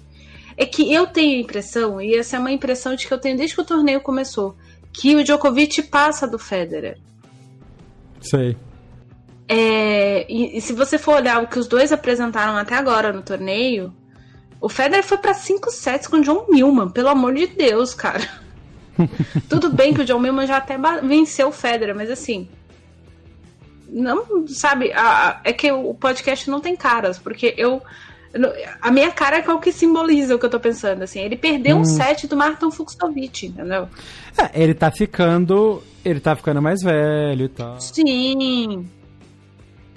É 0.55 0.67
que 0.67 0.93
eu 0.93 1.07
tenho 1.07 1.39
a 1.39 1.41
impressão, 1.41 1.99
e 1.99 2.15
essa 2.15 2.37
é 2.37 2.39
uma 2.39 2.53
impressão 2.53 2.95
de 2.95 3.07
que 3.07 3.13
eu 3.13 3.19
tenho 3.19 3.39
desde 3.39 3.57
que 3.57 3.63
o 3.63 3.65
torneio 3.65 4.03
começou, 4.03 4.55
que 4.93 5.17
o 5.17 5.25
Djokovic 5.25 5.83
passa 5.85 6.29
do 6.29 6.39
Federer. 6.39 6.99
Sei. 8.21 8.55
É, 9.49 10.31
e, 10.31 10.59
e 10.59 10.61
se 10.61 10.75
você 10.75 10.99
for 10.99 11.17
olhar 11.17 11.43
o 11.43 11.49
que 11.49 11.59
os 11.59 11.67
dois 11.67 11.91
apresentaram 11.91 12.55
até 12.57 12.77
agora 12.77 13.15
no 13.15 13.23
torneio, 13.23 13.93
o 14.61 14.69
Federer 14.69 15.03
foi 15.03 15.17
para 15.17 15.33
5 15.33 15.71
sets 15.71 16.07
com 16.07 16.19
o 16.19 16.21
John 16.21 16.47
Millman, 16.51 16.91
pelo 16.91 17.09
amor 17.09 17.33
de 17.35 17.47
Deus, 17.47 17.95
cara. 17.95 18.29
Tudo 19.49 19.73
bem 19.73 19.95
que 19.95 20.03
o 20.03 20.05
John 20.05 20.21
Millman 20.21 20.47
já 20.47 20.59
até 20.59 20.77
venceu 21.03 21.49
o 21.49 21.53
Federer, 21.53 21.97
mas 21.97 22.11
assim. 22.11 22.47
Não, 23.93 24.49
sabe, 24.49 24.91
a- 24.93 25.41
é 25.45 25.53
que 25.53 25.71
o 25.71 25.93
podcast 25.93 26.49
não 26.51 26.61
tem 26.61 26.75
caras, 26.75 27.19
porque 27.19 27.55
eu. 27.59 27.83
A 28.81 28.91
minha 28.91 29.11
cara 29.11 29.41
é 29.41 29.51
o 29.53 29.59
que 29.61 29.71
simboliza 29.71 30.35
o 30.35 30.39
que 30.39 30.47
eu 30.47 30.51
tô 30.51 30.59
pensando, 30.59 31.03
assim. 31.03 31.21
Ele 31.21 31.37
perdeu 31.37 31.77
um 31.77 31.85
set 31.85 32.27
do 32.27 32.35
Martin 32.35 32.71
Fuxovic, 32.71 33.49
entendeu? 33.49 33.87
É, 34.39 34.63
ele 34.63 34.73
tá 34.73 34.91
ficando. 34.91 35.83
Ele 36.03 36.19
tá 36.19 36.35
ficando 36.35 36.63
mais 36.63 36.83
velho 36.83 37.45
e 37.45 37.49
tal. 37.51 37.79
Sim. 37.79 38.89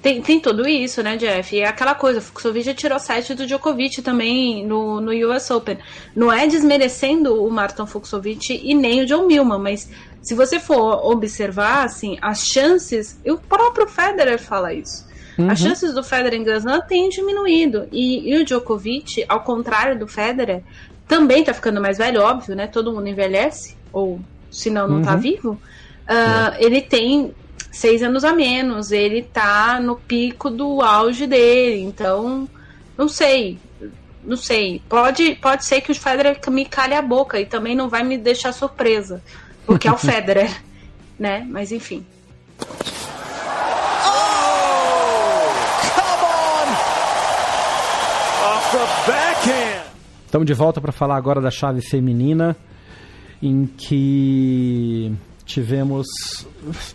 Tem, 0.02 0.22
tem 0.22 0.40
tudo 0.40 0.68
isso, 0.68 1.02
né, 1.02 1.18
Jeff? 1.18 1.56
E 1.56 1.62
é 1.62 1.68
aquela 1.68 1.96
coisa, 1.96 2.20
o 2.20 2.22
Fuxovic 2.22 2.64
já 2.66 2.74
tirou 2.76 3.00
sete 3.00 3.34
do 3.34 3.48
Djokovic 3.48 4.02
também 4.04 4.64
no, 4.64 5.02
no 5.02 5.12
US 5.34 5.50
Open. 5.50 5.80
Não 6.16 6.32
é 6.32 6.46
desmerecendo 6.46 7.44
o 7.44 7.50
Martin 7.50 7.88
Fuxovic 7.88 8.62
e 8.64 8.76
nem 8.76 9.02
o 9.02 9.06
John 9.08 9.26
Millman, 9.26 9.58
mas 9.60 9.90
se 10.26 10.34
você 10.34 10.60
for 10.60 11.06
observar, 11.06 11.86
assim, 11.86 12.18
as 12.20 12.40
chances, 12.46 13.20
e 13.24 13.32
o 13.32 13.38
próprio 13.38 13.88
Federer 13.88 14.40
fala 14.40 14.74
isso, 14.74 15.06
as 15.50 15.60
chances 15.60 15.94
do 15.94 16.04
Federer 16.04 16.40
em 16.40 16.44
Grand 16.44 16.58
Slam 16.58 16.82
têm 16.82 17.10
diminuído. 17.10 17.88
E, 17.92 18.32
e 18.34 18.42
o 18.42 18.46
Djokovic, 18.46 19.24
ao 19.30 19.42
contrário 19.42 20.00
do 20.00 20.08
Federer, 20.08 20.64
também 21.08 21.44
tá 21.44 21.54
ficando 21.54 21.80
mais 21.80 21.98
velho, 22.00 22.22
óbvio, 22.22 22.56
né? 22.56 22.68
Todo 22.68 22.92
mundo 22.92 23.08
envelhece, 23.08 23.78
ou 23.94 24.20
se 24.50 24.70
não, 24.70 24.88
não 24.88 25.02
tá 25.04 25.16
vivo. 25.16 25.62
Ah, 26.08 26.56
Ele 26.58 26.82
tem 26.82 27.34
seis 27.72 28.02
anos 28.02 28.24
a 28.24 28.34
menos, 28.34 28.92
ele 28.92 29.22
tá 29.22 29.80
no 29.80 29.98
pico 29.98 30.50
do 30.50 30.82
auge 30.82 31.28
dele, 31.28 31.82
então 31.82 32.50
não 32.98 33.10
sei, 33.10 33.60
não 34.24 34.38
sei. 34.38 34.82
Pode, 34.88 35.36
pode 35.36 35.66
ser 35.66 35.82
que 35.82 35.92
o 35.92 35.96
Federer 35.96 36.40
me 36.50 36.66
calhe 36.66 36.94
a 36.94 37.02
boca 37.02 37.40
e 37.40 37.46
também 37.46 37.76
não 37.76 37.90
vai 37.90 38.04
me 38.04 38.18
deixar 38.18 38.54
surpresa, 38.54 39.22
porque 39.66 39.88
é 39.88 39.92
o 39.92 39.98
Federer, 40.00 40.62
né? 41.20 41.46
Mas 41.50 41.72
enfim. 41.72 42.06
Backhand. 49.08 49.86
Estamos 50.26 50.48
de 50.48 50.54
volta 50.54 50.82
para 50.82 50.92
falar 50.92 51.16
agora 51.16 51.40
da 51.40 51.50
chave 51.50 51.82
feminina, 51.82 52.58
em 53.42 53.66
que 53.66 55.14
tivemos. 55.46 56.06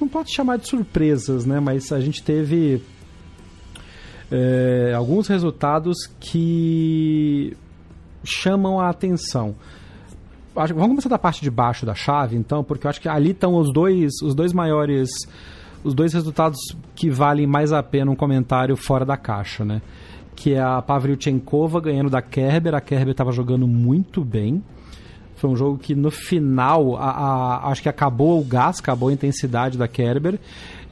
Não 0.01 0.09
pode 0.09 0.31
chamar 0.35 0.59
de 0.59 0.69
surpresas, 0.69 1.47
né? 1.47 1.59
Mas 1.59 1.91
a 1.91 2.01
gente 2.01 2.23
teve 2.23 2.83
é, 4.31 4.93
alguns 4.95 5.27
resultados 5.29 5.97
que 6.19 7.57
chamam 8.23 8.79
a 8.79 8.91
atenção. 8.91 9.55
Acho- 10.63 10.75
Vamos 10.75 10.91
começar 10.91 11.09
da 11.09 11.19
parte 11.19 11.43
de 11.43 11.51
baixo 11.51 11.85
da 11.87 11.95
chave, 11.95 12.37
então, 12.37 12.63
porque 12.65 12.87
eu 12.87 12.91
acho 12.91 13.01
que 13.01 13.09
ali 13.09 13.31
estão 13.31 13.55
os 13.57 13.73
dois, 13.73 14.13
os 14.23 14.35
dois 14.35 14.53
maiores, 14.53 15.09
os 15.83 15.95
dois 15.95 16.13
resultados 16.13 16.59
que 16.95 17.09
valem 17.11 17.47
mais 17.47 17.73
a 17.73 17.83
pena 17.83 18.11
um 18.11 18.17
comentário 18.17 18.77
fora 18.77 19.05
da 19.05 19.17
caixa, 19.17 19.65
né? 19.65 19.81
Que 20.37 20.55
é 20.55 20.61
a 20.61 20.81
Pavlyuchenkova 20.81 21.81
ganhando 21.81 22.09
da 22.11 22.23
Kerber. 22.23 22.75
A 22.75 22.81
Kerber 22.81 23.11
estava 23.11 23.33
jogando 23.33 23.67
muito 23.67 24.25
bem. 24.25 24.63
Foi 25.37 25.49
um 25.51 25.57
jogo 25.57 25.79
que 25.79 25.95
no 25.95 26.11
final, 26.11 26.97
a, 26.97 27.11
a- 27.11 27.71
acho 27.71 27.83
que 27.83 27.89
acabou 27.89 28.41
o 28.41 28.45
gás, 28.45 28.79
acabou 28.79 29.09
a 29.09 29.13
intensidade 29.13 29.77
da 29.79 29.89
Kerber. 29.89 30.39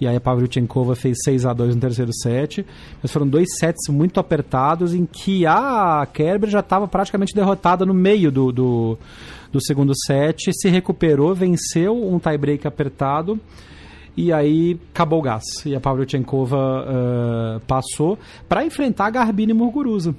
E 0.01 0.07
aí 0.07 0.17
a 0.17 0.21
Pavlyuchenkova 0.21 0.95
fez 0.95 1.19
6 1.25 1.45
a 1.47 1.53
2 1.53 1.75
no 1.75 1.81
terceiro 1.81 2.13
set. 2.13 2.65
Mas 3.03 3.11
foram 3.11 3.27
dois 3.27 3.49
sets 3.59 3.89
muito 3.89 4.21
apertados 4.21 4.95
em 4.95 5.05
que 5.05 5.47
a 5.47 6.07
Kerber 6.13 6.49
já 6.49 6.61
estava 6.61 6.87
praticamente 6.87 7.35
derrotada 7.35 7.85
no 7.85 7.95
meio 7.95 8.31
do, 8.31 8.53
do, 8.53 8.99
do 9.53 9.61
segundo 9.61 9.93
set. 10.07 10.51
Se 10.53 10.69
recuperou, 10.69 11.35
venceu 11.35 11.97
um 11.97 12.19
tie-break 12.19 12.67
apertado. 12.67 13.39
E 14.17 14.33
aí 14.33 14.79
acabou 14.93 15.21
o 15.21 15.23
gás. 15.23 15.45
E 15.65 15.75
a 15.75 15.81
Pavlyuchenkova 15.81 16.87
eh, 16.89 17.61
passou 17.67 18.19
para 18.49 18.65
enfrentar 18.65 19.07
a 19.07 19.11
Garbine 19.11 19.53
Muguruza 19.53 20.15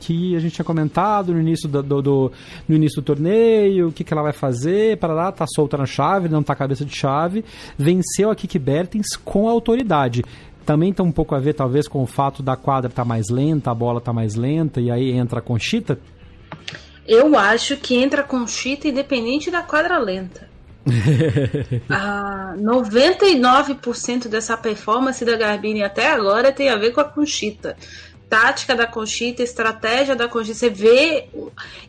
que 0.00 0.34
a 0.34 0.40
gente 0.40 0.54
tinha 0.54 0.64
comentado 0.64 1.32
no 1.32 1.40
início 1.40 1.68
do, 1.68 1.82
do- 1.82 2.02
do- 2.02 2.32
no 2.66 2.74
início 2.74 3.00
do 3.00 3.04
torneio, 3.04 3.88
o 3.88 3.92
que, 3.92 4.02
que 4.02 4.12
ela 4.12 4.22
vai 4.22 4.32
fazer, 4.32 4.96
para 4.96 5.12
lá, 5.12 5.30
tá 5.30 5.44
solta 5.46 5.76
na 5.76 5.86
chave, 5.86 6.28
não 6.28 6.42
tá 6.42 6.54
cabeça 6.56 6.84
de 6.84 6.96
chave, 6.96 7.44
venceu 7.78 8.30
a 8.30 8.34
Kiki 8.34 8.58
Bertens 8.58 9.14
com 9.16 9.48
autoridade. 9.48 10.24
Também 10.66 10.92
tem 10.92 11.04
um 11.04 11.12
pouco 11.12 11.34
a 11.34 11.38
ver, 11.38 11.54
talvez, 11.54 11.86
com 11.86 12.02
o 12.02 12.06
fato 12.06 12.42
da 12.42 12.56
quadra 12.56 12.90
tá 12.90 13.04
mais 13.04 13.28
lenta, 13.30 13.70
a 13.70 13.74
bola 13.74 14.00
tá 14.00 14.12
mais 14.12 14.34
lenta, 14.34 14.80
e 14.80 14.90
aí 14.90 15.10
entra 15.12 15.38
a 15.40 15.42
Conchita. 15.42 15.98
Eu 17.06 17.36
acho 17.36 17.76
que 17.76 17.96
entra 17.96 18.22
com 18.22 18.46
chita 18.46 18.86
independente 18.88 19.50
da 19.50 19.62
quadra 19.62 19.98
lenta. 19.98 20.48
ah, 21.90 22.54
99% 22.58 24.28
dessa 24.28 24.56
performance 24.56 25.24
da 25.24 25.36
Garbine 25.36 25.82
até 25.82 26.10
agora 26.10 26.52
tem 26.52 26.68
a 26.68 26.76
ver 26.76 26.92
com 26.92 27.00
a 27.00 27.04
Conchita. 27.04 27.76
Tática 28.30 28.74
da 28.76 28.86
Conchita, 28.86 29.42
estratégia 29.42 30.16
da 30.16 30.28
Conchita. 30.28 30.54
Você 30.54 30.70
vê. 30.70 31.28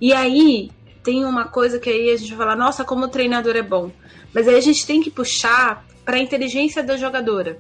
E 0.02 0.12
aí 0.12 0.72
tem 1.04 1.24
uma 1.24 1.46
coisa 1.46 1.80
que 1.80 1.90
aí 1.90 2.10
a 2.12 2.18
gente 2.18 2.30
vai 2.34 2.40
falar: 2.40 2.56
nossa, 2.58 2.84
como 2.84 3.06
o 3.06 3.10
treinador 3.10 3.56
é 3.56 3.62
bom. 3.62 3.92
Mas 4.34 4.48
aí 4.48 4.56
a 4.56 4.62
gente 4.62 4.86
tem 4.86 5.02
que 5.02 5.12
puxar 5.12 5.86
para 6.04 6.16
a 6.18 6.20
inteligência 6.20 6.82
da 6.84 6.98
jogadora. 6.98 7.60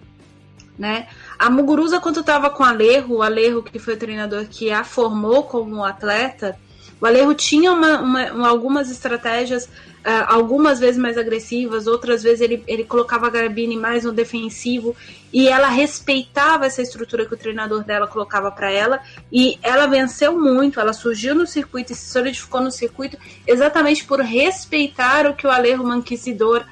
Né? 0.79 1.07
A 1.37 1.47
Muguruza, 1.49 1.99
quando 1.99 2.21
estava 2.21 2.49
com 2.49 2.63
o 2.63 2.65
Alejo, 2.65 3.13
o 3.13 3.21
Alejo, 3.21 3.61
que 3.61 3.77
foi 3.77 3.93
o 3.93 3.97
treinador 3.97 4.45
que 4.49 4.71
a 4.71 4.83
formou 4.83 5.43
como 5.43 5.83
atleta, 5.83 6.57
o 6.99 7.05
Alejo 7.05 7.35
tinha 7.35 7.71
uma, 7.71 7.99
uma- 7.99 8.31
uma- 8.31 8.47
algumas 8.47 8.89
estratégias, 8.89 9.69
ah, 10.03 10.33
algumas 10.33 10.79
vezes 10.79 10.99
mais 10.99 11.17
agressivas, 11.17 11.85
outras 11.85 12.23
vezes 12.23 12.41
ele, 12.41 12.63
ele 12.67 12.83
colocava 12.83 13.27
a 13.27 13.29
Garbine 13.29 13.77
mais 13.77 14.03
no 14.03 14.11
defensivo 14.11 14.95
e 15.31 15.47
ela 15.47 15.67
respeitava 15.67 16.65
essa 16.65 16.81
estrutura 16.81 17.25
que 17.25 17.33
o 17.33 17.37
treinador 17.37 17.83
dela 17.83 18.07
colocava 18.07 18.51
para 18.51 18.71
ela 18.71 18.99
e 19.31 19.59
ela 19.61 19.85
venceu 19.85 20.39
muito, 20.39 20.79
ela 20.79 20.93
surgiu 20.93 21.35
no 21.35 21.45
circuito 21.45 21.93
e 21.93 21.95
se 21.95 22.09
solidificou 22.11 22.61
no 22.61 22.71
circuito 22.71 23.17
exatamente 23.45 24.03
por 24.03 24.19
respeitar 24.19 25.27
o 25.27 25.35
que 25.35 25.45
o 25.45 25.51
Alejo 25.51 25.83
Manquisidor 25.83 26.65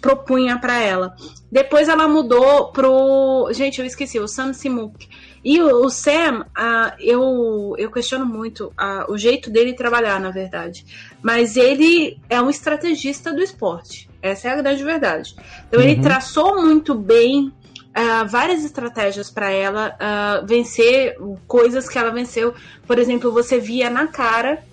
propunha 0.00 0.58
para 0.58 0.78
ela. 0.78 1.16
Depois 1.50 1.88
ela 1.88 2.06
mudou 2.06 2.72
pro. 2.72 3.48
Gente, 3.52 3.80
eu 3.80 3.86
esqueci, 3.86 4.18
o 4.18 4.28
Sam 4.28 4.52
Simuk. 4.52 5.08
E 5.44 5.60
o, 5.60 5.84
o 5.84 5.90
Sam, 5.90 6.46
ah, 6.56 6.94
eu, 6.98 7.74
eu 7.76 7.90
questiono 7.90 8.24
muito 8.24 8.72
ah, 8.78 9.04
o 9.08 9.18
jeito 9.18 9.50
dele 9.50 9.74
trabalhar, 9.74 10.18
na 10.18 10.30
verdade. 10.30 10.86
Mas 11.22 11.56
ele 11.56 12.18
é 12.30 12.40
um 12.40 12.48
estrategista 12.48 13.32
do 13.32 13.42
esporte. 13.42 14.08
Essa 14.22 14.48
é 14.48 14.52
a 14.52 14.56
grande 14.56 14.82
verdade. 14.82 15.36
Então 15.68 15.82
ele 15.82 16.00
traçou 16.00 16.62
muito 16.62 16.94
bem 16.94 17.52
uh, 17.94 18.26
várias 18.26 18.64
estratégias 18.64 19.30
para 19.30 19.50
ela 19.50 19.94
uh, 20.00 20.46
vencer 20.46 21.16
coisas 21.46 21.86
que 21.88 21.98
ela 21.98 22.10
venceu. 22.10 22.54
Por 22.86 22.98
exemplo, 22.98 23.30
você 23.30 23.58
via 23.58 23.90
na 23.90 24.06
cara 24.06 24.64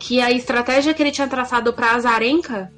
que 0.00 0.20
a 0.20 0.32
estratégia 0.32 0.92
que 0.92 1.00
ele 1.02 1.12
tinha 1.12 1.28
traçado 1.28 1.72
para 1.72 1.92
Azarenka 1.92 2.72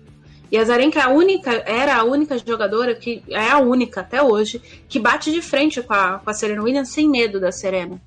e 0.51 0.57
a 0.57 0.65
Zarenka 0.65 0.99
é 0.99 1.03
a 1.03 1.09
única, 1.09 1.53
era 1.67 1.97
a 1.97 2.05
única 2.05 2.39
jogadora 2.39 2.95
que 2.95 3.23
é 3.29 3.51
a 3.51 3.59
única 3.59 4.01
até 4.01 4.23
hoje 4.23 4.63
que 4.89 4.99
bate 4.99 5.31
de 5.31 5.43
frente 5.43 5.83
com 5.83 5.93
a, 5.93 6.19
com 6.19 6.31
a 6.31 6.35
Serena 6.35 6.63
Williams 6.63 6.89
sem 6.89 7.09
medo 7.09 7.39
da 7.39 7.53
Serena. 7.53 8.01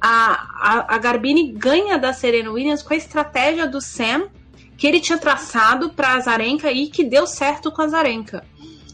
A, 0.00 0.84
a, 0.88 0.94
a 0.94 0.98
Garbini 0.98 1.52
ganha 1.52 1.98
da 1.98 2.12
Serena 2.12 2.50
Williams 2.50 2.82
com 2.82 2.92
a 2.92 2.96
estratégia 2.96 3.66
do 3.66 3.80
Sam 3.80 4.28
que 4.76 4.86
ele 4.86 5.00
tinha 5.00 5.16
traçado 5.16 5.90
para 5.90 6.14
a 6.14 6.20
Zarenka 6.20 6.70
e 6.70 6.88
que 6.88 7.04
deu 7.04 7.26
certo 7.26 7.72
com 7.72 7.82
a 7.82 7.88
Zarenka. 7.88 8.44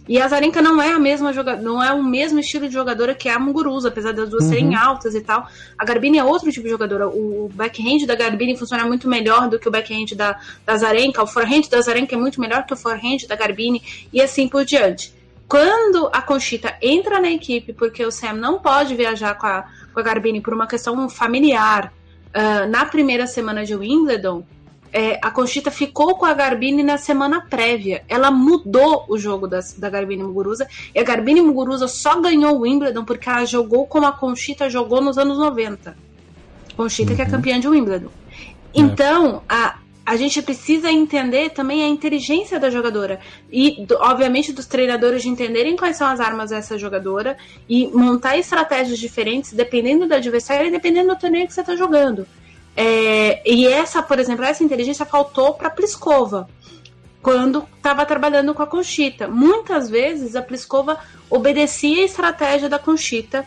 E 0.09 0.21
a 0.21 0.27
Zarenka 0.27 0.61
não 0.61 0.83
é 0.83 0.93
a 0.93 0.99
mesma 0.99 1.33
jogadora, 1.33 1.63
não 1.63 1.83
é 1.83 1.93
o 1.93 2.03
mesmo 2.03 2.41
estilo 2.41 2.67
de 2.67 2.75
jogadora 2.75 3.15
que 3.15 3.29
a 3.29 3.39
Muguruza, 3.39 3.89
apesar 3.89 4.13
das 4.13 4.29
duas 4.29 4.45
uhum. 4.45 4.51
serem 4.51 4.75
altas 4.75 5.15
e 5.15 5.21
tal. 5.21 5.47
A 5.79 5.85
Garbini 5.85 6.19
é 6.19 6.25
outro 6.25 6.51
tipo 6.51 6.65
de 6.65 6.71
jogadora. 6.71 7.09
O 7.09 7.49
backhand 7.55 8.05
da 8.07 8.15
Garbini 8.15 8.57
funciona 8.57 8.85
muito 8.85 9.09
melhor 9.09 9.49
do 9.49 9.59
que 9.61 9.69
o 9.69 9.71
backhand 9.71 10.17
da, 10.17 10.39
da 10.67 10.77
Zarenka. 10.77 11.23
O 11.23 11.27
forehand 11.27 11.69
da 11.71 11.81
Zarenka 11.81 12.17
é 12.17 12.19
muito 12.19 12.41
melhor 12.41 12.67
que 12.67 12.75
o 12.75 12.77
forehand 12.77 13.29
da 13.29 13.37
Garbini 13.37 13.81
e 14.13 14.21
assim 14.21 14.49
por 14.49 14.65
diante. 14.65 15.15
Quando 15.49 16.09
a 16.13 16.23
Conchita 16.23 16.75
entra 16.81 17.21
na 17.21 17.31
equipe, 17.31 17.73
porque 17.73 18.05
o 18.05 18.11
Sam 18.11 18.33
não 18.33 18.59
pode 18.59 18.97
viajar 18.97 19.35
com 19.35 19.47
a, 19.47 19.67
com 19.93 20.01
a 20.01 20.03
Garbini 20.03 20.41
por 20.41 20.55
uma 20.55 20.67
questão 20.67 21.09
familiar 21.09 21.93
uh, 22.29 22.69
na 22.69 22.87
primeira 22.87 23.27
semana 23.27 23.65
de 23.65 23.77
Wimbledon, 23.77 24.45
é, 24.93 25.19
a 25.23 25.31
Conchita 25.31 25.71
ficou 25.71 26.17
com 26.17 26.27
a 26.27 26.35
Garbine 26.35 26.83
na 26.83 26.99
semana 26.99 27.47
prévia. 27.49 28.05
Ela 28.09 28.31
mudou 28.31 29.07
o 29.09 29.17
jogo 29.17 29.49
da, 29.49 29.61
da 29.79 29.89
Garbine 29.89 30.23
Muguruza. 30.23 30.69
E 30.95 31.01
a 31.01 31.03
Garbine 31.03 31.41
Muguruza 31.41 31.89
só 31.89 32.21
ganhou 32.21 32.57
o 32.57 32.61
Wimbledon 32.61 33.05
porque 33.05 33.29
ela 33.29 33.47
jogou 33.47 33.87
como 33.87 34.07
a 34.07 34.13
Conchita 34.13 34.69
jogou 34.69 35.01
nos 35.01 35.17
anos 35.17 35.39
90. 35.39 35.97
Conchita 36.77 37.11
uhum. 37.11 37.17
que 37.17 37.23
é 37.23 37.25
uhum. 37.25 37.31
campeã 37.31 37.59
de 37.59 37.69
Wimbledon. 37.69 38.09
É. 38.09 38.53
Então, 38.75 39.43
a, 39.49 39.79
a 40.05 40.17
gente 40.17 40.43
precisa 40.43 40.91
entender 40.91 41.51
também 41.51 41.83
a 41.83 41.89
inteligência 41.89 42.61
da 42.61 42.69
jogadora. 42.69 43.19
E, 43.51 43.87
obviamente, 43.99 44.53
dos 44.53 44.67
treinadores 44.67 45.23
de 45.23 45.29
entenderem 45.31 45.75
quais 45.75 45.97
são 45.97 46.07
as 46.07 46.21
armas 46.21 46.51
dessa 46.51 46.77
jogadora 46.77 47.39
e 47.67 47.87
montar 47.87 48.37
estratégias 48.37 48.99
diferentes 48.99 49.55
dependendo 49.55 50.07
do 50.07 50.15
adversário 50.15 50.67
e 50.67 50.71
dependendo 50.71 51.15
do 51.15 51.19
torneio 51.19 51.47
que 51.47 51.55
você 51.55 51.63
está 51.63 51.75
jogando. 51.77 52.27
É, 52.77 53.43
e 53.49 53.67
essa, 53.67 54.03
por 54.03 54.19
exemplo, 54.19 54.45
essa 54.45 54.65
inteligência 54.65 55.05
faltou 55.05 55.55
para 55.55 55.71
Pliskova 55.71 56.49
quando 57.23 57.67
estava 57.77 58.05
trabalhando 58.05 58.53
com 58.53 58.63
a 58.63 58.67
Conchita. 58.67 59.29
Muitas 59.29 59.89
vezes 59.89 60.35
a 60.35 60.43
Pliskova 60.43 60.99
obedecia 61.31 62.03
a 62.03 62.05
estratégia 62.05 62.69
da 62.69 62.79
Conchita, 62.79 63.47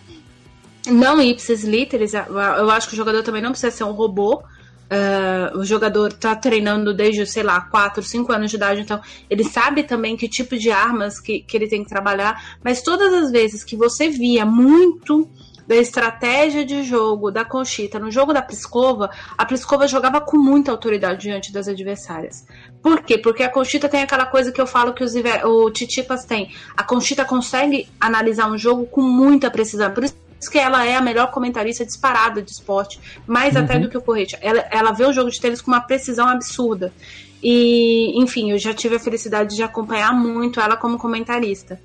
não 0.87 1.21
ipsis 1.21 1.63
literis. 1.63 2.13
Eu 2.13 2.69
acho 2.69 2.87
que 2.87 2.93
o 2.93 2.97
jogador 2.97 3.21
também 3.23 3.41
não 3.41 3.51
precisa 3.51 3.75
ser 3.75 3.83
um 3.83 3.91
robô. 3.91 4.43
Uh, 4.85 5.57
o 5.57 5.65
jogador 5.65 6.09
está 6.09 6.35
treinando 6.35 6.93
desde, 6.93 7.25
sei 7.25 7.41
lá, 7.41 7.59
4, 7.59 8.03
5 8.03 8.31
anos 8.31 8.51
de 8.51 8.55
idade, 8.55 8.81
então 8.81 9.01
ele 9.27 9.43
sabe 9.43 9.81
também 9.81 10.15
que 10.15 10.29
tipo 10.29 10.55
de 10.55 10.69
armas 10.69 11.19
que, 11.19 11.39
que 11.39 11.57
ele 11.57 11.67
tem 11.67 11.83
que 11.83 11.89
trabalhar. 11.89 12.57
Mas 12.63 12.83
todas 12.83 13.11
as 13.11 13.31
vezes 13.31 13.63
que 13.63 13.75
você 13.75 14.09
via 14.09 14.45
muito 14.45 15.27
da 15.67 15.75
estratégia 15.75 16.65
de 16.65 16.83
jogo 16.83 17.31
da 17.31 17.43
Conchita 17.43 17.99
no 17.99 18.11
jogo 18.11 18.33
da 18.33 18.41
Pliskova, 18.41 19.09
a 19.37 19.45
Pliskova 19.45 19.87
jogava 19.87 20.21
com 20.21 20.37
muita 20.37 20.71
autoridade 20.71 21.21
diante 21.21 21.51
das 21.51 21.67
adversárias. 21.67 22.45
Por 22.81 23.01
quê? 23.01 23.17
Porque 23.17 23.43
a 23.43 23.49
Conchita 23.49 23.89
tem 23.89 24.01
aquela 24.01 24.25
coisa 24.25 24.51
que 24.51 24.61
eu 24.61 24.67
falo 24.67 24.93
que 24.93 25.03
os, 25.03 25.13
o 25.43 25.71
Titipas 25.71 26.25
tem. 26.25 26.51
A 26.75 26.83
Conchita 26.83 27.25
consegue 27.25 27.87
analisar 27.99 28.49
um 28.51 28.57
jogo 28.57 28.85
com 28.85 29.01
muita 29.01 29.49
precisão. 29.49 29.91
Por 29.91 30.03
isso 30.03 30.15
que 30.51 30.59
ela 30.59 30.85
é 30.85 30.95
a 30.95 31.01
melhor 31.01 31.31
comentarista 31.31 31.85
disparada 31.85 32.41
de 32.41 32.51
esporte, 32.51 32.99
mais 33.25 33.55
uhum. 33.55 33.61
até 33.61 33.79
do 33.79 33.89
que 33.89 33.97
o 33.97 34.01
Correia. 34.01 34.27
Ela, 34.41 34.65
ela 34.69 34.91
vê 34.91 35.05
o 35.05 35.13
jogo 35.13 35.31
de 35.31 35.39
tênis 35.39 35.61
com 35.61 35.71
uma 35.71 35.81
precisão 35.81 36.27
absurda. 36.27 36.93
E, 37.41 38.19
enfim, 38.21 38.51
eu 38.51 38.57
já 38.57 38.73
tive 38.73 38.95
a 38.95 38.99
felicidade 38.99 39.55
de 39.55 39.63
acompanhar 39.63 40.13
muito 40.13 40.59
ela 40.59 40.77
como 40.77 40.97
comentarista. 40.97 41.79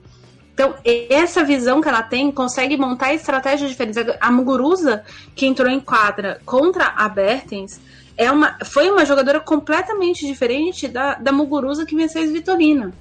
Então, 0.61 0.75
essa 0.85 1.43
visão 1.43 1.81
que 1.81 1.89
ela 1.89 2.03
tem 2.03 2.31
consegue 2.31 2.77
montar 2.77 3.15
estratégias 3.15 3.71
diferentes. 3.71 3.97
A 4.21 4.31
Muguruza, 4.31 5.03
que 5.35 5.47
entrou 5.47 5.71
em 5.71 5.81
quadra 5.81 6.39
contra 6.45 6.85
a 6.85 7.09
Bertens, 7.09 7.81
é 8.15 8.31
uma, 8.31 8.59
foi 8.67 8.91
uma 8.91 9.07
jogadora 9.07 9.41
completamente 9.41 10.27
diferente 10.27 10.87
da, 10.87 11.15
da 11.15 11.33
Muguruza 11.33 11.87
que 11.87 11.97
venceu 11.97 12.23
a 12.23 12.27
Vitorina. 12.27 12.93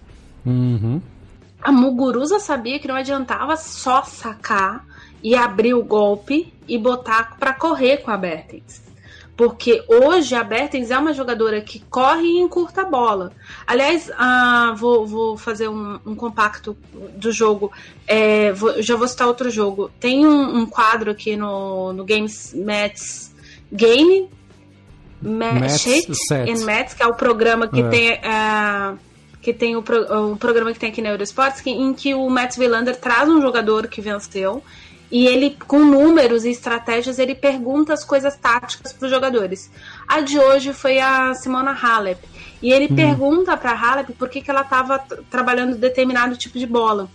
Uhum. 0.45 1.01
A 1.61 1.69
Muguruza 1.69 2.39
sabia 2.39 2.79
que 2.79 2.87
não 2.87 2.95
adiantava 2.95 3.57
só 3.57 4.03
sacar 4.03 4.85
e 5.21 5.35
abrir 5.35 5.73
o 5.73 5.83
golpe 5.83 6.53
e 6.65 6.77
botar 6.77 7.35
para 7.37 7.51
correr 7.53 7.97
com 7.97 8.09
a 8.09 8.15
Bertens. 8.15 8.88
Porque 9.39 9.81
hoje 9.87 10.35
a 10.35 10.43
Bertens 10.43 10.91
é 10.91 10.97
uma 10.97 11.13
jogadora 11.13 11.61
que 11.61 11.79
corre 11.89 12.27
e 12.27 12.39
encurta 12.39 12.81
a 12.81 12.83
bola. 12.83 13.31
Aliás, 13.65 14.11
ah, 14.17 14.75
vou, 14.75 15.07
vou, 15.07 15.37
fazer 15.37 15.69
um, 15.69 15.97
um, 16.05 16.13
compacto 16.13 16.75
do 17.15 17.31
jogo. 17.31 17.71
É, 18.05 18.51
vou, 18.51 18.81
já 18.81 18.97
vou 18.97 19.07
citar 19.07 19.29
outro 19.29 19.49
jogo. 19.49 19.89
Tem 19.97 20.27
um, 20.27 20.57
um 20.57 20.65
quadro 20.65 21.11
aqui 21.11 21.37
no, 21.37 21.93
no 21.93 22.03
Games 22.03 22.53
Mats 22.53 23.33
Game 23.71 24.27
Match 25.21 25.85
and 26.29 26.65
Mats, 26.65 26.93
que 26.93 27.01
é 27.01 27.07
o 27.07 27.13
programa 27.13 27.65
que 27.69 27.79
é. 27.79 27.87
tem. 27.87 28.13
Uh, 28.15 28.99
que 29.41 29.53
tem 29.53 29.77
o, 29.77 29.81
pro, 29.81 30.33
o, 30.33 30.35
programa 30.35 30.73
que 30.73 30.79
tem 30.79 30.89
aqui 30.89 31.01
na 31.01 31.11
Eurosports, 31.11 31.61
que, 31.61 31.69
em 31.69 31.93
que 31.93 32.13
o 32.13 32.29
Mats 32.29 32.57
Wilander 32.57 32.97
traz 32.97 33.29
um 33.29 33.41
jogador 33.41 33.87
que 33.87 34.01
venceu 34.01 34.61
e 35.11 35.25
ele, 35.25 35.57
com 35.67 35.79
números 35.79 36.45
e 36.45 36.51
estratégias, 36.51 37.17
ele 37.17 37.33
pergunta 37.33 37.93
as 37.93 38.05
coisas 38.05 38.35
táticas 38.35 38.93
para 38.93 39.05
os 39.05 39.11
jogadores. 39.11 39.71
A 40.07 40.21
de 40.21 40.37
hoje 40.37 40.71
foi 40.71 40.99
a 40.99 41.33
Simona 41.33 41.71
Halep. 41.71 42.19
E 42.61 42.71
ele 42.71 42.91
hum. 42.91 42.95
pergunta 42.95 43.57
para 43.57 43.71
a 43.71 43.79
Halep 43.79 44.13
por 44.13 44.29
que, 44.29 44.41
que 44.41 44.51
ela 44.51 44.61
estava 44.61 44.99
trabalhando 45.29 45.75
determinado 45.75 46.37
tipo 46.37 46.59
de 46.59 46.67
bola. 46.67 47.09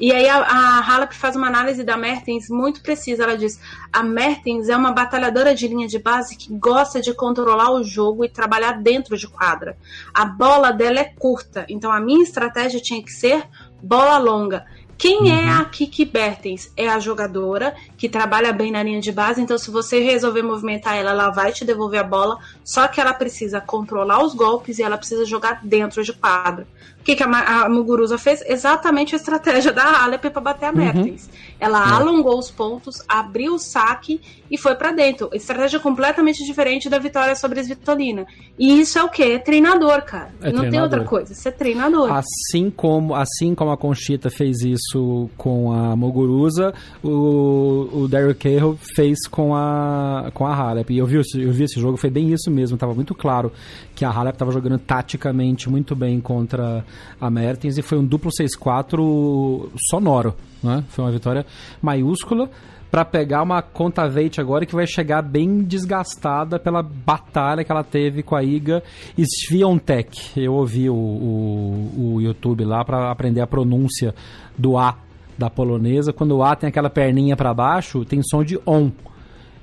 E 0.00 0.12
aí 0.12 0.28
a, 0.28 0.38
a 0.38 0.80
Halep 0.80 1.12
faz 1.14 1.34
uma 1.34 1.48
análise 1.48 1.82
da 1.82 1.96
Mertens 1.96 2.48
muito 2.48 2.82
precisa. 2.82 3.24
Ela 3.24 3.36
diz: 3.36 3.58
a 3.92 4.02
Mertens 4.02 4.68
é 4.68 4.76
uma 4.76 4.92
batalhadora 4.92 5.54
de 5.54 5.66
linha 5.66 5.88
de 5.88 5.98
base 5.98 6.36
que 6.36 6.52
gosta 6.52 7.00
de 7.00 7.12
controlar 7.14 7.72
o 7.72 7.82
jogo 7.82 8.24
e 8.24 8.28
trabalhar 8.28 8.80
dentro 8.80 9.16
de 9.16 9.26
quadra. 9.26 9.76
A 10.14 10.24
bola 10.24 10.70
dela 10.70 11.00
é 11.00 11.04
curta, 11.04 11.66
então 11.68 11.90
a 11.90 12.00
minha 12.00 12.22
estratégia 12.22 12.80
tinha 12.80 13.02
que 13.02 13.10
ser 13.10 13.48
bola 13.82 14.18
longa. 14.18 14.66
Quem 14.98 15.30
é 15.30 15.34
uhum. 15.34 15.48
é 15.48 15.52
a 15.52 15.64
Kiki 15.64 16.04
Bertens? 16.04 16.72
É 16.76 16.88
a 16.88 16.98
jogadora 16.98 17.72
que 17.96 18.08
trabalha 18.08 18.52
bem 18.52 18.72
na 18.72 18.82
linha 18.82 19.00
de 19.00 19.12
base, 19.12 19.40
então 19.40 19.56
se 19.56 19.70
você 19.70 20.00
resolver 20.00 20.42
movimentar 20.42 20.96
ela, 20.96 21.12
ela 21.12 21.30
vai 21.30 21.52
te 21.52 21.64
devolver 21.64 22.00
a 22.00 22.04
bola, 22.04 22.36
só 22.64 22.88
que 22.88 23.00
ela 23.00 23.14
precisa 23.14 23.60
controlar 23.60 24.24
os 24.24 24.34
golpes 24.34 24.78
e 24.78 24.82
ela 24.82 24.98
precisa 24.98 25.24
jogar 25.24 25.60
dentro 25.64 26.02
de 26.02 26.12
quadro. 26.12 26.66
O 27.08 27.10
que, 27.10 27.16
que 27.16 27.22
a, 27.22 27.64
a 27.64 27.68
Muguruza 27.70 28.18
fez? 28.18 28.44
Exatamente 28.46 29.14
a 29.14 29.16
estratégia 29.16 29.72
da 29.72 30.02
Alep 30.04 30.28
para 30.28 30.42
bater 30.42 30.66
a. 30.66 30.72
Mertens. 30.72 31.24
Uhum. 31.24 31.48
Ela 31.58 31.86
uhum. 31.86 31.94
alongou 31.94 32.38
os 32.38 32.50
pontos, 32.50 33.02
abriu 33.08 33.54
o 33.54 33.58
saque 33.58 34.20
e 34.50 34.58
foi 34.58 34.74
para 34.74 34.92
dentro. 34.92 35.30
Estratégia 35.32 35.80
completamente 35.80 36.44
diferente 36.44 36.88
da 36.90 36.98
vitória 36.98 37.34
sobre 37.34 37.60
a 37.60 37.62
Svitolina. 37.62 38.26
E 38.58 38.78
isso 38.78 38.98
é 38.98 39.02
o 39.02 39.08
quê? 39.08 39.22
É 39.22 39.38
treinador, 39.38 40.02
cara. 40.02 40.30
É 40.42 40.52
Não 40.52 40.60
treinador. 40.60 40.70
tem 40.70 40.80
outra 40.80 41.04
coisa. 41.04 41.32
Isso 41.32 41.48
é 41.48 41.50
treinador. 41.50 42.12
Assim 42.12 42.70
como, 42.70 43.14
assim 43.14 43.54
como 43.54 43.70
a 43.70 43.76
Conchita 43.76 44.28
fez 44.28 44.60
isso 44.60 45.30
com 45.36 45.72
a 45.72 45.96
Muguruza, 45.96 46.74
o, 47.02 47.88
o 48.02 48.08
Derrick 48.08 48.40
Cahill 48.40 48.78
fez 48.94 49.26
com 49.26 49.54
a, 49.54 50.30
com 50.34 50.46
a 50.46 50.54
Halep. 50.54 50.92
E 50.92 50.98
eu 50.98 51.06
vi, 51.06 51.16
eu 51.16 51.52
vi 51.52 51.64
esse 51.64 51.80
jogo, 51.80 51.96
foi 51.96 52.10
bem 52.10 52.32
isso 52.32 52.50
mesmo. 52.50 52.76
Tava 52.76 52.94
muito 52.94 53.14
claro 53.14 53.50
que 53.98 54.04
a 54.04 54.10
Halep 54.10 54.36
estava 54.36 54.52
jogando 54.52 54.78
taticamente 54.78 55.68
muito 55.68 55.96
bem 55.96 56.20
contra 56.20 56.84
a 57.20 57.28
Mertens 57.28 57.78
e 57.78 57.82
foi 57.82 57.98
um 57.98 58.04
duplo 58.04 58.30
6-4 58.30 59.68
sonoro. 59.90 60.36
Né? 60.62 60.84
Foi 60.88 61.04
uma 61.04 61.10
vitória 61.10 61.44
maiúscula 61.82 62.48
para 62.92 63.04
pegar 63.04 63.42
uma 63.42 63.60
conta 63.60 64.08
Veit 64.08 64.40
agora 64.40 64.64
que 64.64 64.72
vai 64.72 64.86
chegar 64.86 65.20
bem 65.20 65.64
desgastada 65.64 66.60
pela 66.60 66.80
batalha 66.80 67.64
que 67.64 67.72
ela 67.72 67.82
teve 67.82 68.22
com 68.22 68.36
a 68.36 68.44
Iga 68.44 68.84
Swiatek. 69.18 70.40
Eu 70.40 70.54
ouvi 70.54 70.88
o, 70.88 70.94
o, 70.94 72.14
o 72.14 72.20
YouTube 72.20 72.64
lá 72.64 72.84
para 72.84 73.10
aprender 73.10 73.40
a 73.40 73.48
pronúncia 73.48 74.14
do 74.56 74.78
A 74.78 74.96
da 75.36 75.50
polonesa. 75.50 76.12
Quando 76.12 76.36
o 76.36 76.44
A 76.44 76.54
tem 76.54 76.68
aquela 76.68 76.88
perninha 76.88 77.36
para 77.36 77.52
baixo, 77.52 78.04
tem 78.04 78.20
som 78.22 78.44
de 78.44 78.60
ON. 78.64 78.92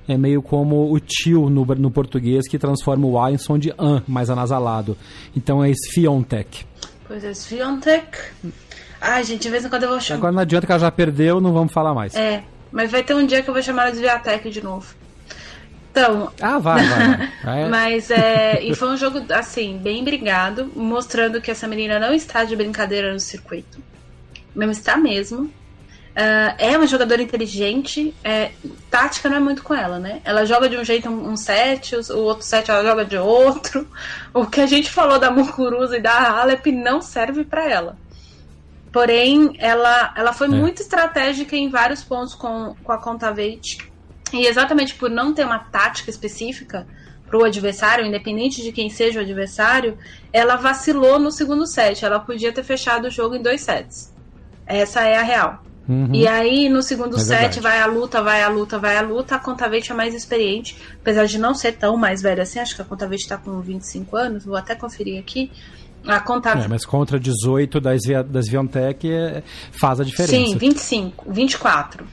É 0.08 0.18
meio 0.18 0.42
como 0.42 0.94
o 0.94 1.00
tio 1.00 1.50
no, 1.50 1.66
no 1.66 1.92
português 1.92 2.48
que 2.48 2.60
transforma 2.60 3.08
o 3.08 3.20
A 3.20 3.32
em 3.32 3.38
som 3.38 3.58
de 3.58 3.74
AN, 3.78 4.02
mais 4.08 4.30
anasalado. 4.30 4.96
Então 5.36 5.64
é 5.64 5.72
Swiatek. 5.74 6.66
Pois 7.08 7.24
é, 7.24 7.34
Swiatek. 7.34 8.18
Ai, 9.02 9.24
gente, 9.24 9.44
de 9.44 9.50
vez 9.50 9.66
em 9.66 9.70
quando 9.70 9.84
eu 9.84 9.90
vou 9.90 10.00
chamar. 10.00 10.20
Agora 10.20 10.34
não 10.34 10.42
adianta 10.42 10.66
que 10.66 10.72
ela 10.72 10.80
já 10.80 10.92
perdeu, 10.92 11.42
não 11.42 11.54
vamos 11.54 11.74
falar 11.74 11.94
mais. 11.94 12.16
É, 12.16 12.44
mas 12.72 12.92
vai 12.92 13.04
ter 13.04 13.16
um 13.16 13.26
dia 13.26 13.42
que 13.42 13.50
eu 13.50 13.54
vou 13.54 13.64
chamar 13.64 13.84
ela 13.84 13.92
de 13.92 14.00
Viatec 14.00 14.50
de 14.50 14.64
novo. 14.64 14.94
Então. 15.96 16.30
Ah, 16.42 16.60
vai, 16.60 16.84
vai. 16.84 17.32
vai. 17.44 17.70
mas 17.72 18.12
é. 18.12 18.62
E 18.62 18.76
foi 18.76 18.90
um 18.90 18.98
jogo, 18.98 19.22
assim, 19.34 19.78
bem 19.78 20.04
brigado, 20.04 20.70
mostrando 20.76 21.42
que 21.42 21.50
essa 21.50 21.68
menina 21.68 21.98
não 22.00 22.14
está 22.14 22.44
de 22.44 22.56
brincadeira 22.56 23.14
no 23.14 23.20
circuito. 23.20 23.80
Não 24.54 24.70
está 24.70 24.98
mesmo. 24.98 25.50
Uh, 26.16 26.56
é 26.58 26.78
uma 26.78 26.88
jogadora 26.88 27.22
inteligente, 27.22 28.16
é, 28.24 28.52
tática 28.90 29.28
não 29.28 29.36
é 29.36 29.40
muito 29.42 29.62
com 29.62 29.74
ela, 29.74 30.00
né? 30.00 30.22
Ela 30.24 30.46
joga 30.46 30.70
de 30.70 30.78
um 30.78 30.84
jeito 30.84 31.10
um, 31.10 31.32
um 31.32 31.36
set, 31.36 31.94
o, 31.94 32.20
outro 32.20 32.46
set 32.46 32.72
ela 32.72 32.84
joga 32.84 33.04
de 33.04 33.18
outro. 33.18 33.86
O 34.34 34.46
que 34.46 34.62
a 34.62 34.66
gente 34.66 34.90
falou 34.92 35.20
da 35.20 35.32
Mukuruza 35.32 35.98
e 35.98 36.02
da 36.02 36.42
Alep 36.42 36.72
não 36.72 37.02
serve 37.02 37.44
para 37.44 37.70
ela. 37.70 37.98
Porém, 38.92 39.56
ela, 39.60 40.14
ela 40.16 40.32
foi 40.32 40.48
é. 40.48 40.50
muito 40.50 40.82
estratégica 40.82 41.56
em 41.56 41.70
vários 41.70 42.04
pontos 42.04 42.34
com, 42.34 42.76
com 42.82 42.92
a 42.94 42.98
Contavate. 42.98 43.78
E 44.34 44.46
exatamente 44.46 44.96
por 44.96 45.10
não 45.10 45.34
ter 45.34 45.46
uma 45.46 45.60
tática 45.60 46.10
específica 46.10 46.88
para 47.28 47.38
o 47.38 47.44
adversário, 47.44 48.06
independente 48.06 48.62
de 48.62 48.72
quem 48.72 48.90
seja 48.90 49.20
o 49.20 49.24
adversário, 49.24 49.98
ela 50.32 50.56
vacilou 50.56 51.20
no 51.20 51.32
segundo 51.32 51.66
set. 51.66 52.06
Ela 52.06 52.20
podia 52.20 52.54
ter 52.54 52.64
fechado 52.64 53.08
o 53.08 53.12
jogo 53.12 53.36
em 53.36 53.42
dois 53.42 53.62
sets. 53.62 54.14
Essa 54.66 55.02
é 55.02 55.18
a 55.18 55.24
real. 55.24 55.66
Uhum. 55.88 56.14
E 56.14 56.28
aí, 56.28 56.68
no 56.68 56.82
segundo 56.82 57.16
é 57.18 57.20
set, 57.20 57.40
verdade. 57.40 57.60
vai 57.60 57.80
a 57.80 57.86
luta, 57.86 58.22
vai 58.22 58.42
a 58.42 58.50
luta, 58.50 58.80
vai 58.80 58.98
a 58.98 59.02
luta. 59.02 59.36
A 59.36 59.40
Contavete 59.40 59.92
é 59.92 59.96
mais 59.96 60.16
experiente, 60.16 60.78
apesar 61.00 61.26
de 61.26 61.38
não 61.38 61.54
ser 61.54 61.74
tão 61.74 61.96
mais 61.96 62.22
velha 62.22 62.44
assim. 62.44 62.60
Acho 62.60 62.76
que 62.76 62.82
a 62.82 62.86
Contavete 62.86 63.24
está 63.24 63.38
com 63.38 63.60
25 63.62 64.16
anos, 64.18 64.46
vou 64.46 64.56
até 64.56 64.74
conferir 64.76 65.20
aqui. 65.20 65.52
A 66.06 66.20
Contavete... 66.20 66.66
É, 66.66 66.68
mas 66.68 66.86
contra 66.86 67.20
18 67.20 67.80
das, 67.80 68.02
das 68.28 68.48
Viontech 68.48 69.12
é, 69.12 69.44
faz 69.72 70.00
a 70.00 70.04
diferença. 70.04 70.36
Sim, 70.36 70.58
25, 70.58 71.32
24 71.32 72.06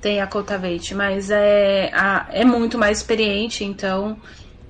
tem 0.00 0.20
a 0.20 0.26
Contavete, 0.26 0.94
mas 0.94 1.30
é, 1.30 1.90
a, 1.92 2.26
é 2.30 2.44
muito 2.44 2.78
mais 2.78 2.98
experiente, 2.98 3.64
então 3.64 4.16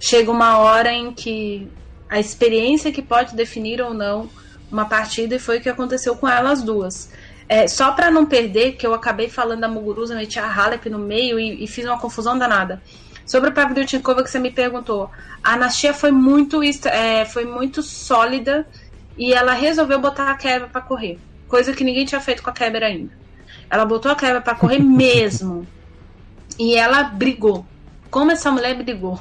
chega 0.01 0.31
uma 0.31 0.59
hora 0.59 0.93
em 0.93 1.13
que 1.13 1.69
a 2.09 2.19
experiência 2.19 2.91
que 2.91 3.03
pode 3.03 3.37
definir 3.37 3.83
ou 3.83 3.93
não 3.93 4.31
uma 4.71 4.87
partida 4.87 5.35
e 5.35 5.39
foi 5.39 5.59
o 5.59 5.61
que 5.61 5.69
aconteceu 5.69 6.17
com 6.17 6.29
elas 6.29 6.63
duas. 6.63 7.11
É, 7.49 7.67
só 7.67 7.93
para 7.93 8.11
não 8.11 8.27
perder, 8.27 8.73
que 8.73 8.87
eu 8.87 8.93
acabei 8.93 9.29
falando 9.29 9.61
da 9.61 9.69
Muguruza, 9.69 10.15
meti 10.15 10.39
a 10.39 10.47
Halep 10.47 10.91
no 10.91 10.99
meio 10.99 11.41
e, 11.41 11.65
e 11.65 11.67
fiz 11.67 11.85
uma 11.87 11.99
confusão 11.99 12.39
danada. 12.39 12.83
Sobre 13.25 13.51
a 13.51 13.53
Pavlyuchenkova 13.53 14.23
que 14.23 14.31
você 14.31 14.39
me 14.39 14.51
perguntou, 14.51 15.11
a 15.43 15.55
Anastia 15.55 15.95
foi 15.95 16.11
muito, 16.11 16.63
é, 16.63 17.25
foi 17.25 17.45
muito 17.45 17.83
sólida 17.83 18.67
e 19.17 19.33
ela 19.33 19.53
resolveu 19.53 19.99
botar 19.99 20.31
a 20.31 20.35
quebra 20.35 20.69
para 20.69 20.81
correr, 20.81 21.19
coisa 21.47 21.73
que 21.73 21.85
ninguém 21.85 22.05
tinha 22.05 22.21
feito 22.21 22.43
com 22.43 22.51
a 22.51 22.53
quebra 22.53 22.87
ainda. 22.87 23.13
Ela 23.71 23.85
botou 23.85 24.11
a 24.13 24.17
quebra 24.17 24.41
para 24.41 24.55
correr 24.55 24.79
mesmo 24.81 25.67
e 26.59 26.75
ela 26.75 27.05
brigou. 27.05 27.67
Como 28.11 28.31
essa 28.31 28.51
mulher 28.51 28.75
brigou? 28.75 29.21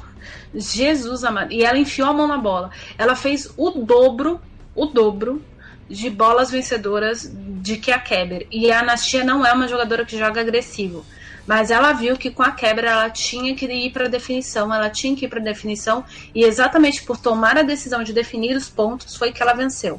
Jesus 0.54 1.24
amado. 1.24 1.52
E 1.52 1.62
ela 1.62 1.78
enfiou 1.78 2.08
a 2.08 2.12
mão 2.12 2.26
na 2.26 2.38
bola. 2.38 2.70
Ela 2.96 3.14
fez 3.14 3.52
o 3.56 3.70
dobro, 3.70 4.40
o 4.74 4.86
dobro 4.86 5.42
de 5.88 6.10
bolas 6.10 6.50
vencedoras 6.50 7.30
de 7.32 7.76
que 7.76 7.90
a 7.90 7.98
Keber. 7.98 8.46
E 8.50 8.70
a 8.70 8.80
Anastia 8.80 9.24
não 9.24 9.44
é 9.44 9.52
uma 9.52 9.66
jogadora 9.66 10.04
que 10.04 10.18
joga 10.18 10.40
agressivo. 10.40 11.04
Mas 11.46 11.70
ela 11.70 11.92
viu 11.92 12.14
que 12.14 12.30
com 12.30 12.42
a 12.42 12.50
quebra 12.50 12.90
ela 12.90 13.08
tinha 13.08 13.54
que 13.54 13.64
ir 13.64 13.90
para 13.90 14.06
definição, 14.06 14.72
ela 14.72 14.90
tinha 14.90 15.16
que 15.16 15.24
ir 15.24 15.28
para 15.28 15.40
definição, 15.40 16.04
e 16.34 16.44
exatamente 16.44 17.02
por 17.02 17.16
tomar 17.16 17.56
a 17.56 17.62
decisão 17.62 18.02
de 18.02 18.12
definir 18.12 18.54
os 18.54 18.68
pontos 18.68 19.16
foi 19.16 19.32
que 19.32 19.42
ela 19.42 19.54
venceu. 19.54 19.98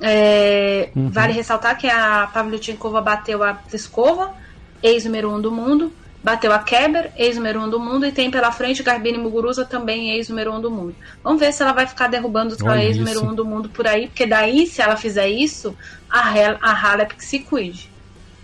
É, 0.00 0.90
uhum. 0.94 1.10
Vale 1.10 1.32
ressaltar 1.32 1.76
que 1.76 1.88
a 1.88 2.28
Pavlyuchenkova 2.32 3.00
bateu 3.00 3.42
a 3.42 3.54
Pliskova, 3.54 4.32
ex 4.80 5.04
número 5.04 5.34
um 5.34 5.40
do 5.40 5.50
mundo, 5.50 5.92
Bateu 6.22 6.52
a 6.52 6.58
Keber, 6.58 7.12
ex-número 7.16 7.60
1 7.60 7.64
um 7.64 7.70
do 7.70 7.78
mundo, 7.78 8.04
e 8.04 8.10
tem 8.10 8.30
pela 8.30 8.50
frente 8.50 8.82
Garbine 8.82 9.18
Muguruza, 9.18 9.64
também 9.64 10.10
ex-número 10.10 10.52
1 10.52 10.56
um 10.56 10.60
do 10.60 10.70
mundo. 10.70 10.94
Vamos 11.22 11.38
ver 11.38 11.52
se 11.52 11.62
ela 11.62 11.72
vai 11.72 11.86
ficar 11.86 12.08
derrubando 12.08 12.54
os 12.54 12.60
ex-número 12.60 13.24
1 13.24 13.28
um 13.28 13.34
do 13.34 13.44
mundo 13.44 13.68
por 13.68 13.86
aí, 13.86 14.08
porque 14.08 14.26
daí, 14.26 14.66
se 14.66 14.82
ela 14.82 14.96
fizer 14.96 15.28
isso, 15.28 15.76
a, 16.10 16.36
Hel, 16.36 16.58
a 16.60 16.72
Halep 16.72 17.14
que 17.14 17.24
se 17.24 17.38
cuide. 17.38 17.88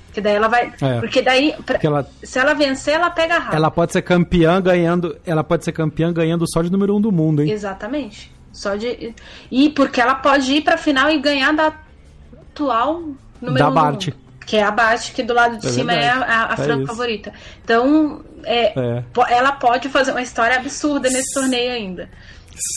Porque 0.06 0.20
daí 0.20 0.36
ela 0.36 0.46
vai. 0.46 0.72
É, 0.80 1.00
porque 1.00 1.20
daí, 1.20 1.54
porque 1.66 1.86
ela, 1.86 2.08
se 2.22 2.38
ela 2.38 2.54
vencer, 2.54 2.94
ela 2.94 3.10
pega 3.10 3.34
a 3.34 3.38
Halep. 3.38 3.56
Ela 3.56 3.70
pode 3.70 3.92
ser 3.92 4.02
campeã 4.02 4.60
ganhando. 4.60 5.16
Ela 5.26 5.42
pode 5.42 5.64
ser 5.64 5.72
campeã 5.72 6.12
ganhando 6.12 6.48
só 6.48 6.62
de 6.62 6.70
número 6.70 6.94
1 6.94 6.96
um 6.96 7.00
do 7.00 7.10
mundo, 7.10 7.42
hein? 7.42 7.50
Exatamente. 7.50 8.32
Só 8.52 8.76
de. 8.76 9.12
E 9.50 9.68
porque 9.70 10.00
ela 10.00 10.14
pode 10.14 10.52
ir 10.54 10.60
pra 10.62 10.76
final 10.76 11.10
e 11.10 11.18
ganhar 11.18 11.52
da 11.52 11.74
atual 12.52 13.02
número 13.42 13.58
da 13.58 13.68
1 13.68 13.70
um 13.70 13.74
Bart. 13.74 14.06
do 14.06 14.12
mundo 14.12 14.23
que 14.46 14.56
é 14.56 14.62
abaixo, 14.62 15.12
que 15.12 15.22
do 15.22 15.34
lado 15.34 15.58
de 15.58 15.66
é 15.66 15.70
cima 15.70 15.92
verdade. 15.92 16.22
é 16.22 16.24
a, 16.24 16.42
a, 16.42 16.50
a 16.50 16.52
é 16.52 16.56
franca 16.56 16.86
favorita. 16.86 17.32
Então, 17.62 18.24
é, 18.44 18.78
é, 18.78 19.04
ela 19.30 19.52
pode 19.52 19.88
fazer 19.88 20.10
uma 20.10 20.22
história 20.22 20.56
absurda 20.56 21.08
nesse 21.08 21.32
torneio 21.34 21.72
ainda. 21.72 22.08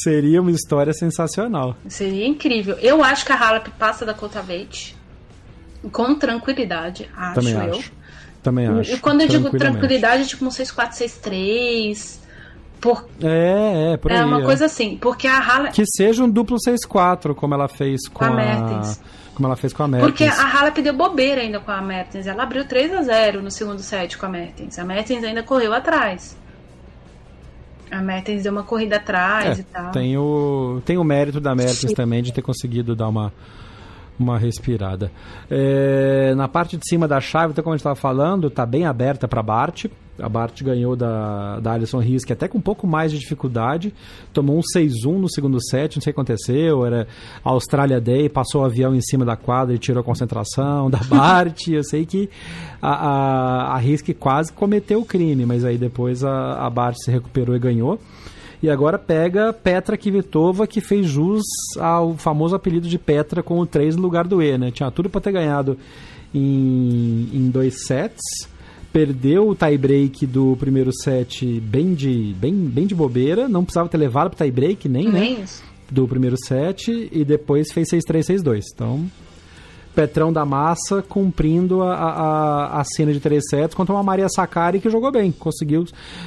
Seria 0.03 0.41
uma 0.41 0.51
história 0.51 0.93
sensacional. 0.93 1.75
Seria 1.87 2.25
incrível. 2.25 2.75
Eu 2.79 3.03
acho 3.03 3.25
que 3.25 3.31
a 3.31 3.35
Halep 3.35 3.69
passa 3.71 4.05
da 4.05 4.13
Kotaveit 4.13 4.95
com 5.91 6.15
tranquilidade, 6.15 7.09
acho 7.15 7.35
Também 7.35 7.53
eu. 7.53 7.75
Acho. 7.75 7.91
Também 8.41 8.67
acho. 8.67 8.93
E 8.93 8.99
quando 8.99 9.21
eu 9.21 9.27
digo 9.27 9.49
tranquilidade, 9.51 10.23
é 10.23 10.25
tipo 10.25 10.45
um 10.45 10.49
6-4-6-3. 10.49 12.19
Por... 12.81 13.07
É, 13.21 13.93
é, 13.93 13.97
por 13.97 14.11
aí. 14.11 14.19
É 14.19 14.25
uma 14.25 14.41
é. 14.41 14.45
coisa 14.45 14.65
assim, 14.65 14.97
porque 14.97 15.27
a 15.27 15.39
Halep... 15.39 15.73
Que 15.73 15.83
seja 15.85 16.23
um 16.23 16.29
duplo 16.29 16.57
6-4, 16.57 17.35
como 17.35 17.53
ela 17.53 17.67
fez 17.67 18.07
com, 18.07 18.19
com 18.19 18.25
a... 18.25 18.35
Mertens 18.35 18.99
como 19.37 19.45
ela 19.45 19.55
fez 19.55 19.71
com 19.71 19.83
a 19.83 19.87
Mertens. 19.87 20.09
Porque 20.09 20.23
a 20.23 20.59
Halep 20.59 20.81
deu 20.81 20.93
bobeira 20.95 21.41
ainda 21.41 21.59
com 21.59 21.69
a 21.69 21.79
Mertens. 21.79 22.25
Ela 22.25 22.41
abriu 22.41 22.65
3 22.65 22.91
a 22.91 23.03
0 23.03 23.43
no 23.43 23.51
segundo 23.51 23.79
set 23.83 24.17
com 24.17 24.25
a 24.25 24.29
Mertens. 24.29 24.79
A 24.79 24.83
Mertens 24.83 25.23
ainda 25.23 25.43
correu 25.43 25.73
atrás. 25.73 26.35
A 27.91 28.01
Mertens 28.01 28.41
deu 28.41 28.51
uma 28.51 28.63
corrida 28.63 28.95
atrás 28.95 29.59
é, 29.59 29.61
e 29.61 29.63
tal. 29.63 29.91
Tem 29.91 30.17
o, 30.17 30.81
tem 30.83 30.97
o 30.97 31.03
mérito 31.03 31.39
da 31.39 31.53
Mertens 31.53 31.93
também 31.93 32.23
de 32.23 32.33
ter 32.33 32.41
conseguido 32.41 32.95
dar 32.95 33.09
uma, 33.09 33.31
uma 34.19 34.39
respirada. 34.39 35.11
É, 35.51 36.33
na 36.35 36.47
parte 36.47 36.75
de 36.75 36.89
cima 36.89 37.07
da 37.07 37.21
chave, 37.21 37.51
então, 37.51 37.63
como 37.63 37.75
a 37.75 37.77
gente 37.77 37.81
estava 37.81 37.95
falando, 37.95 38.47
está 38.47 38.65
bem 38.65 38.87
aberta 38.87 39.27
para 39.27 39.43
Bart. 39.43 39.85
A 40.19 40.27
Bart 40.27 40.61
ganhou 40.63 40.95
da, 40.95 41.59
da 41.59 41.73
Alison 41.73 41.99
Risk 41.99 42.31
até 42.31 42.47
com 42.47 42.57
um 42.57 42.61
pouco 42.61 42.87
mais 42.87 43.11
de 43.11 43.19
dificuldade. 43.19 43.93
Tomou 44.33 44.57
um 44.57 44.61
6-1 44.61 45.17
no 45.17 45.29
segundo 45.29 45.61
set, 45.63 45.95
não 45.95 46.01
sei 46.01 46.11
o 46.11 46.13
que 46.13 46.19
aconteceu. 46.19 46.85
Era 46.85 47.07
Austrália 47.43 48.01
Day, 48.01 48.29
passou 48.29 48.61
o 48.61 48.65
avião 48.65 48.95
em 48.95 49.01
cima 49.01 49.25
da 49.25 49.35
quadra 49.35 49.75
e 49.75 49.77
tirou 49.77 50.01
a 50.01 50.03
concentração 50.03 50.89
da 50.89 50.99
Bart. 51.07 51.67
Eu 51.67 51.83
sei 51.83 52.05
que 52.05 52.29
a, 52.81 52.91
a, 52.91 53.75
a 53.75 53.77
Risk 53.77 54.09
quase 54.19 54.51
cometeu 54.51 55.01
o 55.01 55.05
crime, 55.05 55.45
mas 55.45 55.63
aí 55.63 55.77
depois 55.77 56.23
a, 56.23 56.65
a 56.65 56.69
Bart 56.69 56.97
se 56.97 57.11
recuperou 57.11 57.55
e 57.55 57.59
ganhou. 57.59 57.99
E 58.61 58.69
agora 58.69 58.97
pega 58.97 59.53
Petra 59.53 59.95
Kvitova, 59.95 60.65
que 60.65 60.81
fez 60.81 61.05
jus 61.05 61.43
ao 61.79 62.15
famoso 62.15 62.55
apelido 62.55 62.87
de 62.87 62.97
Petra 62.97 63.43
com 63.43 63.59
o 63.59 63.67
3 63.67 63.95
no 63.95 64.01
lugar 64.01 64.27
do 64.27 64.41
E, 64.41 64.57
né? 64.57 64.71
Tinha 64.71 64.89
tudo 64.89 65.09
para 65.09 65.21
ter 65.21 65.31
ganhado 65.31 65.77
em, 66.33 67.29
em 67.31 67.49
dois 67.51 67.85
sets 67.85 68.19
perdeu 68.97 69.47
o 69.49 69.53
tie-break 69.53 70.25
do 70.25 70.57
primeiro 70.57 70.89
set 70.91 71.59
bem 71.59 71.93
de, 71.93 72.33
bem, 72.39 72.51
bem 72.51 72.87
de 72.87 72.95
bobeira, 72.95 73.47
não 73.47 73.63
precisava 73.63 73.87
ter 73.87 73.97
levado 73.97 74.31
pro 74.31 74.43
tie-break 74.43 74.89
nem, 74.89 75.07
né? 75.07 75.45
Do 75.87 76.07
primeiro 76.07 76.35
set, 76.35 77.07
e 77.11 77.23
depois 77.23 77.71
fez 77.71 77.89
6-3, 77.91 78.41
6-2. 78.41 78.63
Então, 78.73 79.05
Petrão 79.93 80.33
da 80.33 80.43
Massa 80.43 81.03
cumprindo 81.03 81.83
a, 81.83 81.93
a, 81.93 82.81
a 82.81 82.83
cena 82.83 83.13
de 83.13 83.19
três 83.19 83.43
sets 83.47 83.75
contra 83.75 83.93
uma 83.93 84.01
Maria 84.01 84.27
Sakari 84.29 84.79
que 84.79 84.89
jogou 84.89 85.11
bem, 85.11 85.31
conseguiu, 85.31 85.85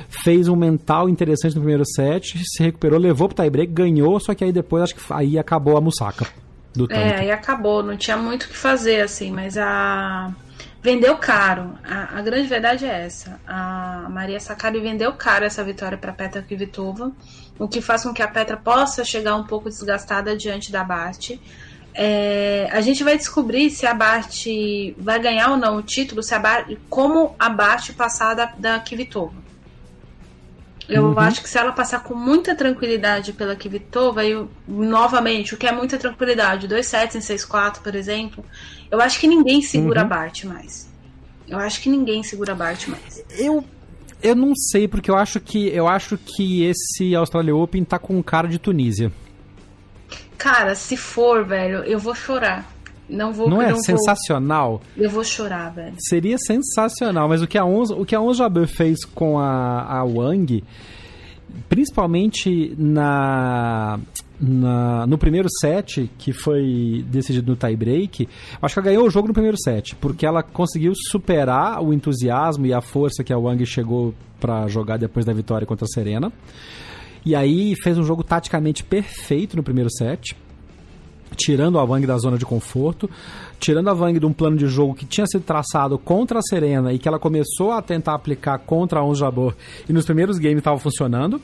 fez 0.08 0.46
um 0.46 0.54
mental 0.54 1.08
interessante 1.08 1.56
no 1.56 1.62
primeiro 1.62 1.84
set, 1.84 2.38
se 2.38 2.62
recuperou, 2.62 3.00
levou 3.00 3.26
pro 3.26 3.42
tie-break, 3.42 3.72
ganhou, 3.72 4.20
só 4.20 4.32
que 4.32 4.44
aí 4.44 4.52
depois 4.52 4.84
acho 4.84 4.94
que 4.94 5.02
aí 5.10 5.36
acabou 5.40 5.76
a 5.76 5.80
musaca. 5.80 6.24
Do 6.72 6.86
é, 6.88 7.18
aí 7.18 7.32
acabou, 7.32 7.82
não 7.82 7.96
tinha 7.96 8.16
muito 8.16 8.44
o 8.44 8.48
que 8.48 8.56
fazer, 8.56 9.00
assim, 9.00 9.32
mas 9.32 9.58
a 9.58 10.32
vendeu 10.82 11.16
caro. 11.16 11.78
A, 11.84 12.18
a, 12.18 12.22
grande 12.22 12.48
verdade 12.48 12.86
é 12.86 13.06
essa. 13.06 13.40
A 13.46 14.08
Maria 14.10 14.40
Sakari 14.40 14.80
vendeu 14.80 15.12
caro 15.12 15.44
essa 15.44 15.62
vitória 15.62 15.98
para 15.98 16.12
Petra 16.12 16.42
Kvitova, 16.42 17.12
o 17.58 17.68
que 17.68 17.80
faz 17.80 18.02
com 18.02 18.14
que 18.14 18.22
a 18.22 18.28
Petra 18.28 18.56
possa 18.56 19.04
chegar 19.04 19.36
um 19.36 19.44
pouco 19.44 19.68
desgastada 19.68 20.36
diante 20.36 20.72
da 20.72 20.82
Bart. 20.82 21.32
É, 21.92 22.68
a 22.70 22.80
gente 22.80 23.02
vai 23.02 23.16
descobrir 23.16 23.70
se 23.70 23.84
a 23.84 23.92
Bart 23.92 24.44
vai 24.96 25.18
ganhar 25.18 25.50
ou 25.50 25.56
não 25.56 25.76
o 25.76 25.82
título, 25.82 26.22
se 26.22 26.34
a 26.34 26.38
Bart, 26.38 26.76
como 26.88 27.34
a 27.38 27.48
Bart 27.48 27.92
passar 27.92 28.34
da, 28.34 28.46
da 28.46 28.78
Kvitova. 28.78 29.49
Eu 30.90 31.04
uhum. 31.04 31.18
acho 31.18 31.42
que 31.42 31.48
se 31.48 31.56
ela 31.56 31.72
passar 31.72 32.02
com 32.02 32.14
muita 32.14 32.54
tranquilidade 32.54 33.32
pela 33.32 33.54
Kvitova, 33.54 34.24
e 34.24 34.36
novamente, 34.66 35.54
o 35.54 35.56
que 35.56 35.66
é 35.66 35.72
muita 35.72 35.96
tranquilidade, 35.96 36.66
2 36.66 36.84
sets 36.84 37.16
em 37.16 37.36
6-4, 37.36 37.80
por 37.80 37.94
exemplo, 37.94 38.44
eu 38.90 39.00
acho 39.00 39.20
que 39.20 39.28
ninguém 39.28 39.62
segura 39.62 40.00
uhum. 40.00 40.06
a 40.06 40.08
Bart 40.08 40.44
mais. 40.44 40.90
Eu 41.46 41.58
acho 41.58 41.80
que 41.80 41.88
ninguém 41.88 42.22
segura 42.22 42.52
a 42.52 42.56
Bart 42.56 42.88
mais. 42.88 43.22
Eu 43.38 43.64
eu 44.22 44.34
não 44.34 44.54
sei 44.54 44.86
porque 44.86 45.10
eu 45.10 45.16
acho 45.16 45.40
que 45.40 45.68
eu 45.68 45.88
acho 45.88 46.18
que 46.18 46.64
esse 46.64 47.14
Australia 47.14 47.56
Open 47.56 47.84
tá 47.84 47.98
com 47.98 48.22
cara 48.22 48.46
de 48.46 48.58
Tunísia. 48.58 49.10
Cara, 50.36 50.74
se 50.74 50.96
for, 50.96 51.44
velho, 51.44 51.78
eu 51.84 51.98
vou 51.98 52.14
chorar. 52.14 52.70
Não 53.10 53.32
vou. 53.32 53.48
Não 53.48 53.60
é 53.60 53.70
não 53.70 53.82
sensacional? 53.82 54.80
Vou... 54.96 55.04
Eu 55.04 55.10
vou 55.10 55.24
chorar, 55.24 55.70
velho. 55.70 55.94
Seria 55.98 56.38
sensacional, 56.38 57.28
mas 57.28 57.42
o 57.42 57.46
que 57.46 57.58
a 57.58 57.64
Onze, 57.64 57.92
o 57.92 58.04
que 58.04 58.14
a 58.14 58.20
Onze 58.20 58.38
Jabeur 58.38 58.66
fez 58.66 59.04
com 59.04 59.38
a, 59.38 59.82
a 59.82 60.04
Wang, 60.04 60.62
principalmente 61.68 62.74
na 62.78 63.98
na, 64.40 65.06
no 65.06 65.18
primeiro 65.18 65.48
set, 65.60 66.10
que 66.16 66.32
foi 66.32 67.04
decidido 67.08 67.52
no 67.52 67.56
tie-break, 67.56 68.26
acho 68.62 68.74
que 68.74 68.80
ela 68.80 68.88
ganhou 68.88 69.06
o 69.06 69.10
jogo 69.10 69.28
no 69.28 69.34
primeiro 69.34 69.58
set, 69.62 69.94
porque 69.96 70.24
ela 70.24 70.42
conseguiu 70.42 70.94
superar 70.94 71.82
o 71.82 71.92
entusiasmo 71.92 72.64
e 72.64 72.72
a 72.72 72.80
força 72.80 73.22
que 73.22 73.32
a 73.32 73.38
Wang 73.38 73.64
chegou 73.66 74.14
para 74.40 74.66
jogar 74.68 74.96
depois 74.96 75.26
da 75.26 75.32
vitória 75.34 75.66
contra 75.66 75.84
a 75.84 75.88
Serena. 75.88 76.32
E 77.24 77.36
aí 77.36 77.74
fez 77.82 77.98
um 77.98 78.02
jogo 78.02 78.24
taticamente 78.24 78.82
perfeito 78.82 79.56
no 79.56 79.62
primeiro 79.62 79.90
set, 79.90 80.34
tirando 81.36 81.78
a 81.78 81.84
Wang 81.84 82.06
da 82.06 82.18
zona 82.18 82.36
de 82.36 82.44
conforto, 82.44 83.08
tirando 83.58 83.88
a 83.88 83.94
Wang 83.94 84.18
de 84.18 84.26
um 84.26 84.32
plano 84.32 84.56
de 84.56 84.66
jogo 84.66 84.94
que 84.94 85.06
tinha 85.06 85.26
sido 85.26 85.42
traçado 85.42 85.98
contra 85.98 86.38
a 86.38 86.42
Serena 86.42 86.92
e 86.92 86.98
que 86.98 87.08
ela 87.08 87.18
começou 87.18 87.72
a 87.72 87.82
tentar 87.82 88.14
aplicar 88.14 88.58
contra 88.58 89.00
a 89.00 89.04
Ons 89.04 89.18
Jabeur 89.18 89.54
e 89.88 89.92
nos 89.92 90.04
primeiros 90.04 90.38
games 90.38 90.58
estava 90.58 90.78
funcionando. 90.78 91.40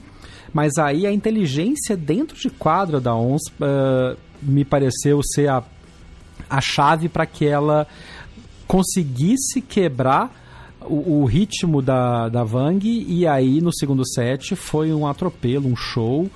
Mas 0.53 0.79
aí 0.79 1.07
a 1.07 1.13
inteligência 1.13 1.97
dentro 1.97 2.37
de 2.37 2.49
quadra 2.49 3.01
da 3.01 3.15
ONS 3.15 3.43
uh, 3.61 4.17
me 4.41 4.65
pareceu 4.65 5.21
ser 5.23 5.49
a, 5.49 5.63
a 6.49 6.61
chave 6.61 7.09
para 7.09 7.27
que 7.27 7.47
ela 7.47 7.87
conseguisse 8.67 9.61
quebrar 9.61 10.31
o, 10.83 11.23
o, 11.23 11.25
ritmo 11.25 11.83
da, 11.83 12.29
da 12.29 12.45
Vang 12.45 12.87
e 12.87 13.27
aí 13.27 13.61
no 13.61 13.73
segundo 13.73 14.07
set 14.07 14.55
foi 14.55 14.93
um 14.93 15.07
atropelo, 15.07 15.69
um 15.69 15.77
show 15.77 16.31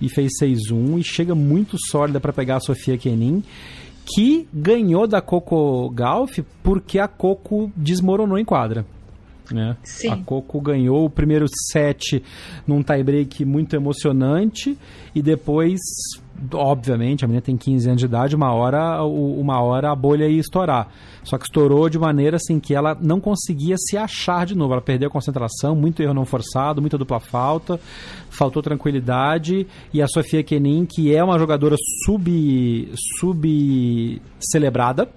e 0.00 0.08
fez 0.08 0.30
6-1 0.42 0.98
e 0.98 1.04
chega 1.04 1.34
muito 1.34 1.76
sólida 1.90 2.20
para 2.20 2.32
pegar 2.32 2.56
a 2.56 2.60
Sofia 2.60 2.96
Kenin 2.96 3.42
que 4.14 4.48
ganhou 4.52 5.06
da 5.06 5.20
Coco 5.20 5.90
Golf 5.90 6.38
porque 6.62 6.98
a 6.98 7.06
Coco 7.06 7.70
desmoronou 7.76 8.38
em 8.38 8.44
quadra. 8.44 8.86
Né? 9.50 9.76
A 10.10 10.16
Coco 10.16 10.60
ganhou 10.60 11.04
o 11.04 11.10
primeiro 11.10 11.46
set 11.70 12.22
num 12.66 12.82
tie-break 12.82 13.44
muito 13.44 13.74
emocionante 13.74 14.76
e 15.14 15.22
depois, 15.22 15.80
obviamente, 16.52 17.24
a 17.24 17.28
menina 17.28 17.42
tem 17.42 17.56
15 17.56 17.88
anos 17.88 18.00
de 18.00 18.06
idade, 18.06 18.36
uma 18.36 18.52
hora, 18.52 19.02
uma 19.04 19.60
hora 19.60 19.90
a 19.90 19.94
bolha 19.94 20.28
ia 20.28 20.40
estourar. 20.40 20.88
Só 21.24 21.36
que 21.36 21.44
estourou 21.44 21.88
de 21.88 21.98
maneira 21.98 22.36
assim 22.36 22.58
que 22.60 22.74
ela 22.74 22.96
não 23.00 23.20
conseguia 23.20 23.76
se 23.76 23.96
achar 23.96 24.46
de 24.46 24.56
novo. 24.56 24.72
Ela 24.72 24.82
perdeu 24.82 25.08
a 25.08 25.10
concentração, 25.10 25.74
muito 25.74 26.02
erro 26.02 26.14
não 26.14 26.24
forçado, 26.24 26.80
muita 26.80 26.96
dupla 26.96 27.20
falta, 27.20 27.78
faltou 28.30 28.62
tranquilidade. 28.62 29.66
E 29.92 30.00
a 30.00 30.06
Sofia 30.06 30.42
Kenin, 30.42 30.86
que 30.86 31.14
é 31.14 31.22
uma 31.22 31.38
jogadora 31.38 31.76
sub, 32.04 32.92
sub 33.18 34.22
celebrada, 34.38 35.08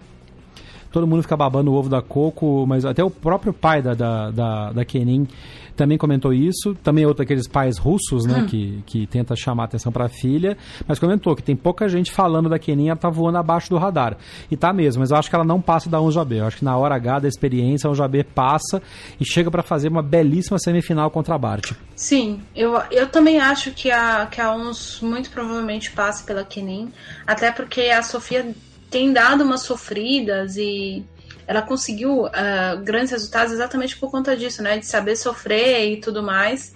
todo 0.92 1.08
mundo 1.08 1.22
fica 1.22 1.38
babando 1.38 1.72
o 1.72 1.76
ovo 1.76 1.88
da 1.88 2.02
Coco, 2.02 2.66
mas 2.68 2.86
até 2.86 3.04
o 3.04 3.10
próprio 3.10 3.54
pai 3.54 3.82
da, 3.82 3.94
da, 3.94 4.32
da, 4.32 4.72
da 4.74 4.86
Kenin 4.86 5.28
também 5.76 5.98
comentou 5.98 6.34
isso. 6.34 6.76
Também 6.84 7.04
é 7.04 7.08
outro 7.08 7.24
daqueles 7.24 7.48
pais 7.48 7.78
russos, 7.78 8.26
né, 8.26 8.40
hum. 8.40 8.46
que, 8.46 8.84
que 8.86 9.08
tenta 9.08 9.36
chamar 9.36 9.66
atenção 9.66 9.92
para 9.92 10.06
a 10.06 10.10
filha, 10.10 10.58
mas 10.88 11.00
comentou 11.00 11.36
que 11.36 11.44
tem 11.44 11.56
pouca 11.56 11.88
gente 11.88 12.12
falando 12.12 12.50
da 12.50 12.60
Kenin, 12.60 12.90
ela 12.90 12.98
tá 12.98 13.10
voando 13.10 13.38
abaixo 13.38 13.70
do 13.70 13.78
radar. 13.78 14.18
E 14.50 14.58
tá 14.58 14.74
mesmo, 14.74 15.02
mas 15.02 15.12
eu 15.12 15.18
acho 15.18 15.30
que 15.30 15.36
ela 15.36 15.46
não 15.46 15.62
passa 15.62 15.90
da 15.90 16.00
1JB. 16.00 16.36
Eu 16.38 16.46
acho 16.46 16.58
que 16.58 16.66
na 16.66 16.78
hora 16.78 16.96
H 16.96 17.20
da 17.20 17.28
experiência, 17.28 17.90
a 17.90 17.94
1JB 17.94 18.26
passa 18.36 18.82
e 19.20 19.26
chega 19.26 19.50
para 19.50 19.64
fazer 19.64 19.90
uma 19.90 20.02
belíssima 20.02 20.60
semifinal 20.60 21.10
contra 21.10 21.36
a 21.36 21.38
Bart. 21.38 21.74
Sim, 21.96 22.42
eu, 22.56 22.82
eu 22.92 23.08
também 23.08 23.40
acho 23.40 23.72
que 23.72 23.92
a, 23.92 24.26
que 24.26 24.42
a 24.42 24.54
UNS 24.54 25.00
muito 25.02 25.30
provavelmente 25.30 25.92
passe 25.92 26.24
pela 26.24 26.44
Kenin, 26.44 26.92
até 27.26 27.52
porque 27.52 27.82
a 27.82 28.02
Sofia 28.02 28.54
tem 28.90 29.14
dado 29.14 29.44
umas 29.44 29.62
sofridas 29.62 30.58
e 30.58 31.04
ela 31.48 31.62
conseguiu 31.62 32.26
uh, 32.26 32.82
grandes 32.84 33.12
resultados 33.12 33.54
exatamente 33.54 33.98
por 33.98 34.10
conta 34.10 34.36
disso, 34.36 34.62
né? 34.62 34.78
De 34.78 34.86
saber 34.86 35.16
sofrer 35.16 35.92
e 35.92 35.98
tudo 36.00 36.24
mais. 36.24 36.74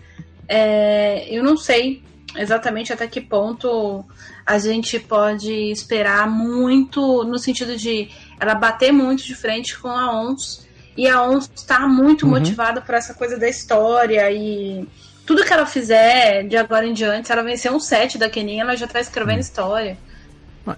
É, 0.47 1.27
eu 1.29 1.43
não 1.43 1.57
sei 1.57 2.03
exatamente 2.35 2.91
até 2.91 3.07
que 3.07 3.21
ponto 3.21 4.05
a 4.45 4.57
gente 4.57 4.99
pode 4.99 5.51
esperar 5.71 6.29
muito 6.29 7.23
no 7.23 7.39
sentido 7.39 7.75
de 7.77 8.09
ela 8.39 8.53
bater 8.53 8.91
muito 8.91 9.23
de 9.23 9.33
frente 9.33 9.77
com 9.77 9.89
a 9.89 10.11
ONS 10.11 10.67
e 10.95 11.07
a 11.07 11.23
ONS 11.23 11.49
está 11.55 11.87
muito 11.87 12.25
uhum. 12.25 12.31
motivada 12.31 12.81
por 12.81 12.93
essa 12.93 13.13
coisa 13.13 13.37
da 13.37 13.49
história 13.49 14.29
e 14.31 14.87
tudo 15.25 15.43
que 15.43 15.51
ela 15.51 15.65
fizer 15.65 16.43
de 16.43 16.55
agora 16.55 16.85
em 16.85 16.93
diante, 16.93 17.27
se 17.27 17.33
ela 17.33 17.41
vencer 17.41 17.71
um 17.71 17.79
set 17.79 18.17
da 18.17 18.29
Keninha, 18.29 18.61
ela 18.61 18.75
já 18.75 18.85
está 18.85 18.99
escrevendo 18.99 19.35
uhum. 19.35 19.41
história. 19.41 19.97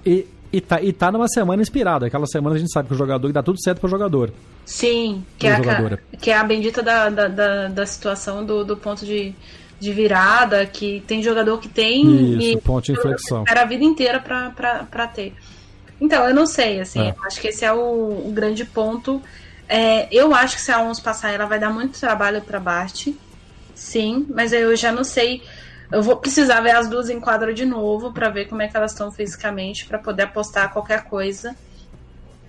E, 0.06 0.26
e 0.52 0.62
tá, 0.62 0.82
e 0.82 0.94
tá 0.94 1.12
numa 1.12 1.28
semana 1.28 1.62
inspirada. 1.62 2.08
Aquela 2.08 2.26
semana 2.26 2.56
a 2.56 2.60
gente 2.60 2.72
sabe 2.72 2.88
que 2.88 2.94
o 2.94 2.98
jogador 2.98 3.32
dá 3.32 3.44
tudo 3.44 3.62
certo 3.62 3.80
pro 3.80 3.90
jogador. 3.90 4.32
Sim, 4.66 5.24
que, 5.38 5.48
é 5.48 5.54
a, 5.54 5.98
que 6.20 6.32
é 6.32 6.38
a 6.38 6.44
bendita 6.44 6.84
da, 6.84 7.10
da, 7.10 7.28
da, 7.28 7.68
da 7.68 7.86
situação 7.86 8.46
do, 8.46 8.66
do 8.66 8.76
ponto 8.76 9.06
de, 9.06 9.34
de 9.80 9.94
virada, 9.94 10.66
que 10.66 11.04
tem 11.08 11.24
jogador 11.24 11.60
que 11.60 11.70
tem. 11.70 12.36
Isso, 12.38 12.42
e 12.42 12.62
ponto 12.62 12.86
de 12.86 12.92
inflexão. 12.94 13.44
Era 13.48 13.62
a 13.62 13.66
vida 13.66 13.84
inteira 13.84 14.20
pra 14.20 15.08
ter. 15.08 15.34
Então, 16.00 16.28
eu 16.28 16.34
não 16.34 16.46
sei, 16.46 16.80
assim, 16.80 17.02
é. 17.02 17.16
acho 17.26 17.42
que 17.42 17.48
esse 17.48 17.66
é 17.66 17.74
o, 17.74 18.24
o 18.28 18.32
grande 18.34 18.66
ponto. 18.66 19.22
É, 19.68 20.08
eu 20.12 20.34
acho 20.34 20.56
que 20.56 20.62
se 20.62 20.72
a 20.72 20.80
ONS 20.80 21.00
passar, 21.00 21.32
ela 21.32 21.46
vai 21.46 21.60
dar 21.60 21.70
muito 21.70 22.00
trabalho 22.00 22.42
pra 22.42 22.60
Bart. 22.60 23.08
Sim, 23.74 24.26
mas 24.30 24.54
eu 24.54 24.76
já 24.76 24.92
não 24.92 25.04
sei 25.04 25.42
eu 25.92 26.02
vou 26.02 26.18
precisar 26.18 26.62
ver 26.62 26.76
as 26.76 26.90
duas 26.90 27.10
em 27.10 27.20
quadra 27.20 27.54
de 27.54 27.66
novo 27.66 28.12
para 28.12 28.30
ver 28.30 28.48
como 28.48 28.62
é 28.62 28.68
que 28.68 28.76
elas 28.76 28.92
estão 28.92 29.12
fisicamente 29.12 29.86
para 29.86 30.00
poder 30.00 30.24
apostar 30.24 30.72
qualquer 30.72 31.06
coisa. 31.06 31.56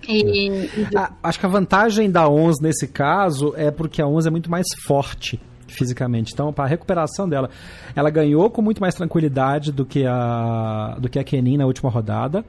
E, 0.07 0.69
ah, 0.95 1.11
acho 1.21 1.39
que 1.39 1.45
a 1.45 1.49
vantagem 1.49 2.09
da 2.09 2.27
11 2.27 2.61
nesse 2.61 2.87
caso 2.87 3.53
é 3.55 3.69
porque 3.69 4.01
a 4.01 4.07
11 4.07 4.27
é 4.27 4.31
muito 4.31 4.49
mais 4.49 4.65
forte 4.85 5.39
fisicamente. 5.73 6.31
Então, 6.33 6.51
para 6.51 6.65
a 6.65 6.67
recuperação 6.67 7.27
dela, 7.27 7.49
ela 7.95 8.09
ganhou 8.09 8.49
com 8.49 8.61
muito 8.61 8.81
mais 8.81 8.95
tranquilidade 8.95 9.71
do 9.71 9.85
que 9.85 10.05
a 10.05 10.97
do 10.99 11.09
que 11.09 11.19
a 11.19 11.23
Kenin 11.23 11.57
na 11.57 11.65
última 11.65 11.89
rodada. 11.89 12.43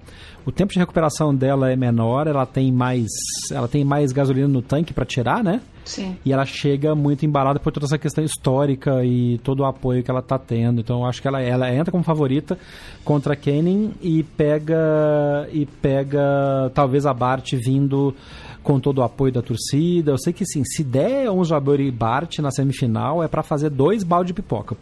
O 0.45 0.51
tempo 0.51 0.73
de 0.73 0.79
recuperação 0.79 1.35
dela 1.35 1.71
é 1.71 1.77
menor, 1.77 2.27
ela 2.27 2.47
tem 2.47 2.73
mais 2.73 3.09
ela 3.53 3.69
tem 3.69 3.85
mais 3.85 4.13
gasolina 4.13 4.49
no 4.49 4.63
tanque 4.63 4.93
para 4.93 5.05
tirar, 5.05 5.45
né? 5.45 5.61
Sim. 5.85 6.17
E 6.25 6.33
ela 6.33 6.45
chega 6.45 6.95
muito 6.95 7.27
embalada 7.27 7.59
por 7.59 7.73
toda 7.73 7.87
essa 7.87 7.99
questão 7.99 8.23
histórica 8.23 9.05
e 9.05 9.39
todo 9.39 9.61
o 9.61 9.65
apoio 9.65 10.03
que 10.03 10.11
ela 10.11 10.21
está 10.21 10.39
tendo. 10.39 10.81
Então, 10.81 11.01
eu 11.01 11.07
acho 11.07 11.21
que 11.21 11.27
ela, 11.27 11.41
ela 11.41 11.73
entra 11.75 11.91
como 11.91 12.05
favorita 12.05 12.59
contra 13.05 13.33
a 13.33 13.37
Kenin 13.37 13.93
e 14.01 14.23
pega 14.23 15.49
e 15.53 15.67
pega 15.67 16.71
talvez 16.75 17.07
a 17.07 17.15
Bart 17.15 17.53
vindo 17.55 18.15
com 18.63 18.79
todo 18.79 18.99
o 18.99 19.03
apoio 19.03 19.33
da 19.33 19.43
torcida. 19.43 20.13
Eu 20.13 20.19
sei 20.19 20.33
que 20.33 20.45
sim, 20.45 20.63
se 20.65 20.85
der 20.85 21.31
um 21.31 21.45
Jabeur 21.45 21.81
e 21.81 21.91
Bart 21.91 22.39
na 22.39 22.51
semifinal, 22.51 23.23
é 23.23 23.29
para 23.29 23.43
fazer 23.43 23.71
dois 23.71 24.03
balde 24.03 24.29
de 24.29 24.35
pipoca. 24.35 24.77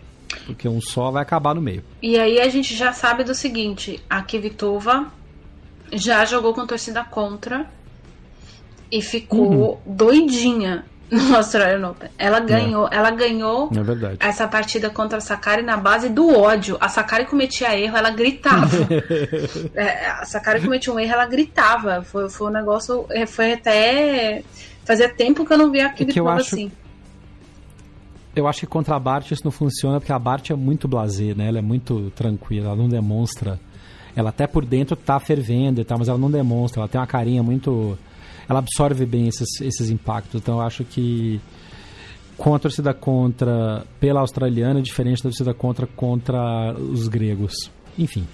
Porque 0.46 0.68
um 0.68 0.80
só 0.80 1.10
vai 1.10 1.22
acabar 1.22 1.54
no 1.54 1.60
meio. 1.60 1.82
E 2.02 2.18
aí 2.18 2.40
a 2.40 2.48
gente 2.48 2.74
já 2.74 2.92
sabe 2.92 3.24
do 3.24 3.34
seguinte: 3.34 4.00
a 4.08 4.22
Kvitova 4.22 5.06
já 5.92 6.24
jogou 6.24 6.52
com 6.52 6.66
torcida 6.66 7.02
contra 7.04 7.66
e 8.90 9.00
ficou 9.00 9.80
uhum. 9.86 9.94
doidinha 9.94 10.84
no 11.10 11.36
Australian 11.36 11.90
Open. 11.90 12.10
Ela 12.18 12.40
ganhou, 12.40 12.86
é. 12.88 12.96
ela 12.96 13.10
ganhou 13.10 13.70
é 14.20 14.28
essa 14.28 14.46
partida 14.46 14.90
contra 14.90 15.18
a 15.18 15.20
Sakari 15.20 15.62
na 15.62 15.76
base 15.76 16.08
do 16.08 16.28
ódio. 16.36 16.76
A 16.80 16.88
Sakari 16.88 17.26
cometia 17.26 17.78
erro, 17.78 17.96
ela 17.96 18.10
gritava. 18.10 18.76
é, 19.74 20.10
a 20.10 20.24
Sakari 20.24 20.60
cometia 20.60 20.92
um 20.92 20.98
erro, 20.98 21.12
ela 21.12 21.26
gritava. 21.26 22.02
Foi, 22.02 22.28
foi 22.28 22.48
um 22.48 22.52
negócio. 22.52 23.06
É, 23.10 23.26
foi 23.26 23.52
até. 23.52 24.42
Fazia 24.84 25.08
tempo 25.08 25.44
que 25.44 25.52
eu 25.52 25.58
não 25.58 25.70
via 25.70 25.86
aquilo 25.86 26.28
é 26.28 26.32
acho... 26.32 26.40
assim. 26.40 26.72
Eu 28.34 28.46
acho 28.46 28.60
que 28.60 28.66
contra 28.66 28.94
a 28.94 29.00
Bart 29.00 29.30
isso 29.30 29.42
não 29.44 29.50
funciona 29.50 29.98
porque 29.98 30.12
a 30.12 30.18
Bart 30.18 30.50
é 30.50 30.54
muito 30.54 30.86
blasé, 30.86 31.34
né? 31.34 31.48
Ela 31.48 31.58
é 31.58 31.62
muito 31.62 32.10
tranquila, 32.14 32.68
ela 32.68 32.76
não 32.76 32.88
demonstra. 32.88 33.58
Ela 34.14 34.30
até 34.30 34.46
por 34.46 34.64
dentro 34.64 34.94
tá 34.94 35.18
fervendo 35.18 35.80
e 35.80 35.84
tal, 35.84 35.98
mas 35.98 36.08
ela 36.08 36.18
não 36.18 36.30
demonstra. 36.30 36.80
Ela 36.80 36.88
tem 36.88 37.00
uma 37.00 37.06
carinha 37.06 37.42
muito 37.42 37.98
ela 38.48 38.60
absorve 38.60 39.04
bem 39.04 39.28
esses, 39.28 39.60
esses 39.60 39.90
impactos. 39.90 40.40
Então 40.40 40.56
eu 40.56 40.60
acho 40.62 40.84
que 40.84 41.40
com 42.36 42.54
a 42.54 42.58
torcida 42.58 42.94
contra 42.94 43.84
pela 43.98 44.20
australiana 44.20 44.78
é 44.78 44.82
diferente 44.82 45.18
da 45.18 45.30
torcida 45.30 45.52
contra 45.52 45.86
contra 45.86 46.72
os 46.74 47.08
gregos. 47.08 47.70
Enfim. 47.98 48.26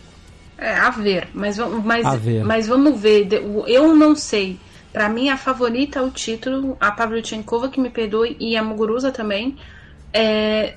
É, 0.57 0.75
a 0.75 0.91
ver, 0.91 1.29
mas, 1.35 1.59
mas, 1.85 2.07
a 2.07 2.17
ver. 2.17 2.45
mas 2.45 2.67
vamos 2.67 3.01
ver. 3.01 3.29
Eu 3.67 3.95
não 3.97 4.15
sei. 4.15 4.59
Para 4.93 5.09
mim, 5.09 5.29
a 5.29 5.37
favorita 5.37 5.99
ao 5.99 6.11
título, 6.11 6.77
a 6.81 6.93
Pavlyuchenkova, 6.93 7.69
que 7.69 7.81
me 7.81 7.91
perdoe, 7.91 8.37
e 8.39 8.57
a 8.57 8.63
Muguruza 8.63 9.11
também. 9.11 9.57
É, 10.13 10.77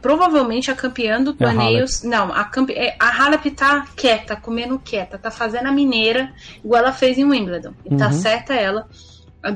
provavelmente 0.00 0.70
a 0.70 0.74
campeã 0.74 1.22
do 1.22 1.34
torneio. 1.34 1.84
É 1.84 2.06
não, 2.06 2.32
a, 2.32 2.44
campe, 2.44 2.72
é, 2.72 2.96
a 2.98 3.08
Halep 3.08 3.50
tá 3.50 3.86
quieta, 3.96 4.36
comendo 4.36 4.78
quieta, 4.78 5.18
tá 5.18 5.30
fazendo 5.30 5.66
a 5.66 5.72
mineira, 5.72 6.32
igual 6.64 6.82
ela 6.82 6.92
fez 6.92 7.18
em 7.18 7.24
Wimbledon. 7.24 7.74
E 7.84 7.90
tá 7.90 7.92
uhum. 7.92 7.98
tá 7.98 8.12
certa 8.12 8.54
ela. 8.54 8.88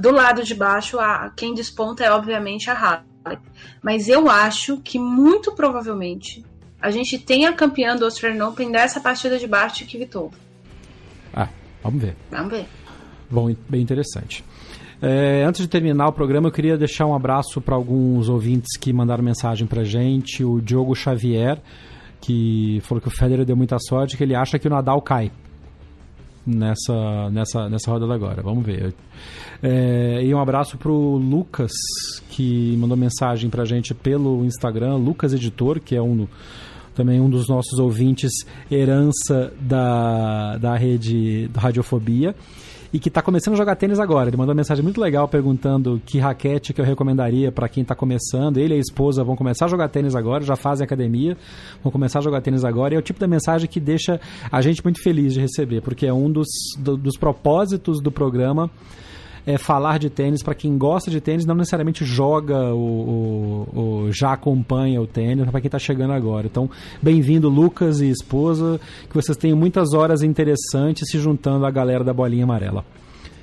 Do 0.00 0.10
lado 0.10 0.42
de 0.42 0.54
baixo, 0.54 0.98
a, 0.98 1.30
quem 1.36 1.54
desponta 1.54 2.04
é 2.04 2.10
obviamente 2.10 2.70
a 2.70 2.74
Halep. 2.74 3.42
Mas 3.82 4.08
eu 4.08 4.28
acho 4.28 4.78
que 4.78 4.98
muito 4.98 5.52
provavelmente 5.52 6.44
a 6.80 6.90
gente 6.90 7.18
tem 7.18 7.46
a 7.46 7.52
campeã 7.52 7.96
do 7.96 8.04
Australian 8.04 8.46
Open 8.48 8.70
dessa 8.70 9.00
partida 9.00 9.38
de 9.38 9.46
baixo 9.46 9.86
que 9.86 9.96
Vitor. 9.96 10.30
Ah, 11.32 11.48
vamos 11.82 12.02
ver. 12.02 12.16
Vamos 12.30 12.50
ver. 12.50 12.66
Bom, 13.30 13.54
bem 13.68 13.80
interessante. 13.80 14.44
É, 15.06 15.44
antes 15.44 15.60
de 15.60 15.68
terminar 15.68 16.08
o 16.08 16.12
programa, 16.14 16.48
eu 16.48 16.52
queria 16.52 16.78
deixar 16.78 17.04
um 17.04 17.14
abraço 17.14 17.60
para 17.60 17.74
alguns 17.74 18.30
ouvintes 18.30 18.74
que 18.78 18.90
mandaram 18.90 19.22
mensagem 19.22 19.66
para 19.66 19.84
gente. 19.84 20.42
O 20.42 20.62
Diogo 20.62 20.94
Xavier, 20.94 21.60
que 22.22 22.80
falou 22.84 23.02
que 23.02 23.08
o 23.08 23.10
Federer 23.10 23.44
deu 23.44 23.54
muita 23.54 23.76
sorte, 23.78 24.16
que 24.16 24.24
ele 24.24 24.34
acha 24.34 24.58
que 24.58 24.66
o 24.66 24.70
Nadal 24.70 25.02
cai 25.02 25.30
nessa, 26.46 27.28
nessa, 27.30 27.68
nessa 27.68 27.90
rodada 27.90 28.14
agora. 28.14 28.40
Vamos 28.40 28.64
ver. 28.64 28.94
É, 29.62 30.22
e 30.24 30.34
um 30.34 30.40
abraço 30.40 30.78
pro 30.78 30.94
Lucas, 31.18 31.72
que 32.30 32.74
mandou 32.78 32.96
mensagem 32.96 33.50
pra 33.50 33.66
gente 33.66 33.92
pelo 33.92 34.42
Instagram, 34.42 34.96
Lucas 34.96 35.34
Editor, 35.34 35.80
que 35.80 35.94
é 35.94 36.00
um 36.00 36.26
também 36.94 37.20
um 37.20 37.28
dos 37.28 37.46
nossos 37.46 37.78
ouvintes, 37.78 38.30
herança 38.70 39.52
da, 39.60 40.56
da 40.56 40.76
rede 40.76 41.50
Radiofobia 41.54 42.34
e 42.94 43.00
que 43.00 43.08
está 43.08 43.20
começando 43.20 43.54
a 43.54 43.56
jogar 43.56 43.74
tênis 43.74 43.98
agora. 43.98 44.30
Ele 44.30 44.36
mandou 44.36 44.52
uma 44.52 44.58
mensagem 44.58 44.84
muito 44.84 45.00
legal 45.00 45.26
perguntando 45.26 46.00
que 46.06 46.20
raquete 46.20 46.72
que 46.72 46.80
eu 46.80 46.84
recomendaria 46.84 47.50
para 47.50 47.68
quem 47.68 47.82
está 47.82 47.92
começando. 47.92 48.58
Ele 48.58 48.74
e 48.74 48.76
a 48.76 48.80
esposa 48.80 49.24
vão 49.24 49.34
começar 49.34 49.64
a 49.64 49.68
jogar 49.68 49.88
tênis 49.88 50.14
agora, 50.14 50.44
já 50.44 50.54
fazem 50.54 50.84
academia, 50.84 51.36
vão 51.82 51.90
começar 51.90 52.20
a 52.20 52.22
jogar 52.22 52.40
tênis 52.40 52.64
agora. 52.64 52.94
E 52.94 52.96
é 52.96 53.00
o 53.00 53.02
tipo 53.02 53.18
da 53.18 53.26
mensagem 53.26 53.68
que 53.68 53.80
deixa 53.80 54.20
a 54.50 54.60
gente 54.60 54.80
muito 54.84 55.02
feliz 55.02 55.34
de 55.34 55.40
receber, 55.40 55.80
porque 55.82 56.06
é 56.06 56.12
um 56.12 56.30
dos, 56.30 56.46
do, 56.78 56.96
dos 56.96 57.18
propósitos 57.18 58.00
do 58.00 58.12
programa 58.12 58.70
é, 59.46 59.58
falar 59.58 59.98
de 59.98 60.08
tênis 60.08 60.42
para 60.42 60.54
quem 60.54 60.76
gosta 60.78 61.10
de 61.10 61.20
tênis, 61.20 61.44
não 61.44 61.54
necessariamente 61.54 62.04
joga 62.04 62.72
ou, 62.72 64.08
já 64.10 64.32
acompanha 64.32 65.00
o 65.00 65.06
tênis, 65.06 65.48
para 65.50 65.60
quem 65.60 65.68
está 65.68 65.78
chegando 65.78 66.12
agora. 66.12 66.46
Então, 66.46 66.70
bem-vindo, 67.02 67.48
Lucas 67.48 68.00
e 68.00 68.08
esposa, 68.08 68.80
que 69.08 69.14
vocês 69.14 69.36
tenham 69.36 69.56
muitas 69.56 69.92
horas 69.92 70.22
interessantes 70.22 71.08
se 71.10 71.18
juntando 71.18 71.66
à 71.66 71.70
galera 71.70 72.04
da 72.04 72.12
bolinha 72.12 72.44
amarela. 72.44 72.84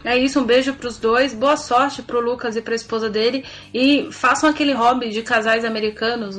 É 0.03 0.18
isso, 0.18 0.40
um 0.40 0.44
beijo 0.44 0.73
para 0.73 0.88
os 0.88 0.98
dois, 0.98 1.34
boa 1.34 1.56
sorte 1.56 2.02
para 2.02 2.18
o 2.18 2.22
Lucas 2.22 2.56
e 2.56 2.61
para 2.61 2.73
a 2.73 2.76
esposa 2.76 3.10
dele 3.10 3.45
e 3.73 4.10
façam 4.11 4.49
aquele 4.49 4.73
hobby 4.73 5.10
de 5.10 5.22
casais 5.22 5.64
americanos. 5.64 6.38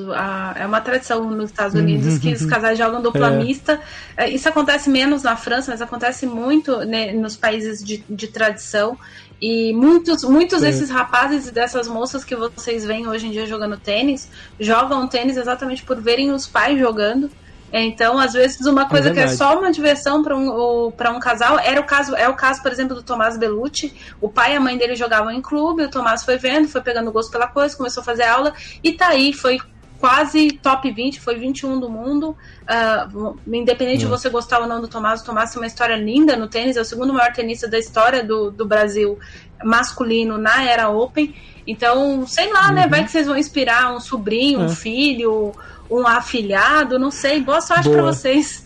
é 0.57 0.67
uma 0.67 0.81
tradição 0.81 1.31
nos 1.31 1.51
Estados 1.51 1.75
Unidos 1.79 2.19
que 2.19 2.33
os 2.33 2.45
casais 2.45 2.77
jogam 2.77 3.01
dupla 3.01 3.33
é. 3.33 3.39
mista. 3.39 3.81
É, 4.17 4.29
isso 4.29 4.49
acontece 4.49 4.91
menos 4.91 5.23
na 5.23 5.37
França, 5.37 5.71
mas 5.71 5.81
acontece 5.81 6.27
muito 6.27 6.79
né, 6.79 7.13
nos 7.13 7.37
países 7.37 7.85
de, 7.85 8.03
de 8.11 8.27
tradição. 8.27 8.99
E 9.43 9.73
muitos, 9.73 10.23
muitos 10.23 10.61
desses 10.61 10.89
rapazes 10.89 11.49
e 11.49 11.51
dessas 11.51 11.89
moças 11.89 12.23
que 12.23 12.37
vocês 12.37 12.85
veem 12.85 13.09
hoje 13.09 13.27
em 13.27 13.33
dia 13.33 13.45
jogando 13.45 13.77
tênis, 13.77 14.31
jogam 14.61 15.09
tênis 15.09 15.37
exatamente 15.37 15.83
por 15.83 16.01
verem 16.01 16.31
os 16.31 16.47
pais 16.47 16.79
jogando. 16.79 17.29
Então, 17.73 18.21
às 18.21 18.35
vezes, 18.35 18.65
uma 18.67 18.89
coisa 18.89 19.09
é 19.09 19.13
que 19.13 19.19
é 19.19 19.27
só 19.27 19.59
uma 19.59 19.73
diversão 19.73 20.23
para 20.23 20.37
um, 20.37 20.87
um 20.87 21.19
casal, 21.19 21.59
era 21.59 21.81
o 21.81 21.85
caso, 21.85 22.15
é 22.15 22.29
o 22.29 22.37
caso, 22.37 22.63
por 22.63 22.71
exemplo, 22.71 22.95
do 22.95 23.03
Tomás 23.03 23.37
Bellucci. 23.37 23.93
O 24.21 24.29
pai 24.29 24.53
e 24.53 24.57
a 24.57 24.61
mãe 24.61 24.79
dele 24.79 24.95
jogavam 24.95 25.33
em 25.33 25.43
clube, 25.43 25.83
o 25.83 25.91
Tomás 25.91 26.23
foi 26.23 26.39
vendo, 26.39 26.69
foi 26.69 26.81
pegando 26.81 27.11
gosto 27.11 27.33
pela 27.33 27.49
coisa, 27.49 27.77
começou 27.77 28.03
a 28.03 28.05
fazer 28.05 28.23
aula, 28.23 28.55
e 28.85 28.93
tá 28.93 29.09
aí, 29.09 29.33
foi 29.33 29.59
quase 30.03 30.51
top 30.51 30.91
20, 30.91 31.21
foi 31.21 31.37
21 31.37 31.79
do 31.79 31.89
mundo. 31.89 32.37
Uh, 32.63 33.39
independente 33.47 34.01
de 34.01 34.07
você 34.07 34.29
gostar 34.29 34.59
ou 34.59 34.67
não 34.67 34.81
do 34.81 34.89
Tomás, 34.89 35.23
o 35.23 35.25
Tomás 35.25 35.53
tem 35.53 35.63
uma 35.63 35.67
história 35.67 35.95
linda 35.95 36.37
no 36.37 36.49
tênis, 36.49 36.77
é 36.77 36.81
o 36.81 36.85
segundo 36.85 37.13
maior 37.13 37.33
tenista 37.33 37.69
da 37.69 37.79
história 37.79 38.25
do, 38.25 38.51
do 38.51 38.67
Brasil 38.67 39.17
masculino 39.63 40.37
na 40.39 40.65
era 40.65 40.89
Open. 40.89 41.33
Então, 41.65 42.27
sei 42.27 42.53
lá, 42.53 42.63
né, 42.63 42.69
uhum. 42.69 42.75
né? 42.75 42.89
Vai 42.89 43.05
que 43.05 43.13
vocês 43.13 43.29
vão 43.29 43.37
inspirar 43.37 43.95
um 43.95 44.01
sobrinho, 44.01 44.63
é. 44.63 44.65
um 44.65 44.69
filho, 44.71 45.53
um 45.89 46.05
afilhado, 46.05 46.99
não 46.99 47.13
sei. 47.13 47.41
Boa 47.41 47.61
sorte 47.61 47.89
para 47.89 48.03
vocês. 48.03 48.62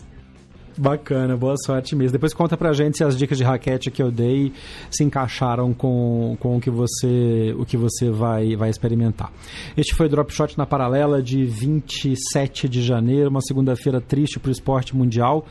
Bacana, 0.79 1.37
boa 1.37 1.55
sorte 1.65 1.97
mesmo. 1.97 2.13
Depois 2.13 2.35
conta 2.35 2.57
pra 2.57 2.73
gente 2.75 2.99
se 2.99 3.05
as 3.05 3.17
dicas 3.17 3.39
de 3.39 3.45
raquete 3.45 3.91
que 3.91 4.03
eu 4.03 4.11
dei 4.11 4.53
se 4.91 5.03
encaixaram 5.03 5.73
com, 5.73 6.37
com 6.39 6.57
o 6.57 6.61
que 6.61 6.69
você 6.69 7.55
o 7.59 7.65
que 7.65 7.77
você 7.77 8.11
vai, 8.11 8.55
vai 8.57 8.69
experimentar. 8.69 9.33
Este 9.77 9.95
foi 9.95 10.07
o 10.07 10.09
Drop 10.09 10.31
Shot 10.33 10.59
na 10.59 10.67
paralela 10.67 11.23
de 11.23 11.45
27 11.45 12.69
de 12.69 12.83
janeiro, 12.83 13.31
uma 13.31 13.41
segunda-feira 13.41 14.01
triste 14.01 14.39
para 14.39 14.51
o 14.51 14.53
esporte 14.53 14.95
mundial. 14.95 15.47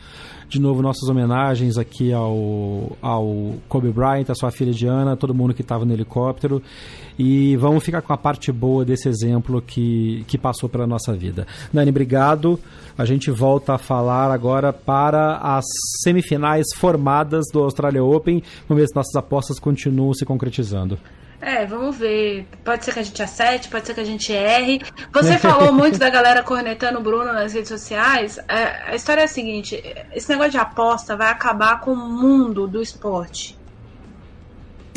De 0.47 0.61
novo, 0.61 0.81
nossas 0.81 1.09
homenagens 1.09 1.75
aqui 1.75 2.13
ao, 2.13 2.95
ao 3.01 3.55
Kobe 3.67 3.91
Bryant, 3.91 4.29
a 4.29 4.35
sua 4.35 4.51
filha 4.51 4.71
Diana, 4.71 5.17
todo 5.17 5.33
mundo 5.33 5.55
que 5.55 5.61
estava 5.61 5.85
no 5.85 5.91
helicóptero. 5.91 6.61
E 7.17 7.55
vamos 7.57 7.83
ficar 7.83 8.01
com 8.01 8.13
a 8.13 8.17
parte 8.17 8.51
boa 8.51 8.83
desse 8.83 9.07
exemplo 9.07 9.61
que, 9.61 10.25
que 10.27 10.37
passou 10.37 10.67
pela 10.67 10.85
nossa 10.85 11.13
vida. 11.13 11.47
Nani, 11.71 11.89
obrigado. 11.89 12.59
A 12.97 13.05
gente 13.05 13.31
volta 13.31 13.75
a 13.75 13.77
falar 13.77 14.31
agora 14.31 14.73
para 14.73 15.37
as 15.37 15.65
semifinais 16.03 16.65
formadas 16.75 17.45
do 17.51 17.63
Australia 17.63 18.03
Open. 18.03 18.43
Vamos 18.67 18.81
ver 18.81 18.87
se 18.87 18.95
nossas 18.95 19.15
apostas 19.15 19.59
continuam 19.59 20.13
se 20.13 20.25
concretizando. 20.25 20.99
É, 21.41 21.65
vamos 21.65 21.97
ver. 21.97 22.47
Pode 22.63 22.83
ser 22.83 22.93
que 22.93 22.99
a 22.99 23.03
gente 23.03 23.21
acerte, 23.21 23.69
pode 23.69 23.85
ser 23.85 23.93
que 23.93 23.99
a 23.99 24.05
gente 24.05 24.33
erre. 24.33 24.81
Você 25.13 25.37
falou 25.39 25.71
muito 25.71 25.99
da 25.99 26.09
galera 26.09 26.41
cornetando 26.41 26.99
o 26.99 27.03
Bruno 27.03 27.31
nas 27.31 27.53
redes 27.53 27.69
sociais. 27.69 28.39
É, 28.47 28.91
a 28.91 28.95
história 28.95 29.21
é 29.21 29.25
a 29.25 29.27
seguinte: 29.27 29.81
esse 30.13 30.29
negócio 30.29 30.51
de 30.51 30.57
aposta 30.57 31.15
vai 31.15 31.29
acabar 31.29 31.81
com 31.81 31.91
o 31.91 32.09
mundo 32.09 32.67
do 32.67 32.81
esporte. 32.81 33.57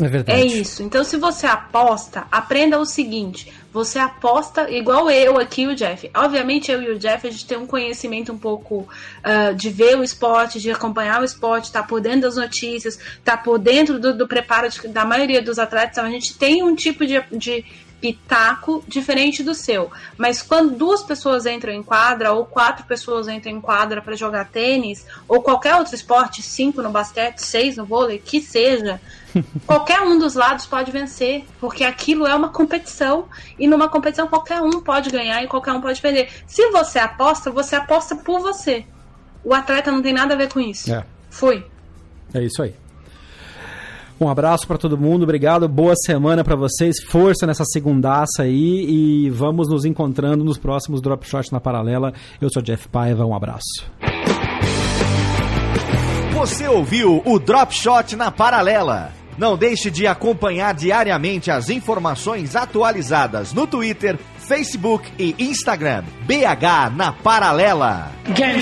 É 0.01 0.07
verdade. 0.07 0.41
É 0.41 0.45
isso. 0.45 0.81
Então, 0.81 1.03
se 1.03 1.17
você 1.17 1.45
aposta, 1.45 2.25
aprenda 2.31 2.79
o 2.79 2.85
seguinte: 2.85 3.51
você 3.71 3.99
aposta 3.99 4.69
igual 4.71 5.09
eu 5.09 5.37
aqui 5.37 5.63
e 5.63 5.67
o 5.67 5.75
Jeff. 5.75 6.09
Obviamente, 6.15 6.71
eu 6.71 6.81
e 6.81 6.91
o 6.91 6.97
Jeff, 6.99 7.27
a 7.27 7.31
gente 7.31 7.45
tem 7.45 7.57
um 7.57 7.67
conhecimento 7.67 8.31
um 8.31 8.37
pouco 8.37 8.87
uh, 8.87 9.53
de 9.53 9.69
ver 9.69 9.97
o 9.97 10.03
esporte, 10.03 10.59
de 10.59 10.71
acompanhar 10.71 11.21
o 11.21 11.25
esporte, 11.25 11.71
tá 11.71 11.83
por 11.83 11.99
dentro 11.99 12.21
das 12.21 12.37
notícias, 12.37 12.97
tá 13.25 13.35
por 13.35 13.59
dentro 13.59 13.99
do, 13.99 14.17
do 14.17 14.27
preparo 14.27 14.69
de, 14.69 14.87
da 14.87 15.03
maioria 15.03 15.41
dos 15.41 15.59
atletas. 15.59 15.97
Então, 15.97 16.05
a 16.05 16.11
gente 16.11 16.37
tem 16.37 16.63
um 16.63 16.73
tipo 16.73 17.05
de, 17.05 17.21
de 17.31 17.65
pitaco 17.99 18.83
diferente 18.87 19.43
do 19.43 19.53
seu. 19.53 19.91
Mas 20.17 20.41
quando 20.41 20.75
duas 20.75 21.03
pessoas 21.03 21.45
entram 21.45 21.73
em 21.73 21.83
quadra, 21.83 22.31
ou 22.31 22.45
quatro 22.45 22.85
pessoas 22.85 23.27
entram 23.27 23.51
em 23.51 23.61
quadra 23.61 24.01
para 24.01 24.15
jogar 24.15 24.45
tênis, 24.45 25.05
ou 25.27 25.41
qualquer 25.41 25.75
outro 25.75 25.93
esporte, 25.95 26.41
cinco 26.41 26.81
no 26.81 26.89
basquete, 26.89 27.39
seis 27.39 27.77
no 27.77 27.85
vôlei, 27.85 28.19
que 28.19 28.41
seja, 28.41 28.99
qualquer 29.65 30.01
um 30.01 30.17
dos 30.17 30.35
lados 30.35 30.65
pode 30.65 30.91
vencer, 30.91 31.45
porque 31.59 31.83
aquilo 31.83 32.25
é 32.25 32.33
uma 32.33 32.49
competição, 32.49 33.27
e 33.57 33.67
numa 33.67 33.89
competição 33.89 34.27
qualquer 34.27 34.61
um 34.61 34.81
pode 34.81 35.09
ganhar 35.09 35.43
e 35.43 35.47
qualquer 35.47 35.73
um 35.73 35.81
pode 35.81 36.01
perder. 36.01 36.29
Se 36.47 36.69
você 36.71 36.99
aposta, 36.99 37.51
você 37.51 37.75
aposta 37.75 38.15
por 38.15 38.39
você. 38.39 38.85
O 39.43 39.53
atleta 39.53 39.91
não 39.91 40.01
tem 40.01 40.13
nada 40.13 40.33
a 40.33 40.37
ver 40.37 40.51
com 40.51 40.59
isso. 40.59 40.91
É. 40.93 41.05
Fui. 41.29 41.65
É 42.33 42.43
isso 42.43 42.61
aí. 42.61 42.73
Um 44.19 44.27
abraço 44.27 44.67
para 44.67 44.77
todo 44.77 44.97
mundo, 44.97 45.23
obrigado, 45.23 45.65
boa 45.69 45.95
semana 45.95 46.43
para 46.43 46.55
vocês, 46.57 47.01
força 47.01 47.47
nessa 47.47 47.63
segundaça 47.63 48.43
aí 48.43 48.85
e 49.25 49.29
vamos 49.29 49.69
nos 49.69 49.85
encontrando 49.85 50.43
nos 50.43 50.57
próximos 50.57 51.01
Drop 51.01 51.25
Shot 51.25 51.53
na 51.53 51.61
Paralela. 51.61 52.11
Eu 52.41 52.49
sou 52.51 52.61
Jeff 52.61 52.89
Paiva, 52.89 53.25
um 53.25 53.33
abraço. 53.33 53.89
Você 56.33 56.67
ouviu 56.67 57.21
o 57.25 57.39
Drop 57.39 57.73
Shot 57.73 58.17
na 58.17 58.29
Paralela. 58.29 59.13
Não 59.37 59.57
deixe 59.57 59.89
de 59.89 60.05
acompanhar 60.05 60.73
diariamente 60.73 61.49
as 61.49 61.69
informações 61.69 62.57
atualizadas 62.57 63.53
no 63.53 63.65
Twitter, 63.65 64.19
Facebook 64.37 65.09
e 65.17 65.33
Instagram. 65.39 66.03
BH 66.25 66.93
na 66.93 67.13
Paralela. 67.13 68.11
Game, 68.35 68.61